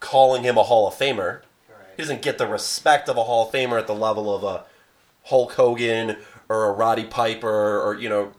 calling 0.00 0.42
him 0.42 0.56
a 0.56 0.62
Hall 0.62 0.88
of 0.88 0.94
Famer. 0.94 1.40
He 1.96 2.02
doesn't 2.02 2.22
get 2.22 2.38
the 2.38 2.46
respect 2.46 3.08
of 3.08 3.16
a 3.16 3.24
Hall 3.24 3.46
of 3.46 3.54
Famer 3.54 3.78
at 3.78 3.86
the 3.86 3.94
level 3.94 4.34
of 4.34 4.42
a 4.42 4.64
Hulk 5.24 5.52
Hogan 5.52 6.16
or 6.48 6.64
a 6.64 6.72
Roddy 6.72 7.04
Piper 7.04 7.80
or, 7.80 7.98
you 7.98 8.08
know, 8.08 8.32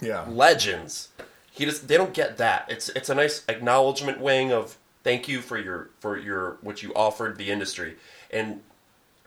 yeah, 0.00 0.24
legends. 0.28 1.08
He 1.52 1.66
just 1.66 1.86
they 1.86 1.96
don't 1.96 2.14
get 2.14 2.38
that. 2.38 2.66
It's 2.68 2.88
it's 2.90 3.10
a 3.10 3.14
nice 3.14 3.44
acknowledgement 3.46 4.20
wing 4.20 4.52
of 4.52 4.78
thank 5.04 5.28
you 5.28 5.40
for 5.40 5.58
your 5.58 5.90
for 6.00 6.18
your 6.18 6.56
what 6.62 6.82
you 6.82 6.92
offered 6.94 7.36
the 7.36 7.50
industry. 7.50 7.96
And 8.30 8.62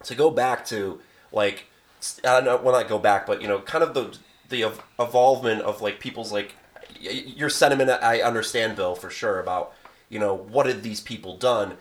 to 0.03 0.15
go 0.15 0.31
back 0.31 0.65
to 0.67 0.99
like 1.31 1.65
I 2.23 2.33
don't 2.33 2.45
know 2.45 2.57
well 2.57 2.73
not 2.73 2.89
go 2.89 2.97
back, 2.97 3.27
but 3.27 3.41
you 3.41 3.47
know, 3.47 3.59
kind 3.59 3.83
of 3.83 3.93
the 3.93 4.17
the 4.49 4.63
ev- 4.63 4.81
evolvement 4.99 5.61
of 5.61 5.81
like 5.81 5.99
people's 5.99 6.31
like 6.31 6.55
your 6.99 7.49
sentiment 7.49 7.89
I 7.89 8.21
understand 8.21 8.75
Bill 8.75 8.95
for 8.95 9.11
sure 9.11 9.39
about 9.39 9.73
you 10.09 10.19
know 10.19 10.33
what 10.33 10.65
had 10.65 10.81
these 10.81 11.01
people 11.01 11.37
done. 11.37 11.77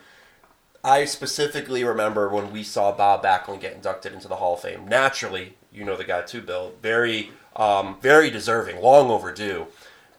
I 0.83 1.05
specifically 1.05 1.83
remember 1.83 2.29
when 2.29 2.51
we 2.51 2.61
saw 2.61 2.91
Bob 2.91 3.23
Backlund 3.23 3.61
get 3.61 3.73
inducted 3.73 4.13
into 4.13 4.27
the 4.27 4.35
Hall 4.35 4.53
of 4.53 4.59
Fame. 4.61 4.87
Naturally, 4.87 5.55
you 5.73 5.83
know 5.83 5.97
the 5.97 6.03
guy 6.03 6.21
too, 6.21 6.41
Bill. 6.41 6.73
Very, 6.79 7.31
um, 7.55 7.97
very 8.01 8.29
deserving, 8.29 8.79
long 8.79 9.09
overdue. 9.09 9.65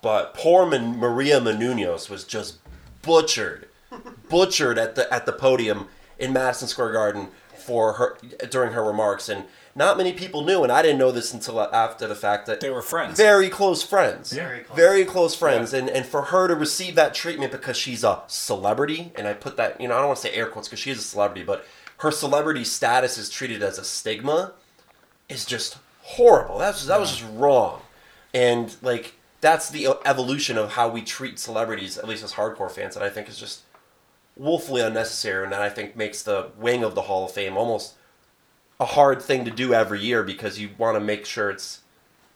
But 0.07 0.35
poor 0.35 0.65
Man- 0.67 0.99
Maria 1.01 1.41
Menounos 1.41 2.09
was 2.09 2.23
just 2.23 2.59
butchered, 3.03 3.67
butchered 4.29 4.79
at 4.79 4.95
the 4.95 5.13
at 5.13 5.27
the 5.27 5.33
podium 5.33 5.89
in 6.17 6.33
Madison 6.33 6.69
Square 6.69 6.93
Garden 6.93 7.27
for 7.59 7.95
her 7.95 8.17
during 8.49 8.73
her 8.73 8.85
remarks, 8.85 9.29
and 9.29 9.47
not 9.75 9.97
many 9.97 10.13
people 10.13 10.45
knew, 10.45 10.63
and 10.63 10.71
I 10.71 10.81
didn't 10.81 10.99
know 10.99 11.11
this 11.11 11.35
until 11.35 11.61
after 11.61 12.07
the 12.07 12.15
fact 12.15 12.47
that 12.47 12.61
They 12.61 12.71
were 12.71 12.83
friends. 12.83 13.17
very 13.17 13.49
close 13.49 13.83
friends, 13.83 14.31
Very 14.31 14.61
close. 14.61 14.77
very 14.77 15.05
close 15.05 15.35
friends, 15.35 15.75
and 15.75 15.91
and 15.91 16.07
for 16.07 16.23
her 16.23 16.47
to 16.47 16.55
receive 16.55 16.95
that 16.95 17.13
treatment 17.13 17.51
because 17.51 17.77
she's 17.77 18.05
a 18.05 18.23
celebrity, 18.29 19.11
and 19.17 19.27
I 19.27 19.33
put 19.33 19.57
that 19.57 19.81
you 19.81 19.89
know 19.89 19.95
I 19.97 19.99
don't 19.99 20.07
want 20.07 20.21
to 20.21 20.29
say 20.29 20.35
air 20.35 20.47
quotes 20.47 20.69
because 20.69 20.79
she 20.79 20.93
is 20.93 20.99
a 21.01 21.03
celebrity, 21.03 21.43
but 21.45 21.67
her 21.99 22.13
celebrity 22.13 22.63
status 22.63 23.19
is 23.19 23.29
treated 23.29 23.61
as 23.61 23.77
a 23.77 23.85
stigma, 23.85 24.53
is 25.29 25.45
just 25.45 25.79
horrible. 26.03 26.59
That's 26.59 26.87
that 26.87 27.01
was 27.01 27.11
just 27.11 27.25
wrong, 27.33 27.83
and 28.33 28.73
like 28.83 29.15
that's 29.41 29.71
the 29.71 29.89
evolution 30.05 30.59
of 30.59 30.73
how 30.73 30.89
we 30.89 31.03
treat 31.03 31.39
celebrities, 31.39 31.99
at 31.99 32.09
least 32.09 32.25
as 32.25 32.33
hardcore 32.35 32.71
fans, 32.71 32.97
and 32.97 33.05
I 33.05 33.09
think 33.09 33.29
is 33.29 33.39
just 33.39 33.63
woefully 34.37 34.83
unnecessary, 34.83 35.45
and 35.45 35.53
that 35.53 35.63
I 35.63 35.69
think 35.69 35.97
makes 35.97 36.23
the 36.23 36.51
wing 36.59 36.83
of 36.85 36.95
the 36.95 37.03
Hall 37.03 37.25
of 37.25 37.33
Fame 37.33 37.57
almost 37.57 37.95
a 38.79 38.85
hard 38.85 39.23
thing 39.23 39.45
to 39.45 39.51
do 39.51 39.73
every 39.73 40.01
year 40.01 40.23
because 40.23 40.59
you 40.59 40.71
want 40.77 40.97
to 40.97 41.01
make 41.01 41.25
sure 41.25 41.51
it's 41.51 41.81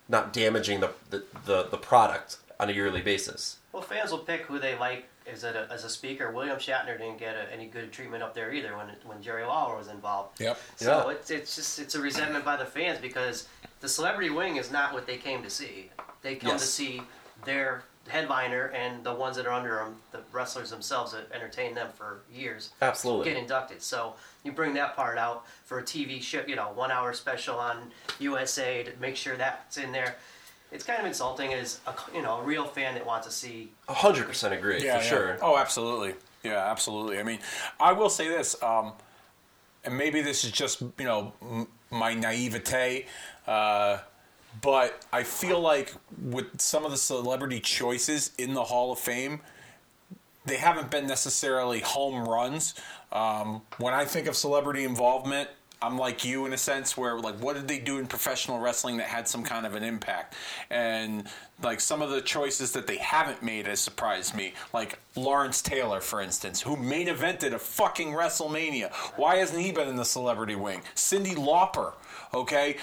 not 0.08 0.32
damaging 0.32 0.80
the, 0.80 0.90
the, 1.10 1.24
the, 1.44 1.64
the 1.64 1.76
product 1.76 2.38
on 2.58 2.68
a 2.70 2.72
yearly 2.72 3.02
basis. 3.02 3.58
Well, 3.72 3.82
fans 3.82 4.10
will 4.10 4.18
pick 4.18 4.42
who 4.42 4.58
they 4.58 4.76
like 4.78 5.04
as 5.30 5.44
a, 5.44 5.68
as 5.70 5.84
a 5.84 5.88
speaker. 5.90 6.32
William 6.32 6.56
Shatner 6.58 6.98
didn't 6.98 7.18
get 7.18 7.36
a, 7.36 7.52
any 7.52 7.66
good 7.66 7.92
treatment 7.92 8.22
up 8.22 8.34
there 8.34 8.52
either 8.52 8.76
when 8.76 8.88
when 9.04 9.22
Jerry 9.22 9.44
Lawler 9.44 9.76
was 9.76 9.88
involved. 9.88 10.40
Yep. 10.40 10.58
So 10.76 11.08
Yeah. 11.08 11.14
it's 11.14 11.30
it's 11.30 11.54
just 11.56 11.78
it's 11.78 11.94
a 11.94 12.00
resentment 12.00 12.44
by 12.44 12.56
the 12.56 12.64
fans 12.64 12.98
because 13.00 13.46
the 13.80 13.88
celebrity 13.88 14.30
wing 14.30 14.56
is 14.56 14.72
not 14.72 14.92
what 14.92 15.06
they 15.06 15.16
came 15.16 15.42
to 15.42 15.50
see. 15.50 15.90
They 16.22 16.36
come 16.36 16.50
to 16.50 16.56
Yes. 16.56 16.70
see 16.70 17.02
their 17.44 17.82
headliner 18.08 18.66
and 18.74 19.04
the 19.04 19.14
ones 19.14 19.36
that 19.36 19.46
are 19.46 19.52
under 19.52 19.76
them, 19.76 19.96
the 20.10 20.20
wrestlers 20.32 20.70
themselves 20.70 21.12
that 21.12 21.30
entertain 21.32 21.74
them 21.74 21.88
for 21.96 22.20
years. 22.32 22.70
Absolutely. 22.82 23.26
Get 23.32 23.36
inducted. 23.36 23.82
So 23.82 24.14
you 24.42 24.52
bring 24.52 24.74
that 24.74 24.96
part 24.96 25.16
out 25.18 25.46
for 25.64 25.78
a 25.78 25.82
TV 25.82 26.20
show, 26.22 26.42
you 26.46 26.56
know, 26.56 26.70
one 26.74 26.90
hour 26.90 27.12
special 27.12 27.58
on 27.58 27.90
USA 28.18 28.82
to 28.82 28.92
make 29.00 29.16
sure 29.16 29.36
that's 29.36 29.76
in 29.76 29.92
there. 29.92 30.16
It's 30.72 30.84
kind 30.84 31.00
of 31.00 31.06
insulting 31.06 31.52
as 31.52 31.80
a 31.86 31.94
you 32.14 32.22
know 32.22 32.38
a 32.40 32.42
real 32.42 32.64
fan 32.64 32.94
that 32.94 33.04
wants 33.04 33.26
to 33.26 33.32
see 33.32 33.72
A 33.88 33.94
hundred 33.94 34.26
percent 34.28 34.54
agree 34.54 34.84
yeah, 34.84 34.98
for 34.98 35.02
yeah. 35.04 35.08
sure. 35.10 35.38
Oh, 35.42 35.56
absolutely. 35.56 36.14
Yeah, 36.44 36.70
absolutely. 36.70 37.18
I 37.18 37.22
mean, 37.24 37.40
I 37.80 37.92
will 37.92 38.08
say 38.08 38.28
this, 38.28 38.60
um, 38.62 38.92
and 39.84 39.96
maybe 39.98 40.22
this 40.22 40.44
is 40.44 40.52
just 40.52 40.80
you 40.80 41.04
know 41.04 41.32
m- 41.42 41.66
my 41.90 42.14
naivete, 42.14 43.06
uh, 43.48 43.98
but 44.62 45.04
I 45.12 45.22
feel 45.22 45.60
like 45.60 45.92
with 46.22 46.60
some 46.60 46.84
of 46.84 46.90
the 46.90 46.96
celebrity 46.96 47.60
choices 47.60 48.32
in 48.38 48.54
the 48.54 48.64
Hall 48.64 48.92
of 48.92 48.98
Fame, 48.98 49.40
they 50.44 50.56
haven't 50.56 50.90
been 50.90 51.06
necessarily 51.06 51.80
home 51.80 52.28
runs. 52.28 52.74
Um, 53.12 53.62
when 53.78 53.94
I 53.94 54.04
think 54.04 54.26
of 54.26 54.36
celebrity 54.36 54.84
involvement, 54.84 55.48
I'm 55.82 55.96
like 55.96 56.24
you 56.24 56.44
in 56.44 56.52
a 56.52 56.58
sense 56.58 56.96
where 56.96 57.18
like 57.18 57.36
what 57.36 57.56
did 57.56 57.66
they 57.66 57.78
do 57.78 57.98
in 57.98 58.06
professional 58.06 58.58
wrestling 58.58 58.98
that 58.98 59.06
had 59.06 59.26
some 59.26 59.42
kind 59.42 59.64
of 59.64 59.74
an 59.74 59.82
impact? 59.82 60.34
And 60.68 61.26
like 61.62 61.80
some 61.80 62.02
of 62.02 62.10
the 62.10 62.20
choices 62.20 62.72
that 62.72 62.86
they 62.86 62.98
haven't 62.98 63.42
made 63.42 63.66
has 63.66 63.80
surprised 63.80 64.34
me. 64.34 64.52
Like 64.74 64.98
Lawrence 65.16 65.62
Taylor, 65.62 66.00
for 66.00 66.20
instance, 66.20 66.60
who 66.60 66.76
main 66.76 67.06
evented 67.06 67.54
a 67.54 67.58
fucking 67.58 68.08
WrestleMania. 68.08 68.92
Why 69.16 69.36
hasn't 69.36 69.60
he 69.60 69.72
been 69.72 69.88
in 69.88 69.96
the 69.96 70.04
celebrity 70.04 70.54
wing? 70.54 70.82
Cyndi 70.94 71.34
Lauper. 71.34 71.94
Okay, 72.32 72.76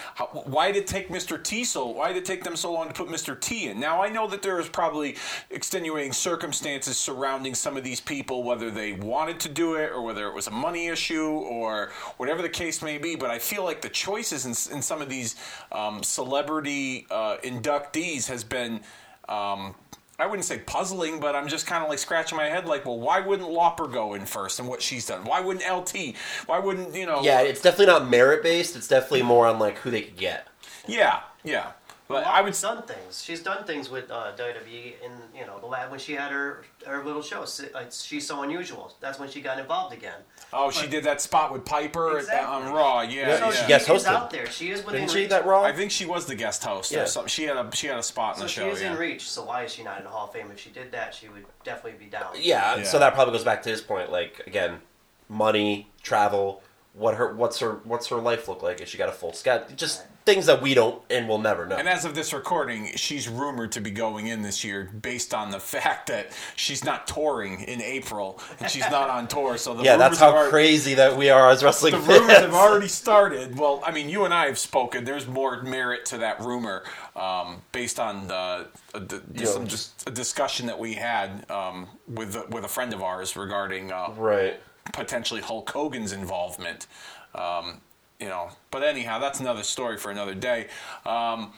why 0.46 0.72
did 0.72 0.84
it 0.84 0.88
take 0.88 1.10
Mr. 1.10 1.42
T 1.42 1.64
so? 1.64 1.88
Why 1.88 2.10
did 2.10 2.18
it 2.18 2.26
take 2.26 2.44
them 2.44 2.56
so 2.56 2.72
long 2.72 2.88
to 2.88 2.94
put 2.94 3.08
Mr. 3.08 3.40
T 3.40 3.68
in? 3.68 3.80
Now 3.80 4.02
I 4.02 4.10
know 4.10 4.28
that 4.28 4.42
there 4.42 4.60
is 4.60 4.70
probably 4.70 5.16
extenuating 5.50 6.14
circumstances 6.14 6.98
surrounding 6.98 7.56
some 7.56 7.78
of 7.78 7.84
these 7.84 8.02
people, 8.02 8.44
whether 8.44 8.70
they 8.70 8.94
wanted 8.94 9.40
to 9.42 9.50
do 9.50 9.76
it 9.76 9.92
or 9.92 10.02
whether 10.02 10.28
it 10.28 10.34
was 10.34 10.48
a 10.48 10.52
money 10.52 10.88
issue 10.88 11.28
or 11.28 11.92
whatever 12.18 12.42
the 12.42 12.50
case 12.50 12.82
may 12.82 12.98
be. 12.98 13.16
But 13.16 13.30
I 13.30 13.40
feel 13.40 13.64
like 13.64 13.82
the 13.82 13.90
choices 13.90 14.46
in, 14.46 14.76
in 14.76 14.82
some 14.82 15.02
of 15.02 15.10
these 15.10 15.36
um, 15.72 16.04
celebrity 16.04 17.08
uh, 17.10 17.38
inductees 17.44 18.28
has 18.28 18.44
been. 18.44 18.82
Um, 19.30 19.76
I 20.20 20.26
wouldn't 20.26 20.46
say 20.46 20.58
puzzling, 20.58 21.20
but 21.20 21.36
I'm 21.36 21.48
just 21.48 21.68
kind 21.68 21.84
of 21.84 21.90
like 21.90 22.00
scratching 22.00 22.38
my 22.38 22.46
head, 22.46 22.66
like, 22.66 22.86
well, 22.86 23.00
why 23.00 23.20
wouldn't 23.20 23.50
Lauper 23.50 23.92
go 23.92 24.16
in 24.16 24.26
first 24.26 24.60
and 24.60 24.68
what 24.68 24.82
she's 24.82 25.06
done? 25.06 25.24
Why 25.26 25.42
wouldn't 25.42 25.64
LT? 25.72 26.16
Why 26.48 26.58
wouldn't 26.58 26.96
you 26.96 27.06
know? 27.06 27.22
Yeah, 27.22 27.42
it's 27.42 27.62
definitely 27.62 27.88
not 27.88 28.10
merit 28.10 28.42
based. 28.42 28.76
It's 28.76 28.88
definitely 28.88 29.22
more 29.22 29.46
on 29.46 29.60
like 29.60 29.78
who 29.78 29.92
they 29.92 30.02
could 30.02 30.18
get. 30.18 30.48
Yeah, 30.88 31.22
yeah. 31.44 31.74
But 32.08 32.24
Well, 32.24 32.32
I 32.34 32.42
would. 32.42 32.54
She's 32.56 32.62
done 32.62 32.84
things. 32.84 33.24
She's 33.24 33.44
done 33.44 33.64
things 33.66 33.90
with 33.90 34.10
uh, 34.10 34.32
WWE 34.38 34.94
in 35.04 35.12
you 35.38 35.46
know 35.46 35.60
the 35.60 35.66
lab 35.66 35.92
when 35.92 36.00
she 36.00 36.14
had 36.14 36.32
her 36.32 36.64
her 36.86 37.04
little 37.04 37.22
show. 37.22 37.44
Si- 37.44 37.68
She's 37.92 38.26
so 38.26 38.44
unusual. 38.44 38.94
That's 39.02 39.20
when 39.20 39.30
she 39.30 39.42
got 39.42 39.60
involved 39.60 39.94
again. 39.94 40.20
Oh, 40.54 40.72
she 40.72 40.88
did 40.88 41.04
that 41.04 41.20
spot 41.20 41.52
with 41.52 41.66
Piper 41.66 42.20
at- 42.20 42.44
on 42.46 42.72
Raw. 42.72 43.02
Yeah, 43.02 43.10
Yeah, 43.28 43.28
yeah. 43.40 43.52
She 43.52 43.68
guest 43.68 43.88
she 43.88 43.94
is 43.94 44.04
hosted. 44.06 44.08
out 44.08 44.30
there. 44.32 44.50
She 44.50 44.70
is 44.72 44.86
within 44.86 45.02
Didn't 45.02 45.12
she 45.12 45.18
reach. 45.20 45.30
that 45.32 45.46
wrong? 45.46 45.66
I 45.66 45.74
think 45.74 45.92
she 45.92 46.06
was 46.06 46.26
the 46.26 46.36
guest 46.36 46.64
host 46.64 46.92
Yeah. 46.94 47.02
or 47.02 47.06
something. 47.08 47.28
She 47.30 47.44
had 47.44 47.58
a 47.58 47.70
she 47.76 47.88
had 47.88 47.98
a 47.98 48.04
spot 48.04 48.36
in 48.36 48.40
So 48.40 48.44
the 48.44 48.50
she 48.50 48.62
show. 48.62 48.70
is 48.70 48.82
yeah. 48.82 48.94
in 48.94 48.98
reach. 48.98 49.30
So 49.30 49.44
why 49.44 49.64
is 49.64 49.74
she 49.74 49.84
not 49.84 49.98
in 49.98 50.06
the 50.06 50.10
Hall 50.10 50.28
of 50.28 50.34
Fame? 50.34 50.50
If 50.52 50.60
she 50.62 50.70
did 50.70 50.94
that, 50.94 51.14
she 51.14 51.28
would 51.28 51.46
definitely 51.66 52.00
be 52.00 52.10
down. 52.10 52.28
Yeah, 52.36 52.78
Yeah. 52.78 52.84
so 52.84 53.00
that 53.00 53.16
probably 53.16 53.34
goes 53.34 53.44
back 53.44 53.64
to 53.64 53.70
his 53.70 53.82
point. 53.82 54.12
Like 54.12 54.42
again, 54.48 54.80
money, 55.28 55.90
travel. 56.04 56.64
What 56.94 57.16
her 57.16 57.34
what's 57.36 57.60
her 57.60 57.82
what's 57.84 58.08
her 58.08 58.16
life 58.18 58.48
look 58.48 58.64
like? 58.64 58.80
Has 58.80 58.90
she 58.90 58.98
got 58.98 59.10
a 59.10 59.12
full 59.12 59.34
schedule? 59.34 59.68
Just 59.76 60.04
things 60.28 60.46
that 60.46 60.62
we 60.62 60.74
don't 60.74 61.02
and 61.10 61.26
will 61.26 61.40
never 61.40 61.66
know. 61.66 61.78
And 61.78 61.88
as 61.88 62.04
of 62.04 62.14
this 62.14 62.34
recording, 62.34 62.92
she's 62.98 63.30
rumored 63.30 63.72
to 63.72 63.80
be 63.80 63.92
going 63.92 64.28
in 64.28 64.42
this 64.42 64.62
year 64.62 64.92
based 65.02 65.34
on 65.34 65.52
the 65.52 65.60
fact 65.76 66.08
that 66.08 66.34
she's 66.58 66.84
not 66.84 67.08
touring 67.08 67.62
in 67.62 67.82
April 67.82 68.38
and 68.60 68.70
she's 68.70 68.90
not 68.92 69.10
on 69.10 69.30
tour. 69.30 69.58
So 69.58 69.74
the 69.74 69.84
yeah, 69.84 69.96
that's 69.96 70.20
how 70.20 70.32
already- 70.32 70.52
crazy 70.52 70.96
that 70.96 71.16
we 71.16 71.30
are 71.30 71.50
as 71.50 71.64
wrestling 71.64 71.94
The 71.94 72.00
fans. 72.02 72.20
rumors 72.20 72.38
have 72.40 72.54
already 72.54 72.90
started. 72.90 73.58
Well, 73.58 73.82
I 73.86 73.92
mean, 73.92 74.10
you 74.10 74.26
and 74.26 74.34
I 74.34 74.48
have 74.48 74.60
spoken. 74.60 75.06
There's 75.06 75.28
more 75.28 75.64
merit 75.64 76.06
to 76.08 76.18
that 76.18 76.42
rumor 76.42 76.84
um, 77.16 77.62
based 77.72 77.98
on 77.98 78.28
the, 78.28 78.34
uh, 78.34 78.66
the, 78.94 79.24
just, 79.34 79.54
some, 79.54 79.66
just 79.66 80.10
a 80.10 80.12
discussion 80.12 80.66
that 80.66 80.78
we 80.78 80.94
had 80.94 81.50
um, 81.50 81.88
with 82.06 82.36
with 82.50 82.66
a 82.66 82.68
friend 82.68 82.94
of 82.94 83.02
ours 83.02 83.38
regarding 83.38 83.94
uh, 83.94 84.14
right. 84.18 84.60
potentially 84.92 85.40
Hulk 85.40 85.70
Hogan's 85.70 86.12
involvement. 86.12 86.88
Um, 87.34 87.80
you 88.20 88.28
know, 88.28 88.50
but 88.72 88.84
anyhow, 88.84 89.20
that's 89.20 89.40
another 89.40 89.64
story 89.64 89.98
for 89.98 90.12
another 90.12 90.34
day. 90.34 90.68
Um, 91.06 91.54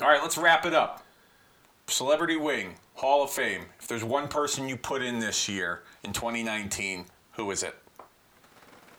all 0.00 0.08
right, 0.08 0.22
let's 0.22 0.38
wrap 0.38 0.66
it 0.66 0.74
up. 0.74 1.04
Celebrity 1.86 2.36
Wing 2.36 2.76
Hall 2.94 3.22
of 3.22 3.30
Fame. 3.30 3.66
If 3.78 3.86
there's 3.86 4.04
one 4.04 4.28
person 4.28 4.68
you 4.68 4.76
put 4.76 5.02
in 5.02 5.18
this 5.18 5.48
year 5.48 5.82
in 6.02 6.12
2019, 6.12 7.04
who 7.32 7.50
is 7.50 7.62
it? 7.62 7.74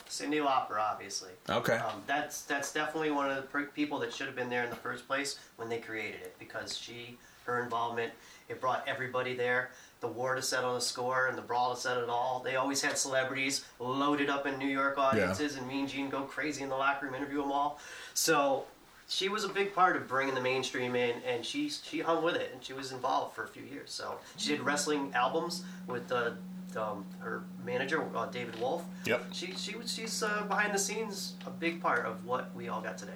Cyndi 0.08 0.42
Lauper, 0.42 0.80
obviously. 0.80 1.32
Okay. 1.50 1.78
Um, 1.78 2.02
that's 2.06 2.44
that's 2.44 2.72
definitely 2.72 3.12
one 3.12 3.30
of 3.30 3.52
the 3.52 3.60
people 3.74 4.00
that 4.00 4.14
should 4.14 4.28
have 4.28 4.36
been 4.36 4.50
there 4.50 4.64
in 4.64 4.70
the 4.70 4.76
first 4.76 5.08
place 5.08 5.40
when 5.58 5.68
they 5.68 5.80
created 5.80 6.22
it 6.22 6.36
because 6.40 6.78
she, 6.78 7.18
her 7.46 7.62
involvement, 7.62 8.14
it 8.48 8.62
brought 8.62 8.88
everybody 8.88 9.36
there. 9.36 9.72
The 10.02 10.08
war 10.08 10.36
to 10.36 10.42
settle 10.42 10.76
the 10.76 10.82
score 10.82 11.28
and 11.28 11.38
the 11.38 11.42
brawl 11.42 11.74
to 11.74 11.80
settle 11.80 12.04
it 12.04 12.10
all. 12.10 12.42
They 12.44 12.58
always 12.58 12.82
had 12.82 12.98
celebrities 12.98 13.66
loaded 13.80 14.30
up 14.30 14.46
in 14.46 14.60
New 14.60 14.68
York 14.68 14.98
audiences, 14.98 15.56
and 15.56 15.68
Mean 15.68 15.88
Gene 15.88 16.10
go 16.10 16.22
crazy 16.22 16.64
in 16.64 16.70
the 16.70 16.76
locker 16.76 17.06
room, 17.06 17.16
interview 17.16 17.42
them 17.42 17.52
all. 17.52 17.80
So 18.14 18.66
she 19.08 19.30
was 19.30 19.44
a 19.44 19.50
big 19.50 19.74
part 19.74 19.96
of 19.96 20.08
bringing 20.08 20.36
the 20.36 20.42
mainstream 20.42 20.96
in, 20.96 21.16
and 21.26 21.46
she 21.46 21.70
she 21.70 22.00
hung 22.00 22.24
with 22.24 22.36
it, 22.36 22.52
and 22.54 22.64
she 22.64 22.74
was 22.74 22.92
involved 22.92 23.36
for 23.36 23.44
a 23.44 23.48
few 23.48 23.64
years. 23.64 23.92
So 23.92 24.16
she 24.38 24.50
did 24.50 24.62
wrestling 24.62 25.12
albums 25.14 25.64
with 25.88 26.12
uh, 26.12 26.32
um, 26.76 27.06
her 27.20 27.44
manager, 27.64 28.04
uh, 28.16 28.26
David 28.28 28.60
Wolff. 28.60 28.84
Yep. 29.06 29.26
She 29.32 29.54
she 29.56 29.76
was 29.76 29.94
she's 29.94 30.24
uh, 30.24 30.44
behind 30.48 30.74
the 30.74 30.80
scenes 30.80 31.34
a 31.46 31.50
big 31.50 31.82
part 31.82 32.06
of 32.06 32.26
what 32.26 32.54
we 32.56 32.68
all 32.68 32.82
got 32.82 32.98
today. 32.98 33.14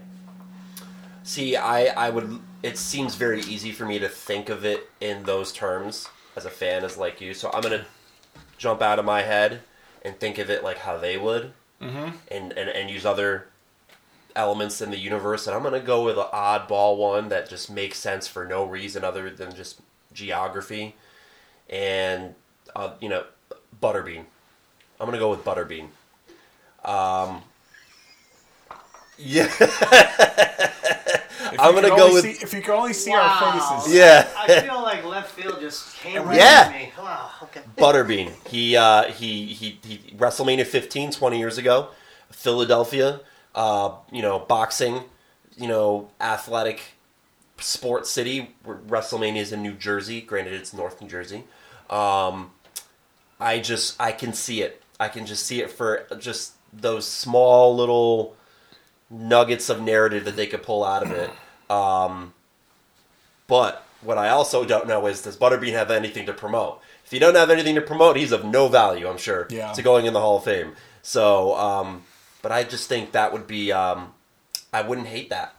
See, 1.24 1.56
I, 1.56 1.86
I 1.88 2.10
would. 2.10 2.40
It 2.64 2.78
seems 2.78 3.16
very 3.16 3.42
easy 3.42 3.72
for 3.72 3.86
me 3.86 4.00
to 4.00 4.10
think 4.10 4.50
of 4.50 4.66
it 4.66 4.90
in 5.00 5.24
those 5.24 5.52
terms 5.52 6.08
as 6.36 6.46
a 6.46 6.50
fan, 6.50 6.84
as 6.84 6.98
like 6.98 7.22
you. 7.22 7.34
So 7.34 7.52
I'm 7.54 7.62
gonna 7.62 7.86
jump 8.58 8.82
out 8.82 9.00
of 9.00 9.06
my 9.06 9.22
head 9.22 9.62
and 10.04 10.20
think 10.20 10.38
of 10.38 10.50
it 10.50 10.64
like 10.64 10.80
how 10.80 10.98
they 10.98 11.18
would, 11.18 11.54
mm-hmm. 11.82 12.16
and, 12.32 12.54
and 12.54 12.70
and 12.70 12.90
use 12.90 13.06
other 13.06 13.48
elements 14.36 14.82
in 14.82 14.92
the 14.92 14.98
universe. 14.98 15.48
And 15.48 15.56
I'm 15.56 15.64
gonna 15.64 15.80
go 15.80 16.04
with 16.04 16.18
an 16.18 16.26
oddball 16.34 16.98
one 16.98 17.30
that 17.30 17.50
just 17.50 17.70
makes 17.70 17.98
sense 17.98 18.28
for 18.28 18.46
no 18.46 18.66
reason 18.66 19.04
other 19.04 19.30
than 19.30 19.56
just 19.56 19.82
geography, 20.14 20.96
and 21.70 22.36
uh, 22.76 22.92
you 23.00 23.10
know, 23.10 23.26
Butterbean. 23.82 24.26
I'm 25.00 25.06
gonna 25.06 25.18
go 25.18 25.30
with 25.30 25.44
Butterbean. 25.44 25.88
Um, 26.84 27.44
yeah. 29.18 29.50
If 31.54 31.60
I'm 31.60 31.74
gonna 31.74 31.90
go 31.90 32.04
only 32.08 32.14
with- 32.16 32.24
See, 32.38 32.44
if 32.44 32.54
you 32.54 32.62
can 32.62 32.72
only 32.74 32.94
see 32.94 33.12
Wow. 33.12 33.40
our 33.42 33.60
faces. 33.80 33.94
Yeah. 33.96 34.28
I 34.38 34.62
feel 34.62 34.82
like 34.82 35.04
left 35.06 35.32
field 35.32 35.60
just 35.60 35.96
came 35.98 36.24
right 36.24 36.38
Yeah. 36.38 36.64
at 36.66 36.74
me. 36.74 36.92
Wow. 36.98 37.30
Okay. 37.44 37.62
Butterbean. 37.78 38.32
He 38.48 38.76
uh, 38.78 39.04
he 39.12 39.46
he 39.48 39.80
he 39.84 39.98
WrestleMania 40.18 40.66
15, 40.66 41.12
20 41.12 41.38
years 41.40 41.58
ago, 41.58 41.90
Philadelphia. 42.32 43.22
Uh, 43.56 43.92
you 44.12 44.22
know, 44.22 44.40
boxing. 44.40 45.04
You 45.58 45.68
know, 45.68 46.10
athletic 46.22 46.82
sports 47.60 48.10
city. 48.10 48.56
WrestleMania 48.66 49.38
is 49.42 49.52
in 49.52 49.62
New 49.62 49.74
Jersey. 49.74 50.22
Granted, 50.22 50.54
it's 50.54 50.74
North 50.74 51.02
New 51.02 51.08
Jersey. 51.10 51.44
Um, 51.90 52.52
I 53.40 53.60
just 53.60 54.00
I 54.00 54.12
can 54.12 54.34
see 54.34 54.62
it. 54.62 54.82
I 55.00 55.08
can 55.10 55.26
just 55.26 55.46
see 55.46 55.62
it 55.62 55.72
for 55.72 56.06
just 56.20 56.54
those 56.72 57.08
small 57.08 57.76
little 57.76 58.36
nuggets 59.10 59.70
of 59.70 59.82
narrative 59.82 60.26
that 60.26 60.36
they 60.36 60.48
could 60.48 60.64
pull 60.64 60.84
out 60.84 61.04
of 61.04 61.12
it. 61.12 61.30
Um, 61.72 62.34
but 63.48 63.86
what 64.02 64.18
I 64.18 64.30
also 64.30 64.64
don't 64.66 64.88
know 64.88 65.08
is 65.08 65.22
does 65.22 65.38
Butterbean 65.38 65.74
have 65.74 65.92
anything 65.92 66.26
to 66.28 66.34
promote? 66.34 66.82
If 67.06 67.12
he 67.12 67.20
don't 67.20 67.36
have 67.36 67.50
anything 67.50 67.76
to 67.76 67.82
promote, 67.82 68.16
he's 68.18 68.32
of 68.32 68.46
no 68.46 68.68
value, 68.68 69.08
I'm 69.10 69.18
sure, 69.18 69.48
Yeah. 69.50 69.72
to 69.74 69.82
going 69.82 70.06
in 70.06 70.14
the 70.14 70.20
Hall 70.22 70.38
of 70.38 70.44
Fame. 70.44 70.76
So, 71.02 71.56
um, 71.58 72.04
but 72.42 72.52
I 72.52 72.64
just 72.64 72.88
think 72.88 73.12
that 73.14 73.34
would 73.34 73.48
be, 73.48 73.72
um, 73.72 74.14
I 74.72 74.82
wouldn't 74.84 75.08
hate 75.08 75.30
that. 75.32 75.56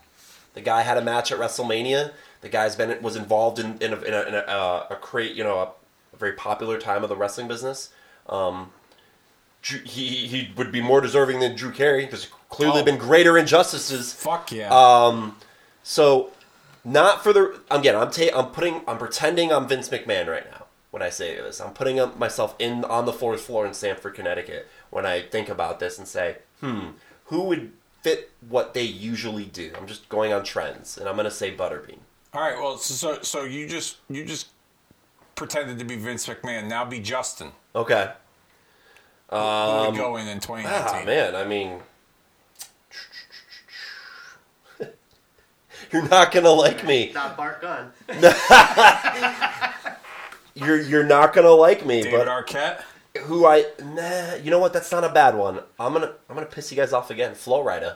The 0.53 0.61
guy 0.61 0.81
had 0.81 0.97
a 0.97 1.01
match 1.01 1.31
at 1.31 1.39
WrestleMania. 1.39 2.11
The 2.41 2.49
guy's 2.49 2.75
been 2.75 3.01
was 3.01 3.15
involved 3.15 3.59
in 3.59 3.77
in 3.79 3.93
a, 3.93 4.01
in 4.01 4.13
a, 4.13 4.21
in 4.23 4.33
a, 4.35 4.39
uh, 4.39 4.87
a 4.89 4.95
create 4.95 5.35
you 5.35 5.43
know 5.43 5.59
a, 5.59 5.63
a 6.13 6.17
very 6.17 6.33
popular 6.33 6.77
time 6.79 7.03
of 7.03 7.09
the 7.09 7.15
wrestling 7.15 7.47
business. 7.47 7.89
Um, 8.27 8.71
he 9.61 10.27
he 10.27 10.51
would 10.57 10.71
be 10.71 10.81
more 10.81 11.01
deserving 11.01 11.39
than 11.39 11.55
Drew 11.55 11.71
Carey. 11.71 12.05
There's 12.05 12.27
clearly 12.49 12.81
Oh. 12.81 12.85
been 12.85 12.97
greater 12.97 13.37
injustices 13.37 14.13
Fuck 14.13 14.51
yeah. 14.51 14.69
um, 14.71 15.37
so 15.83 16.31
not 16.83 17.23
for 17.23 17.31
the 17.33 17.59
again. 17.69 17.95
I'm 17.95 18.09
ta- 18.11 18.35
I'm 18.35 18.47
putting. 18.51 18.81
I'm 18.87 18.97
pretending 18.97 19.51
I'm 19.51 19.67
Vince 19.67 19.89
McMahon 19.89 20.27
right 20.27 20.49
now 20.51 20.65
when 20.89 21.01
I 21.03 21.09
say 21.09 21.35
this. 21.35 21.59
I'm 21.61 21.73
putting 21.73 21.97
myself 22.17 22.55
in 22.59 22.83
on 22.85 23.05
the 23.05 23.13
fourth 23.13 23.41
floor 23.41 23.65
in 23.67 23.73
Stamford, 23.73 24.15
Connecticut 24.15 24.67
when 24.89 25.05
I 25.05 25.21
think 25.21 25.47
about 25.47 25.79
this 25.79 25.97
and 25.99 26.07
say, 26.07 26.37
hmm, 26.59 26.89
who 27.25 27.43
would 27.43 27.71
fit 28.01 28.31
what 28.49 28.73
they 28.73 28.81
usually 28.81 29.45
do? 29.45 29.71
I'm 29.77 29.85
just 29.87 30.09
going 30.09 30.33
on 30.33 30.43
trends, 30.43 30.97
and 30.97 31.07
I'm 31.07 31.15
gonna 31.15 31.29
say 31.29 31.55
Butterbean. 31.55 31.99
All 32.33 32.41
right. 32.41 32.57
Well, 32.57 32.77
so, 32.77 32.93
so 33.15 33.21
so 33.21 33.43
you 33.43 33.67
just 33.67 33.97
you 34.09 34.25
just 34.25 34.47
pretended 35.35 35.77
to 35.79 35.85
be 35.85 35.95
Vince 35.97 36.25
McMahon. 36.27 36.67
Now 36.67 36.83
be 36.85 36.99
Justin. 36.99 37.51
Okay. 37.75 38.11
Who 39.31 39.37
Um, 39.37 39.87
would 39.93 39.97
go 39.97 40.17
in 40.17 40.27
in 40.27 40.39
2019? 40.39 41.01
Ah, 41.01 41.03
man. 41.05 41.35
I 41.35 41.43
mean, 41.45 41.79
you're 45.91 46.07
not 46.07 46.31
gonna 46.31 46.49
like 46.51 46.85
me. 46.85 47.11
Not 47.13 47.35
Bart 47.37 47.61
Gunn. 47.61 47.91
You're 50.53 50.81
you're 50.81 51.05
not 51.05 51.31
gonna 51.33 51.49
like 51.51 51.85
me, 51.85 52.03
David 52.03 52.25
but 52.25 52.27
Arquette. 52.27 52.81
who 53.23 53.45
I 53.45 53.65
nah, 53.81 54.35
you 54.35 54.51
know 54.51 54.59
what? 54.59 54.73
That's 54.73 54.91
not 54.91 55.05
a 55.05 55.09
bad 55.09 55.33
one. 55.33 55.61
I'm 55.79 55.93
gonna 55.93 56.11
I'm 56.29 56.35
gonna 56.35 56.45
piss 56.45 56.69
you 56.71 56.75
guys 56.77 56.91
off 56.91 57.09
again. 57.09 57.35
Flo 57.35 57.63
Rida. 57.63 57.95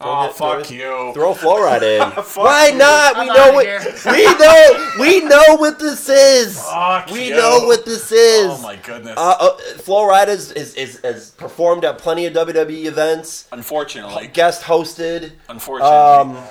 Oh, 0.00 0.26
it- 0.26 0.34
fuck 0.34 0.60
it- 0.60 0.70
you. 0.70 1.10
Throw 1.12 1.34
Flo 1.34 1.56
Rida 1.56 1.96
in. 2.16 2.22
Why 2.42 2.68
you. 2.68 2.78
not? 2.78 3.14
We 3.16 3.20
I'm 3.22 3.26
know 3.28 3.32
outta 3.34 3.54
what 3.54 4.04
we 4.16 4.24
know. 4.38 4.94
We 5.00 5.20
know 5.28 5.56
what 5.56 5.78
this 5.80 6.08
is. 6.08 6.62
Fuck 6.62 7.10
we 7.10 7.28
you. 7.28 7.34
know 7.34 7.64
what 7.66 7.84
this 7.84 8.12
is. 8.12 8.50
Oh 8.52 8.62
my 8.62 8.76
goodness. 8.76 9.14
Uh, 9.16 9.36
uh, 9.40 9.56
Flo 9.78 10.02
Rida 10.08 10.28
is, 10.28 10.52
is, 10.52 10.74
is, 10.76 11.00
is 11.04 11.30
performed 11.32 11.84
at 11.84 11.98
plenty 11.98 12.26
of 12.26 12.32
WWE 12.32 12.84
events. 12.84 13.48
Unfortunately. 13.50 14.28
Guest 14.28 14.62
hosted. 14.62 15.32
Unfortunately. 15.48 15.96
Um, 15.96 16.44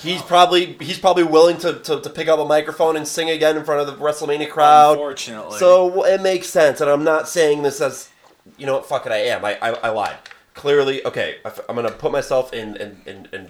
he's 0.00 0.22
probably 0.22 0.74
he's 0.80 0.98
probably 1.00 1.24
willing 1.24 1.58
to, 1.58 1.80
to, 1.80 2.00
to 2.00 2.08
pick 2.10 2.28
up 2.28 2.38
a 2.38 2.44
microphone 2.44 2.96
and 2.96 3.06
sing 3.08 3.30
again 3.30 3.56
in 3.56 3.64
front 3.64 3.80
of 3.80 3.86
the 3.88 4.00
WrestleMania 4.04 4.48
crowd. 4.48 4.92
Unfortunately. 4.92 5.58
So 5.58 6.04
it 6.06 6.22
makes 6.22 6.46
sense, 6.48 6.80
and 6.80 6.88
I'm 6.88 7.02
not 7.02 7.28
saying 7.28 7.62
this 7.62 7.80
as, 7.80 8.10
you 8.58 8.66
know 8.66 8.74
what, 8.74 8.86
fuck 8.86 9.06
it, 9.06 9.12
I 9.12 9.18
am. 9.18 9.44
I, 9.44 9.58
I, 9.60 9.70
I 9.70 9.88
lied. 9.88 10.16
Clearly, 10.54 11.04
okay, 11.06 11.36
I- 11.44 11.52
I'm 11.68 11.76
going 11.76 11.88
to 11.88 11.94
put 11.94 12.12
myself 12.12 12.52
in, 12.52 12.76
in, 12.76 13.00
in, 13.06 13.28
in 13.32 13.48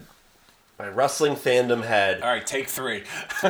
my 0.79 0.89
wrestling 0.89 1.35
fandom 1.35 1.85
head. 1.85 2.23
All 2.23 2.29
right, 2.29 2.47
take 2.47 2.69
three. 2.69 3.03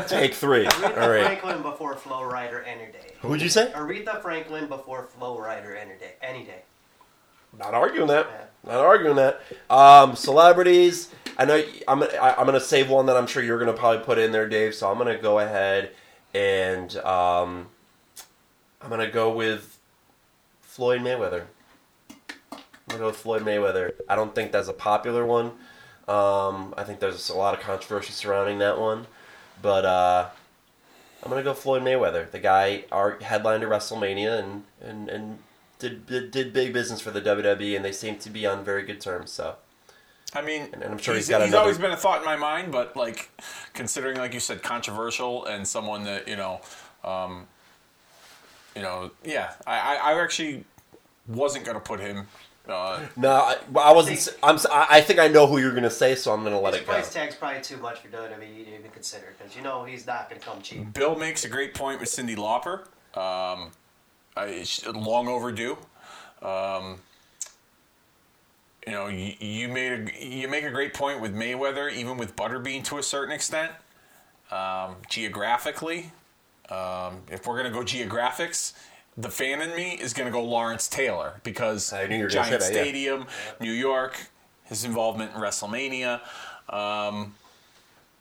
Take 0.06 0.34
three. 0.34 0.66
Aretha 0.66 1.02
All 1.02 1.10
right. 1.10 1.24
Franklin 1.24 1.62
before 1.62 1.94
Flo 1.96 2.20
Rida 2.20 2.62
any 2.66 2.92
day. 2.92 3.12
Who'd 3.20 3.40
you 3.40 3.48
say? 3.48 3.70
Aretha 3.74 4.20
Franklin 4.22 4.66
before 4.66 5.04
Flo 5.04 5.36
Rida 5.38 5.76
any 5.80 5.98
day. 5.98 6.12
Any 6.20 6.44
day. 6.44 6.62
Not 7.58 7.74
arguing 7.74 8.08
that. 8.08 8.52
Not 8.64 8.76
arguing 8.76 9.16
that. 9.16 9.42
Um, 9.68 10.16
celebrities. 10.16 11.10
I 11.38 11.44
know 11.44 11.62
I'm. 11.88 12.02
I, 12.02 12.34
I'm 12.38 12.46
going 12.46 12.52
to 12.58 12.60
save 12.60 12.88
one 12.88 13.06
that 13.06 13.16
I'm 13.16 13.26
sure 13.26 13.42
you're 13.42 13.58
going 13.58 13.72
to 13.72 13.78
probably 13.78 14.04
put 14.04 14.18
in 14.18 14.32
there, 14.32 14.48
Dave. 14.48 14.74
So 14.74 14.90
I'm 14.90 14.98
going 14.98 15.14
to 15.14 15.20
go 15.20 15.38
ahead 15.38 15.90
and 16.34 16.94
um, 16.98 17.66
I'm 18.80 18.88
going 18.88 19.00
to 19.00 19.10
go 19.10 19.32
with 19.32 19.78
Floyd 20.62 21.00
Mayweather. 21.00 21.44
I'm 22.88 22.96
to 22.96 22.98
go 22.98 23.06
with 23.06 23.16
Floyd 23.16 23.42
Mayweather. 23.42 23.92
I 24.08 24.16
don't 24.16 24.34
think 24.34 24.52
that's 24.52 24.68
a 24.68 24.72
popular 24.72 25.24
one. 25.24 25.52
Um, 26.08 26.74
I 26.76 26.84
think 26.84 26.98
there's 27.00 27.28
a 27.28 27.36
lot 27.36 27.54
of 27.54 27.60
controversy 27.60 28.12
surrounding 28.12 28.58
that 28.58 28.78
one, 28.78 29.06
but 29.62 29.84
uh, 29.84 30.28
I'm 31.22 31.30
gonna 31.30 31.44
go 31.44 31.54
Floyd 31.54 31.82
Mayweather. 31.82 32.28
The 32.30 32.40
guy 32.40 32.84
our 32.90 33.18
headlined 33.20 33.62
at 33.62 33.68
WrestleMania 33.68 34.38
and 34.42 34.64
and 34.80 35.08
and 35.08 35.38
did, 35.78 36.06
did 36.06 36.30
did 36.32 36.52
big 36.52 36.72
business 36.72 37.00
for 37.00 37.12
the 37.12 37.20
WWE, 37.20 37.76
and 37.76 37.84
they 37.84 37.92
seem 37.92 38.18
to 38.18 38.30
be 38.30 38.44
on 38.46 38.64
very 38.64 38.82
good 38.82 39.00
terms. 39.00 39.30
So 39.30 39.54
I 40.34 40.42
mean, 40.42 40.68
And 40.72 40.82
I'm 40.82 40.98
sure 40.98 41.14
he's, 41.14 41.26
he's 41.26 41.30
got 41.30 41.42
another- 41.42 41.58
always 41.58 41.78
been 41.78 41.90
a 41.92 41.96
thought 41.96 42.18
in 42.18 42.24
my 42.24 42.36
mind, 42.36 42.72
but 42.72 42.96
like 42.96 43.30
considering, 43.74 44.16
like 44.18 44.34
you 44.34 44.40
said, 44.40 44.62
controversial 44.62 45.44
and 45.44 45.66
someone 45.68 46.04
that 46.04 46.26
you 46.26 46.36
know, 46.36 46.60
um, 47.04 47.46
you 48.74 48.82
know, 48.82 49.12
yeah, 49.24 49.52
I, 49.66 49.78
I, 49.98 50.12
I 50.12 50.22
actually 50.22 50.64
wasn't 51.28 51.64
going 51.64 51.76
to 51.76 51.80
put 51.80 52.00
him 52.00 52.26
Uh, 52.68 53.00
No, 53.16 53.30
I, 53.32 53.56
I 53.80 53.92
wasn't. 53.92 54.18
s- 54.18 54.28
I'm. 54.42 54.54
s- 54.54 54.66
I 54.66 54.86
I 54.90 55.00
think 55.00 55.18
I 55.18 55.26
know 55.28 55.46
who 55.48 55.58
you're 55.58 55.74
gonna 55.74 55.90
say, 55.90 56.14
so 56.14 56.32
I'm 56.32 56.44
gonna 56.44 56.60
let 56.60 56.74
His 56.74 56.82
it 56.82 56.86
go. 56.86 56.92
price 56.92 57.12
tag's 57.12 57.34
probably 57.34 57.60
too 57.60 57.76
much 57.78 57.98
for 58.00 58.08
WWE 58.08 58.38
to 58.64 58.78
even 58.78 58.90
consider 58.92 59.34
because 59.36 59.56
you 59.56 59.62
know 59.62 59.82
he's 59.84 60.06
not 60.06 60.28
going 60.30 60.40
to 60.40 60.46
come 60.46 60.62
cheap. 60.62 60.92
Bill 60.92 61.16
makes 61.16 61.44
a 61.44 61.48
great 61.48 61.74
point 61.74 61.98
with 61.98 62.08
Cyndi 62.08 62.36
Lauper. 62.36 62.82
Um, 63.18 63.72
I, 64.36 64.44
it's 64.46 64.86
long 64.86 65.26
overdue. 65.26 65.76
Um, 66.40 67.00
you 68.86 68.92
know, 68.92 69.06
you, 69.08 69.34
you 69.40 69.68
made 69.68 69.92
a 69.92 70.24
you 70.26 70.46
make 70.48 70.64
a 70.64 70.70
great 70.70 70.94
point 70.94 71.20
with 71.20 71.34
Mayweather, 71.34 71.92
even 71.92 72.16
with 72.16 72.36
Butterbean 72.36 72.84
to 72.84 72.98
a 72.98 73.02
certain 73.02 73.34
extent. 73.34 73.72
Um, 74.52 74.96
geographically, 75.08 76.12
um, 76.68 77.22
if 77.30 77.46
we're 77.46 77.56
gonna 77.56 77.70
go 77.70 77.80
geographics, 77.80 78.72
the 79.16 79.28
fan 79.30 79.60
in 79.60 79.74
me 79.76 79.92
is 79.92 80.12
gonna 80.14 80.30
go 80.30 80.42
Lawrence 80.42 80.88
Taylor 80.88 81.40
because 81.44 81.92
I 81.92 82.06
knew 82.06 82.18
you 82.18 82.28
Giant 82.28 82.62
say 82.62 82.68
that, 82.70 82.74
yeah. 82.74 82.82
Stadium, 82.82 83.26
New 83.60 83.72
York, 83.72 84.28
his 84.64 84.84
involvement 84.84 85.34
in 85.34 85.40
WrestleMania. 85.40 86.20
Um, 86.68 87.34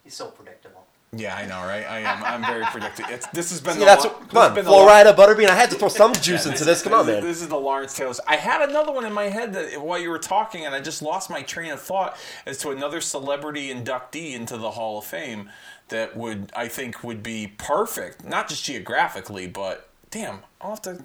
He's 0.03 0.15
so 0.15 0.27
predictable. 0.27 0.85
yeah, 1.15 1.35
I 1.35 1.45
know, 1.45 1.59
right? 1.61 1.85
I 1.87 1.99
am. 1.99 2.23
I'm 2.23 2.41
very 2.51 2.65
predictive. 2.65 3.05
It's, 3.09 3.27
this 3.27 3.51
has 3.51 3.61
been 3.61 3.73
See, 3.73 3.79
the 3.79 3.85
that's 3.85 4.03
lo- 4.03 4.11
what, 4.11 4.29
come 4.29 4.37
on, 4.43 4.55
been 4.55 4.65
Florida 4.65 5.13
Butterbean. 5.13 5.47
I 5.47 5.55
had 5.55 5.69
to 5.69 5.75
throw 5.77 5.87
some 5.89 6.11
juice 6.21 6.45
into 6.45 6.65
this. 6.65 6.81
Come 6.81 6.93
on, 6.93 7.01
is- 7.01 7.07
man. 7.07 7.23
This 7.23 7.41
is 7.41 7.47
the 7.47 7.57
Lawrence 7.59 7.93
Taylor. 7.95 8.13
I 8.27 8.35
had 8.37 8.67
another 8.67 8.91
one 8.91 9.05
in 9.05 9.13
my 9.13 9.25
head 9.25 9.53
that 9.53 9.81
while 9.81 9.99
you 9.99 10.09
were 10.09 10.19
talking, 10.19 10.65
and 10.65 10.73
I 10.75 10.81
just 10.81 11.01
lost 11.01 11.29
my 11.29 11.41
train 11.43 11.71
of 11.71 11.79
thought 11.81 12.17
as 12.45 12.57
to 12.59 12.71
another 12.71 12.99
celebrity 12.99 13.69
inductee 13.73 14.33
into 14.33 14.57
the 14.57 14.71
Hall 14.71 14.97
of 14.97 15.05
Fame 15.05 15.49
that 15.89 16.17
would 16.17 16.51
I 16.55 16.67
think 16.67 17.03
would 17.03 17.21
be 17.21 17.53
perfect, 17.57 18.23
not 18.25 18.49
just 18.49 18.63
geographically, 18.65 19.45
but 19.47 19.87
damn, 20.11 20.39
I'll 20.59 20.71
have 20.71 20.81
to. 20.83 21.01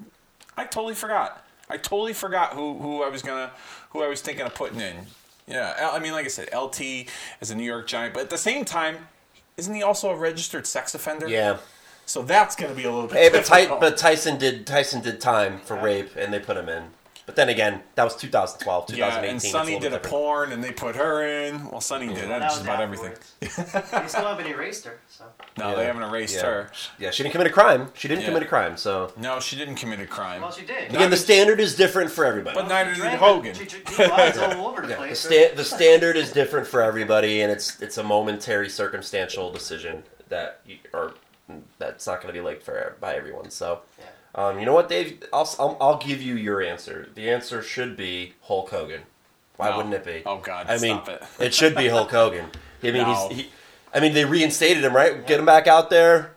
I 0.56 0.64
totally 0.64 0.94
forgot. 0.94 1.44
I 1.68 1.76
totally 1.76 2.12
forgot 2.12 2.52
who, 2.52 2.78
who 2.78 3.02
I 3.02 3.08
was 3.08 3.22
gonna 3.22 3.50
who 3.90 4.02
I 4.02 4.08
was 4.08 4.20
thinking 4.20 4.44
of 4.44 4.54
putting 4.54 4.80
in. 4.80 5.06
Yeah, 5.48 5.90
I 5.92 5.98
mean, 6.00 6.12
like 6.12 6.24
I 6.24 6.28
said, 6.28 6.48
LT 6.54 6.80
is 7.40 7.50
a 7.50 7.54
New 7.54 7.64
York 7.64 7.86
Giant, 7.86 8.14
but 8.14 8.24
at 8.24 8.30
the 8.30 8.38
same 8.38 8.64
time, 8.64 8.96
isn't 9.56 9.72
he 9.74 9.82
also 9.82 10.10
a 10.10 10.16
registered 10.16 10.66
sex 10.66 10.94
offender? 10.94 11.28
Yeah. 11.28 11.58
So 12.04 12.22
that's 12.22 12.54
gonna 12.54 12.74
be 12.74 12.84
a 12.84 12.92
little 12.92 13.08
bit. 13.08 13.16
Hey, 13.16 13.28
but, 13.30 13.44
Ty- 13.44 13.78
but 13.80 13.96
Tyson 13.96 14.38
did 14.38 14.66
Tyson 14.66 15.02
did 15.02 15.20
time 15.20 15.58
for 15.60 15.76
rape, 15.76 16.14
and 16.16 16.32
they 16.32 16.38
put 16.38 16.56
him 16.56 16.68
in. 16.68 16.84
But 17.26 17.34
then 17.34 17.48
again, 17.48 17.82
that 17.96 18.04
was 18.04 18.14
2012, 18.14 18.86
2018. 18.86 18.98
Yeah, 19.24 19.28
and 19.30 19.36
it's 19.38 19.50
Sunny 19.50 19.74
little 19.74 19.80
did 19.80 19.86
a 19.88 19.90
different. 19.96 20.10
porn, 20.12 20.52
and 20.52 20.62
they 20.62 20.70
put 20.70 20.94
her 20.94 21.26
in. 21.26 21.68
Well, 21.70 21.80
Sunny 21.80 22.06
did 22.06 22.18
Well, 22.18 22.28
that 22.28 22.42
just 22.42 22.62
about 22.62 22.80
everything. 22.80 23.14
afterwards. 23.42 23.90
they 23.90 24.06
still 24.06 24.24
haven't 24.26 24.46
erased 24.46 24.84
her, 24.84 25.00
so 25.10 25.24
No, 25.58 25.70
Yeah. 25.70 25.74
they 25.74 25.84
haven't 25.86 26.04
erased 26.04 26.36
Yeah. 26.36 26.42
her. 26.42 26.70
Yeah, 27.00 27.10
she 27.10 27.24
didn't 27.24 27.32
commit 27.32 27.48
a 27.48 27.50
crime. 27.50 27.90
She 27.94 28.06
didn't 28.06 28.20
Yeah. 28.22 28.28
commit 28.28 28.44
a 28.44 28.46
crime. 28.46 28.76
So 28.76 29.12
No, 29.16 29.40
she 29.40 29.56
didn't 29.56 29.74
commit 29.74 29.98
a 29.98 30.06
crime. 30.06 30.40
well, 30.40 30.52
she 30.52 30.64
did. 30.64 30.94
again, 30.94 31.10
the 31.10 31.16
standard 31.16 31.58
is 31.58 31.74
different 31.74 32.12
for 32.12 32.24
everybody. 32.24 32.54
But 32.54 32.68
neither 32.68 32.90
did 32.92 33.00
Drank- 33.00 33.18
Hogan. 33.18 33.54
She 33.56 33.64
drank 33.64 33.86
DUIs 33.86 34.38
all 34.56 34.68
over 34.68 34.82
the 34.82 34.88
Yeah, 35.00 35.06
the, 35.08 35.14
sta- 35.16 35.54
the 35.56 35.64
standard 35.64 36.16
is 36.16 36.30
different 36.30 36.68
for 36.68 36.80
everybody, 36.80 37.42
and 37.42 37.50
it's 37.50 37.82
it's 37.82 37.98
a 37.98 38.04
momentary 38.04 38.68
circumstantial 38.68 39.50
decision 39.50 40.04
that 40.28 40.60
you, 40.64 40.78
or 40.94 41.14
mm, 41.50 41.62
that's 41.78 42.06
not 42.06 42.20
going 42.22 42.32
to 42.32 42.40
be 42.40 42.44
liked 42.44 42.62
for 42.62 42.94
by 43.00 43.16
everyone. 43.16 43.50
So, 43.50 43.80
Yeah. 43.98 44.04
Um, 44.36 44.58
you 44.60 44.66
know 44.66 44.74
what, 44.74 44.88
Dave? 44.88 45.22
I'll, 45.32 45.48
I'll 45.58 45.76
I'll 45.80 45.98
give 45.98 46.22
you 46.22 46.34
your 46.36 46.62
answer. 46.62 47.08
The 47.14 47.28
answer 47.30 47.62
should 47.62 47.96
be 47.96 48.34
Hulk 48.42 48.70
Hogan. 48.70 49.02
Why 49.56 49.70
No. 49.70 49.78
wouldn't 49.78 49.94
it 49.94 50.04
be? 50.04 50.22
Oh, 50.26 50.36
God, 50.38 50.66
I 50.68 50.78
mean, 50.78 51.00
stop 51.02 51.22
it. 51.40 51.54
should 51.54 51.74
be 51.74 51.88
Hulk 51.88 52.10
Hogan. 52.10 52.46
I 52.82 52.90
mean, 52.90 52.94
No. 53.02 53.28
he's 53.30 53.38
he. 53.44 53.50
I 53.94 54.00
mean, 54.00 54.12
they 54.12 54.26
reinstated 54.26 54.84
him, 54.84 54.94
right? 54.94 55.26
Get 55.26 55.40
him 55.40 55.46
back 55.46 55.66
out 55.66 55.88
there. 55.88 56.35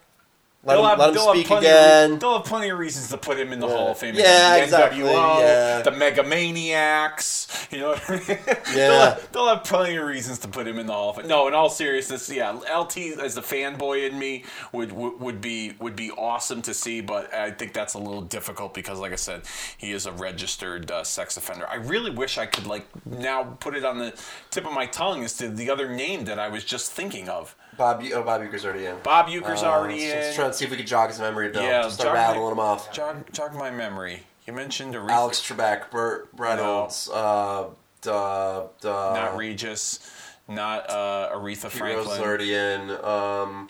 Let 0.61 0.73
They'll 0.75 0.83
him, 0.83 0.89
have, 0.89 0.99
let 0.99 1.09
him 1.15 1.21
speak 1.35 1.47
plenty 1.47 1.67
again. 1.67 2.11
Of, 2.13 2.19
they'll 2.19 2.37
have 2.37 2.45
plenty 2.45 2.67
of 2.67 2.77
reasons 2.77 3.07
to 3.09 3.17
put 3.17 3.39
him 3.39 3.53
in 3.53 3.61
the 3.61 3.67
Yeah. 3.67 3.77
Hall 3.77 3.91
of 3.91 3.97
Fame. 3.97 4.13
Yeah. 4.15 4.57
The 4.57 4.63
exactly, 4.63 4.99
NWO, 5.03 5.39
yeah. 5.39 5.81
the 5.83 5.91
Megamaniacs. 5.91 7.47
You 7.71 7.81
know, 7.81 7.89
what 7.89 8.09
I 8.09 8.13
mean? 8.13 8.21
Yeah. 8.47 8.63
they'll, 8.73 8.99
have, 8.99 9.31
they'll 9.31 9.47
have 9.47 9.63
plenty 9.63 9.95
of 9.95 10.05
reasons 10.07 10.39
to 10.39 10.47
put 10.47 10.67
him 10.67 10.79
in 10.79 10.87
the 10.87 10.93
Hall 10.93 11.11
of 11.11 11.17
Fame. 11.17 11.27
No, 11.27 11.47
in 11.47 11.53
all 11.53 11.69
seriousness, 11.69 12.29
yeah, 12.29 12.49
LT 12.51 12.97
as 13.19 13.35
the 13.35 13.41
fanboy 13.41 14.09
in 14.09 14.17
me 14.17 14.43
would, 14.73 14.91
would 14.91 15.19
would 15.19 15.39
be 15.39 15.73
would 15.79 15.95
be 15.95 16.09
awesome 16.11 16.61
to 16.63 16.73
see, 16.73 16.99
but 16.99 17.31
I 17.33 17.51
think 17.51 17.73
that's 17.73 17.93
a 17.93 17.99
little 17.99 18.23
difficult 18.23 18.73
because, 18.73 18.99
like 18.99 19.11
I 19.11 19.17
said, 19.17 19.43
he 19.77 19.91
is 19.91 20.07
a 20.07 20.11
registered 20.11 20.89
uh, 20.89 21.03
sex 21.03 21.37
offender. 21.37 21.67
I 21.69 21.75
really 21.75 22.11
wish 22.11 22.37
I 22.39 22.47
could 22.47 22.65
like 22.65 22.87
now 23.05 23.43
put 23.59 23.75
it 23.75 23.85
on 23.85 23.99
the 23.99 24.13
tip 24.49 24.65
of 24.65 24.73
my 24.73 24.87
tongue 24.87 25.23
as 25.23 25.37
to 25.37 25.47
the 25.49 25.69
other 25.69 25.87
name 25.93 26.25
that 26.25 26.39
I 26.39 26.49
was 26.49 26.63
just 26.65 26.91
thinking 26.91 27.29
of. 27.29 27.55
Bob, 27.79 28.03
oh, 28.13 28.23
Bob 28.23 28.41
Uecker's 28.41 28.65
already 28.65 28.85
in. 28.85 28.97
Bob 29.03 29.27
Uecker's 29.27 29.63
Uh, 29.63 29.67
already 29.71 30.01
let's- 30.01 30.13
in. 30.13 30.19
Let's 30.19 30.35
try 30.35 30.45
and 30.45 30.53
see 30.55 30.65
if 30.65 30.71
we 30.71 30.77
can 30.77 30.85
jog 30.85 31.09
his 31.09 31.19
memory, 31.19 31.49
Bill. 31.49 31.63
Yeah, 31.63 31.83
Just 31.83 31.95
start 31.95 32.09
jog 32.09 32.15
my- 32.15 32.21
rattling 32.27 32.49
them 32.49 32.59
off. 32.59 32.91
Jog, 32.91 33.31
jog 33.31 33.53
my 33.55 33.71
memory. 33.71 34.27
You 34.45 34.53
mentioned 34.53 34.93
Aretha, 34.95 35.09
Alex 35.11 35.39
Trebek, 35.41 35.89
Burt 35.89 36.27
Reynolds, 36.35 37.09
uh, 37.11 37.65
duh, 38.01 38.63
duh, 38.81 39.13
not 39.13 39.37
Regis, 39.37 39.99
not 40.47 40.89
uh, 40.89 41.29
Aretha 41.33 41.69
Franklin. 41.69 42.19
already 42.21 42.53
in. 42.53 42.91
Um, 43.03 43.69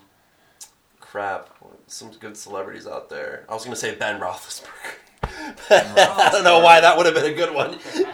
crap, 0.99 1.49
some 1.87 2.11
good 2.11 2.35
celebrities 2.37 2.87
out 2.87 3.09
there. 3.09 3.45
I 3.47 3.53
was 3.53 3.63
gonna 3.63 3.75
say 3.75 3.93
Ben 3.95 4.19
Roethlisberger. 4.19 4.65
I 5.23 6.29
don't 6.31 6.43
know 6.43 6.59
why 6.59 6.81
that 6.81 6.97
would 6.97 7.05
have 7.05 7.15
been 7.15 7.31
a 7.31 7.35
good 7.35 7.53
one. 7.53 7.77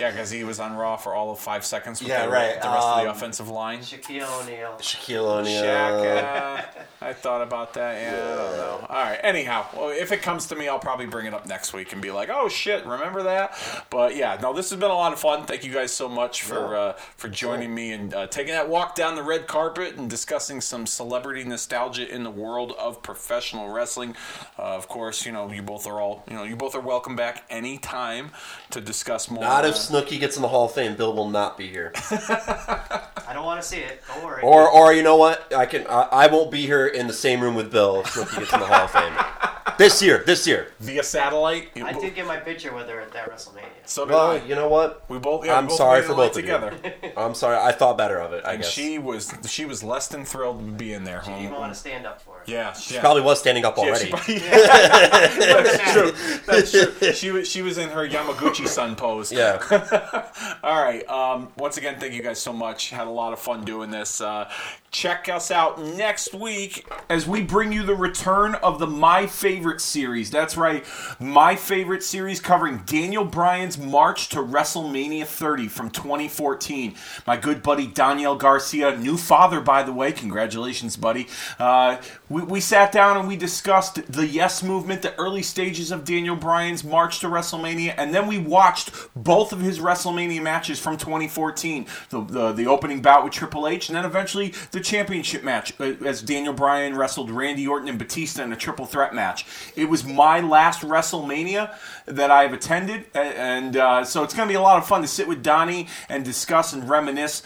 Yeah, 0.00 0.10
because 0.10 0.30
he 0.30 0.44
was 0.44 0.60
on 0.60 0.76
Raw 0.76 0.96
for 0.96 1.14
all 1.14 1.30
of 1.30 1.38
five 1.38 1.64
seconds 1.64 2.00
with 2.00 2.08
Yeah, 2.08 2.26
the, 2.26 2.32
right, 2.32 2.60
the 2.60 2.68
rest 2.68 2.86
of 2.86 3.02
the 3.02 3.10
um, 3.10 3.16
offensive 3.16 3.48
line. 3.48 3.80
Shaquille 3.80 4.42
O'Neal. 4.42 4.76
Shaquille 4.78 5.40
O'Neal. 5.40 5.62
Shaq, 5.62 6.24
uh, 6.24 6.62
I 7.04 7.12
thought 7.12 7.42
about 7.42 7.74
that. 7.74 8.00
Yeah, 8.00 8.14
I 8.22 8.36
don't 8.36 8.56
know. 8.56 8.86
All 8.88 9.02
right. 9.02 9.18
Anyhow, 9.22 9.66
well, 9.76 9.90
if 9.90 10.10
it 10.12 10.22
comes 10.22 10.46
to 10.46 10.56
me, 10.56 10.68
I'll 10.68 10.78
probably 10.78 11.06
bring 11.06 11.26
it 11.26 11.34
up 11.34 11.46
next 11.46 11.72
week 11.74 11.92
and 11.92 12.00
be 12.00 12.10
like, 12.10 12.30
"Oh 12.32 12.48
shit, 12.48 12.86
remember 12.86 13.24
that?" 13.24 13.58
But 13.90 14.16
yeah, 14.16 14.38
no, 14.40 14.52
this 14.54 14.70
has 14.70 14.78
been 14.80 14.90
a 14.90 14.94
lot 14.94 15.12
of 15.12 15.20
fun. 15.20 15.44
Thank 15.44 15.64
you 15.64 15.72
guys 15.72 15.92
so 15.92 16.08
much 16.08 16.42
for 16.42 16.72
Yeah. 16.72 16.78
uh, 16.78 16.92
for 17.16 17.28
joining 17.28 17.74
me 17.74 17.92
and 17.92 18.14
uh, 18.14 18.26
taking 18.28 18.54
that 18.54 18.68
walk 18.68 18.94
down 18.94 19.14
the 19.16 19.22
red 19.22 19.46
carpet 19.46 19.96
and 19.96 20.08
discussing 20.08 20.60
some 20.60 20.86
celebrity 20.86 21.44
nostalgia 21.44 22.12
in 22.12 22.22
the 22.24 22.30
world 22.30 22.72
of 22.78 23.02
professional 23.02 23.68
wrestling. 23.70 24.16
Uh, 24.58 24.62
of 24.62 24.88
course, 24.88 25.26
you 25.26 25.32
know 25.32 25.50
you 25.52 25.62
both 25.62 25.86
are 25.86 26.00
all 26.00 26.15
you 26.28 26.34
know 26.34 26.42
you 26.42 26.56
both 26.56 26.74
are 26.74 26.80
welcome 26.80 27.16
back 27.16 27.44
anytime 27.50 28.30
to 28.70 28.80
discuss 28.80 29.30
more. 29.30 29.42
Not 29.42 29.64
if 29.64 29.74
Snooki 29.74 30.18
gets 30.20 30.36
in 30.36 30.42
the 30.42 30.48
Hall 30.48 30.66
of 30.66 30.72
Fame, 30.72 30.96
Bill 30.96 31.14
will 31.14 31.28
not 31.30 31.56
be 31.56 31.66
here. 31.68 31.92
I 32.10 33.30
don't 33.32 33.44
want 33.44 33.60
to 33.60 33.66
see 33.66 33.78
it. 33.78 34.02
Don't 34.08 34.24
worry. 34.24 34.42
Or, 34.42 34.68
or 34.70 34.92
you 34.92 35.02
know 35.02 35.16
what? 35.16 35.52
I 35.54 35.66
can. 35.66 35.86
I, 35.86 36.02
I 36.12 36.26
won't 36.28 36.50
be 36.50 36.62
here 36.62 36.86
in 36.86 37.06
the 37.06 37.12
same 37.12 37.40
room 37.40 37.54
with 37.54 37.70
Bill 37.70 38.00
if 38.00 38.06
Snooki 38.06 38.38
gets 38.40 38.52
in 38.52 38.60
the 38.60 38.66
Hall 38.66 38.84
of 38.84 38.90
Fame. 38.90 39.12
This 39.78 40.00
year, 40.00 40.22
this 40.24 40.46
year. 40.46 40.72
via 40.80 41.02
satellite. 41.02 41.68
I 41.76 41.92
did 41.92 42.14
get 42.14 42.26
my 42.26 42.38
picture 42.38 42.72
with 42.72 42.88
her 42.88 42.98
at 42.98 43.12
that 43.12 43.30
WrestleMania. 43.30 43.64
So 43.84 44.06
did 44.06 44.14
Well, 44.14 44.46
you 44.46 44.54
know 44.54 44.68
what? 44.68 45.04
We 45.10 45.18
both. 45.18 45.44
Yeah, 45.44 45.52
we 45.52 45.58
I'm 45.58 45.66
both 45.66 45.76
sorry 45.76 46.00
made 46.00 46.06
for 46.06 46.12
it 46.12 46.16
light 46.16 46.28
both 46.32 46.38
of 46.38 46.44
you. 46.46 46.50
together. 46.80 47.12
I'm 47.18 47.34
sorry. 47.34 47.58
I 47.58 47.72
thought 47.72 47.98
better 47.98 48.18
of 48.18 48.32
it. 48.32 48.42
I 48.46 48.52
and 48.54 48.62
guess 48.62 48.70
she 48.72 48.96
was 48.98 49.34
she 49.46 49.66
was 49.66 49.82
less 49.84 50.08
than 50.08 50.24
thrilled 50.24 50.60
to 50.60 50.72
be 50.72 50.94
in 50.94 51.04
there. 51.04 51.20
She 51.26 51.30
didn't 51.32 51.52
want 51.58 51.74
to 51.74 51.78
stand 51.78 52.06
up 52.06 52.22
for 52.22 52.40
it. 52.40 52.48
Yeah, 52.48 52.72
she 52.72 52.94
yeah. 52.94 53.00
probably 53.02 53.22
was 53.22 53.38
standing 53.38 53.66
up 53.66 53.76
Yeah, 53.76 53.82
already. 53.84 54.04
she 54.06 54.10
probably- 54.12 54.38
That's 54.38 55.92
true. 55.92 56.12
That's 56.46 56.70
true. 56.70 57.12
She 57.12 57.30
was 57.32 57.46
she 57.46 57.60
was 57.60 57.76
in 57.76 57.90
her 57.90 58.08
Yamaguchi 58.08 58.55
Sun 58.64 58.96
pose. 58.96 59.30
yeah. 59.32 59.58
All 60.62 60.82
right. 60.82 61.06
Um, 61.08 61.48
once 61.58 61.76
again, 61.76 61.98
thank 62.00 62.14
you 62.14 62.22
guys 62.22 62.40
so 62.40 62.52
much. 62.52 62.90
Had 62.90 63.06
a 63.06 63.10
lot 63.10 63.32
of 63.32 63.38
fun 63.38 63.64
doing 63.64 63.90
this. 63.90 64.20
Uh, 64.20 64.48
check 64.90 65.28
us 65.28 65.50
out 65.50 65.80
next 65.80 66.34
week 66.34 66.86
as 67.08 67.26
we 67.26 67.42
bring 67.42 67.72
you 67.72 67.82
the 67.82 67.94
return 67.94 68.54
of 68.56 68.78
the 68.78 68.86
My 68.86 69.26
Favorite 69.26 69.80
series. 69.80 70.30
That's 70.30 70.56
right, 70.56 70.84
My 71.20 71.56
Favorite 71.56 72.02
series 72.02 72.40
covering 72.40 72.78
Daniel 72.86 73.24
Bryan's 73.24 73.78
march 73.78 74.28
to 74.30 74.38
WrestleMania 74.38 75.26
30 75.26 75.68
from 75.68 75.90
2014. 75.90 76.94
My 77.26 77.36
good 77.36 77.62
buddy 77.62 77.86
Daniel 77.86 78.36
Garcia, 78.36 78.96
new 78.96 79.16
father, 79.16 79.60
by 79.60 79.82
the 79.82 79.92
way. 79.92 80.12
Congratulations, 80.12 80.96
buddy. 80.96 81.28
Uh, 81.58 82.00
we, 82.28 82.42
we 82.42 82.60
sat 82.60 82.92
down 82.92 83.16
and 83.16 83.28
we 83.28 83.36
discussed 83.36 84.00
the 84.10 84.26
Yes 84.26 84.62
movement, 84.62 85.02
the 85.02 85.14
early 85.16 85.42
stages 85.42 85.90
of 85.90 86.04
Daniel 86.04 86.36
Bryan's 86.36 86.84
march 86.84 87.20
to 87.20 87.28
WrestleMania, 87.28 87.94
and 87.96 88.14
then 88.14 88.26
we 88.26 88.38
watched 88.38 88.90
both 89.14 89.52
of 89.52 89.60
his 89.60 89.78
WrestleMania 89.78 90.42
matches 90.42 90.78
from 90.78 90.96
2014. 90.96 91.86
The, 92.10 92.20
the, 92.22 92.52
the 92.52 92.66
opening 92.66 93.02
bout 93.02 93.24
with 93.24 93.32
Triple 93.32 93.68
H, 93.68 93.88
and 93.88 93.96
then 93.96 94.04
eventually 94.04 94.52
the 94.76 94.82
championship 94.82 95.42
match 95.42 95.72
uh, 95.80 95.94
as 96.04 96.20
Daniel 96.20 96.52
Bryan 96.52 96.94
wrestled 96.94 97.30
Randy 97.30 97.66
Orton 97.66 97.88
and 97.88 97.98
Batista 97.98 98.42
in 98.42 98.52
a 98.52 98.56
triple 98.56 98.84
threat 98.84 99.14
match. 99.14 99.46
It 99.74 99.86
was 99.86 100.04
my 100.04 100.40
last 100.40 100.82
WrestleMania 100.82 101.74
that 102.04 102.30
I've 102.30 102.52
attended, 102.52 103.06
and 103.14 103.74
uh, 103.74 104.04
so 104.04 104.22
it's 104.22 104.34
going 104.34 104.46
to 104.46 104.52
be 104.52 104.56
a 104.56 104.60
lot 104.60 104.76
of 104.76 104.86
fun 104.86 105.00
to 105.00 105.08
sit 105.08 105.26
with 105.26 105.42
Donnie 105.42 105.88
and 106.10 106.24
discuss 106.24 106.74
and 106.74 106.88
reminisce 106.88 107.42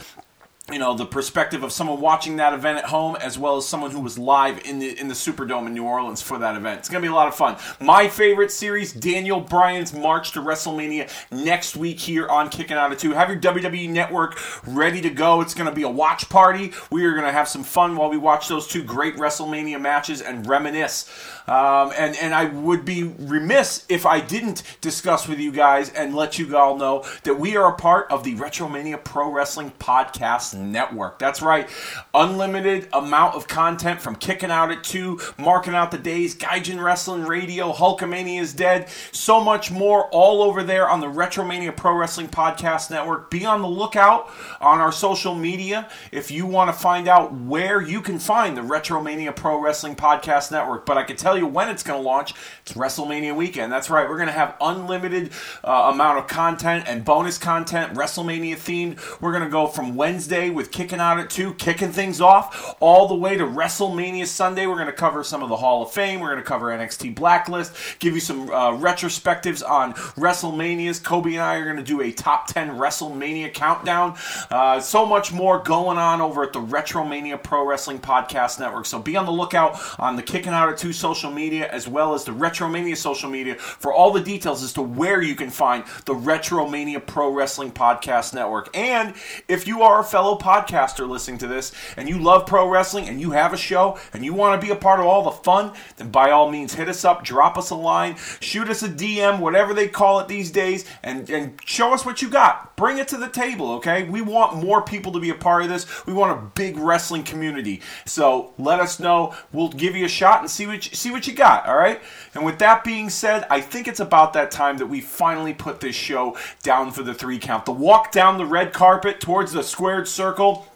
you 0.73 0.79
know 0.79 0.95
the 0.95 1.07
perspective 1.07 1.63
of 1.63 1.73
someone 1.73 2.01
watching 2.01 2.37
that 2.37 2.53
event 2.53 2.79
at 2.79 2.85
home 2.87 3.17
as 3.17 3.39
well 3.39 3.57
as 3.57 3.67
someone 3.67 3.91
who 3.91 4.01
was 4.01 4.19
live 4.19 4.65
in 4.65 4.79
the 4.79 4.99
in 4.99 5.09
the 5.09 5.15
Superdome 5.15 5.67
in 5.67 5.75
New 5.75 5.85
Orleans 5.85 6.23
for 6.23 6.39
that 6.39 6.57
event. 6.57 6.81
It's 6.81 6.89
gonna 6.89 7.03
be 7.03 7.09
a 7.09 7.15
lot 7.15 7.29
of 7.29 7.35
fun. 7.35 7.57
My 7.81 8.09
favorite 8.09 8.53
series, 8.53 8.93
Daniel 8.93 9.41
Bryan's 9.41 9.93
March 9.93 10.33
to 10.33 10.41
WrestleMania 10.41 11.11
next 11.31 11.77
week 11.77 12.01
here 12.01 12.29
on 12.29 12.49
Kicking 12.49 12.77
Out 12.77 12.93
of 12.93 12.99
Two. 12.99 13.13
Have 13.13 13.29
your 13.29 13.41
WWE 13.41 13.89
Network 13.89 14.39
ready 14.67 15.01
to 15.01 15.11
go. 15.11 15.41
It's 15.41 15.55
gonna 15.55 15.73
be 15.73 15.83
a 15.83 15.89
watch 15.89 16.29
party. 16.29 16.73
We 16.91 17.05
are 17.05 17.15
gonna 17.15 17.33
have 17.33 17.49
some 17.49 17.65
fun 17.65 17.97
while 17.97 18.11
we 18.11 18.17
watch 18.17 18.49
those 18.49 18.67
two 18.67 18.83
great 18.83 19.17
WrestleMania 19.17 19.81
matches 19.81 20.21
and 20.21 20.47
reminisce. 20.47 21.11
Um, 21.47 21.93
and 21.97 22.17
and 22.17 22.35
I 22.35 22.47
would 22.47 22.85
be 22.85 23.05
remiss 23.19 23.85
if 23.89 24.07
I 24.07 24.21
didn't 24.21 24.63
discuss 24.81 25.27
with 25.29 25.39
you 25.39 25.53
guys 25.53 25.91
and 25.91 26.15
let 26.15 26.39
you 26.39 26.57
all 26.57 26.77
know 26.77 27.05
that 27.25 27.39
we 27.39 27.57
are 27.57 27.73
a 27.73 27.77
part 27.77 28.11
of 28.11 28.25
the 28.25 28.35
Retromania 28.37 29.03
Pro 29.03 29.31
Wrestling 29.31 29.73
Podcast 29.79 30.59
Network. 30.59 31.19
That's 31.19 31.43
right, 31.43 31.69
unlimited 32.15 32.89
amount 32.93 33.35
of 33.35 33.49
content 33.49 34.01
from 34.01 34.17
kicking 34.17 34.51
out 34.51 34.71
at 34.71 34.85
two, 34.85 35.21
marking 35.39 35.75
out 35.75 35.91
the 35.91 35.99
days, 35.99 36.37
Gaijin 36.37 36.83
Wrestling 36.83 37.25
Radio, 37.25 37.73
Hulkamania 37.73 38.41
is 38.41 38.55
dead, 38.55 38.89
so 39.13 39.41
much 39.41 39.71
more 39.71 40.09
all 40.09 40.43
over 40.43 40.63
there 40.63 40.89
on 40.89 41.01
the 41.01 41.07
Retromania 41.07 41.77
Pro 41.77 41.95
Wrestling 41.95 42.29
Podcast 42.29 42.91
Network. 42.91 43.31
Be 43.31 43.45
on 43.45 43.63
the 43.63 43.69
lookout 43.69 44.31
on 44.61 44.81
our 44.81 44.93
social 44.93 45.35
media 45.35 45.89
if 46.13 46.31
you 46.31 46.47
want 46.47 46.73
to 46.73 46.79
find 46.79 47.09
out 47.09 47.33
where 47.33 47.81
you 47.81 48.01
can 48.01 48.19
find 48.19 48.57
the 48.57 48.63
Retromania 48.63 49.35
Pro 49.35 49.61
Wrestling 49.61 49.97
Podcast 49.97 50.51
Network. 50.51 50.87
But 50.87 50.99
I 50.99 51.03
can 51.03 51.17
tell 51.17 51.30
you 51.37 51.47
when 51.47 51.69
it's 51.69 51.83
going 51.83 52.01
to 52.01 52.07
launch. 52.07 52.35
It's 52.63 52.73
WrestleMania 52.73 53.35
weekend. 53.35 53.73
That's 53.73 53.91
right. 53.91 54.09
We're 54.09 54.17
going 54.17 54.29
to 54.29 54.33
have 54.33 54.57
unlimited 54.61 55.33
uh, 55.65 55.91
amount 55.93 56.19
of 56.19 56.27
content 56.27 56.85
and 56.87 57.05
bonus 57.05 57.39
content, 57.39 57.95
WrestleMania 57.95 58.55
themed. 58.57 59.21
We're 59.21 59.33
going 59.33 59.45
to 59.45 59.51
go 59.51 59.67
from 59.67 59.97
Wednesday 59.97 60.51
with 60.51 60.71
kicking 60.71 61.01
out 61.01 61.19
at 61.19 61.31
two, 61.31 61.55
kicking 61.55 61.93
things 61.93 62.21
off, 62.21 62.77
all 62.81 63.09
the 63.09 63.15
way 63.15 63.37
to 63.37 63.45
WrestleMania 63.45 64.27
Sunday. 64.27 64.67
We're 64.67 64.75
going 64.75 64.87
to 64.87 64.93
cover 64.93 65.25
some 65.25 65.43
of 65.43 65.49
the 65.49 65.57
Hall 65.57 65.83
of 65.83 65.91
Fame. 65.93 66.21
We're 66.21 66.31
going 66.31 66.43
to 66.43 66.49
cover 66.49 66.67
NXT 66.67 67.15
Blacklist, 67.15 67.99
give 67.99 68.15
you 68.15 68.21
some 68.21 68.51
uh, 68.51 68.71
retrospectives 68.73 69.69
on 69.69 69.95
WrestleManias. 69.95 71.03
Kobe 71.03 71.31
and 71.35 71.43
I 71.43 71.57
are 71.57 71.65
going 71.65 71.77
to 71.77 71.83
do 71.83 72.01
a 72.01 72.13
top 72.13 72.47
10 72.49 72.71
WrestleMania 72.71 73.53
countdown. 73.53 74.17
Uh, 74.51 74.81
so 74.81 75.07
much 75.07 75.33
more 75.33 75.59
going 75.59 75.99
on 75.99 76.21
over 76.21 76.43
at 76.43 76.53
the 76.53 76.61
Retromania 76.61 77.43
Pro 77.43 77.67
Wrestling 77.67 77.99
Podcast 77.99 78.59
Network. 78.61 78.87
So 78.87 78.99
be 78.99 79.17
on 79.17 79.27
the 79.27 79.33
lookout 79.33 79.81
on 79.99 80.17
the 80.17 80.23
Kicking 80.23 80.53
Out 80.53 80.69
at 80.69 80.79
Two 80.79 80.93
social 81.21 81.31
media 81.31 81.69
as 81.71 81.87
well 81.87 82.15
as 82.15 82.25
the 82.25 82.33
Retromania 82.33 82.97
social 82.97 83.29
media 83.29 83.57
for 83.57 83.93
all 83.93 84.11
the 84.11 84.23
details 84.23 84.63
as 84.63 84.73
to 84.73 84.81
where 84.81 85.21
you 85.21 85.35
can 85.35 85.51
find 85.51 85.85
the 86.07 86.15
Retromania 86.15 87.05
Pro 87.05 87.31
Wrestling 87.31 87.73
Podcast 87.73 88.33
Network. 88.33 88.75
And 88.75 89.13
if 89.47 89.67
you 89.67 89.83
are 89.83 90.01
a 90.01 90.05
fellow 90.05 90.39
podcaster 90.39 91.07
listening 91.07 91.37
to 91.39 91.47
this 91.47 91.73
and 91.99 92.09
you 92.09 92.19
love 92.19 92.47
pro 92.47 92.67
wrestling 92.67 93.07
and 93.07 93.21
you 93.21 93.33
have 93.33 93.53
a 93.53 93.59
show 93.59 93.99
and 94.15 94.25
you 94.25 94.33
want 94.33 94.59
to 94.59 94.67
be 94.67 94.73
a 94.73 94.77
part 94.77 94.99
of 94.99 95.05
all 95.05 95.23
the 95.25 95.31
fun, 95.31 95.73
then 95.99 96.11
by 96.11 96.31
all 96.31 96.51
means 96.51 96.73
hit 96.73 96.89
us 96.89 97.05
up, 97.05 97.23
drop 97.23 97.59
us 97.59 97.69
a 97.69 97.75
line, 97.75 98.17
shoot 98.41 98.71
us 98.71 98.83
a 98.83 98.89
DM, 98.89 99.41
whatever 99.41 99.75
they 99.75 99.89
call 99.89 100.21
it 100.21 100.29
these 100.29 100.51
days, 100.51 100.87
and, 101.03 101.29
and 101.29 101.61
show 101.67 101.93
us 101.93 102.07
what 102.07 102.23
you 102.23 102.31
got. 102.31 102.70
Bring 102.81 102.97
it 102.97 103.09
to 103.09 103.19
the 103.19 103.29
table, 103.29 103.73
okay? 103.73 104.05
We 104.05 104.23
want 104.23 104.65
more 104.65 104.81
people 104.81 105.13
to 105.13 105.21
be 105.21 105.29
a 105.29 105.35
part 105.35 105.63
of 105.63 105.69
this. 105.69 106.07
We 106.07 106.15
want 106.15 106.33
a 106.33 106.43
big 106.55 106.79
wrestling 106.79 107.25
community. 107.25 107.83
So 108.07 108.55
let 108.57 108.81
us 108.81 108.99
know. 108.99 109.35
We'll 109.53 109.69
give 109.69 109.95
you 109.95 110.07
a 110.07 110.09
shot 110.09 110.41
and 110.41 110.51
see 110.51 110.67
what 110.67 110.91
you, 110.91 110.97
see 110.97 111.11
what 111.11 111.27
you 111.27 111.35
got, 111.35 111.67
all 111.67 111.77
right? 111.77 112.01
And 112.35 112.43
with 112.43 112.59
that 112.61 112.83
being 112.83 113.11
said, 113.11 113.47
I 113.51 113.61
think 113.61 113.87
it's 113.87 114.01
about 114.01 114.33
that 114.33 114.51
time 114.51 114.79
that 114.79 114.87
we 114.87 115.03
finally 115.03 115.53
put 115.53 115.81
this 115.81 115.95
show 115.95 116.39
down 116.63 116.91
for 116.91 117.03
the 117.03 117.13
three 117.13 117.39
count. 117.39 117.67
The 117.67 117.73
walk 117.73 118.13
down 118.13 118.39
the 118.39 118.47
red 118.47 118.73
carpet 118.73 119.21
towards 119.21 119.53
the 119.53 119.63
squared 119.63 120.09
circle, 120.09 120.67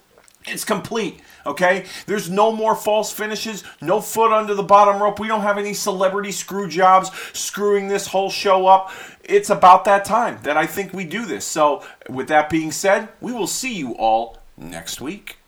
it's 0.47 0.64
complete. 0.64 1.20
Okay? 1.47 1.86
There's 2.06 2.31
no 2.31 2.52
more 2.52 2.74
false 2.74 3.12
finishes, 3.12 3.64
no 3.81 4.01
foot 4.01 4.32
under 4.32 4.55
the 4.55 4.62
bottom 4.62 5.02
rope. 5.02 5.18
We 5.18 5.28
don't 5.28 5.40
have 5.40 5.59
any 5.59 5.72
celebrity 5.72 6.32
screw 6.32 6.68
jobs 6.68 7.10
screwing 7.32 7.89
this 7.89 8.06
whole 8.06 8.31
show 8.31 8.66
up. 8.66 8.93
It's 9.26 9.51
about 9.51 9.84
that 9.86 10.05
time 10.05 10.38
that 10.42 10.56
I 10.56 10.66
think 10.66 10.92
we 10.92 11.05
do 11.05 11.24
this. 11.24 11.44
So, 11.44 11.82
with 12.09 12.28
that 12.28 12.51
being 12.51 12.72
said, 12.72 13.09
we 13.20 13.32
will 13.32 13.46
see 13.46 13.74
you 13.74 13.92
all 13.92 14.38
next 14.56 15.01
week. 15.01 15.38